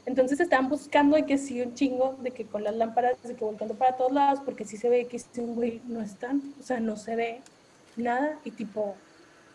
Entonces 0.08 0.40
están 0.40 0.70
buscando 0.70 1.16
de 1.16 1.26
que 1.28 1.38
sí 1.38 1.62
un 1.62 1.76
chingo, 1.76 2.18
de 2.22 2.32
que 2.32 2.48
con 2.48 2.64
las 2.64 2.76
lámparas, 2.76 3.22
de 3.22 3.36
que 3.36 3.46
volteando 3.46 3.78
para 3.78 3.96
todos 3.96 4.12
lados, 4.12 4.40
porque 4.44 4.66
sí 4.66 4.78
se 4.78 4.90
ve 4.90 5.08
que 5.08 5.20
sí, 5.20 5.28
güey, 5.36 5.82
no 5.86 6.02
están, 6.02 6.56
o 6.60 6.64
sea, 6.64 6.80
no 6.80 6.96
se 6.96 7.16
ve 7.16 7.42
nada 7.96 8.40
y 8.44 8.52
tipo, 8.52 9.03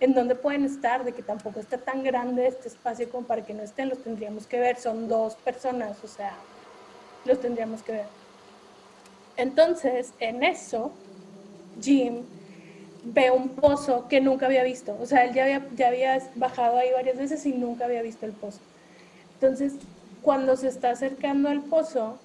¿en 0.00 0.14
dónde 0.14 0.34
pueden 0.34 0.64
estar? 0.64 1.04
De 1.04 1.12
que 1.12 1.22
tampoco 1.22 1.60
está 1.60 1.78
tan 1.78 2.02
grande 2.02 2.46
este 2.46 2.68
espacio 2.68 3.10
como 3.10 3.26
para 3.26 3.44
que 3.44 3.54
no 3.54 3.62
estén, 3.62 3.88
los 3.88 3.98
tendríamos 3.98 4.46
que 4.46 4.58
ver, 4.60 4.78
son 4.78 5.08
dos 5.08 5.34
personas, 5.36 6.02
o 6.04 6.08
sea, 6.08 6.34
los 7.24 7.40
tendríamos 7.40 7.82
que 7.82 7.92
ver. 7.92 8.06
Entonces, 9.36 10.12
en 10.18 10.42
eso, 10.42 10.92
Jim 11.80 12.22
ve 13.04 13.30
un 13.30 13.50
pozo 13.50 14.08
que 14.08 14.20
nunca 14.20 14.46
había 14.46 14.64
visto, 14.64 14.96
o 15.00 15.06
sea, 15.06 15.24
él 15.24 15.34
ya 15.34 15.44
había, 15.44 15.66
ya 15.76 15.88
había 15.88 16.30
bajado 16.34 16.76
ahí 16.76 16.90
varias 16.92 17.16
veces 17.16 17.46
y 17.46 17.52
nunca 17.52 17.84
había 17.84 18.02
visto 18.02 18.26
el 18.26 18.32
pozo. 18.32 18.58
Entonces, 19.34 19.74
cuando 20.22 20.56
se 20.56 20.68
está 20.68 20.90
acercando 20.90 21.48
al 21.48 21.62
pozo, 21.62 22.18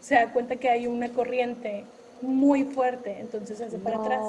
se 0.00 0.16
da 0.16 0.32
cuenta 0.32 0.56
que 0.56 0.68
hay 0.68 0.86
una 0.86 1.08
corriente 1.08 1.84
muy 2.20 2.64
fuerte, 2.64 3.18
entonces 3.20 3.58
se 3.58 3.64
hace 3.64 3.78
para 3.78 3.96
atrás. 3.96 4.20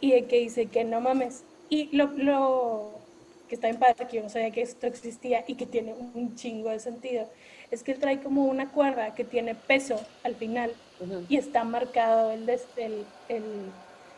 Y 0.00 0.12
de 0.12 0.26
que 0.26 0.38
dice 0.40 0.70
que 0.70 0.84
no 0.84 1.00
mames. 1.00 1.46
Y 1.68 1.94
lo, 1.96 2.06
lo 2.16 3.08
que 3.46 3.54
está 3.56 3.68
en 3.68 3.78
padre, 3.78 4.06
que 4.08 4.16
yo 4.16 4.22
no 4.22 4.28
sabía 4.28 4.50
que 4.52 4.62
esto 4.62 4.86
existía 4.86 5.44
y 5.46 5.56
que 5.56 5.66
tiene 5.66 5.94
un 5.94 6.34
chingo 6.36 6.70
de 6.70 6.80
sentido, 6.80 7.30
es 7.70 7.82
que 7.82 7.92
él 7.92 7.98
trae 7.98 8.22
como 8.22 8.44
una 8.46 8.72
cuerda 8.72 9.14
que 9.14 9.24
tiene 9.24 9.54
peso 9.54 10.14
al 10.22 10.36
final 10.36 10.80
Ujú. 11.00 11.26
y 11.28 11.36
está 11.36 11.64
marcado 11.64 12.30
el, 12.32 12.48
el- 12.76 13.14
el- 13.28 13.74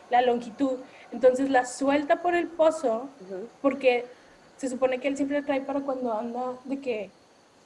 la 0.09 0.21
longitud. 0.21 0.83
Entonces 1.11 1.49
la 1.49 1.65
suelta 1.65 2.21
por 2.21 2.35
el 2.35 2.51
pozo 2.51 3.17
Ujú. 3.19 3.49
porque 3.61 4.15
se 4.57 4.69
supone 4.69 4.99
que 4.99 5.07
él 5.07 5.17
siempre 5.17 5.41
trae 5.43 5.61
para 5.61 5.81
cuando 5.81 6.13
anda 6.13 6.59
de 6.65 6.79
que 6.81 7.17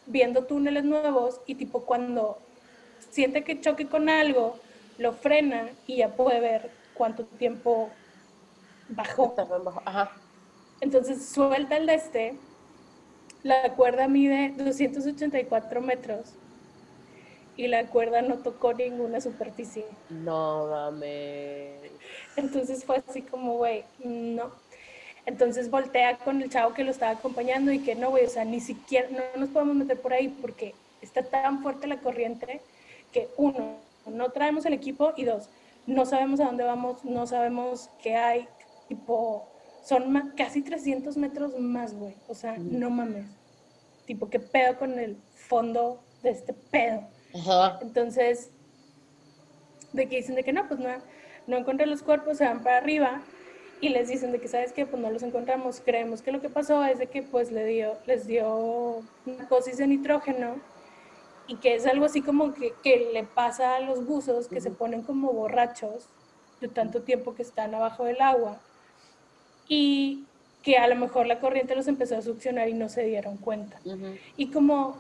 viendo 0.06 0.46
túneles 0.46 0.84
nuevos 0.86 1.42
y 1.46 1.56
tipo 1.56 1.86
cuando 1.86 2.48
siente 3.00 3.44
que 3.44 3.60
choque 3.60 3.90
con 3.90 4.10
algo, 4.10 4.64
lo 4.98 5.14
frena 5.14 5.78
y 5.86 5.98
ya 5.98 6.16
puede 6.16 6.40
ver 6.40 6.78
cuánto 6.94 7.28
tiempo 7.28 8.00
bajó. 8.90 9.34
Ajá. 9.86 10.12
Entonces 10.82 11.28
suelta 11.28 11.78
el 11.78 11.88
de 11.88 11.96
este, 11.96 12.36
la 13.44 13.74
cuerda 13.76 14.08
mide 14.08 14.54
284 14.58 15.82
metros 15.82 16.34
y 17.56 17.68
la 17.68 17.88
cuerda 17.88 18.22
no 18.22 18.36
tocó 18.38 18.74
ninguna 18.74 19.20
superficie. 19.20 19.86
No 20.10 20.68
mames. 20.68 21.92
Entonces 22.36 22.86
fue 22.86 23.04
así 23.08 23.24
como, 23.24 23.56
güey, 23.56 23.84
no. 24.04 24.52
Entonces 25.26 25.70
voltea 25.70 26.18
con 26.20 26.42
el 26.42 26.50
chavo 26.50 26.74
que 26.74 26.84
lo 26.84 26.92
estaba 26.92 27.12
acompañando 27.12 27.72
y 27.72 27.80
que 27.80 27.96
no, 27.96 28.12
güey, 28.12 28.26
o 28.26 28.30
sea, 28.30 28.46
ni 28.46 28.62
siquiera, 28.62 29.10
no 29.10 29.42
nos 29.42 29.50
podemos 29.50 29.76
meter 29.76 30.00
por 30.00 30.14
ahí 30.14 30.30
porque 30.30 30.74
está 31.02 31.24
tan 31.24 31.62
fuerte 31.62 31.88
la 31.88 31.98
corriente 31.98 32.62
que 33.12 33.28
uno, 33.36 33.76
no 34.06 34.30
traemos 34.30 34.66
el 34.66 34.74
equipo 34.74 35.14
y 35.18 35.26
dos, 35.26 35.50
no 35.86 36.06
sabemos 36.06 36.40
a 36.40 36.46
dónde 36.46 36.64
vamos, 36.64 37.04
no 37.04 37.28
sabemos 37.28 37.90
qué 38.02 38.16
hay, 38.16 38.48
tipo, 38.88 39.48
son 39.84 40.34
casi 40.36 40.62
300 40.62 41.16
metros 41.18 41.58
más, 41.60 41.94
güey, 41.94 42.16
o 42.28 42.34
sea, 42.36 42.54
Mm. 42.54 42.80
no 42.80 42.90
mames. 42.90 43.26
tipo, 44.06 44.30
¿qué 44.30 44.40
pedo 44.40 44.78
con 44.80 44.98
el 45.00 45.18
fondo 45.36 46.00
de 46.24 46.30
este 46.30 46.54
pedo? 46.54 47.02
Ajá. 47.36 47.78
Entonces, 47.82 48.52
de 49.94 50.08
que 50.08 50.18
dicen 50.18 50.36
de 50.36 50.44
que 50.44 50.54
no, 50.54 50.68
pues 50.68 50.80
no, 50.80 50.90
no 51.48 51.58
encontré 51.58 51.86
los 51.88 52.04
cuerpos, 52.04 52.38
se 52.38 52.46
van 52.46 52.64
para 52.64 52.78
arriba 52.78 53.22
y 53.82 53.90
les 53.90 54.08
dicen 54.08 54.32
de 54.32 54.40
que, 54.40 54.48
¿sabes 54.48 54.72
qué? 54.74 54.86
Pues 54.86 55.02
no 55.02 55.10
los 55.12 55.24
encontramos. 55.24 55.82
Creemos 55.84 56.22
que 56.22 56.32
lo 56.32 56.42
que 56.42 56.50
pasó 56.50 56.84
es 56.86 57.00
de 57.00 57.08
que 57.08 57.22
pues 57.22 57.52
le 57.52 57.66
dio, 57.66 57.96
les 58.06 58.28
dio 58.28 59.02
narcosis 59.26 59.78
de 59.78 59.88
nitrógeno 59.88 60.56
y 61.48 61.56
que 61.58 61.76
es 61.76 61.86
algo 61.86 62.06
así 62.06 62.22
como 62.22 62.54
que, 62.54 62.74
que 62.84 63.10
le 63.14 63.24
pasa 63.24 63.76
a 63.76 63.80
los 63.82 64.06
buzos 64.06 64.48
que 64.48 64.62
se 64.62 64.72
ponen 64.72 65.02
como 65.04 65.32
borrachos 65.34 66.08
de 66.62 66.68
tanto 66.70 67.02
tiempo 67.04 67.36
que 67.36 67.42
están 67.44 67.76
abajo 67.76 68.06
del 68.06 68.22
agua 68.22 68.60
y 69.68 70.26
que 70.64 70.78
a 70.78 70.88
lo 70.88 70.96
mejor 70.96 71.28
la 71.28 71.40
corriente 71.40 71.76
los 71.76 71.88
empezó 71.88 72.18
a 72.18 72.22
succionar 72.22 72.68
y 72.70 72.74
no 72.74 72.90
se 72.90 73.04
dieron 73.04 73.38
cuenta. 73.38 73.80
Y 74.36 74.48
como 74.48 74.98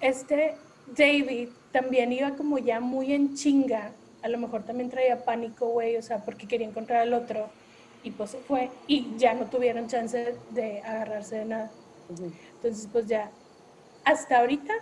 este 0.00 0.56
David 0.96 1.48
también 1.72 2.12
iba 2.12 2.30
como 2.36 2.58
ya 2.58 2.80
muy 2.80 3.12
en 3.12 3.34
chinga, 3.34 3.92
a 4.22 4.28
lo 4.28 4.38
mejor 4.38 4.64
también 4.64 4.90
traía 4.90 5.24
pánico, 5.24 5.66
güey, 5.68 5.96
o 5.96 6.02
sea, 6.02 6.24
porque 6.24 6.46
quería 6.48 6.66
encontrar 6.66 7.00
al 7.00 7.14
otro, 7.14 7.48
y 8.02 8.10
pues 8.10 8.30
se 8.30 8.38
fue, 8.38 8.70
y 8.86 9.16
ya 9.18 9.34
no 9.34 9.46
tuvieron 9.46 9.86
chance 9.88 10.34
de 10.50 10.80
agarrarse 10.80 11.36
de 11.36 11.44
nada. 11.44 11.70
Entonces, 12.56 12.88
pues 12.90 13.06
ya, 13.06 13.30
hasta 14.04 14.38
ahorita 14.40 14.72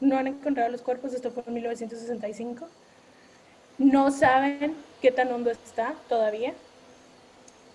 no 0.00 0.16
han 0.18 0.26
encontrado 0.26 0.70
los 0.70 0.82
cuerpos, 0.82 1.14
esto 1.14 1.30
fue 1.30 1.42
en 1.46 1.54
1965. 1.54 2.68
No 3.78 4.10
saben 4.10 4.74
qué 5.00 5.10
tan 5.10 5.32
hondo 5.32 5.50
está 5.50 5.94
todavía. 6.08 6.52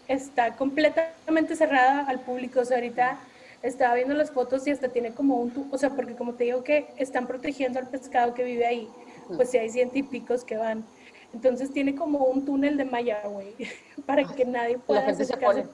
Está 0.07 0.55
completamente 0.55 1.55
cerrada 1.55 2.05
al 2.07 2.19
público. 2.19 2.59
O 2.59 2.65
sea, 2.65 2.77
ahorita 2.77 3.19
estaba 3.63 3.95
viendo 3.95 4.13
las 4.13 4.31
fotos 4.31 4.67
y 4.67 4.71
hasta 4.71 4.89
tiene 4.89 5.11
como 5.11 5.37
un... 5.37 5.67
O 5.71 5.77
sea, 5.77 5.89
porque 5.89 6.15
como 6.15 6.33
te 6.33 6.45
digo 6.45 6.63
que 6.63 6.87
están 6.97 7.27
protegiendo 7.27 7.79
al 7.79 7.87
pescado 7.87 8.33
que 8.33 8.43
vive 8.43 8.65
ahí, 8.65 8.89
pues 9.35 9.49
si 9.51 9.57
hay 9.57 9.69
científicos 9.69 10.43
que 10.43 10.57
van. 10.57 10.85
Entonces 11.33 11.71
tiene 11.71 11.95
como 11.95 12.19
un 12.25 12.45
túnel 12.45 12.77
de 12.77 12.85
malla, 12.85 13.21
güey, 13.25 13.55
para 14.05 14.23
que 14.23 14.45
nadie 14.45 14.77
pueda 14.77 15.01
gente 15.01 15.25
se 15.25 15.35
pone. 15.35 15.65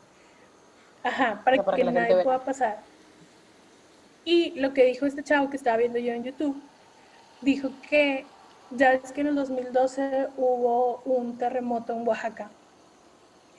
Ajá, 1.03 1.41
para, 1.43 1.57
O 1.57 1.63
sea, 1.63 1.65
para 1.65 1.77
que, 1.77 1.83
la 1.83 1.91
nadie 1.91 2.23
pueda 2.23 2.43
pasar. 2.43 2.79
Y 4.23 4.59
lo 4.59 4.73
que 4.73 4.85
dijo 4.85 5.05
este 5.05 5.23
chavo 5.23 5.49
que 5.49 5.57
estaba 5.57 5.77
viendo 5.77 5.99
yo 5.99 6.13
en 6.13 6.23
YouTube, 6.23 6.61
dijo 7.41 7.71
que 7.89 8.25
ya 8.71 8.93
es 8.93 9.11
que 9.11 9.21
en 9.21 9.27
el 9.27 9.35
2012 9.35 10.27
hubo 10.37 11.01
un 11.05 11.37
terremoto 11.37 11.93
en 11.93 12.07
Oaxaca 12.07 12.49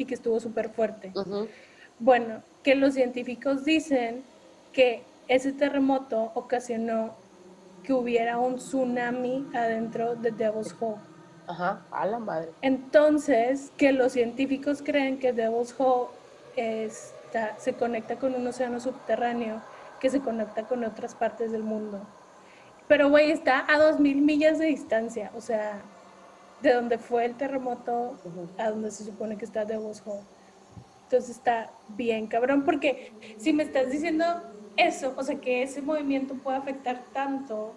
y 0.03 0.07
que 0.07 0.15
estuvo 0.15 0.39
súper 0.41 0.71
fuerte. 0.71 1.13
Bueno, 1.99 2.43
que 2.63 2.75
los 2.75 2.95
científicos 2.95 3.65
dicen 3.65 4.25
que 4.73 5.03
ese 5.29 5.53
terremoto 5.53 6.33
ocasionó 6.35 7.15
que 7.83 7.93
hubiera 7.93 8.39
un 8.39 8.57
tsunami 8.57 9.49
adentro 9.55 10.15
de 10.17 10.31
Devil's 10.31 10.75
Hole. 10.79 11.01
Ajá. 11.47 11.83
A 11.91 12.07
la 12.07 12.19
madre. 12.19 12.51
Entonces, 12.63 13.73
que 13.77 13.93
los 13.93 14.13
científicos 14.13 14.83
creen 14.83 15.19
que 15.19 15.33
Devil's 15.33 15.75
Hole 15.79 16.09
está, 16.57 17.59
se 17.59 17.75
conecta 17.75 18.17
con 18.17 18.35
un 18.35 18.47
océano 18.47 18.79
subterráneo 18.81 19.61
que 20.01 20.11
se 20.11 20.21
conecta 20.21 20.65
con 20.65 20.85
otras 20.85 21.15
partes 21.15 21.53
del 21.53 21.63
mundo. 21.63 22.01
Pero, 22.89 23.09
güey, 23.09 23.31
está 23.31 23.61
a 23.61 23.79
2.000 23.79 23.99
millas 24.21 24.59
de 24.59 24.67
distancia, 24.67 25.31
o 25.37 25.41
sea, 25.41 25.81
de 26.63 26.73
donde 26.75 26.99
fue 26.99 27.25
el 27.25 27.35
terremoto 27.37 28.19
Ujú. 28.25 28.49
a 28.57 28.71
donde 28.71 28.91
se 28.91 29.05
supone 29.05 29.37
que 29.37 29.45
está 29.45 29.65
Devil's 29.65 30.03
Hole. 30.07 30.23
Entonces 31.05 31.37
está 31.37 31.71
bien 31.89 32.27
cabrón, 32.27 32.65
porque 32.65 33.13
si 33.37 33.53
me 33.53 33.65
estás 33.65 33.91
diciendo 33.91 34.25
eso, 34.77 35.13
o 35.17 35.23
sea, 35.23 35.39
que 35.41 35.63
ese 35.63 35.83
movimiento 35.83 36.35
puede 36.35 36.57
afectar 36.57 37.03
tanto, 37.13 37.75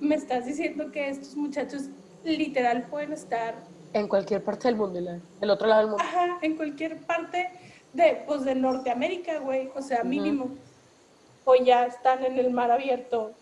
me 0.00 0.14
estás 0.14 0.46
diciendo 0.46 0.90
que 0.92 1.08
estos 1.08 1.34
muchachos 1.34 1.90
literal 2.24 2.84
pueden 2.84 3.12
estar 3.12 3.54
En 3.92 4.08
cualquier 4.08 4.42
parte 4.42 4.68
del 4.68 4.76
mundo, 4.76 5.00
del 5.00 5.50
otro 5.50 5.66
lado 5.66 5.80
del 5.82 5.90
mundo. 5.90 6.04
ajá, 6.04 6.38
en 6.40 6.56
cualquier 6.56 6.96
parte 7.04 7.50
de, 7.92 8.22
pues, 8.26 8.44
de 8.44 8.54
Norteamérica, 8.54 9.38
güey, 9.38 9.70
o 9.74 9.82
sea, 9.82 10.04
mínimo. 10.04 10.50
O 11.44 11.54
ya 11.56 11.86
están 11.86 12.24
en 12.24 12.38
el 12.38 12.50
mar 12.50 12.70
abierto, 12.70 13.32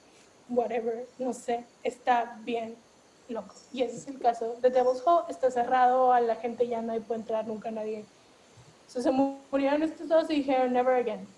whatever, 0.49 1.07
no 1.18 1.33
sé, 1.33 1.64
está 1.83 2.39
bien 2.45 2.77
loco. 3.29 3.55
Y 3.72 3.83
ese 3.83 3.97
es 3.97 4.07
el 4.09 4.18
caso 4.18 4.57
de 4.61 4.70
Devil's 4.70 5.03
Hole, 5.05 5.24
está 5.29 5.51
cerrado, 5.51 6.12
a 6.12 6.20
la 6.20 6.37
gente 6.37 6.66
ya 6.66 6.81
nadie 6.83 7.01
puede 7.01 7.20
entrar, 7.20 7.47
nunca 7.47 7.70
nadie. 7.70 8.07
Sea, 8.87 9.03
se 9.03 9.11
murieron 9.11 9.83
estos 9.83 10.09
dos 10.09 10.31
y 10.31 10.37
dijeron 10.37 10.72
never 10.72 10.95
again. 10.95 11.29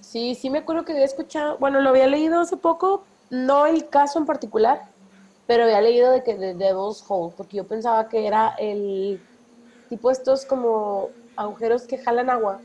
Sí, 0.00 0.34
sí 0.34 0.50
me 0.50 0.58
acuerdo 0.58 0.84
que 0.84 0.92
había 0.92 1.04
escuchado, 1.04 1.58
bueno, 1.58 1.80
lo 1.80 1.90
había 1.90 2.06
leído 2.06 2.40
hace 2.40 2.56
poco, 2.56 3.06
no 3.30 3.66
el 3.66 3.88
caso 3.88 4.18
en 4.18 4.26
particular, 4.26 4.82
pero 5.46 5.64
había 5.64 5.80
leído 5.80 6.10
de 6.10 6.22
que 6.22 6.36
de 6.36 6.54
Devil's 6.54 7.02
Hole, 7.08 7.34
porque 7.36 7.56
yo 7.56 7.66
pensaba 7.66 8.08
que 8.08 8.26
era 8.26 8.54
el 8.58 9.20
tipo 9.88 10.10
estos 10.10 10.44
como 10.44 11.12
agujeros 11.36 11.86
que 11.86 11.98
jalan 11.98 12.30
agua. 12.30 12.62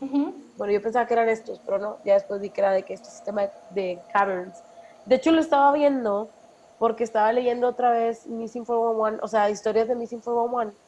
Ujú. 0.00 0.34
Bueno, 0.56 0.72
yo 0.72 0.82
pensaba 0.82 1.06
que 1.06 1.14
eran 1.14 1.28
estos, 1.28 1.60
pero 1.60 1.78
no, 1.78 1.98
ya 2.04 2.14
después 2.14 2.40
vi 2.40 2.50
que 2.50 2.60
era 2.60 2.72
de 2.72 2.84
que 2.84 2.94
este 2.94 3.10
sistema 3.10 3.48
de 3.70 4.02
caverns. 4.12 4.62
De 5.04 5.16
hecho, 5.16 5.32
lo 5.32 5.40
estaba 5.40 5.72
viendo 5.72 6.30
porque 6.78 7.04
estaba 7.04 7.32
leyendo 7.32 7.68
otra 7.68 7.90
vez 7.90 8.26
Missing 8.26 8.64
411, 8.64 9.20
o 9.24 9.28
sea, 9.28 9.50
historias 9.50 9.88
de 9.88 9.96
Missing 9.96 10.20
411, 10.20 10.78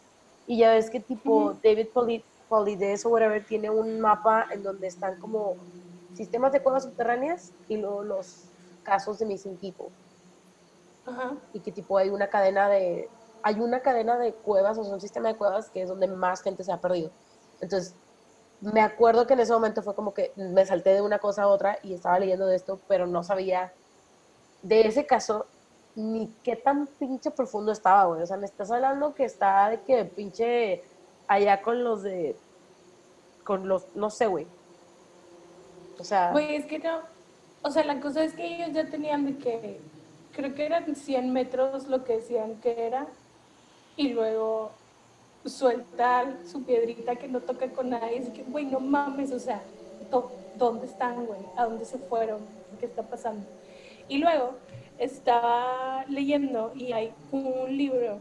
y 0.46 0.58
ya 0.58 0.72
ves 0.72 0.90
que 0.90 1.00
tipo. 1.00 1.54
David 1.62 1.88
Poli- 1.94 2.24
Polides 2.48 3.06
o 3.06 3.10
whatever 3.10 3.44
tiene 3.46 3.70
un 3.70 4.00
mapa 4.00 4.46
en 4.50 4.62
donde 4.64 4.88
están 4.88 5.16
como 5.18 5.56
sistemas 6.12 6.52
de 6.52 6.62
cuevas 6.62 6.82
subterráneas 6.84 7.54
y 7.68 7.76
luego 7.78 8.02
los 8.02 8.52
casos 8.82 9.18
de 9.18 9.26
Missing 9.26 9.58
People, 9.58 9.94
Ajá. 11.04 11.36
y 11.52 11.60
que 11.62 11.72
tipo 11.72 11.98
hay 11.98 12.10
una 12.10 12.28
cadena 12.28 12.68
de, 12.68 13.08
hay 13.42 13.60
una 13.60 13.80
cadena 13.82 14.18
de 14.18 14.34
cuevas, 14.34 14.78
o 14.78 14.84
sea, 14.84 14.94
un 14.94 15.00
sistema 15.00 15.28
de 15.28 15.36
cuevas 15.36 15.70
que 15.70 15.82
es 15.82 15.88
donde 15.88 16.06
más 16.08 16.42
gente 16.42 16.64
se 16.64 16.72
ha 16.72 16.80
perdido. 16.80 17.12
Entonces, 17.60 17.94
me 18.60 18.80
acuerdo 18.82 19.26
que 19.26 19.34
en 19.34 19.40
ese 19.40 19.52
momento 19.52 19.82
fue 19.82 19.94
como 19.94 20.14
que 20.14 20.32
me 20.36 20.66
salté 20.66 20.90
de 20.94 21.02
una 21.02 21.18
cosa 21.18 21.44
a 21.44 21.48
otra 21.48 21.78
y 21.82 21.94
estaba 21.94 22.18
leyendo 22.18 22.46
de 22.46 22.56
esto, 22.56 22.80
pero 22.88 23.06
no 23.06 23.22
sabía 23.22 23.72
de 24.62 24.82
ese 24.86 25.06
caso 25.06 25.46
ni 25.96 26.32
qué 26.42 26.56
tan 26.56 26.86
pinche 26.98 27.30
profundo 27.30 27.72
estaba, 27.72 28.04
güey. 28.04 28.22
O 28.22 28.26
sea, 28.26 28.36
me 28.36 28.46
estás 28.46 28.70
hablando 28.70 29.14
que 29.14 29.24
está 29.24 29.68
de 29.70 29.80
que 29.82 30.04
pinche 30.04 30.82
allá 31.26 31.60
con 31.62 31.82
los 31.84 32.02
de, 32.02 32.36
con 33.44 33.68
los, 33.68 33.86
no 33.94 34.10
sé, 34.10 34.26
güey. 34.26 34.46
O 35.98 36.04
sea, 36.04 36.30
Güey, 36.32 36.56
es 36.56 36.66
que 36.66 36.78
no. 36.78 37.00
O 37.62 37.70
sea, 37.70 37.84
la 37.84 38.00
cosa 38.00 38.24
es 38.24 38.32
que 38.32 38.46
ellos 38.56 38.72
ya 38.72 38.88
tenían 38.88 39.26
de 39.26 39.36
que. 39.36 39.80
Creo 40.32 40.54
que 40.54 40.64
eran 40.64 40.94
100 40.94 41.32
metros 41.32 41.88
lo 41.88 42.04
que 42.04 42.16
decían 42.16 42.54
que 42.60 42.86
era. 42.86 43.06
Y 43.96 44.10
luego 44.10 44.70
suelta 45.44 46.24
su 46.50 46.62
piedrita 46.64 47.16
que 47.16 47.28
no 47.28 47.40
toca 47.40 47.68
con 47.70 47.90
nadie. 47.90 48.18
Es 48.18 48.28
que, 48.30 48.42
güey, 48.44 48.64
no 48.64 48.80
mames. 48.80 49.32
O 49.32 49.38
sea, 49.38 49.60
¿dó- 50.10 50.30
¿dónde 50.56 50.86
están, 50.86 51.26
güey? 51.26 51.40
¿A 51.56 51.64
dónde 51.64 51.84
se 51.84 51.98
fueron? 51.98 52.40
¿Qué 52.78 52.86
está 52.86 53.02
pasando? 53.02 53.44
Y 54.08 54.18
luego 54.18 54.54
estaba 55.00 56.04
leyendo 56.08 56.72
y 56.76 56.92
hay 56.92 57.12
un 57.32 57.76
libro. 57.76 58.20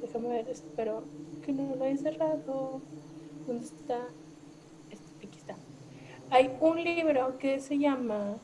Déjame 0.00 0.28
ver, 0.28 0.48
espero 0.48 1.04
que 1.44 1.52
no 1.52 1.76
lo 1.76 1.84
haya 1.84 1.96
cerrado. 1.98 2.80
¿Dónde 3.46 3.66
está? 3.66 3.98
Este, 4.90 5.26
aquí 5.26 5.38
está. 5.38 5.54
Hay 6.30 6.50
un 6.60 6.82
libro 6.82 7.38
que 7.38 7.60
se 7.60 7.78
llama. 7.78 8.38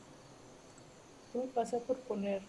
¿Qué 1.33 1.39
me 1.39 1.45
pasa 1.45 1.79
por 1.79 1.97
poner 1.97 2.43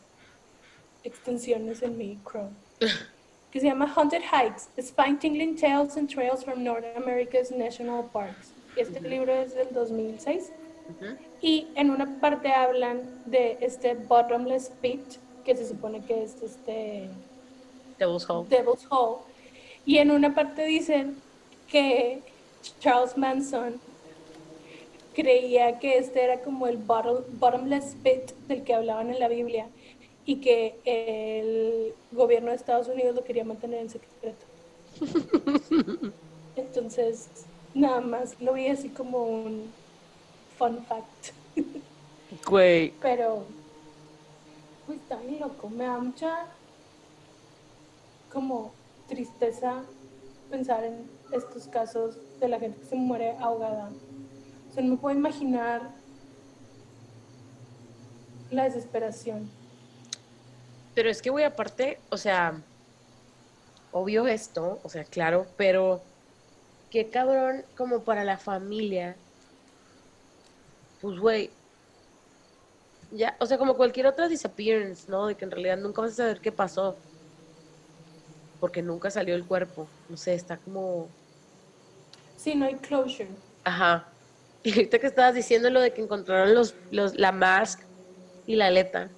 extensiones 1.03 1.83
en 1.83 1.99
mi 1.99 2.19
Chrome? 2.25 2.51
Que 3.51 3.61
se 3.61 3.69
llama 3.69 3.91
Haunted 3.97 4.21
Hikes: 4.21 4.69
Spine 4.83 5.17
Tingling 5.17 5.57
Tales 5.57 5.97
and 5.97 6.11
Trails 6.11 6.45
from 6.45 6.63
North 6.63 6.85
America's 6.95 7.51
National 7.51 8.05
Parks. 8.13 8.53
Este 8.77 9.01
libro 9.01 9.33
es 9.33 9.55
del 9.55 9.73
2006 9.73 10.53
ujú, 10.89 11.17
y 11.41 11.69
en 11.75 11.91
una 11.91 12.19
parte 12.21 12.51
hablan 12.53 13.03
de 13.27 13.59
este 13.61 13.95
Bottomless 13.95 14.71
Pit, 14.81 15.01
que 15.45 15.57
se 15.57 15.69
supone 15.69 16.05
que 16.05 16.25
es 16.25 16.43
este. 16.43 17.09
Devil's 17.99 18.29
Hole. 18.29 18.49
Devil's 18.49 18.87
Hole. 18.91 19.19
Y 19.85 19.99
en 19.99 20.11
una 20.11 20.35
parte 20.35 20.65
dicen 20.65 21.17
que 21.69 22.21
Charles 22.81 23.17
Manson 23.17 23.81
creía 25.15 25.79
que 25.79 25.99
este 25.99 26.23
era 26.25 26.41
como 26.41 26.67
el 26.67 26.77
bottle- 26.77 27.25
bottomless 27.39 27.95
pit 28.03 28.33
del 28.49 28.65
que 28.65 28.75
hablaban 28.75 29.11
en 29.11 29.19
la 29.19 29.29
Biblia 29.29 29.67
y 30.27 30.37
que 30.37 30.75
el 30.85 31.95
gobierno 32.13 32.51
de 32.51 32.57
Estados 32.57 32.89
Unidos 32.89 33.15
lo 33.15 33.25
quería 33.25 33.45
mantener 33.45 33.81
en 33.81 33.91
secreto. 33.91 34.45
Entonces, 36.57 37.29
nada 37.75 38.01
más 38.01 38.41
lo 38.41 38.55
vi 38.55 38.67
así 38.69 38.89
como 38.89 39.25
un 39.25 39.71
fun 40.59 40.85
fact. 40.87 41.33
Güey. 42.47 42.93
Pero, 43.01 43.45
pues 44.87 44.99
está 44.99 45.17
bien 45.17 45.41
loco, 45.41 45.69
me 45.69 45.85
da 45.85 45.99
mucha 45.99 46.47
como 48.33 48.73
tristeza 49.09 49.83
pensar 50.51 50.85
en 50.85 51.09
estos 51.33 51.67
casos 51.69 52.17
de 52.41 52.49
la 52.49 52.59
gente 52.59 52.81
que 52.81 52.87
se 52.87 52.97
muere 52.97 53.37
ahogada. 53.39 53.91
O 54.71 54.75
sea, 54.75 54.83
no 54.83 54.91
me 54.91 54.97
puedo 54.97 55.17
imaginar 55.17 55.91
la 58.51 58.65
desesperación. 58.65 59.51
Pero 60.95 61.11
es 61.11 61.21
que, 61.21 61.31
güey, 61.31 61.45
aparte, 61.45 61.99
o 62.11 62.17
sea, 62.17 62.61
obvio 63.93 64.27
esto, 64.27 64.81
o 64.83 64.89
sea, 64.89 65.05
claro, 65.05 65.47
pero 65.57 66.01
qué 66.91 67.11
cabrón 67.11 67.65
como 67.77 68.01
para 68.01 68.25
la 68.25 68.39
familia. 68.39 69.17
Pues, 71.07 71.21
güey, 71.21 71.51
ya, 73.13 73.37
o 73.39 73.47
sea, 73.47 73.59
como 73.59 73.77
cualquier 73.77 74.09
otra 74.09 74.27
disappearance, 74.27 75.09
¿no? 75.09 75.29
De 75.29 75.37
que 75.37 75.45
en 75.45 75.53
realidad 75.53 75.77
nunca 75.77 76.03
vas 76.03 76.15
a 76.15 76.17
saber 76.17 76.41
qué 76.41 76.51
pasó. 76.51 76.97
Porque 78.59 78.83
nunca 78.83 79.09
salió 79.09 79.37
el 79.37 79.45
cuerpo. 79.45 79.87
No 80.09 80.17
sé, 80.17 80.35
está 80.35 80.57
como. 80.57 81.07
Sí, 82.37 82.57
no 82.57 82.67
hay 82.67 82.75
closure. 82.75 83.29
Ajá. 83.63 84.09
Y 84.65 84.73
ahorita 84.73 84.99
que 84.99 85.07
estabas 85.07 85.37
diciendo 85.37 85.71
lo 85.71 85.81
de 85.81 85.93
que 85.93 86.03
encontraron 86.03 86.53
los, 86.53 86.75
los, 86.91 87.15
la 87.15 87.31
mask 87.31 87.83
y 88.49 88.57
la 88.57 88.67
aleta. 88.67 89.09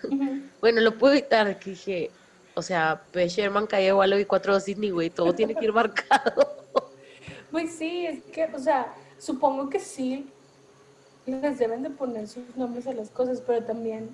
bueno, 0.60 0.80
lo 0.80 0.96
puedo 0.96 1.14
evitar, 1.14 1.58
que 1.58 1.70
dije, 1.70 2.12
o 2.54 2.62
sea, 2.62 3.02
P. 3.10 3.28
Sherman, 3.28 3.66
Calle 3.66 3.92
Wallo 3.92 4.16
y 4.16 4.26
cuatro 4.26 4.54
de 4.54 4.60
Sydney, 4.60 4.90
güey, 4.90 5.10
todo 5.10 5.32
tiene 5.32 5.56
que 5.56 5.64
ir 5.64 5.72
marcado. 5.72 6.68
Pues 7.50 7.74
sí, 7.74 8.06
es 8.06 8.22
que, 8.32 8.44
o 8.44 8.60
sea, 8.60 8.94
supongo 9.18 9.68
que 9.68 9.80
sí 9.80 10.32
les 11.30 11.58
deben 11.58 11.82
de 11.82 11.90
poner 11.90 12.28
sus 12.28 12.56
nombres 12.56 12.86
a 12.86 12.92
las 12.92 13.10
cosas, 13.10 13.42
pero 13.46 13.64
también, 13.64 14.10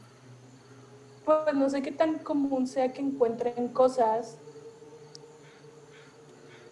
pues 1.24 1.54
no 1.54 1.68
sé 1.68 1.82
qué 1.82 1.92
tan 1.92 2.18
común 2.18 2.66
sea 2.66 2.92
que 2.92 3.00
encuentren 3.02 3.68
cosas, 3.68 4.38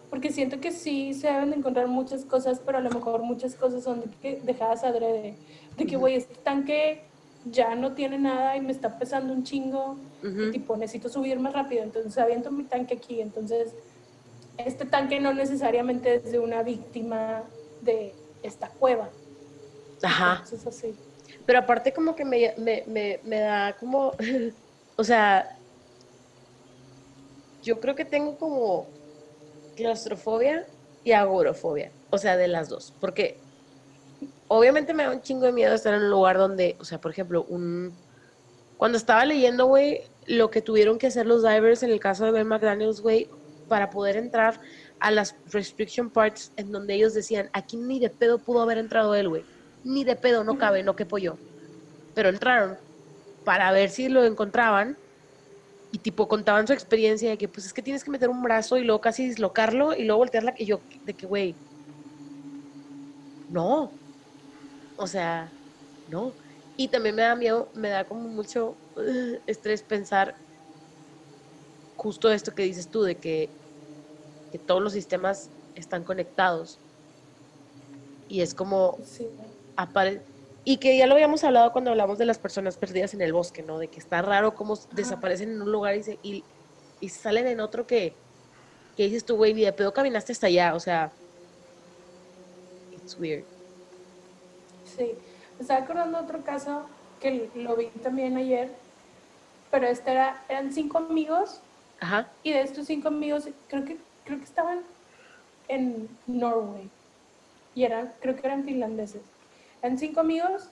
porque 0.09 0.31
siento 0.31 0.61
que 0.61 0.71
sí 0.71 1.13
se 1.13 1.27
deben 1.27 1.49
de 1.49 1.57
encontrar 1.57 1.87
muchas 1.87 2.23
cosas, 2.23 2.61
pero 2.65 2.77
a 2.77 2.81
lo 2.81 2.89
mejor 2.89 3.21
muchas 3.21 3.55
cosas 3.55 3.83
son 3.83 4.01
de 4.01 4.07
que 4.21 4.41
dejadas 4.43 4.83
adrede, 4.83 5.35
de 5.77 5.85
que, 5.85 5.97
güey, 5.97 6.15
este 6.15 6.35
tanque 6.35 7.03
ya 7.51 7.75
no 7.75 7.93
tiene 7.93 8.17
nada 8.17 8.55
y 8.55 8.61
me 8.61 8.71
está 8.71 8.97
pesando 8.97 9.33
un 9.33 9.43
chingo, 9.43 9.97
tipo, 10.51 10.77
necesito 10.77 11.09
subir 11.09 11.39
más 11.39 11.53
rápido, 11.53 11.83
entonces 11.83 12.17
aviento 12.17 12.51
mi 12.51 12.63
tanque 12.63 12.95
aquí, 12.95 13.21
entonces 13.21 13.73
este 14.57 14.85
tanque 14.85 15.19
no 15.19 15.33
necesariamente 15.33 16.15
es 16.15 16.31
de 16.31 16.39
una 16.39 16.63
víctima 16.63 17.43
de 17.81 18.13
esta 18.41 18.69
cueva. 18.69 19.09
Ajá. 20.05 20.43
Pero 21.45 21.59
aparte 21.59 21.93
como 21.93 22.15
que 22.15 22.25
me, 22.25 22.53
me, 22.57 23.39
da 23.39 23.75
como, 23.77 24.13
o 24.95 25.03
sea, 25.03 25.57
yo 27.63 27.79
creo 27.79 27.95
que 27.95 28.05
tengo 28.05 28.37
como 28.37 28.87
claustrofobia 29.75 30.65
y 31.03 31.11
agorofobia, 31.11 31.91
o 32.09 32.17
sea, 32.17 32.37
de 32.37 32.47
las 32.47 32.69
dos, 32.69 32.93
porque 32.99 33.37
obviamente 34.47 34.93
me 34.93 35.03
da 35.03 35.11
un 35.11 35.21
chingo 35.21 35.45
de 35.45 35.51
miedo 35.51 35.73
estar 35.73 35.93
en 35.93 36.03
un 36.03 36.09
lugar 36.09 36.37
donde, 36.37 36.75
o 36.79 36.85
sea, 36.85 36.99
por 36.99 37.11
ejemplo, 37.11 37.45
un... 37.49 37.93
Cuando 38.77 38.97
estaba 38.97 39.25
leyendo, 39.25 39.67
güey, 39.67 40.01
lo 40.25 40.51
que 40.51 40.61
tuvieron 40.61 40.97
que 40.97 41.07
hacer 41.07 41.25
los 41.25 41.43
divers 41.43 41.83
en 41.83 41.91
el 41.91 41.99
caso 41.99 42.25
de 42.25 42.31
Ben 42.31 42.47
McDaniels, 42.47 43.01
güey, 43.01 43.29
para 43.69 43.89
poder 43.89 44.17
entrar 44.17 44.59
a 44.99 45.11
las 45.11 45.35
restriction 45.51 46.09
parts 46.09 46.51
en 46.57 46.71
donde 46.71 46.95
ellos 46.95 47.13
decían, 47.13 47.49
aquí 47.53 47.77
ni 47.77 47.99
de 47.99 48.09
pedo 48.09 48.37
pudo 48.37 48.61
haber 48.61 48.77
entrado 48.77 49.15
él, 49.15 49.29
güey. 49.29 49.45
Ni 49.85 50.03
de 50.03 50.15
pedo, 50.17 50.43
no 50.43 50.57
cabe, 50.57 50.83
no 50.83 50.95
que 50.95 51.07
yo. 51.21 51.37
Pero 52.13 52.29
entraron 52.29 52.77
para 53.45 53.71
ver 53.71 53.89
si 53.89 54.09
lo 54.09 54.25
encontraban 54.25 54.97
y 55.91 55.99
tipo 55.99 56.27
contaban 56.27 56.67
su 56.67 56.73
experiencia 56.73 57.29
de 57.29 57.37
que 57.37 57.47
pues 57.47 57.67
es 57.67 57.73
que 57.73 57.81
tienes 57.81 58.03
que 58.03 58.11
meter 58.11 58.29
un 58.29 58.41
brazo 58.41 58.77
y 58.77 58.83
luego 58.83 58.99
casi 58.99 59.25
dislocarlo 59.27 59.93
y 59.95 60.03
luego 60.03 60.19
voltearla 60.19 60.53
y 60.57 60.65
yo 60.65 60.81
de 61.05 61.13
que 61.13 61.25
güey 61.25 61.55
no 63.47 63.93
o 64.97 65.07
sea 65.07 65.53
no 66.07 66.35
y 66.75 66.89
también 66.89 67.15
me 67.15 67.21
da 67.21 67.35
miedo 67.35 67.69
me 67.75 67.89
da 67.89 68.03
como 68.03 68.27
mucho 68.27 68.75
uh, 68.95 69.39
estrés 69.47 69.83
pensar 69.83 70.35
justo 71.95 72.31
esto 72.31 72.53
que 72.53 72.63
dices 72.63 72.89
tú, 72.89 73.03
de 73.03 73.17
que, 73.17 73.49
todos 74.65 74.81
los 74.81 74.93
sistemas 74.93 75.49
están 75.73 76.05
conectados. 76.05 76.79
Y 78.29 78.41
es 78.41 78.53
como... 78.53 78.97
y 80.63 80.77
que 80.77 80.97
ya 80.97 81.07
lo 81.07 81.13
habíamos 81.13 81.43
hablado 81.43 81.71
cuando 81.71 81.91
hablamos 81.91 82.17
de 82.17 82.25
las 82.25 82.39
personas 82.39 82.77
perdidas 82.77 83.13
en 83.13 83.21
el 83.21 83.33
bosque, 83.33 83.61
¿no? 83.61 83.77
De 83.77 83.87
que 83.87 83.99
está 83.99 84.21
raro 84.21 84.55
cómo 84.55 84.77
desaparecen 84.91 85.51
en 85.51 85.61
un 85.61 85.71
lugar 85.71 85.95
y, 85.95 86.03
se, 86.03 86.19
y, 86.23 86.43
salen 87.09 87.45
en 87.47 87.59
otro 87.59 87.85
que, 87.85 88.13
que 88.97 89.03
dices 89.03 89.25
tú, 89.25 89.35
güey, 89.35 89.53
de 89.53 89.71
pedo 89.73 89.93
caminaste 89.93 90.31
hasta 90.31 90.47
allá, 90.47 90.73
o 90.73 90.79
sea... 90.79 91.11
It's 92.93 93.15
weird. 93.19 93.43
Sí, 94.97 95.11
me 95.57 95.61
estaba 95.61 95.81
acordando 95.81 96.17
de 96.17 96.23
otro 96.23 96.43
caso 96.43 96.85
que 97.19 97.49
lo 97.55 97.75
vi 97.75 97.87
también 98.01 98.35
ayer, 98.37 98.69
pero 99.69 99.87
este 99.87 100.11
era, 100.11 100.43
eran 100.49 100.73
cinco 100.73 100.97
amigos 100.97 101.61
y 102.43 102.51
de 102.51 102.61
estos 102.61 102.87
cinco 102.87 103.07
amigos, 103.07 103.47
creo 103.67 103.85
que, 103.85 103.97
creo 104.25 104.37
que 104.37 104.43
estaban 104.43 104.81
en 105.67 106.09
Norway. 106.27 106.89
Y 107.73 107.83
eran, 107.83 108.13
creo 108.21 108.35
que 108.35 108.45
eran 108.45 108.63
finlandeses. 108.63 109.21
Eran 109.81 109.97
cinco 109.97 110.19
amigos 110.19 110.69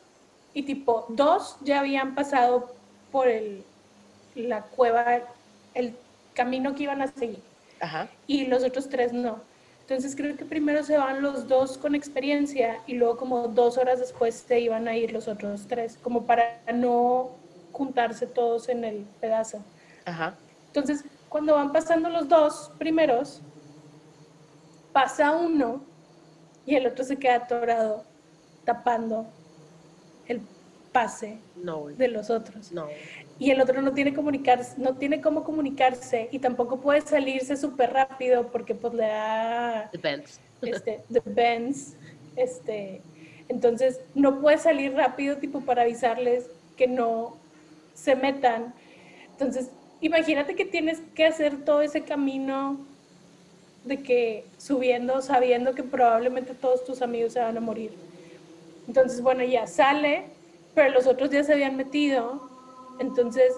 y 0.53 0.63
tipo, 0.63 1.05
dos 1.09 1.57
ya 1.61 1.79
habían 1.79 2.15
pasado 2.15 2.73
por 3.11 3.27
el, 3.27 3.63
la 4.35 4.61
cueva, 4.61 5.19
el 5.73 5.95
camino 6.33 6.75
que 6.75 6.83
iban 6.83 7.01
a 7.01 7.07
seguir. 7.07 7.41
Y 8.27 8.45
los 8.45 8.63
otros 8.63 8.87
tres 8.87 9.11
no. 9.11 9.41
Entonces 9.81 10.15
creo 10.15 10.37
que 10.37 10.45
primero 10.45 10.83
se 10.83 10.97
van 10.97 11.21
los 11.21 11.47
dos 11.49 11.77
con 11.77 11.93
experiencia 11.93 12.79
y 12.87 12.93
luego 12.93 13.17
como 13.17 13.49
dos 13.49 13.77
horas 13.77 13.99
después 13.99 14.35
se 14.47 14.61
iban 14.61 14.87
a 14.87 14.95
ir 14.95 15.11
los 15.11 15.27
otros 15.27 15.67
tres, 15.67 15.99
como 16.01 16.25
para 16.25 16.61
no 16.73 17.31
juntarse 17.73 18.25
todos 18.25 18.69
en 18.69 18.85
el 18.85 19.05
pedazo. 19.19 19.59
Ajá. 20.05 20.35
Entonces, 20.67 21.03
cuando 21.27 21.55
van 21.55 21.73
pasando 21.73 22.09
los 22.09 22.29
dos 22.29 22.71
primeros, 22.77 23.41
pasa 24.93 25.31
uno 25.31 25.83
y 26.65 26.75
el 26.75 26.87
otro 26.87 27.03
se 27.03 27.17
queda 27.17 27.35
atorado 27.35 28.05
tapando 28.65 29.25
el 30.27 30.41
pase 30.91 31.39
de 31.97 32.07
los 32.07 32.29
otros. 32.29 32.71
Y 33.39 33.51
el 33.51 33.59
otro 33.59 33.81
no 33.81 33.93
tiene 33.93 34.13
comunicarse, 34.13 34.75
no 34.77 34.95
tiene 34.95 35.19
cómo 35.21 35.43
comunicarse 35.43 36.29
y 36.31 36.39
tampoco 36.39 36.79
puede 36.79 37.01
salirse 37.01 37.57
súper 37.57 37.91
rápido 37.91 38.47
porque 38.47 38.75
pues 38.75 38.93
le 38.93 39.07
da 39.07 39.89
Depends. 39.91 40.39
este 40.61 41.03
depends 41.09 41.95
este 42.35 43.01
entonces 43.49 43.99
no 44.15 44.39
puede 44.39 44.57
salir 44.59 44.93
rápido 44.93 45.37
tipo 45.37 45.61
para 45.61 45.81
avisarles 45.81 46.49
que 46.77 46.87
no 46.87 47.35
se 47.93 48.15
metan. 48.15 48.73
Entonces 49.31 49.69
imagínate 49.99 50.55
que 50.55 50.65
tienes 50.65 51.01
que 51.15 51.25
hacer 51.25 51.65
todo 51.65 51.81
ese 51.81 52.01
camino 52.01 52.77
de 53.83 53.97
que 54.01 54.45
subiendo, 54.57 55.21
sabiendo 55.21 55.73
que 55.73 55.83
probablemente 55.83 56.53
todos 56.53 56.85
tus 56.85 57.01
amigos 57.01 57.33
se 57.33 57.39
van 57.39 57.57
a 57.57 57.59
morir. 57.59 57.91
Entonces, 58.87 59.21
bueno, 59.21 59.43
ya 59.43 59.67
sale, 59.67 60.25
pero 60.75 60.93
los 60.93 61.07
otros 61.07 61.29
ya 61.29 61.43
se 61.43 61.53
habían 61.53 61.75
metido. 61.75 62.49
Entonces, 62.99 63.53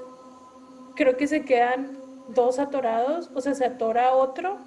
creo 0.95 1.17
que 1.17 1.27
se 1.27 1.43
quedan 1.43 1.97
dos 2.29 2.59
atorados, 2.59 3.29
o 3.35 3.41
sea, 3.41 3.53
se 3.53 3.65
atora 3.65 4.15
otro 4.15 4.57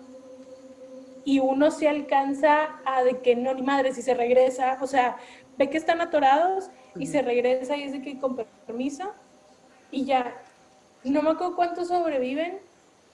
y 1.24 1.40
uno 1.40 1.70
se 1.70 1.88
alcanza 1.88 2.80
a 2.84 3.02
de 3.02 3.18
que 3.18 3.36
no, 3.36 3.52
ni 3.52 3.62
madre, 3.62 3.92
si 3.92 4.02
se 4.02 4.14
regresa, 4.14 4.78
o 4.80 4.86
sea, 4.86 5.16
ve 5.56 5.68
que 5.68 5.76
están 5.76 6.00
atorados 6.00 6.70
y 6.96 7.06
se 7.06 7.22
regresa 7.22 7.76
y 7.76 7.84
dice 7.84 8.00
que 8.00 8.18
con 8.18 8.36
permiso 8.66 9.12
y 9.90 10.04
ya 10.04 10.34
no 11.04 11.22
me 11.22 11.30
acuerdo 11.30 11.56
cuántos 11.56 11.88
sobreviven, 11.88 12.58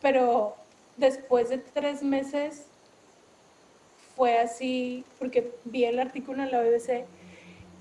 pero 0.00 0.54
después 0.96 1.48
de 1.48 1.58
tres 1.58 2.02
meses 2.02 2.66
fue 4.16 4.38
así, 4.38 5.04
porque 5.18 5.52
vi 5.64 5.84
el 5.84 5.98
artículo 5.98 6.42
en 6.42 6.50
la 6.52 6.60
BBC 6.60 7.04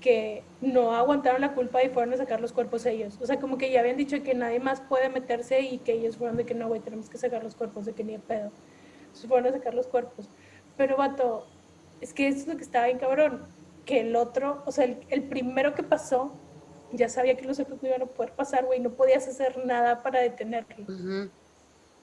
que 0.04 0.42
no 0.60 0.94
aguantaron 0.94 1.40
la 1.40 1.54
culpa 1.54 1.82
y 1.82 1.88
fueron 1.88 2.12
a 2.12 2.18
sacar 2.18 2.38
los 2.38 2.52
cuerpos 2.52 2.84
ellos. 2.84 3.18
O 3.22 3.26
sea, 3.26 3.40
como 3.40 3.56
que 3.56 3.70
ya 3.70 3.80
habían 3.80 3.96
dicho 3.96 4.22
que 4.22 4.34
nadie 4.34 4.60
más 4.60 4.82
puede 4.82 5.08
meterse 5.08 5.62
y 5.62 5.78
que 5.78 5.94
ellos 5.94 6.18
fueron 6.18 6.36
de 6.36 6.44
que 6.44 6.52
no, 6.52 6.68
güey, 6.68 6.82
tenemos 6.82 7.08
que 7.08 7.16
sacar 7.16 7.42
los 7.42 7.54
cuerpos, 7.54 7.86
de 7.86 7.94
que 7.94 8.04
ni 8.04 8.12
el 8.12 8.20
pedo. 8.20 8.50
Entonces 9.00 9.26
fueron 9.26 9.46
a 9.48 9.56
sacar 9.56 9.72
los 9.72 9.86
cuerpos. 9.86 10.28
Pero, 10.76 10.98
vato, 10.98 11.46
es 12.02 12.12
que 12.12 12.28
eso 12.28 12.40
es 12.40 12.46
lo 12.46 12.58
que 12.58 12.64
estaba 12.64 12.84
bien 12.84 12.98
cabrón, 12.98 13.46
que 13.86 14.00
el 14.00 14.14
otro, 14.14 14.62
o 14.66 14.72
sea, 14.72 14.84
el, 14.84 14.98
el 15.08 15.22
primero 15.22 15.74
que 15.74 15.82
pasó 15.82 16.32
ya 16.92 17.08
sabía 17.08 17.34
que 17.34 17.46
los 17.46 17.58
otros 17.58 17.82
no 17.82 17.88
iban 17.88 18.02
a 18.02 18.06
poder 18.06 18.32
pasar, 18.32 18.66
güey, 18.66 18.80
no 18.80 18.90
podías 18.90 19.26
hacer 19.26 19.64
nada 19.64 20.02
para 20.02 20.20
detenerlo. 20.20 20.84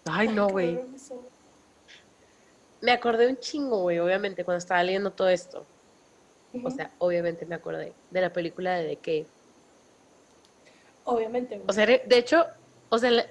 Ay, 0.06 0.28
no, 0.28 0.49
güey. 0.49 0.80
Me 2.82 2.91
acordé 2.94 3.28
un 3.28 3.38
chingo, 3.38 3.84
güey, 3.84 3.99
obviamente, 3.99 4.44
cuando 4.44 4.57
estaba 4.57 4.82
leyendo 4.82 5.11
todo 5.11 5.30
esto. 5.30 5.68
O 6.64 6.69
sea, 6.69 6.91
obviamente 6.98 7.45
me 7.45 7.56
acordé 7.56 7.94
de 8.10 8.22
la 8.22 8.34
película 8.34 8.76
de 8.76 8.95
The 8.95 9.26
Obviamente, 11.06 11.56
güey. 11.56 11.65
O 11.68 11.73
sea, 11.73 11.86
de 11.86 12.18
hecho, 12.18 12.45
o 12.90 12.98
sea, 12.98 13.26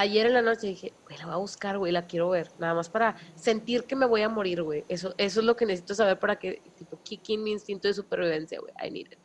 ayer 0.00 0.26
en 0.26 0.32
la 0.32 0.42
noche 0.42 0.68
dije, 0.68 0.92
güey, 1.04 1.18
la 1.18 1.26
voy 1.26 1.34
a 1.34 1.38
buscar, 1.38 1.76
güey, 1.76 1.92
la 1.92 2.06
quiero 2.06 2.30
ver, 2.30 2.50
nada 2.58 2.72
más 2.72 2.88
para 2.88 3.16
sentir 3.36 3.84
que 3.84 3.94
me 3.94 4.06
voy 4.06 4.22
a 4.22 4.28
morir, 4.30 4.62
güey. 4.62 4.84
Eso, 4.88 5.14
eso 5.18 5.40
es 5.40 5.46
lo 5.46 5.56
que 5.56 5.66
necesito 5.66 5.94
saber 5.94 6.18
para 6.18 6.36
que, 6.36 6.62
tipo, 6.78 6.98
kicking 7.02 7.42
mi 7.42 7.52
instinto 7.52 7.86
de 7.86 7.94
supervivencia, 7.94 8.58
güey. 8.60 8.72
I 8.82 8.90
need 8.90 9.12
it. 9.12 9.18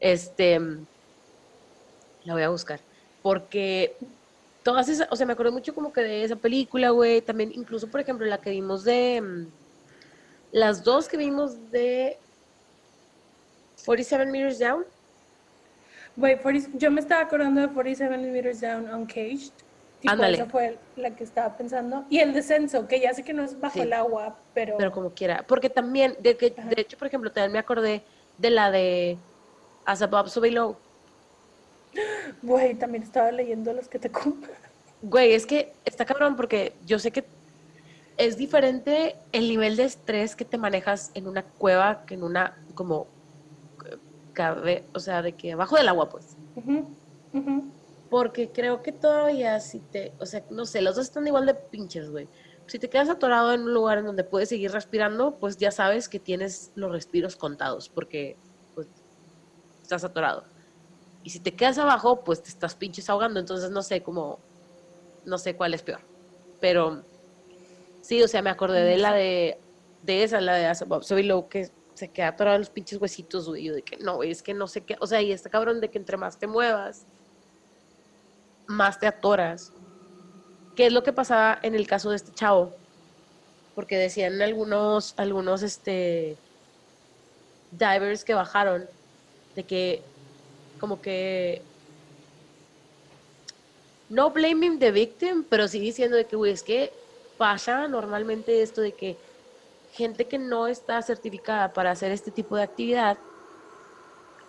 Este, 0.00 0.58
la 2.24 2.32
voy 2.32 2.42
a 2.42 2.48
buscar. 2.48 2.80
Porque 3.22 3.94
todas 4.62 4.88
esas, 4.88 5.06
o 5.10 5.16
sea, 5.16 5.26
me 5.26 5.34
acuerdo 5.34 5.52
mucho 5.52 5.74
como 5.74 5.92
que 5.92 6.00
de 6.00 6.24
esa 6.24 6.36
película, 6.36 6.90
güey. 6.90 7.20
También, 7.20 7.52
incluso, 7.54 7.86
por 7.88 8.00
ejemplo, 8.00 8.26
la 8.26 8.40
que 8.40 8.50
vimos 8.50 8.84
de, 8.84 9.20
mm, 9.20 9.46
las 10.52 10.82
dos 10.82 11.08
que 11.08 11.18
vimos 11.18 11.70
de 11.70 12.16
47 13.84 14.26
Meters 14.30 14.58
Down. 14.58 14.84
Güey, 16.16 16.40
40 16.40 16.70
yo 16.78 16.90
me 16.90 17.00
estaba 17.00 17.22
acordando 17.22 17.60
de 17.60 17.68
47 17.68 18.16
Meters 18.18 18.60
Down 18.60 18.92
Uncaged. 18.92 19.52
Tipo, 20.00 20.12
Ándale. 20.14 20.34
esa 20.38 20.46
fue 20.46 20.78
la 20.96 21.10
que 21.14 21.24
estaba 21.24 21.56
pensando. 21.56 22.06
Y 22.08 22.20
el 22.20 22.32
descenso, 22.32 22.88
que 22.88 23.00
ya 23.00 23.12
sé 23.12 23.22
que 23.22 23.34
no 23.34 23.44
es 23.44 23.58
bajo 23.60 23.74
Sí. 23.74 23.80
el 23.80 23.92
agua, 23.92 24.34
pero... 24.54 24.76
pero 24.78 24.92
como 24.92 25.10
quiera. 25.10 25.44
Porque 25.46 25.68
también, 25.68 26.16
de, 26.20 26.36
que, 26.38 26.50
de 26.50 26.80
hecho, 26.80 26.96
por 26.96 27.06
ejemplo, 27.06 27.30
también 27.30 27.52
me 27.52 27.58
acordé 27.58 28.02
de 28.38 28.50
la 28.50 28.70
de 28.70 29.18
As 29.84 30.00
Above, 30.00 30.30
So 30.30 30.40
Below. 30.40 30.74
Güey, 32.42 32.74
también 32.76 33.02
estaba 33.02 33.30
leyendo 33.30 33.72
los 33.74 33.88
que 33.88 33.98
te 33.98 34.10
compran. 34.10 34.56
Güey, 35.02 35.34
es 35.34 35.44
que 35.44 35.72
está 35.84 36.04
cabrón 36.04 36.36
porque 36.36 36.72
yo 36.86 36.98
sé 36.98 37.10
que 37.10 37.24
es 38.16 38.36
diferente 38.36 39.16
el 39.32 39.48
nivel 39.48 39.76
de 39.76 39.84
estrés 39.84 40.36
que 40.36 40.44
te 40.44 40.56
manejas 40.58 41.10
en 41.14 41.26
una 41.26 41.42
cueva 41.42 42.04
que 42.06 42.14
en 42.14 42.22
una, 42.22 42.56
como, 42.74 43.06
o 44.92 45.00
sea, 45.00 45.22
de 45.22 45.36
que 45.36 45.52
abajo 45.52 45.76
del 45.76 45.88
agua, 45.88 46.08
pues. 46.08 46.36
Ujú, 46.54 46.96
ujú. 47.32 47.72
Porque 48.08 48.50
creo 48.52 48.82
que 48.82 48.92
todavía 48.92 49.60
si 49.60 49.80
te, 49.80 50.16
o 50.18 50.26
sea, 50.26 50.44
no 50.50 50.66
sé, 50.66 50.82
los 50.82 50.96
dos 50.96 51.06
están 51.06 51.26
igual 51.26 51.46
de 51.46 51.54
pinches, 51.54 52.10
güey. 52.10 52.28
Si 52.66 52.78
te 52.78 52.88
quedas 52.90 53.08
atorado 53.08 53.52
en 53.52 53.62
un 53.62 53.74
lugar 53.74 53.98
en 53.98 54.06
donde 54.06 54.24
puedes 54.24 54.48
seguir 54.48 54.70
respirando, 54.72 55.38
pues 55.38 55.56
ya 55.56 55.70
sabes 55.70 56.08
que 56.08 56.20
tienes 56.20 56.70
los 56.74 56.90
respiros 56.92 57.36
contados, 57.36 57.88
porque 57.88 58.40
pues 58.74 58.88
estás 59.82 60.04
atorado. 60.04 60.44
Y 61.22 61.30
si 61.30 61.40
te 61.40 61.54
quedas 61.54 61.78
abajo, 61.78 62.24
pues 62.24 62.42
te 62.42 62.50
estás 62.50 62.76
pinches 62.76 63.10
ahogando, 63.10 63.40
entonces 63.40 63.70
no 63.70 63.82
sé 63.82 64.02
cómo, 64.02 64.44
no 65.24 65.38
sé 65.38 65.56
cuál 65.56 65.74
es 65.74 65.82
peor. 65.82 66.00
Pero 66.60 67.06
sí, 68.00 68.22
o 68.22 68.28
sea, 68.28 68.42
me 68.42 68.50
acordé 68.50 68.84
de 68.84 68.96
la 68.96 69.12
de, 69.12 69.62
de 70.00 70.22
esa, 70.22 70.40
la 70.40 70.54
de 70.54 70.66
Above, 70.66 71.04
So 71.04 71.16
Below, 71.16 71.48
que 71.48 71.70
se 72.00 72.08
queda 72.08 72.28
atorado 72.28 72.58
los 72.58 72.70
pinches 72.70 73.00
huesitos, 73.00 73.46
güey. 73.46 73.64
Yo 73.64 73.74
de 73.74 73.82
que 73.82 73.98
no, 73.98 74.22
es 74.22 74.42
que 74.42 74.54
no 74.54 74.66
sé 74.66 74.80
qué, 74.80 74.96
o 75.00 75.06
sea, 75.06 75.20
y 75.20 75.32
está 75.32 75.50
cabrón 75.50 75.80
de 75.80 75.90
que 75.90 75.98
entre 75.98 76.16
más 76.16 76.38
te 76.38 76.46
muevas, 76.46 77.04
más 78.66 78.98
te 78.98 79.06
atoras. 79.06 79.70
¿Qué 80.74 80.86
es 80.86 80.92
lo 80.92 81.02
que 81.02 81.12
pasaba 81.12 81.58
en 81.62 81.74
el 81.74 81.86
caso 81.86 82.10
de 82.10 82.16
este 82.16 82.32
chavo? 82.32 82.72
Porque 83.74 83.98
decían 83.98 84.40
algunos, 84.40 85.14
algunos 85.18 85.62
este, 85.62 86.36
divers 87.70 88.24
que 88.24 88.34
bajaron 88.34 88.86
de 89.54 89.64
que 89.64 90.02
como 90.80 91.02
que 91.02 91.60
no 94.08 94.30
blaming 94.30 94.78
the 94.78 94.90
victim, 94.90 95.44
pero 95.44 95.68
sí 95.68 95.78
diciendo 95.78 96.16
de 96.16 96.24
que, 96.24 96.36
güey, 96.36 96.52
es 96.52 96.62
que 96.62 96.92
pasa 97.36 97.88
normalmente 97.88 98.62
esto 98.62 98.80
de 98.80 98.92
que 98.92 99.18
gente 99.92 100.28
que 100.28 100.38
no 100.38 100.66
está 100.66 101.00
certificada 101.02 101.72
para 101.72 101.90
hacer 101.90 102.12
este 102.12 102.30
tipo 102.30 102.56
de 102.56 102.62
actividad 102.62 103.18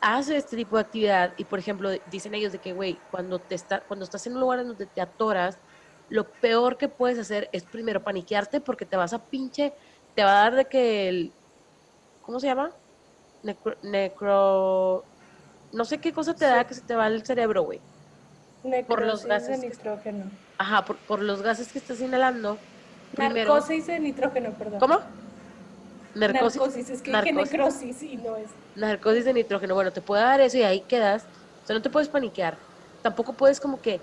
hace 0.01 0.35
este 0.37 0.55
tipo 0.55 0.75
de 0.77 0.81
actividad 0.81 1.33
y 1.37 1.45
por 1.45 1.59
ejemplo 1.59 1.89
dicen 2.09 2.33
ellos 2.33 2.51
de 2.51 2.59
que 2.59 2.73
güey 2.73 2.99
cuando 3.11 3.39
te 3.39 3.55
está 3.55 3.81
cuando 3.81 4.03
estás 4.05 4.25
en 4.27 4.33
un 4.33 4.39
lugar 4.41 4.59
en 4.59 4.67
donde 4.67 4.85
te 4.87 5.01
atoras 5.01 5.59
lo 6.09 6.27
peor 6.31 6.77
que 6.77 6.89
puedes 6.89 7.19
hacer 7.19 7.49
es 7.53 7.63
primero 7.63 8.03
paniquearte 8.03 8.61
porque 8.61 8.85
te 8.85 8.97
vas 8.97 9.13
a 9.13 9.23
pinche 9.29 9.73
te 10.15 10.23
va 10.23 10.31
a 10.31 10.43
dar 10.43 10.55
de 10.55 10.65
que 10.65 11.07
el 11.09 11.33
¿cómo 12.21 12.39
se 12.39 12.47
llama? 12.47 12.71
necro, 13.43 13.75
necro 13.83 15.03
no 15.71 15.85
sé 15.85 15.99
qué 15.99 16.11
cosa 16.13 16.33
te 16.35 16.45
da 16.45 16.65
que 16.65 16.73
se 16.73 16.81
te 16.81 16.95
va 16.95 17.07
el 17.07 17.23
cerebro 17.25 17.63
güey 17.63 17.79
Por 18.87 19.05
los 19.05 19.25
gases 19.25 19.61
de 19.61 19.67
que- 19.69 19.75
nitrógeno. 19.75 20.25
ajá 20.57 20.83
por, 20.85 20.97
por 20.97 21.21
los 21.21 21.41
gases 21.43 21.71
que 21.71 21.77
estás 21.79 22.01
inhalando 22.01 22.57
primero 23.15 23.53
Narcosis 23.53 23.87
de 23.87 23.99
nitrógeno, 23.99 24.51
perdón. 24.57 24.79
¿cómo? 24.79 24.99
Narcosis, 26.15 26.59
Narcosis, 26.61 26.89
es 26.89 27.01
que 27.01 27.11
dije 27.11 27.33
narcosis. 27.33 27.51
necrosis 27.51 28.03
y 28.03 28.17
no 28.17 28.35
es. 28.35 28.49
narcosis 28.75 29.25
de 29.25 29.33
nitrógeno. 29.33 29.75
Bueno, 29.75 29.91
te 29.91 30.01
puede 30.01 30.23
dar 30.23 30.41
eso 30.41 30.57
y 30.57 30.63
ahí 30.63 30.81
quedas. 30.81 31.23
O 31.63 31.67
sea, 31.67 31.75
no 31.75 31.81
te 31.81 31.89
puedes 31.89 32.09
paniquear. 32.09 32.57
Tampoco 33.01 33.33
puedes 33.33 33.59
como 33.59 33.81
que, 33.81 34.01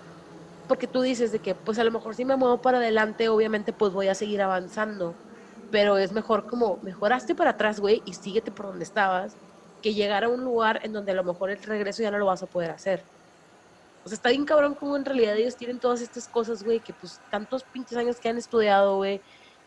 porque 0.67 0.87
tú 0.87 1.03
dices 1.03 1.33
de 1.33 1.39
que, 1.39 1.55
pues 1.55 1.79
a 1.79 1.85
lo 1.85 1.91
mejor 1.91 2.15
si 2.15 2.25
me 2.25 2.37
muevo 2.37 2.61
para 2.63 2.79
adelante, 2.79 3.29
obviamente 3.29 3.73
pues 3.73 3.93
voy 3.93 4.09
a 4.09 4.15
seguir 4.15 4.43
avanzando. 4.43 5.15
Pero 5.71 5.99
es 5.99 6.13
mejor 6.13 6.47
como, 6.47 6.79
mejoraste 6.83 7.35
para 7.35 7.51
atrás, 7.51 7.79
güey, 7.79 8.03
y 8.07 8.15
síguete 8.15 8.51
por 8.51 8.67
donde 8.67 8.85
estabas, 8.85 9.35
que 9.83 9.93
llegar 9.93 10.25
a 10.25 10.29
un 10.29 10.43
lugar 10.43 10.81
en 10.83 10.93
donde 10.93 11.13
a 11.13 11.15
lo 11.15 11.25
mejor 11.25 11.51
el 11.51 11.63
regreso 11.63 12.03
ya 12.03 12.11
no 12.11 12.19
lo 12.19 12.27
vas 12.27 12.43
a 12.43 12.47
poder 12.47 12.71
hacer. 12.71 13.03
O 14.05 14.09
sea, 14.09 14.17
está 14.17 14.31
bien 14.31 14.47
cabrón 14.47 14.75
como 14.75 14.97
en 14.97 15.05
realidad 15.05 15.37
ellos 15.37 15.57
tienen 15.57 15.79
todas 15.79 16.01
estas 16.01 16.27
cosas, 16.27 16.63
güey, 16.63 16.81
que 16.81 16.95
pues 16.95 17.21
tantos 17.31 17.63
pinches 17.65 17.99
años 17.99 18.17
que 18.17 18.29
han 18.29 18.39
estudiado, 18.39 18.97
güey, 18.97 19.21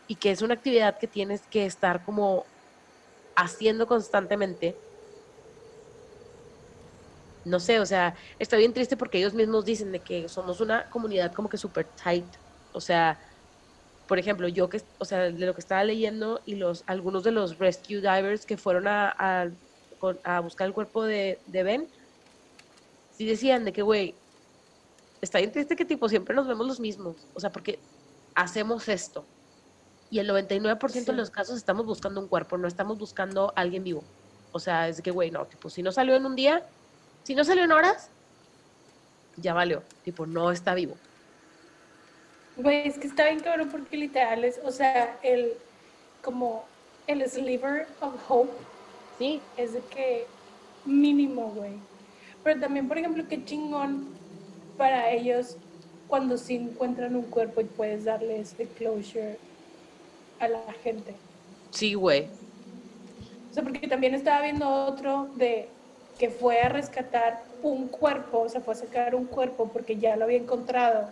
y 0.08 0.16
que 0.16 0.30
es 0.30 0.42
una 0.42 0.54
actividad 0.54 0.98
que 0.98 1.06
tienes 1.06 1.42
que 1.42 1.66
estar 1.66 2.04
como 2.04 2.44
haciendo 3.36 3.86
constantemente. 3.86 4.76
No 7.44 7.58
sé, 7.58 7.80
o 7.80 7.86
sea, 7.86 8.14
está 8.38 8.56
bien 8.56 8.72
triste 8.72 8.96
porque 8.96 9.18
ellos 9.18 9.34
mismos 9.34 9.64
dicen 9.64 9.90
de 9.90 9.98
que 10.00 10.28
somos 10.28 10.60
una 10.60 10.88
comunidad 10.90 11.32
como 11.32 11.48
que 11.48 11.56
súper 11.56 11.86
tight. 11.86 12.24
O 12.72 12.80
sea, 12.80 13.18
por 14.06 14.18
ejemplo, 14.18 14.46
yo 14.48 14.68
que, 14.68 14.82
o 14.98 15.04
sea, 15.04 15.18
de 15.30 15.46
lo 15.46 15.54
que 15.54 15.60
estaba 15.60 15.82
leyendo 15.84 16.40
y 16.46 16.54
los 16.56 16.84
algunos 16.86 17.24
de 17.24 17.32
los 17.32 17.58
rescue 17.58 18.00
divers 18.00 18.46
que 18.46 18.56
fueron 18.56 18.86
a, 18.86 19.50
a, 20.24 20.40
buscar 20.40 20.66
el 20.66 20.72
cuerpo 20.72 21.04
de, 21.04 21.38
de 21.46 21.62
Ben, 21.62 21.88
sí 23.16 23.26
decían 23.26 23.64
de 23.64 23.72
que, 23.72 23.82
güey, 23.82 24.14
está 25.20 25.38
bien 25.38 25.52
triste 25.52 25.76
que 25.76 25.84
tipo 25.84 26.08
siempre 26.08 26.34
nos 26.34 26.46
vemos 26.46 26.66
los 26.66 26.80
mismos. 26.80 27.16
O 27.34 27.40
sea, 27.40 27.50
porque 27.50 27.78
hacemos 28.34 28.88
esto. 28.88 29.24
Y 30.12 30.18
el 30.18 30.26
99% 30.28 31.12
de 31.12 31.16
Sí. 31.16 31.18
los 31.18 31.30
casos 31.30 31.56
estamos 31.56 31.86
buscando 31.86 32.20
un 32.20 32.28
cuerpo, 32.28 32.58
no 32.58 32.68
estamos 32.68 32.98
buscando 32.98 33.54
a 33.56 33.62
alguien 33.62 33.82
vivo. 33.82 34.04
O 34.52 34.58
sea, 34.60 34.86
es 34.88 34.98
de 34.98 35.02
que, 35.02 35.10
güey, 35.10 35.30
no, 35.30 35.46
tipo, 35.46 35.70
si 35.70 35.82
no 35.82 35.90
salió 35.90 36.14
en 36.14 36.26
un 36.26 36.36
día, 36.36 36.68
si 37.22 37.34
no 37.34 37.44
salió 37.44 37.64
en 37.64 37.72
horas, 37.72 38.10
ya 39.36 39.54
valió. 39.54 39.82
Tipo, 40.02 40.26
no 40.26 40.52
está 40.52 40.74
vivo. 40.74 41.00
Güey, 42.58 42.86
es 42.88 42.98
que 42.98 43.06
está 43.06 43.24
bien 43.24 43.40
cabrón 43.40 43.70
porque 43.70 43.96
literal 43.96 44.44
es, 44.44 44.60
o 44.62 44.70
sea, 44.70 45.18
el, 45.22 45.54
como, 46.22 46.68
el 47.06 47.26
sliver 47.28 47.88
of 48.02 48.14
hope 48.30 48.52
Sí, 49.18 49.40
es 49.56 49.72
de 49.72 49.80
que 49.80 50.26
mínimo, 50.84 51.52
güey. 51.52 51.72
Pero 52.44 52.60
también, 52.60 52.86
por 52.86 52.98
ejemplo, 52.98 53.24
qué 53.28 53.42
chingón 53.46 54.08
para 54.76 55.10
ellos 55.10 55.56
cuando 56.06 56.36
sí 56.36 56.56
encuentran 56.56 57.16
un 57.16 57.30
cuerpo 57.30 57.62
y 57.62 57.64
puedes 57.64 58.04
darle 58.04 58.40
este 58.40 58.66
closure 58.68 59.38
a 60.42 60.48
la 60.48 60.72
gente. 60.82 61.14
sí, 61.70 61.94
güey. 61.94 62.28
O 63.50 63.54
sea, 63.54 63.62
porque 63.62 63.86
también 63.86 64.14
estaba 64.14 64.40
viendo 64.42 64.68
otro 64.68 65.28
de 65.36 65.68
que 66.18 66.30
fue 66.30 66.60
a 66.60 66.70
rescatar 66.70 67.42
un 67.62 67.88
cuerpo, 67.88 68.40
o 68.40 68.48
sea, 68.48 68.60
fue 68.60 68.72
a 68.74 68.76
sacar 68.76 69.14
un 69.14 69.26
cuerpo 69.26 69.70
porque 69.70 69.96
ya 69.96 70.16
lo 70.16 70.24
había 70.24 70.38
encontrado. 70.38 71.10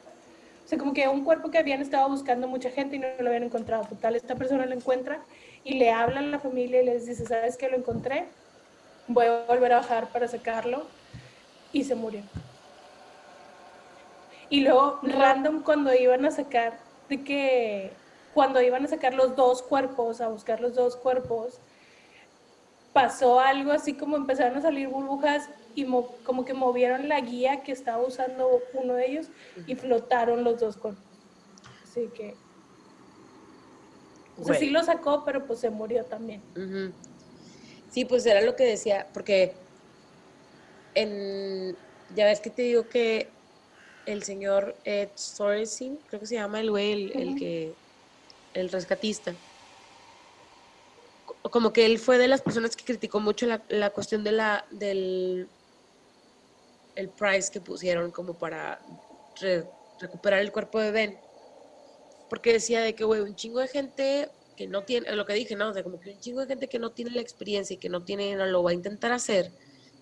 O 0.65 0.69
sea, 0.69 0.79
como 0.79 0.95
que 0.95 1.07
un 1.09 1.23
cuerpo 1.23 1.51
que 1.51 1.59
habían 1.59 1.83
estado 1.83 2.09
buscando 2.09 2.49
mucha 2.49 2.71
gente 2.71 2.97
y 2.97 2.99
no 2.99 3.09
lo 3.19 3.27
habían 3.29 3.43
encontrado. 3.43 3.85
Total, 3.85 4.17
esta 4.17 4.37
persona 4.37 4.67
lo 4.67 4.75
encuentra 4.75 5.21
y 5.65 5.75
le 5.75 5.91
habla 5.91 6.21
a 6.21 6.23
la 6.23 6.39
familia 6.39 6.83
y 6.83 6.87
les 6.87 7.07
dice, 7.07 7.27
¿sabes 7.27 7.57
qué? 7.57 7.69
Lo 7.69 7.77
encontré, 7.77 8.25
voy 9.07 9.27
a 9.27 9.45
volver 9.47 9.73
a 9.73 9.81
bajar 9.81 10.09
para 10.09 10.27
sacarlo. 10.27 10.87
Y 11.73 11.85
se 11.85 11.95
murió. 11.95 12.23
Y 14.49 14.63
luego, 14.63 14.99
random, 15.03 15.63
cuando 15.63 15.95
iban 15.95 16.25
a 16.25 16.31
sacar, 16.31 16.79
de 17.09 17.23
que 17.23 17.91
cuando 18.33 18.61
iban 18.63 18.85
a 18.85 18.89
sacar 18.89 19.15
los 19.15 19.35
dos 19.37 19.63
cuerpos, 19.63 20.21
a 20.21 20.29
buscar 20.29 20.61
los 20.61 20.75
dos 20.75 20.97
cuerpos, 20.97 21.61
pasó 22.93 23.41
algo 23.41 23.73
así 23.73 23.97
como 23.97 24.17
empezaron 24.17 24.59
a 24.59 24.63
salir 24.63 24.89
burbujas 24.89 25.49
y 25.75 25.85
mo- 25.85 26.17
como 26.25 26.45
que 26.45 26.55
movieron 26.55 27.09
la 27.09 27.21
guía 27.21 27.63
que 27.63 27.73
estaba 27.73 28.05
usando 28.05 28.65
uno 28.73 28.95
de 28.95 29.07
ellos 29.07 29.31
y 29.67 29.75
flotaron 29.77 30.43
los 30.45 30.59
dos 30.61 30.77
cuerpos. 30.77 31.05
Así 31.83 32.09
que, 32.11 32.37
o 34.37 34.45
sea, 34.45 34.55
sí 34.61 34.71
lo 34.71 34.83
sacó, 34.83 35.25
pero 35.25 35.47
pues 35.47 35.61
se 35.61 35.71
murió 35.71 36.05
también. 36.05 36.43
Sí, 37.91 38.05
pues 38.05 38.25
era 38.27 38.41
lo 38.41 38.55
que 38.57 38.65
decía, 38.65 39.09
porque 39.13 39.57
en, 40.95 41.77
ya 42.15 42.25
ves 42.27 42.41
que 42.41 42.51
te 42.51 42.63
digo 42.63 42.89
que 42.89 43.33
el 44.07 44.23
señor 44.23 44.77
Ed 44.85 45.11
Sorensen, 45.15 45.99
creo 46.07 46.21
que 46.21 46.27
se 46.27 46.35
llama 46.37 46.61
el 46.61 46.71
güey, 46.71 46.93
el, 46.93 47.13
que, 47.37 47.77
el 48.55 48.71
rescatista, 48.71 49.41
co- 51.25 51.41
como 51.51 51.73
que 51.73 51.87
él 51.87 51.99
fue 51.99 52.19
de 52.19 52.29
las 52.29 52.43
personas 52.43 52.77
que 52.77 52.85
criticó 52.85 53.21
mucho 53.21 53.47
la, 53.47 53.65
la 53.69 53.91
cuestión 53.91 54.25
de 54.25 54.33
la, 54.33 54.67
del 54.71 55.51
el 56.95 57.11
price 57.13 57.51
que 57.51 57.61
pusieron 57.61 58.11
como 58.13 58.39
para 58.39 58.85
re- 59.37 59.73
recuperar 59.99 60.41
el 60.41 60.53
cuerpo 60.53 60.79
de 60.81 60.91
Ben. 60.93 61.25
Porque 62.29 62.53
decía 62.53 62.81
de 62.81 62.95
que, 62.95 63.05
güey, 63.05 63.21
un 63.21 63.35
chingo 63.35 63.61
de 63.61 63.69
gente 63.69 64.33
que 64.57 64.69
no 64.69 64.85
tiene, 64.85 65.15
lo 65.17 65.25
que 65.27 65.35
dije, 65.35 65.57
¿no? 65.57 65.71
O 65.71 65.75
sea, 65.75 65.83
como 65.83 65.99
que 66.01 66.11
un 66.11 66.21
chingo 66.21 66.41
de 66.43 66.47
gente 66.47 66.69
que 66.69 66.79
no 66.79 66.93
tiene 66.93 67.11
la 67.13 67.21
experiencia 67.21 67.75
y 67.75 67.79
que 67.79 67.89
no 67.89 68.05
tiene, 68.05 68.35
no 68.37 68.47
lo 68.47 68.63
va 68.63 68.71
a 68.71 68.75
intentar 68.75 69.13
hacer. 69.13 69.55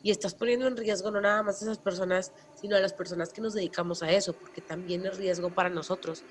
Y 0.02 0.10
estás 0.10 0.34
poniendo 0.34 0.66
en 0.66 0.76
riesgo 0.76 1.10
no 1.10 1.20
nada 1.20 1.42
más 1.42 1.60
a 1.60 1.64
esas 1.64 1.78
personas, 1.80 2.32
sino 2.54 2.76
a 2.76 2.80
las 2.80 2.92
personas 2.92 3.32
que 3.32 3.40
nos 3.40 3.54
dedicamos 3.54 4.02
a 4.02 4.12
eso, 4.12 4.38
porque 4.38 4.62
también 4.62 5.06
es 5.06 5.16
riesgo 5.16 5.54
para 5.54 5.70
nosotros. 5.70 6.24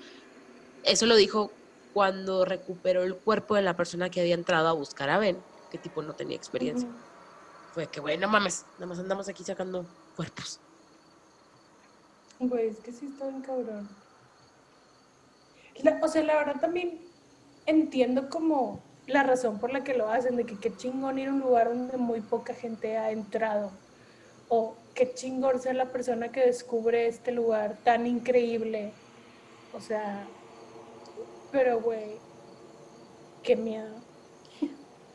Eso 0.82 1.06
lo 1.06 1.16
dijo 1.16 1.60
cuando 1.98 2.44
recuperó 2.44 3.02
el 3.02 3.16
cuerpo 3.16 3.56
de 3.56 3.62
la 3.62 3.74
persona 3.74 4.08
que 4.08 4.20
había 4.20 4.36
entrado 4.36 4.68
a 4.68 4.72
buscar 4.72 5.10
a 5.10 5.18
Ben, 5.18 5.36
que 5.68 5.78
tipo 5.78 6.00
no 6.00 6.14
tenía 6.14 6.36
experiencia. 6.36 6.88
Fue 7.74 7.88
que, 7.88 7.98
güey, 7.98 8.16
no 8.16 8.28
mames, 8.28 8.64
nada 8.74 8.86
más 8.86 9.00
andamos 9.00 9.28
aquí 9.28 9.42
sacando 9.42 9.84
cuerpos. 10.14 10.60
Güey, 12.38 12.68
es 12.68 12.78
que 12.78 12.92
sí 12.92 13.06
está 13.06 13.26
bien 13.26 13.42
cabrón. 13.42 13.88
o 16.00 16.06
sea, 16.06 16.22
la 16.22 16.36
verdad 16.36 16.60
también 16.60 17.00
entiendo 17.66 18.30
como 18.30 18.80
la 19.08 19.24
razón 19.24 19.58
por 19.58 19.72
la 19.72 19.82
que 19.82 19.94
lo 19.94 20.08
hacen, 20.08 20.36
de 20.36 20.46
que 20.46 20.56
qué 20.56 20.76
chingón 20.76 21.18
ir 21.18 21.30
a 21.30 21.32
un 21.32 21.40
lugar 21.40 21.70
donde 21.70 21.96
muy 21.96 22.20
poca 22.20 22.54
gente 22.54 22.96
ha 22.96 23.10
entrado. 23.10 23.72
O 24.48 24.76
qué 24.94 25.12
chingón 25.14 25.60
ser 25.60 25.74
la 25.74 25.86
persona 25.86 26.30
que 26.30 26.46
descubre 26.46 27.08
este 27.08 27.32
lugar 27.32 27.76
tan 27.82 28.06
increíble. 28.06 28.92
O 29.76 29.80
sea, 29.80 30.28
pero 31.50 31.80
güey, 31.80 32.16
qué 33.42 33.56
miedo. 33.56 34.08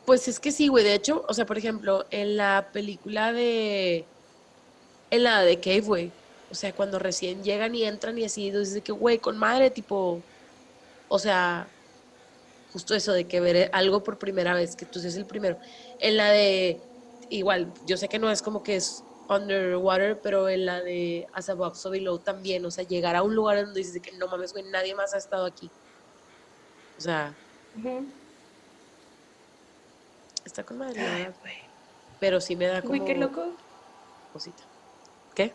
Pues 0.04 0.28
es 0.28 0.38
que 0.38 0.52
sí, 0.52 0.68
güey. 0.68 0.84
De 0.84 0.94
hecho, 0.94 1.24
o 1.28 1.34
sea, 1.34 1.46
por 1.46 1.56
ejemplo, 1.56 2.04
en 2.10 2.36
la 2.36 2.68
película 2.72 3.32
de. 3.32 4.04
En 5.10 5.22
la 5.24 5.42
de 5.42 5.60
Cave, 5.60 5.80
güey. 5.80 6.12
O 6.50 6.54
sea, 6.54 6.72
cuando 6.74 6.98
recién 6.98 7.42
llegan 7.42 7.74
y 7.74 7.84
entran 7.84 8.18
y 8.18 8.24
así, 8.24 8.50
dices 8.50 8.82
que, 8.82 8.92
güey, 8.92 9.18
con 9.18 9.38
madre, 9.38 9.70
tipo. 9.70 10.20
O 11.08 11.18
sea, 11.18 11.68
justo 12.72 12.94
eso 12.94 13.12
de 13.12 13.24
que 13.26 13.40
ver 13.40 13.70
algo 13.72 14.02
por 14.02 14.18
primera 14.18 14.54
vez, 14.54 14.76
que 14.76 14.84
tú 14.84 15.00
seas 15.00 15.16
el 15.16 15.26
primero. 15.26 15.58
En 16.00 16.16
la 16.16 16.30
de. 16.30 16.80
Igual, 17.30 17.72
yo 17.86 17.96
sé 17.96 18.08
que 18.08 18.18
no 18.18 18.30
es 18.30 18.42
como 18.42 18.62
que 18.62 18.76
es 18.76 19.02
underwater, 19.28 20.20
pero 20.20 20.48
en 20.50 20.66
la 20.66 20.82
de 20.82 21.26
As 21.32 21.48
Above, 21.48 21.76
So 21.76 21.90
Below 21.90 22.18
también. 22.18 22.64
O 22.66 22.70
sea, 22.70 22.84
llegar 22.84 23.16
a 23.16 23.22
un 23.22 23.34
lugar 23.34 23.64
donde 23.64 23.80
dices 23.80 24.02
que 24.02 24.12
no 24.12 24.28
mames, 24.28 24.52
güey, 24.52 24.64
nadie 24.64 24.94
más 24.94 25.14
ha 25.14 25.18
estado 25.18 25.46
aquí. 25.46 25.70
O 26.98 27.00
sea. 27.00 27.34
Está 30.44 30.62
con 30.62 30.78
madre, 30.78 31.32
Pero 32.20 32.40
sí 32.40 32.56
me 32.56 32.66
da 32.66 32.82
como. 32.82 32.92
Uy, 32.92 33.00
qué 33.00 33.14
loco. 33.14 33.52
Cosita. 34.32 34.62
¿Qué? 35.34 35.52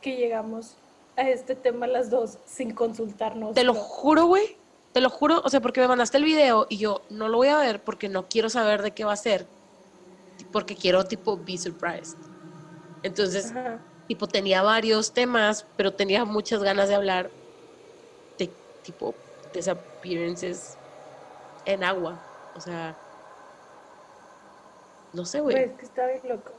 Que 0.00 0.16
llegamos 0.16 0.76
a 1.16 1.28
este 1.28 1.54
tema 1.54 1.86
las 1.86 2.10
dos 2.10 2.38
sin 2.46 2.72
consultarnos. 2.72 3.54
Te 3.54 3.64
lo 3.64 3.74
juro, 3.74 4.26
güey. 4.26 4.56
Te 4.92 5.00
lo 5.00 5.10
juro, 5.10 5.42
o 5.44 5.50
sea, 5.50 5.60
porque 5.60 5.80
me 5.80 5.88
mandaste 5.88 6.16
el 6.16 6.24
video 6.24 6.66
y 6.70 6.78
yo 6.78 7.02
no 7.10 7.28
lo 7.28 7.38
voy 7.38 7.48
a 7.48 7.58
ver 7.58 7.82
porque 7.82 8.08
no 8.08 8.26
quiero 8.28 8.48
saber 8.48 8.82
de 8.82 8.92
qué 8.92 9.04
va 9.04 9.12
a 9.12 9.16
ser. 9.16 9.46
Porque 10.50 10.76
quiero, 10.76 11.04
tipo, 11.04 11.36
be 11.36 11.58
surprised. 11.58 12.16
Entonces, 13.02 13.52
tipo, 14.06 14.26
tenía 14.26 14.62
varios 14.62 15.12
temas, 15.12 15.66
pero 15.76 15.92
tenía 15.92 16.24
muchas 16.24 16.62
ganas 16.62 16.88
de 16.88 16.94
hablar 16.94 17.30
de, 18.38 18.50
tipo, 18.82 19.14
disappearances 19.52 20.77
en 21.68 21.84
agua. 21.84 22.18
O 22.56 22.60
sea, 22.60 22.96
no 25.12 25.24
sé, 25.24 25.40
güey. 25.40 25.56
Es 25.56 25.72
que 25.72 25.84
está 25.84 26.06
bien 26.06 26.22
loco. 26.28 26.50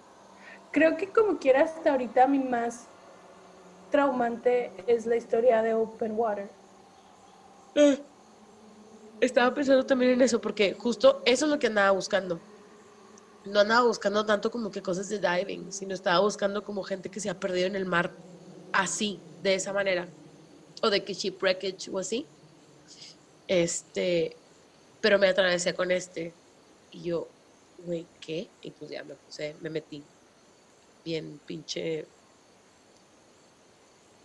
Creo 0.72 0.96
que 0.98 1.10
como 1.10 1.40
quiera 1.40 1.64
hasta 1.64 1.92
ahorita 1.92 2.28
mi 2.28 2.40
más 2.40 2.86
traumante 3.92 4.72
es 4.86 5.08
la 5.08 5.16
historia 5.16 5.62
de 5.64 5.74
Open 5.74 6.14
Water. 6.16 6.50
Eh, 7.74 8.00
estaba 9.20 9.54
pensando 9.54 9.84
también 9.86 10.12
en 10.12 10.22
eso, 10.22 10.40
porque 10.40 10.74
justo 10.74 11.22
eso 11.26 11.46
es 11.46 11.52
lo 11.52 11.58
que 11.58 11.68
andaba 11.68 11.92
buscando. 11.92 12.40
No 13.46 13.62
andaba 13.62 13.88
buscando 13.88 14.26
tanto 14.26 14.52
como 14.52 14.70
que 14.70 14.84
cosas 14.84 15.10
de 15.10 15.20
diving, 15.20 15.72
sino 15.72 15.96
estaba 15.96 16.20
buscando 16.20 16.64
como 16.64 16.84
gente 16.84 17.10
que 17.10 17.20
se 17.20 17.32
ha 17.32 17.40
perdido 17.40 17.66
en 17.66 17.76
el 17.76 17.88
mar 17.88 18.12
así, 18.72 19.20
de 19.42 19.56
esa 19.56 19.74
manera. 19.74 20.08
O 20.84 20.90
de 20.92 21.04
que 21.04 21.14
shipwreckage 21.14 21.90
o 21.92 21.98
así. 21.98 22.28
Este, 23.48 24.39
pero 25.02 25.20
me 25.20 25.28
atravesé 25.28 25.74
con 25.74 25.92
este. 25.92 26.34
Y 26.92 27.04
yo, 27.04 27.28
güey, 27.86 28.06
¿qué? 28.20 28.48
Y 28.62 28.72
pues 28.72 28.92
ya 28.92 29.04
me 29.04 29.16
puse, 29.16 29.56
me 29.62 29.70
metí. 29.70 30.04
Bien 31.06 31.40
pinche. 31.46 32.06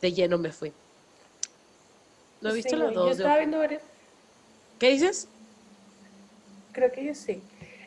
De 0.01 0.13
lleno 0.13 0.39
me 0.39 0.53
fui. 0.53 0.73
No 2.41 2.51
he 2.51 2.55
visto 2.55 2.77
las 2.77 2.93
dos. 2.93 3.07
Yo 3.07 3.13
estaba 3.13 3.39
viendo 3.39 3.59
varias. 3.59 3.83
¿Qué 4.79 4.91
dices? 4.91 5.29
Creo 6.73 6.93
que 6.93 7.05
yo 7.05 7.15
sí. 7.15 7.43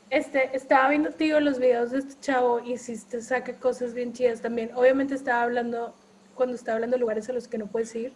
Este, 0.10 0.56
estaba 0.56 0.90
viendo, 0.90 1.12
tío, 1.12 1.40
los 1.42 1.60
videos 1.60 1.92
de 1.92 2.00
este 2.00 2.20
chavo 2.22 2.62
y 2.62 2.78
si 2.78 2.98
te 2.98 3.22
saca 3.22 3.54
cosas 3.60 3.94
bien 3.94 4.14
chidas 4.14 4.42
también. 4.42 4.72
Obviamente 4.74 5.14
estaba 5.16 5.44
hablando, 5.44 5.94
cuando 6.34 6.56
estaba 6.56 6.76
hablando 6.76 6.96
de 6.96 7.02
lugares 7.02 7.28
a 7.30 7.34
los 7.34 7.48
que 7.48 7.58
no 7.58 7.68
puedes 7.68 7.94
ir, 7.94 8.14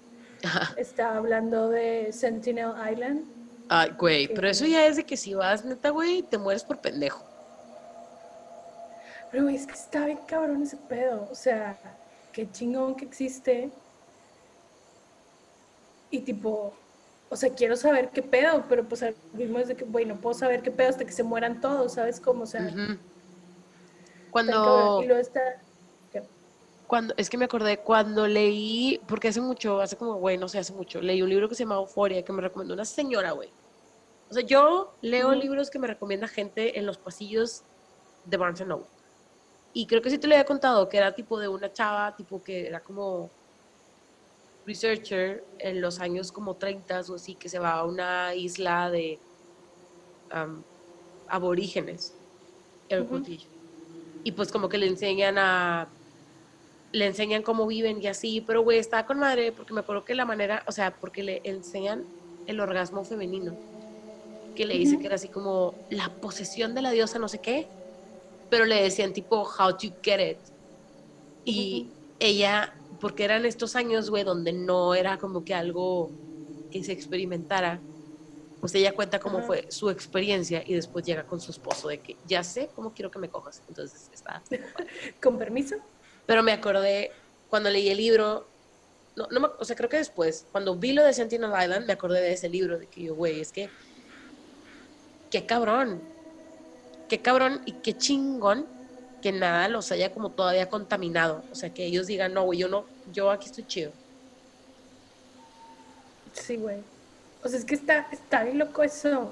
estaba 0.78 1.18
hablando 1.18 1.70
de 1.70 2.14
Sentinel 2.14 2.72
Island. 2.92 3.41
Ay, 3.74 3.94
güey, 3.98 4.28
pero 4.28 4.50
eso 4.50 4.66
ya 4.66 4.86
es 4.86 4.98
de 4.98 5.06
que 5.06 5.16
si 5.16 5.34
vas, 5.34 5.64
neta, 5.64 5.92
güey, 5.92 6.24
te 6.24 6.38
mueres 6.38 6.62
por 6.62 6.82
pendejo. 6.82 7.24
Pero, 9.32 9.44
güey, 9.44 9.56
es 9.56 9.66
que 9.66 9.72
está 9.72 10.08
bien 10.08 10.20
cabrón 10.28 10.64
ese 10.64 10.76
pedo. 10.76 11.26
O 11.32 11.36
sea, 11.36 11.78
qué 12.34 12.52
chingón 12.52 12.96
que 12.96 13.06
existe. 13.06 13.72
Y 16.10 16.20
tipo, 16.20 16.74
o 17.30 17.36
sea, 17.38 17.54
quiero 17.54 17.78
saber 17.78 18.10
qué 18.10 18.22
pedo, 18.22 18.66
pero 18.68 18.84
pues 18.84 19.04
al 19.04 19.16
mismo 19.32 19.58
es 19.58 19.70
de 19.70 19.78
que, 19.78 19.86
güey, 19.86 20.04
no 20.04 20.18
puedo 20.18 20.38
saber 20.38 20.62
qué 20.64 20.70
pedo 20.70 20.90
hasta 20.90 21.06
que 21.06 21.14
se 21.14 21.24
mueran 21.24 21.62
todos, 21.62 21.94
¿sabes 21.94 22.20
cómo? 22.20 22.44
O 22.44 22.48
sea, 22.48 22.70
cuando... 24.32 25.00
Y 25.02 25.06
luego 25.06 25.22
está... 25.22 25.40
Cuando, 26.88 27.14
es 27.16 27.30
que 27.30 27.38
me 27.38 27.46
acordé 27.46 27.78
cuando 27.78 28.28
leí, 28.28 29.00
porque 29.08 29.30
hace 29.30 29.40
mucho, 29.40 29.80
hace 29.80 29.96
como, 29.96 30.16
güey, 30.16 30.38
no 30.38 30.50
sé, 30.50 30.60
hace 30.60 30.74
mucho, 30.74 31.00
leí 31.00 31.22
un 31.22 31.30
libro 31.30 31.48
que 31.48 31.56
se 31.56 31.64
llama 31.64 31.76
Euforia, 31.76 32.22
que 32.26 32.34
me 32.34 32.42
recomendó 32.42 32.74
una 32.74 32.84
señora, 32.84 33.32
güey. 33.32 33.50
O 34.32 34.34
sea, 34.34 34.44
yo 34.44 34.94
leo 35.02 35.34
libros 35.34 35.70
que 35.70 35.78
me 35.78 35.88
recomienda 35.88 36.26
gente 36.26 36.80
en 36.80 36.86
los 36.86 36.98
pasillos 36.98 37.64
de 38.26 38.38
Barnes 38.38 38.66
Noble. 38.66 38.86
Y 39.74 39.86
creo 39.88 40.02
que 40.02 40.10
sí 40.10 40.18
te 40.18 40.28
lo 40.28 40.36
había 40.36 40.46
contado, 40.46 40.88
que 40.88 40.98
era 40.98 41.14
tipo 41.14 41.38
de 41.38 41.50
una 41.50 41.74
chava, 41.74 42.16
tipo 42.16 42.42
que 42.42 42.66
era 42.66 42.80
como 42.80 43.30
researcher 44.66 45.44
en 45.60 45.82
los 45.82 46.00
años 46.00 46.32
como 46.32 46.56
30 46.56 47.02
o 47.10 47.16
así, 47.16 47.36
que 47.36 47.50
se 47.50 47.60
va 47.60 47.74
a 47.74 47.86
una 47.86 48.34
isla 48.34 48.90
de 48.90 49.20
aborígenes, 51.28 52.14
el 52.88 53.06
Y 54.24 54.32
pues 54.32 54.50
como 54.50 54.70
que 54.70 54.78
le 54.78 54.88
enseñan 54.88 55.38
a 55.38 55.90
le 56.94 57.06
enseñan 57.06 57.42
cómo 57.42 57.68
viven 57.68 58.02
y 58.02 58.08
así, 58.08 58.42
pero 58.42 58.64
güey, 58.64 58.78
está 58.78 59.06
con 59.06 59.20
madre 59.20 59.52
porque 59.52 59.74
me 59.74 59.80
acuerdo 59.80 60.04
que 60.04 60.16
la 60.16 60.26
manera, 60.26 60.64
o 60.68 60.72
sea, 60.72 60.94
porque 61.00 61.24
le 61.24 61.42
enseñan 61.46 62.04
el 62.48 62.60
orgasmo 62.60 63.04
femenino, 63.06 63.56
que 64.56 64.66
le 64.66 64.78
dice 64.78 65.00
que 65.00 65.06
era 65.06 65.16
así 65.16 65.28
como 65.28 65.74
la 65.90 66.10
posesión 66.22 66.74
de 66.76 66.82
la 66.82 66.92
diosa 66.92 67.20
no 67.20 67.28
sé 67.28 67.40
qué, 67.40 67.68
pero 68.50 68.66
le 68.66 68.82
decían 68.82 69.14
tipo 69.14 69.42
how 69.42 69.72
to 69.78 69.88
get 70.02 70.32
it. 70.32 70.38
Y 71.46 71.88
ella, 72.20 72.74
porque 73.00 73.24
eran 73.24 73.46
estos 73.46 73.76
años, 73.76 74.10
güey, 74.10 74.24
donde 74.24 74.54
no 74.54 74.94
era 74.94 75.18
como 75.18 75.44
que 75.44 75.54
algo 75.54 76.12
que 76.72 76.84
se 76.84 76.92
experimentara, 76.92 77.80
pues 78.60 78.76
ella 78.76 78.94
cuenta 78.94 79.20
cómo 79.20 79.42
fue 79.42 79.66
su 79.70 79.90
experiencia 79.90 80.64
y 80.66 80.76
después 80.76 81.04
llega 81.04 81.24
con 81.24 81.42
su 81.42 81.52
esposo 81.52 81.88
de 81.88 82.00
que 82.00 82.16
ya 82.28 82.44
sé 82.44 82.70
cómo 82.76 82.94
quiero 82.94 83.10
que 83.10 83.20
me 83.20 83.30
cojas. 83.30 83.64
Entonces 83.68 84.10
está. 84.14 84.44
¿Con 85.22 85.38
permiso? 85.38 85.78
Pero 86.28 86.44
me 86.44 86.52
acordé 86.52 87.12
cuando 87.50 87.70
leí 87.70 87.90
el 87.90 87.98
libro, 87.98 88.48
no, 89.16 89.28
no 89.32 89.54
o 89.60 89.66
sea, 89.66 89.76
creo 89.76 89.90
que 89.90 89.98
después, 89.98 90.46
cuando 90.52 90.76
vi 90.76 90.94
lo 90.94 91.04
de 91.04 91.14
Sentinel 91.14 91.52
Island, 91.52 91.86
me 91.86 91.94
acordé 91.94 92.22
de 92.22 92.34
ese 92.34 92.50
libro, 92.50 92.78
de 92.78 92.88
que 92.88 93.04
yo, 93.04 93.16
güey, 93.16 93.42
es 93.42 93.52
que, 93.52 93.70
qué 95.32 95.46
cabrón, 95.46 96.02
qué 97.10 97.22
cabrón 97.22 97.62
y 97.66 97.74
qué 97.74 97.98
chingón 97.98 98.66
que 99.22 99.32
nada 99.32 99.68
los 99.68 99.92
haya 99.92 100.12
como 100.12 100.32
todavía 100.32 100.70
contaminado. 100.70 101.44
O 101.52 101.56
sea, 101.56 101.74
que 101.74 101.86
ellos 101.86 102.08
digan, 102.08 102.34
no, 102.34 102.44
güey, 102.44 102.60
yo 102.60 102.68
no, 102.68 102.86
yo 103.12 103.32
aquí 103.32 103.48
estoy 103.48 103.66
chido. 103.66 103.92
Sí, 106.34 106.58
güey. 106.58 106.78
O 107.44 107.50
sea, 107.50 107.58
es 107.58 107.66
que 107.66 107.76
está, 107.76 108.08
está 108.12 108.44
bien 108.44 108.60
loco 108.60 108.84
eso. 108.84 109.32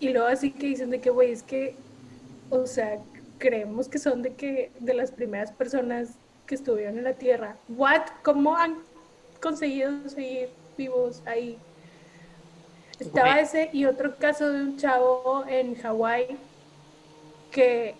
Y 0.00 0.10
luego 0.10 0.26
así 0.26 0.50
que 0.50 0.66
dicen 0.66 0.90
de 0.90 1.00
que, 1.00 1.10
güey, 1.10 1.32
es 1.32 1.42
que, 1.42 1.74
o 2.50 2.66
sea, 2.66 2.98
creemos 3.38 3.88
que 3.88 3.98
son 3.98 4.22
de 4.22 4.34
que 4.34 4.70
de 4.80 4.94
las 4.94 5.10
primeras 5.10 5.52
personas 5.52 6.10
que 6.46 6.54
estuvieron 6.54 6.98
en 6.98 7.04
la 7.04 7.14
Tierra. 7.14 7.56
What? 7.68 8.02
¿Cómo 8.22 8.56
han 8.56 8.78
conseguido 9.40 10.08
seguir 10.08 10.50
vivos 10.76 11.22
ahí? 11.26 11.58
Estaba 12.98 13.40
ese 13.40 13.70
y 13.72 13.84
otro 13.84 14.16
caso 14.16 14.50
de 14.50 14.60
un 14.62 14.76
chavo 14.78 15.44
en 15.48 15.74
Hawái 15.74 16.36
que 17.50 17.94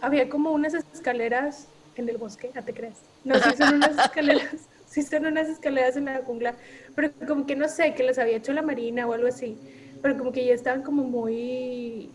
había 0.00 0.28
como 0.28 0.52
unas 0.52 0.74
escaleras 0.74 1.68
en 1.96 2.08
el 2.08 2.18
bosque, 2.18 2.50
¿a 2.54 2.62
te 2.62 2.74
crees? 2.74 2.98
No, 3.24 3.36
sí 3.36 3.50
son 3.56 3.74
unas 3.76 3.98
escaleras, 4.04 4.68
Sí 4.86 5.02
son 5.02 5.26
unas 5.26 5.48
escaleras 5.48 5.96
en 5.96 6.04
la 6.04 6.22
jungla, 6.22 6.54
pero 6.94 7.10
como 7.26 7.46
que 7.46 7.56
no 7.56 7.68
sé, 7.68 7.94
que 7.94 8.04
las 8.04 8.18
había 8.18 8.36
hecho 8.36 8.52
la 8.52 8.62
marina 8.62 9.06
o 9.06 9.12
algo 9.12 9.26
así, 9.26 9.58
pero 10.00 10.16
como 10.16 10.30
que 10.30 10.44
ya 10.44 10.54
estaban 10.54 10.82
como 10.82 11.02
muy 11.02 12.10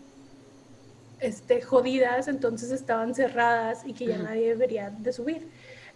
este, 1.20 1.60
jodidas, 1.60 2.28
entonces 2.28 2.70
estaban 2.70 3.14
cerradas 3.14 3.82
y 3.84 3.92
que 3.92 4.06
ya 4.06 4.16
nadie 4.16 4.48
debería 4.48 4.88
de 4.90 5.12
subir. 5.12 5.48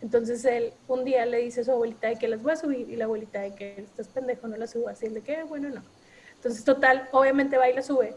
Entonces 0.02 0.44
él 0.44 0.74
un 0.86 1.04
día 1.04 1.24
le 1.24 1.38
dice 1.38 1.62
a 1.62 1.64
su 1.64 1.70
abuelita 1.70 2.08
de 2.08 2.16
que 2.16 2.28
las 2.28 2.42
voy 2.42 2.52
a 2.52 2.56
subir 2.56 2.90
y 2.90 2.96
la 2.96 3.06
abuelita 3.06 3.40
de 3.40 3.54
que 3.54 3.80
estás 3.80 4.08
pendejo, 4.08 4.46
no 4.46 4.58
las 4.58 4.72
subo 4.72 4.88
así, 4.88 5.08
de 5.08 5.22
que 5.22 5.44
bueno, 5.44 5.70
no. 5.70 5.82
Entonces 6.44 6.62
total, 6.62 7.08
obviamente 7.12 7.56
va 7.56 7.70
y 7.70 7.74
la 7.74 7.82
sube. 7.82 8.14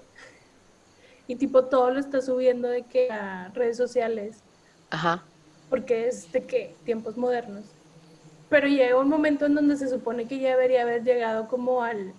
Y 1.27 1.37
tipo 1.37 1.63
todo 1.63 1.91
lo 1.91 1.99
está 2.01 2.21
subiendo 2.21 2.67
de 2.67 2.83
que 2.83 3.09
a 3.09 3.51
redes 3.53 3.77
sociales. 3.77 4.43
Ajá. 4.89 5.23
Porque 5.69 6.09
es 6.09 6.29
de 6.33 6.41
que 6.41 6.75
tiempos 6.83 7.15
modernos. 7.15 7.63
Pero 8.49 8.67
llega 8.67 8.99
un 8.99 9.07
momento 9.07 9.45
en 9.45 9.55
donde 9.55 9.77
se 9.77 9.87
supone 9.87 10.27
que 10.27 10.39
ya 10.39 10.49
debería 10.49 10.81
haber 10.81 11.05
llegado 11.05 11.47
como 11.47 11.83
al, 11.83 12.11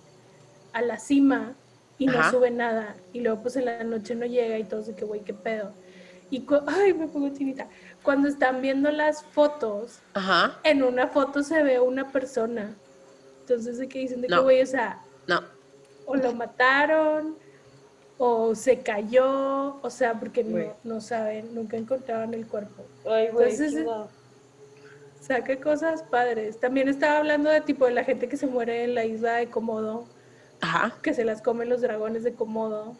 a 0.73 0.81
la 0.81 0.97
cima 0.97 1.53
y 1.99 2.07
no 2.07 2.27
sube 2.31 2.49
nada. 2.49 2.95
Y 3.13 3.19
luego 3.19 3.43
pues 3.43 3.55
en 3.55 3.65
la 3.65 3.83
noche 3.83 4.15
no 4.15 4.25
llega 4.25 4.57
y 4.57 4.63
todo, 4.63 4.81
de 4.81 4.95
que 4.95 5.05
güey, 5.05 5.21
qué 5.21 5.35
pedo. 5.35 5.73
Y, 6.31 6.43
ay, 6.65 6.95
me 6.95 7.07
pongo 7.07 7.29
chinita. 7.29 7.67
Cuando 8.01 8.27
están 8.27 8.63
viendo 8.63 8.89
las 8.89 9.23
fotos, 9.25 9.99
en 10.63 10.81
una 10.81 11.05
foto 11.05 11.43
se 11.43 11.61
ve 11.61 11.79
una 11.79 12.11
persona. 12.11 12.73
Entonces, 13.41 13.77
¿de 13.77 13.87
qué 13.87 13.99
dicen? 13.99 14.21
De 14.21 14.27
que, 14.27 14.37
güey, 14.39 14.63
o 14.63 14.65
sea, 14.65 15.03
no. 15.03 15.08
O 16.09 16.15
lo 16.15 16.33
mataron, 16.33 17.37
o 18.17 18.55
se 18.55 18.79
cayó, 18.79 19.79
o 19.81 19.89
sea, 19.91 20.19
porque 20.19 20.43
no, 20.43 20.73
no, 20.83 21.01
saben, 21.01 21.53
nunca 21.53 21.77
encontraron 21.77 22.33
el 22.33 22.47
cuerpo. 22.47 22.83
Ay, 23.05 23.29
güey, 23.31 23.51
Entonces, 23.51 23.85
saca 25.21 25.55
cosas 25.61 26.01
padres. 26.01 26.59
También 26.59 26.89
estaba 26.89 27.19
hablando 27.19 27.51
de 27.51 27.61
tipo 27.61 27.85
de 27.85 27.91
la 27.91 28.03
gente 28.03 28.27
que 28.27 28.37
se 28.37 28.47
muere 28.47 28.85
en 28.85 28.95
la 28.95 29.05
isla 29.05 29.33
de 29.35 29.51
Komodo. 29.51 30.05
Ajá. 30.61 30.95
Que 31.03 31.13
se 31.13 31.23
las 31.23 31.43
comen 31.43 31.69
los 31.69 31.81
dragones 31.81 32.23
de 32.23 32.33
Komodo. 32.33 32.95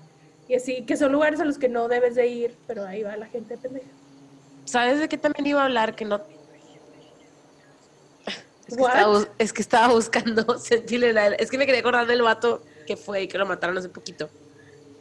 Y 0.48 0.54
así, 0.54 0.86
que 0.86 0.96
son 0.96 1.12
lugares 1.12 1.40
a 1.40 1.46
los 1.46 1.58
que 1.58 1.68
no 1.68 1.88
debes 1.88 2.14
de 2.14 2.28
ir, 2.28 2.56
pero 2.68 2.86
ahí 2.86 3.02
va 3.02 3.18
la 3.18 3.26
gente 3.26 3.58
pendeja. 3.58 3.90
¿Sabes 4.66 5.00
de 5.00 5.10
qué 5.10 5.18
también 5.18 5.48
iba 5.48 5.62
a 5.62 5.66
hablar? 5.66 5.96
Que 5.96 6.06
no... 6.06 6.22
Es 8.68 8.78
que, 8.78 8.84
estaba, 8.84 9.28
es 9.40 9.54
que 9.54 9.62
estaba, 9.64 9.94
buscando 9.96 10.46
Es 11.40 11.50
que 11.50 11.58
me 11.58 11.66
quería 11.66 11.82
acordar 11.82 12.06
del 12.06 12.22
vato 12.22 12.62
que 12.90 12.98
fue 12.98 13.24
y 13.24 13.28
que 13.28 13.38
lo 13.38 13.46
mataron 13.46 13.78
hace 13.78 13.90
poquito. 13.90 14.30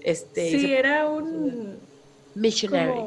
Este, 0.00 0.50
sí, 0.50 0.74
era 0.74 1.08
un... 1.08 1.78
Missionary. 2.34 3.00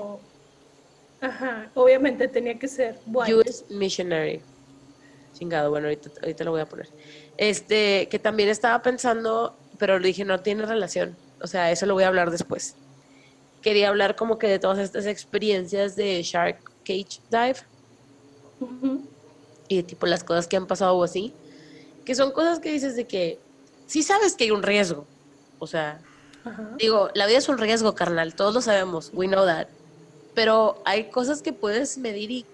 Ajá, 1.22 1.70
obviamente 1.76 2.28
tenía 2.28 2.58
que 2.58 2.68
ser 2.68 2.98
white. 3.06 3.36
US 3.36 3.66
Missionary. 3.70 4.42
Chingado, 5.34 5.70
bueno, 5.70 5.88
ahorita, 5.88 6.10
ahorita 6.22 6.44
lo 6.44 6.52
voy 6.52 6.62
a 6.62 6.66
poner. 6.66 6.90
Este, 7.38 8.08
que 8.10 8.20
también 8.20 8.50
estaba 8.50 8.82
pensando, 8.82 9.56
pero 9.78 10.00
le 10.00 10.08
dije, 10.08 10.26
no 10.26 10.40
tiene 10.40 10.66
relación 10.66 11.16
o 11.42 11.48
sea, 11.48 11.72
eso 11.72 11.86
lo 11.86 11.94
voy 11.94 12.04
a 12.04 12.08
hablar 12.08 12.32
después. 12.32 12.76
Quería 13.62 13.90
hablar 13.90 14.16
como 14.16 14.38
que 14.38 14.48
de 14.48 14.60
todas 14.60 14.80
estas 14.80 15.06
experiencias 15.06 15.96
de 15.96 16.22
Shark 16.24 16.72
Cage 16.84 17.20
Dive. 17.30 17.58
Y 19.68 19.78
de 19.78 19.84
tipo 19.84 20.06
las 20.06 20.24
cosas 20.24 20.48
que 20.48 20.58
han 20.58 20.68
pasado 20.68 20.96
o 20.96 21.04
así. 21.04 21.34
Que 22.06 22.16
son 22.16 22.32
cosas 22.32 22.60
que 22.60 22.72
dices 22.72 22.96
de 22.96 23.06
que 23.06 23.40
sí 23.92 24.04
sabes 24.04 24.36
que 24.36 24.46
hay 24.46 24.52
un 24.52 24.64
riesgo. 24.64 25.06
O 25.60 25.68
sea, 25.68 26.00
digo, 26.78 27.10
la 27.14 27.28
vida 27.28 27.40
es 27.40 27.50
un 27.50 27.58
riesgo, 27.58 27.94
carnal. 27.94 28.36
Todos 28.36 28.54
lo 28.54 28.62
sabemos. 28.62 29.12
We 29.14 29.28
know 29.28 29.46
that. 29.46 29.68
Pero 30.34 30.82
hay 30.86 31.10
cosas 31.10 31.42
que 31.42 31.52
puedes 31.52 31.98
medir 31.98 32.32
y 32.32 32.46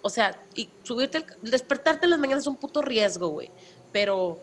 o 0.00 0.08
sea, 0.08 0.40
y 0.54 0.70
subirte, 0.84 1.22
despertarte 1.42 2.06
en 2.06 2.10
las 2.10 2.18
mañanas 2.18 2.44
es 2.44 2.46
un 2.46 2.56
puto 2.56 2.80
riesgo, 2.80 3.28
güey. 3.28 3.50
Pero 3.92 4.40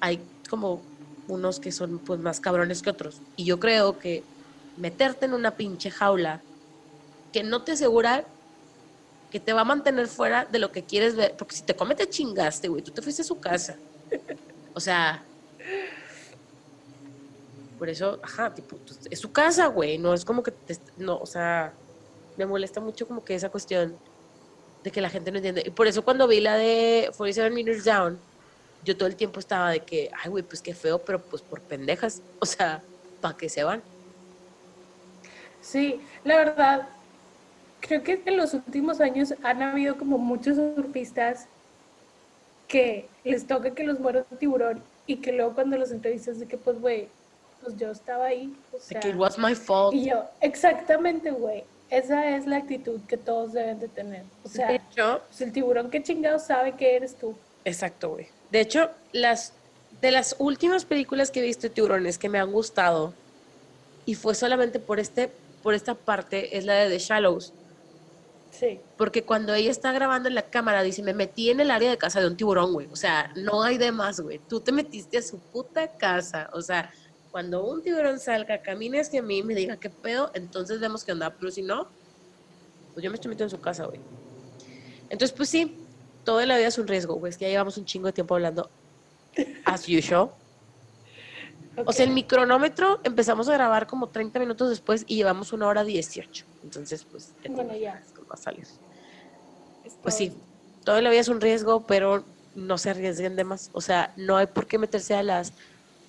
hay 0.00 0.22
como 0.48 0.80
unos 1.28 1.60
que 1.60 1.70
son 1.70 1.98
pues 1.98 2.18
más 2.18 2.40
cabrones 2.40 2.80
que 2.80 2.88
otros. 2.88 3.20
Y 3.36 3.44
yo 3.44 3.60
creo 3.60 3.98
que 3.98 4.22
meterte 4.78 5.26
en 5.26 5.34
una 5.34 5.50
pinche 5.50 5.90
jaula 5.90 6.40
que 7.30 7.42
no 7.42 7.60
te 7.60 7.72
asegura 7.72 8.24
que 9.30 9.38
te 9.38 9.52
va 9.52 9.62
a 9.62 9.64
mantener 9.64 10.08
fuera 10.08 10.46
de 10.46 10.58
lo 10.58 10.72
que 10.72 10.84
quieres 10.84 11.14
ver, 11.14 11.34
porque 11.36 11.56
si 11.56 11.62
te 11.62 11.76
come 11.76 11.94
te 11.94 12.08
chingaste, 12.08 12.68
güey, 12.68 12.80
tú 12.80 12.90
te 12.90 13.02
fuiste 13.02 13.20
a 13.20 13.26
su 13.26 13.38
casa. 13.38 13.76
O 14.74 14.80
sea, 14.80 15.22
por 17.82 17.90
eso, 17.90 18.20
ajá, 18.22 18.54
tipo, 18.54 18.76
pues, 18.76 19.00
es 19.10 19.18
su 19.18 19.32
casa, 19.32 19.66
güey, 19.66 19.98
no 19.98 20.14
es 20.14 20.24
como 20.24 20.44
que, 20.44 20.52
te, 20.52 20.78
no, 20.98 21.18
o 21.18 21.26
sea, 21.26 21.72
me 22.36 22.46
molesta 22.46 22.80
mucho 22.80 23.08
como 23.08 23.24
que 23.24 23.34
esa 23.34 23.48
cuestión 23.48 23.96
de 24.84 24.92
que 24.92 25.00
la 25.00 25.10
gente 25.10 25.32
no 25.32 25.38
entiende. 25.38 25.64
Y 25.66 25.70
por 25.70 25.88
eso 25.88 26.04
cuando 26.04 26.28
vi 26.28 26.40
la 26.40 26.54
de 26.54 27.10
47 27.16 27.52
Meters 27.52 27.84
Down, 27.84 28.20
yo 28.84 28.96
todo 28.96 29.08
el 29.08 29.16
tiempo 29.16 29.40
estaba 29.40 29.72
de 29.72 29.80
que, 29.80 30.12
ay, 30.22 30.30
güey, 30.30 30.44
pues 30.44 30.62
qué 30.62 30.76
feo, 30.76 31.00
pero 31.00 31.20
pues 31.20 31.42
por 31.42 31.60
pendejas, 31.60 32.22
o 32.38 32.46
sea, 32.46 32.84
¿para 33.20 33.36
qué 33.36 33.48
se 33.48 33.64
van? 33.64 33.82
Sí, 35.60 36.00
la 36.22 36.36
verdad, 36.36 36.88
creo 37.80 38.04
que 38.04 38.22
en 38.24 38.36
los 38.36 38.54
últimos 38.54 39.00
años 39.00 39.34
han 39.42 39.60
habido 39.60 39.98
como 39.98 40.18
muchos 40.18 40.54
surfistas 40.54 41.48
que 42.68 43.08
les 43.24 43.44
toca 43.44 43.74
que 43.74 43.82
los 43.82 43.98
muera 43.98 44.24
un 44.30 44.38
tiburón 44.38 44.84
y 45.04 45.16
que 45.16 45.32
luego 45.32 45.52
cuando 45.56 45.76
los 45.76 45.90
entrevistas 45.90 46.38
de 46.38 46.46
que, 46.46 46.56
pues, 46.56 46.80
güey, 46.80 47.08
pues 47.62 47.76
yo 47.76 47.90
estaba 47.90 48.26
ahí. 48.26 48.54
O 48.72 48.78
sea, 48.78 49.00
que 49.00 49.10
it 49.10 49.16
was 49.16 49.38
my 49.38 49.54
fault. 49.54 49.94
Y 49.94 50.06
yo, 50.10 50.24
exactamente, 50.40 51.30
güey. 51.30 51.64
Esa 51.90 52.36
es 52.36 52.46
la 52.46 52.56
actitud 52.56 53.00
que 53.06 53.18
todos 53.18 53.52
deben 53.52 53.78
de 53.78 53.88
tener. 53.88 54.24
O 54.44 54.48
sea, 54.48 54.80
pues 55.28 55.40
el 55.42 55.52
tiburón 55.52 55.90
que 55.90 56.02
chingado 56.02 56.38
sabe 56.38 56.72
que 56.72 56.96
eres 56.96 57.14
tú. 57.16 57.34
Exacto, 57.64 58.10
güey. 58.10 58.28
De 58.50 58.60
hecho, 58.60 58.90
las 59.12 59.52
de 60.00 60.10
las 60.10 60.34
últimas 60.38 60.84
películas 60.84 61.30
que 61.30 61.40
he 61.40 61.42
visto 61.44 61.62
de 61.62 61.70
tiburones 61.70 62.18
que 62.18 62.28
me 62.28 62.40
han 62.40 62.50
gustado, 62.50 63.14
y 64.04 64.16
fue 64.16 64.34
solamente 64.34 64.80
por, 64.80 64.98
este, 64.98 65.30
por 65.62 65.74
esta 65.74 65.94
parte, 65.94 66.58
es 66.58 66.64
la 66.64 66.74
de 66.74 66.88
The 66.88 66.98
Shallows. 66.98 67.52
Sí. 68.50 68.80
Porque 68.98 69.22
cuando 69.22 69.54
ella 69.54 69.70
está 69.70 69.92
grabando 69.92 70.28
en 70.28 70.34
la 70.34 70.42
cámara, 70.42 70.82
dice, 70.82 71.02
me 71.02 71.14
metí 71.14 71.50
en 71.50 71.60
el 71.60 71.70
área 71.70 71.88
de 71.88 71.98
casa 71.98 72.20
de 72.20 72.26
un 72.26 72.36
tiburón, 72.36 72.72
güey. 72.72 72.88
O 72.92 72.96
sea, 72.96 73.32
no 73.36 73.62
hay 73.62 73.78
de 73.78 73.92
más, 73.92 74.20
güey. 74.20 74.40
Tú 74.48 74.60
te 74.60 74.72
metiste 74.72 75.18
a 75.18 75.22
su 75.22 75.38
puta 75.38 75.86
casa. 75.96 76.50
O 76.52 76.60
sea, 76.60 76.92
cuando 77.32 77.64
un 77.64 77.82
tiburón 77.82 78.20
salga, 78.20 78.60
camine 78.60 79.00
hacia 79.00 79.22
mí 79.22 79.38
y 79.38 79.42
me 79.42 79.54
diga 79.54 79.78
qué 79.78 79.88
pedo, 79.88 80.30
entonces 80.34 80.78
vemos 80.78 81.02
que 81.02 81.12
anda. 81.12 81.30
Pero 81.30 81.50
si 81.50 81.62
no, 81.62 81.88
pues 82.92 83.02
yo 83.02 83.10
me 83.10 83.14
estoy 83.14 83.30
metiendo 83.30 83.54
en 83.54 83.58
su 83.58 83.60
casa, 83.60 83.86
güey. 83.86 83.98
Entonces, 85.08 85.34
pues 85.34 85.48
sí, 85.48 85.78
todo 86.24 86.44
la 86.44 86.56
vida 86.58 86.68
es 86.68 86.78
un 86.78 86.86
riesgo, 86.86 87.14
güey. 87.14 87.30
Es 87.30 87.38
que 87.38 87.46
ya 87.46 87.50
llevamos 87.50 87.78
un 87.78 87.86
chingo 87.86 88.06
de 88.06 88.12
tiempo 88.12 88.34
hablando 88.34 88.70
as 89.64 89.88
usual. 89.88 90.30
O 91.86 91.92
sea, 91.92 92.04
el 92.04 92.10
micronómetro 92.10 93.00
empezamos 93.02 93.48
a 93.48 93.54
grabar 93.54 93.86
como 93.86 94.10
30 94.10 94.38
minutos 94.38 94.68
después 94.68 95.04
y 95.06 95.16
llevamos 95.16 95.54
una 95.54 95.66
hora 95.68 95.84
18. 95.84 96.44
Entonces, 96.64 97.04
pues, 97.04 97.32
bueno, 97.48 97.74
ya. 97.74 98.02
va 98.30 98.34
a 98.34 98.36
salir. 98.36 98.66
Pues 100.02 100.14
sí, 100.14 100.34
todo 100.84 101.00
la 101.00 101.08
vida 101.08 101.20
es 101.20 101.28
un 101.28 101.40
riesgo, 101.40 101.86
pero 101.86 102.24
no 102.54 102.76
se 102.76 102.90
arriesguen 102.90 103.36
de 103.36 103.44
más. 103.44 103.70
O 103.72 103.80
sea, 103.80 104.12
no 104.18 104.36
hay 104.36 104.48
por 104.48 104.66
qué 104.66 104.76
meterse 104.76 105.14
a 105.14 105.22
las. 105.22 105.54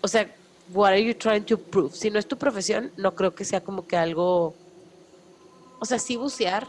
O 0.02 0.10
sea, 0.10 0.30
what 0.70 0.92
are 0.92 1.04
you 1.04 1.14
trying 1.14 1.46
to 1.46 1.58
prove? 1.58 1.96
Si 1.96 2.10
no 2.10 2.20
es 2.20 2.28
tu 2.28 2.38
profesión, 2.38 2.92
no 2.98 3.16
creo 3.16 3.34
que 3.36 3.46
sea 3.46 3.62
como 3.62 3.86
que 3.88 3.98
algo. 3.98 4.56
O 5.80 5.86
sea, 5.86 6.00
sí 6.00 6.16
bucear, 6.16 6.68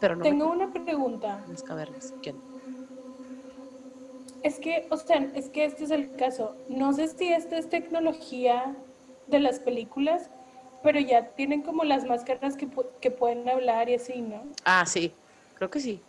tengo 0.00 0.50
una 0.50 0.72
pregunta. 0.72 1.44
Las 1.48 1.62
cavernas. 1.62 2.14
¿Quién? 2.22 2.36
Es 4.42 4.58
que, 4.58 4.86
o 4.90 4.96
sea, 4.96 5.30
es 5.34 5.50
que 5.50 5.64
este 5.64 5.84
es 5.84 5.90
el 5.90 6.16
caso. 6.16 6.56
No 6.68 6.92
sé 6.94 7.08
si 7.08 7.28
esta 7.28 7.58
es 7.58 7.68
tecnología 7.68 8.74
de 9.26 9.40
las 9.40 9.60
películas, 9.60 10.30
pero 10.82 10.98
ya 10.98 11.34
tienen 11.34 11.62
como 11.62 11.84
las 11.84 12.06
máscaras 12.06 12.56
que, 12.56 12.68
que 13.00 13.10
pueden 13.10 13.48
hablar 13.48 13.90
y 13.90 13.94
así, 13.94 14.22
¿no? 14.22 14.42
Ah, 14.64 14.86
sí. 14.86 15.12
Creo 15.54 15.68
que 15.68 15.80
sí. 15.80 16.00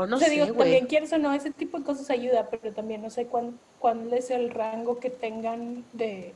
O 0.00 0.06
no 0.06 0.16
sé, 0.20 0.30
digo, 0.30 0.46
también 0.52 0.86
quieres 0.86 1.12
o 1.12 1.18
no, 1.18 1.32
ese 1.32 1.50
tipo 1.50 1.76
de 1.76 1.84
cosas 1.84 2.08
ayuda, 2.08 2.48
pero 2.48 2.72
también 2.72 3.02
no 3.02 3.10
sé 3.10 3.26
cuán, 3.26 3.58
cuál 3.80 4.12
es 4.12 4.30
el 4.30 4.50
rango 4.50 5.00
que 5.00 5.10
tengan 5.10 5.84
de 5.92 6.34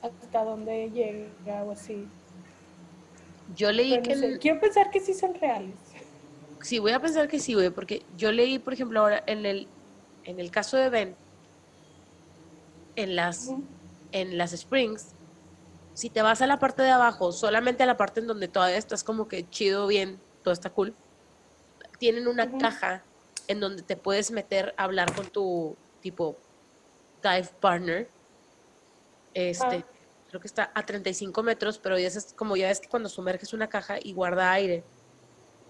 hasta 0.00 0.42
dónde 0.42 0.90
llega 0.90 1.62
o 1.62 1.72
así. 1.72 2.08
Yo 3.54 3.70
leí 3.70 4.00
que... 4.00 4.38
Quiero 4.38 4.60
pensar 4.60 4.90
que 4.90 5.00
sí 5.00 5.12
son 5.12 5.34
reales. 5.34 5.74
Sí, 6.62 6.78
voy 6.78 6.92
a 6.92 7.00
pensar 7.00 7.28
que 7.28 7.38
sí, 7.38 7.52
güey, 7.52 7.68
porque 7.68 8.02
yo 8.16 8.32
leí, 8.32 8.58
por 8.58 8.72
ejemplo, 8.72 9.00
ahora 9.00 9.22
en 9.26 9.44
el, 9.44 9.68
en 10.24 10.40
el 10.40 10.50
caso 10.50 10.78
de 10.78 10.88
Ben, 10.88 11.16
en 12.96 13.14
las, 13.14 13.50
en 14.12 14.38
las 14.38 14.54
Springs, 14.54 15.08
si 15.92 16.08
te 16.08 16.22
vas 16.22 16.40
a 16.40 16.46
la 16.46 16.58
parte 16.58 16.80
de 16.80 16.90
abajo, 16.92 17.30
solamente 17.30 17.82
a 17.82 17.86
la 17.86 17.98
parte 17.98 18.20
en 18.20 18.26
donde 18.26 18.48
todavía 18.48 18.78
estás 18.78 19.04
como 19.04 19.28
que 19.28 19.46
chido, 19.50 19.86
bien, 19.86 20.18
todo 20.42 20.54
está 20.54 20.70
cool, 20.70 20.94
tienen 22.02 22.26
una 22.26 22.50
caja 22.58 23.04
en 23.46 23.60
donde 23.60 23.84
te 23.84 23.96
puedes 23.96 24.32
meter 24.32 24.74
a 24.76 24.82
hablar 24.82 25.14
con 25.14 25.24
tu 25.28 25.78
tipo 26.00 26.36
dive 27.22 27.48
partner. 27.60 28.10
Este, 29.32 29.76
ah 29.76 29.86
creo 30.26 30.40
que 30.40 30.48
está 30.48 30.72
a 30.74 30.84
35 30.84 31.44
metros, 31.44 31.78
pero 31.78 31.96
ya 31.96 32.08
es 32.08 32.34
como 32.36 32.56
ya 32.56 32.66
ves 32.66 32.80
que 32.80 32.88
cuando 32.88 33.08
sumerges 33.08 33.52
una 33.52 33.68
caja 33.68 33.98
y 34.02 34.14
guarda 34.14 34.50
aire. 34.50 34.84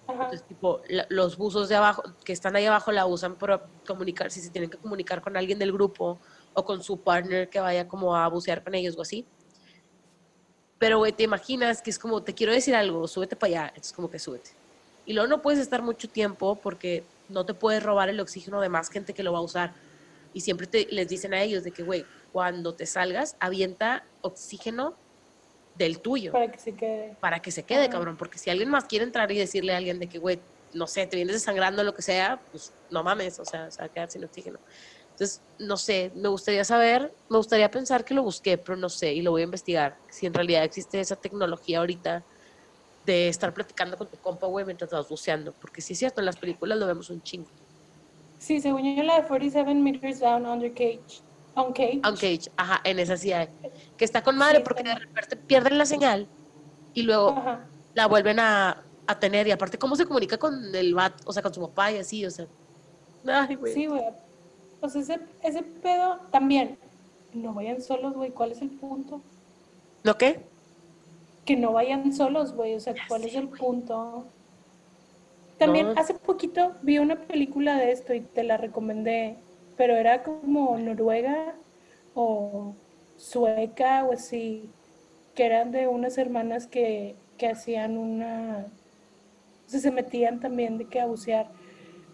Ajá. 0.06 0.22
Entonces, 0.24 0.46
tipo, 0.46 0.80
la- 0.88 1.06
los 1.10 1.36
buzos 1.36 1.68
de 1.68 1.74
abajo, 1.74 2.02
que 2.24 2.32
están 2.32 2.56
ahí 2.56 2.64
abajo, 2.64 2.92
la 2.92 3.04
usan 3.04 3.36
para 3.36 3.62
comunicar, 3.86 4.30
si 4.30 4.40
se 4.40 4.50
tienen 4.50 4.70
que 4.70 4.78
comunicar 4.78 5.20
con 5.20 5.36
alguien 5.36 5.58
del 5.58 5.72
grupo 5.72 6.22
o 6.54 6.64
con 6.64 6.82
su 6.82 7.02
partner 7.02 7.50
que 7.50 7.60
vaya 7.60 7.86
como 7.86 8.16
a 8.16 8.26
bucear 8.28 8.62
con 8.64 8.74
ellos 8.74 8.96
o 8.96 9.02
así. 9.02 9.28
Pero, 10.78 10.96
güey, 10.98 11.12
te 11.12 11.24
imaginas 11.24 11.82
que 11.82 11.90
es 11.90 11.98
como, 11.98 12.22
te 12.22 12.32
quiero 12.32 12.52
decir 12.54 12.74
algo, 12.74 13.06
súbete 13.06 13.36
para 13.36 13.48
allá. 13.64 13.72
Es 13.76 13.92
como 13.92 14.08
que 14.08 14.18
súbete. 14.18 14.61
Y 15.04 15.12
luego 15.14 15.28
no 15.28 15.42
puedes 15.42 15.60
estar 15.60 15.82
mucho 15.82 16.08
tiempo 16.08 16.56
porque 16.56 17.04
no 17.28 17.44
te 17.44 17.54
puedes 17.54 17.82
robar 17.82 18.08
el 18.08 18.20
oxígeno 18.20 18.60
de 18.60 18.68
más 18.68 18.88
gente 18.88 19.14
que 19.14 19.22
lo 19.22 19.32
va 19.32 19.38
a 19.38 19.42
usar. 19.42 19.74
Y 20.34 20.40
siempre 20.40 20.66
te, 20.66 20.86
les 20.90 21.08
dicen 21.08 21.34
a 21.34 21.42
ellos 21.42 21.64
de 21.64 21.72
que, 21.72 21.82
güey, 21.82 22.04
cuando 22.32 22.74
te 22.74 22.86
salgas, 22.86 23.36
avienta 23.40 24.04
oxígeno 24.22 24.94
del 25.76 26.00
tuyo 26.00 26.32
Para 26.32 26.50
que 26.50 26.58
se 26.58 26.74
quede. 26.74 27.16
para 27.20 27.40
que 27.40 27.50
se 27.50 27.64
quede, 27.64 27.88
cabrón. 27.88 28.16
Porque 28.16 28.38
si 28.38 28.50
alguien 28.50 28.68
más 28.68 28.84
quiere 28.84 29.04
entrar 29.04 29.30
y 29.32 29.38
decirle 29.38 29.74
a 29.74 29.78
alguien 29.78 29.98
de 29.98 30.08
que, 30.08 30.18
güey, 30.18 30.40
no 30.74 30.86
sé, 30.86 31.06
te 31.06 31.16
vienes 31.16 31.34
desangrando, 31.34 31.84
lo 31.84 31.94
que 31.94 32.02
sea, 32.02 32.40
pues 32.50 32.72
no 32.90 33.02
mames, 33.02 33.38
o 33.38 33.44
sea, 33.44 33.70
se 33.70 33.78
va 33.80 33.86
a 33.86 33.88
quedar 33.88 34.10
sin 34.10 34.24
oxígeno. 34.24 34.58
Entonces, 35.10 35.42
no 35.58 35.76
sé, 35.76 36.10
me 36.14 36.28
gustaría 36.28 36.64
saber, 36.64 37.12
me 37.28 37.36
gustaría 37.36 37.70
pensar 37.70 38.04
que 38.04 38.14
lo 38.14 38.22
busqué, 38.22 38.56
pero 38.56 38.76
no 38.76 38.88
sé, 38.88 39.12
y 39.12 39.20
lo 39.20 39.30
voy 39.30 39.42
a 39.42 39.44
investigar, 39.44 39.98
si 40.08 40.26
en 40.26 40.32
realidad 40.32 40.64
existe 40.64 40.98
esa 41.00 41.16
tecnología 41.16 41.80
ahorita 41.80 42.24
de 43.04 43.28
estar 43.28 43.52
platicando 43.52 43.96
con 43.96 44.06
tu 44.08 44.16
compa, 44.18 44.46
güey, 44.46 44.64
mientras 44.64 44.90
vas 44.90 45.08
buceando. 45.08 45.52
Porque 45.52 45.80
sí 45.80 45.94
es 45.94 45.98
cierto, 45.98 46.20
en 46.20 46.26
las 46.26 46.36
películas 46.36 46.78
lo 46.78 46.86
vemos 46.86 47.10
un 47.10 47.22
chingo. 47.22 47.48
Sí, 48.38 48.60
según 48.60 48.96
yo, 48.96 49.02
la 49.02 49.20
de 49.20 49.28
47 49.28 49.74
meters 49.74 50.20
down 50.20 50.46
under 50.46 50.72
cage. 50.72 51.22
On 51.54 51.72
cage. 51.72 52.00
On 52.04 52.14
cage, 52.14 52.50
ajá, 52.56 52.80
en 52.84 52.98
esa 52.98 53.16
sí 53.16 53.32
hay. 53.32 53.48
Que 53.96 54.04
está 54.04 54.22
con 54.22 54.36
madre 54.36 54.58
Sí, 54.58 54.64
porque 54.64 54.82
de 54.82 54.94
repente 54.94 55.36
pierden 55.36 55.78
la 55.78 55.84
señal 55.86 56.26
y 56.94 57.02
luego 57.02 57.30
Ajá. 57.30 57.66
la 57.94 58.06
vuelven 58.06 58.40
a, 58.40 58.82
a 59.06 59.18
tener. 59.20 59.46
Y 59.46 59.50
aparte, 59.50 59.78
¿cómo 59.78 59.96
se 59.96 60.06
comunica 60.06 60.38
con 60.38 60.74
el 60.74 60.94
bat, 60.94 61.20
o 61.26 61.32
sea, 61.32 61.42
con 61.42 61.52
su 61.52 61.60
papá 61.60 61.92
y 61.92 61.98
así? 61.98 62.24
O 62.24 62.30
sea, 62.30 62.46
ay, 63.26 63.54
güey. 63.54 63.74
Sí, 63.74 63.86
güey. 63.86 64.02
O 64.80 64.88
sea, 64.88 65.02
ese, 65.02 65.20
ese 65.42 65.62
pedo 65.62 66.18
también. 66.30 66.78
No 67.32 67.54
vayan 67.54 67.80
solos, 67.80 68.14
güey. 68.14 68.30
¿Cuál 68.30 68.52
es 68.52 68.60
el 68.62 68.70
punto? 68.70 69.22
¿No 70.02 70.18
qué? 70.18 70.44
Que 71.44 71.56
no 71.56 71.72
vayan 71.72 72.12
solos, 72.12 72.52
güey. 72.54 72.74
O 72.74 72.80
sea, 72.80 72.94
Ya 72.94 73.06
¿cuál 73.06 73.22
sé, 73.22 73.28
es 73.28 73.34
el 73.36 73.48
punto? 73.48 74.34
También 75.58 75.86
No. 75.88 75.92
hace 75.96 76.14
poquito 76.14 76.76
vi 76.82 76.98
una 76.98 77.26
película 77.26 77.76
de 77.76 77.92
esto 77.92 78.14
y 78.14 78.20
te 78.22 78.42
la 78.42 78.56
recomendé, 78.56 79.44
pero 79.76 79.96
era 79.96 80.22
como 80.22 80.76
noruega 80.78 81.54
o 82.14 82.76
sueca 83.16 84.04
o 84.04 84.12
así, 84.12 84.74
que 85.34 85.46
eran 85.46 85.70
de 85.72 85.86
unas 85.88 86.18
hermanas 86.18 86.66
que, 86.66 87.22
que 87.38 87.48
hacían 87.48 87.96
una, 87.98 88.74
o 89.66 89.70
sea, 89.70 89.80
se 89.80 89.92
metían 89.92 90.40
también 90.40 90.78
de 90.78 90.88
que 90.88 91.00
a 91.00 91.06
bucear 91.06 91.52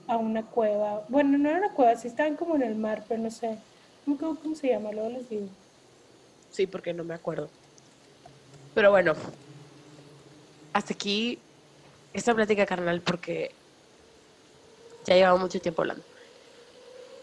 a 0.06 0.18
una 0.18 0.50
cueva. 0.50 1.06
Bueno, 1.08 1.38
no 1.38 1.48
era 1.50 1.58
una 1.58 1.74
cueva, 1.74 1.96
sí 1.96 2.08
estaban 2.08 2.36
como 2.36 2.56
en 2.56 2.62
el 2.62 2.76
mar, 2.76 3.06
pero 3.08 3.22
no 3.22 3.30
sé. 3.30 3.64
No 4.06 4.12
me 4.12 4.14
acuerdo 4.16 4.40
cómo 4.40 4.54
se 4.56 4.68
llama, 4.70 4.92
luego 4.92 5.10
les 5.10 5.28
digo. 5.28 5.56
Sí, 6.50 6.66
porque 6.66 6.92
no 6.94 7.04
me 7.04 7.14
acuerdo. 7.14 7.57
Pero 8.78 8.92
bueno, 8.92 9.12
hasta 10.72 10.94
aquí 10.94 11.36
esta 12.12 12.32
plática 12.32 12.64
carnal 12.64 13.00
porque 13.00 13.50
ya 15.04 15.16
llevamos 15.16 15.40
mucho 15.40 15.60
tiempo 15.60 15.82
hablando. 15.82 16.04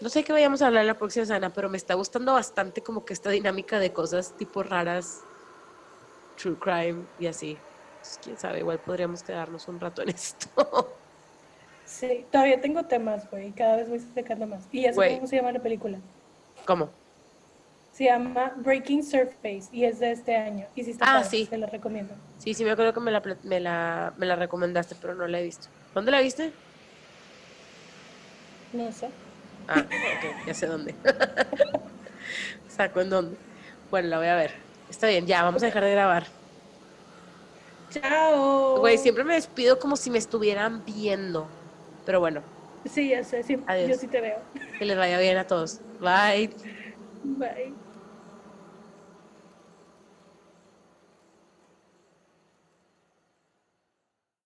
No 0.01 0.09
sé 0.09 0.25
qué 0.25 0.33
vayamos 0.33 0.61
a 0.61 0.67
hablar 0.67 0.83
la 0.83 0.97
próxima 0.97 1.25
semana, 1.25 1.53
pero 1.53 1.69
me 1.69 1.77
está 1.77 1.93
gustando 1.93 2.33
bastante 2.33 2.81
como 2.81 3.05
que 3.05 3.13
esta 3.13 3.29
dinámica 3.29 3.79
de 3.79 3.93
cosas 3.93 4.35
tipo 4.35 4.63
raras, 4.63 5.21
true 6.35 6.57
crime 6.59 7.05
y 7.21 7.27
así. 7.27 7.57
Pues, 8.01 8.19
quién 8.21 8.37
sabe, 8.37 8.59
igual 8.59 8.79
podríamos 8.79 9.23
quedarnos 9.23 9.65
un 9.69 9.79
rato 9.79 10.01
en 10.01 10.09
esto. 10.09 10.49
Sí, 11.85 12.25
todavía 12.33 12.59
tengo 12.59 12.83
temas, 12.83 13.31
güey, 13.31 13.53
cada 13.53 13.77
vez 13.77 13.87
voy 13.87 14.01
sacando 14.13 14.45
más. 14.45 14.65
Y 14.73 14.81
ya 14.81 14.89
sé 14.89 14.95
Güey. 14.95 15.15
cómo 15.15 15.27
se 15.27 15.37
llama 15.37 15.53
la 15.53 15.63
película. 15.63 15.99
¿Cómo? 16.65 16.89
Se 17.95 18.03
llama 18.03 18.51
Breaking 18.57 19.03
Surface 19.05 19.69
y 19.71 19.85
es 19.85 19.99
de 19.99 20.11
este 20.11 20.35
año. 20.35 20.65
Y 20.75 20.83
sí 20.83 20.91
está 20.91 21.05
Ah, 21.05 21.13
padre, 21.21 21.29
sí. 21.29 21.45
se 21.45 21.57
la 21.57 21.67
recomiendo. 21.67 22.13
Sí, 22.39 22.53
sí, 22.53 22.65
me 22.65 22.71
acuerdo 22.71 22.93
que 22.93 22.99
me 22.99 23.09
la, 23.09 23.21
me, 23.43 23.59
la, 23.61 24.13
me 24.17 24.25
la 24.25 24.35
recomendaste, 24.35 24.95
pero 25.01 25.15
no 25.15 25.25
la 25.27 25.39
he 25.39 25.43
visto. 25.43 25.67
¿Dónde 25.93 26.11
la 26.11 26.19
viste? 26.19 26.51
No 28.73 28.91
sé. 28.91 29.07
Ah, 29.69 29.79
ok, 29.79 30.45
ya 30.47 30.53
sé 30.53 30.67
dónde. 30.67 30.93
Saco 32.67 32.99
en 32.99 33.09
dónde. 33.09 33.37
Bueno, 33.89 34.09
la 34.09 34.17
voy 34.17 34.27
a 34.27 34.35
ver. 34.35 34.51
Está 34.89 35.07
bien, 35.07 35.25
ya, 35.25 35.43
vamos 35.43 35.63
a 35.63 35.67
dejar 35.67 35.85
de 35.85 35.91
grabar. 35.91 36.25
Chao. 37.91 38.77
Güey, 38.79 38.97
siempre 38.97 39.23
me 39.23 39.35
despido 39.35 39.79
como 39.79 39.95
si 39.95 40.09
me 40.09 40.17
estuvieran 40.17 40.83
viendo. 40.83 41.47
Pero 42.05 42.19
bueno, 42.19 42.41
Sí, 42.91 43.09
ya 43.09 43.23
sé, 43.23 43.41
sí, 43.41 43.57
Adiós. 43.67 43.89
yo 43.89 43.95
sí 43.95 44.07
te 44.07 44.19
veo. 44.19 44.37
que 44.77 44.83
les 44.83 44.97
vaya 44.97 45.17
bien 45.17 45.37
a 45.37 45.47
todos. 45.47 45.79
Bye. 46.01 46.49
Bye. 47.23 47.84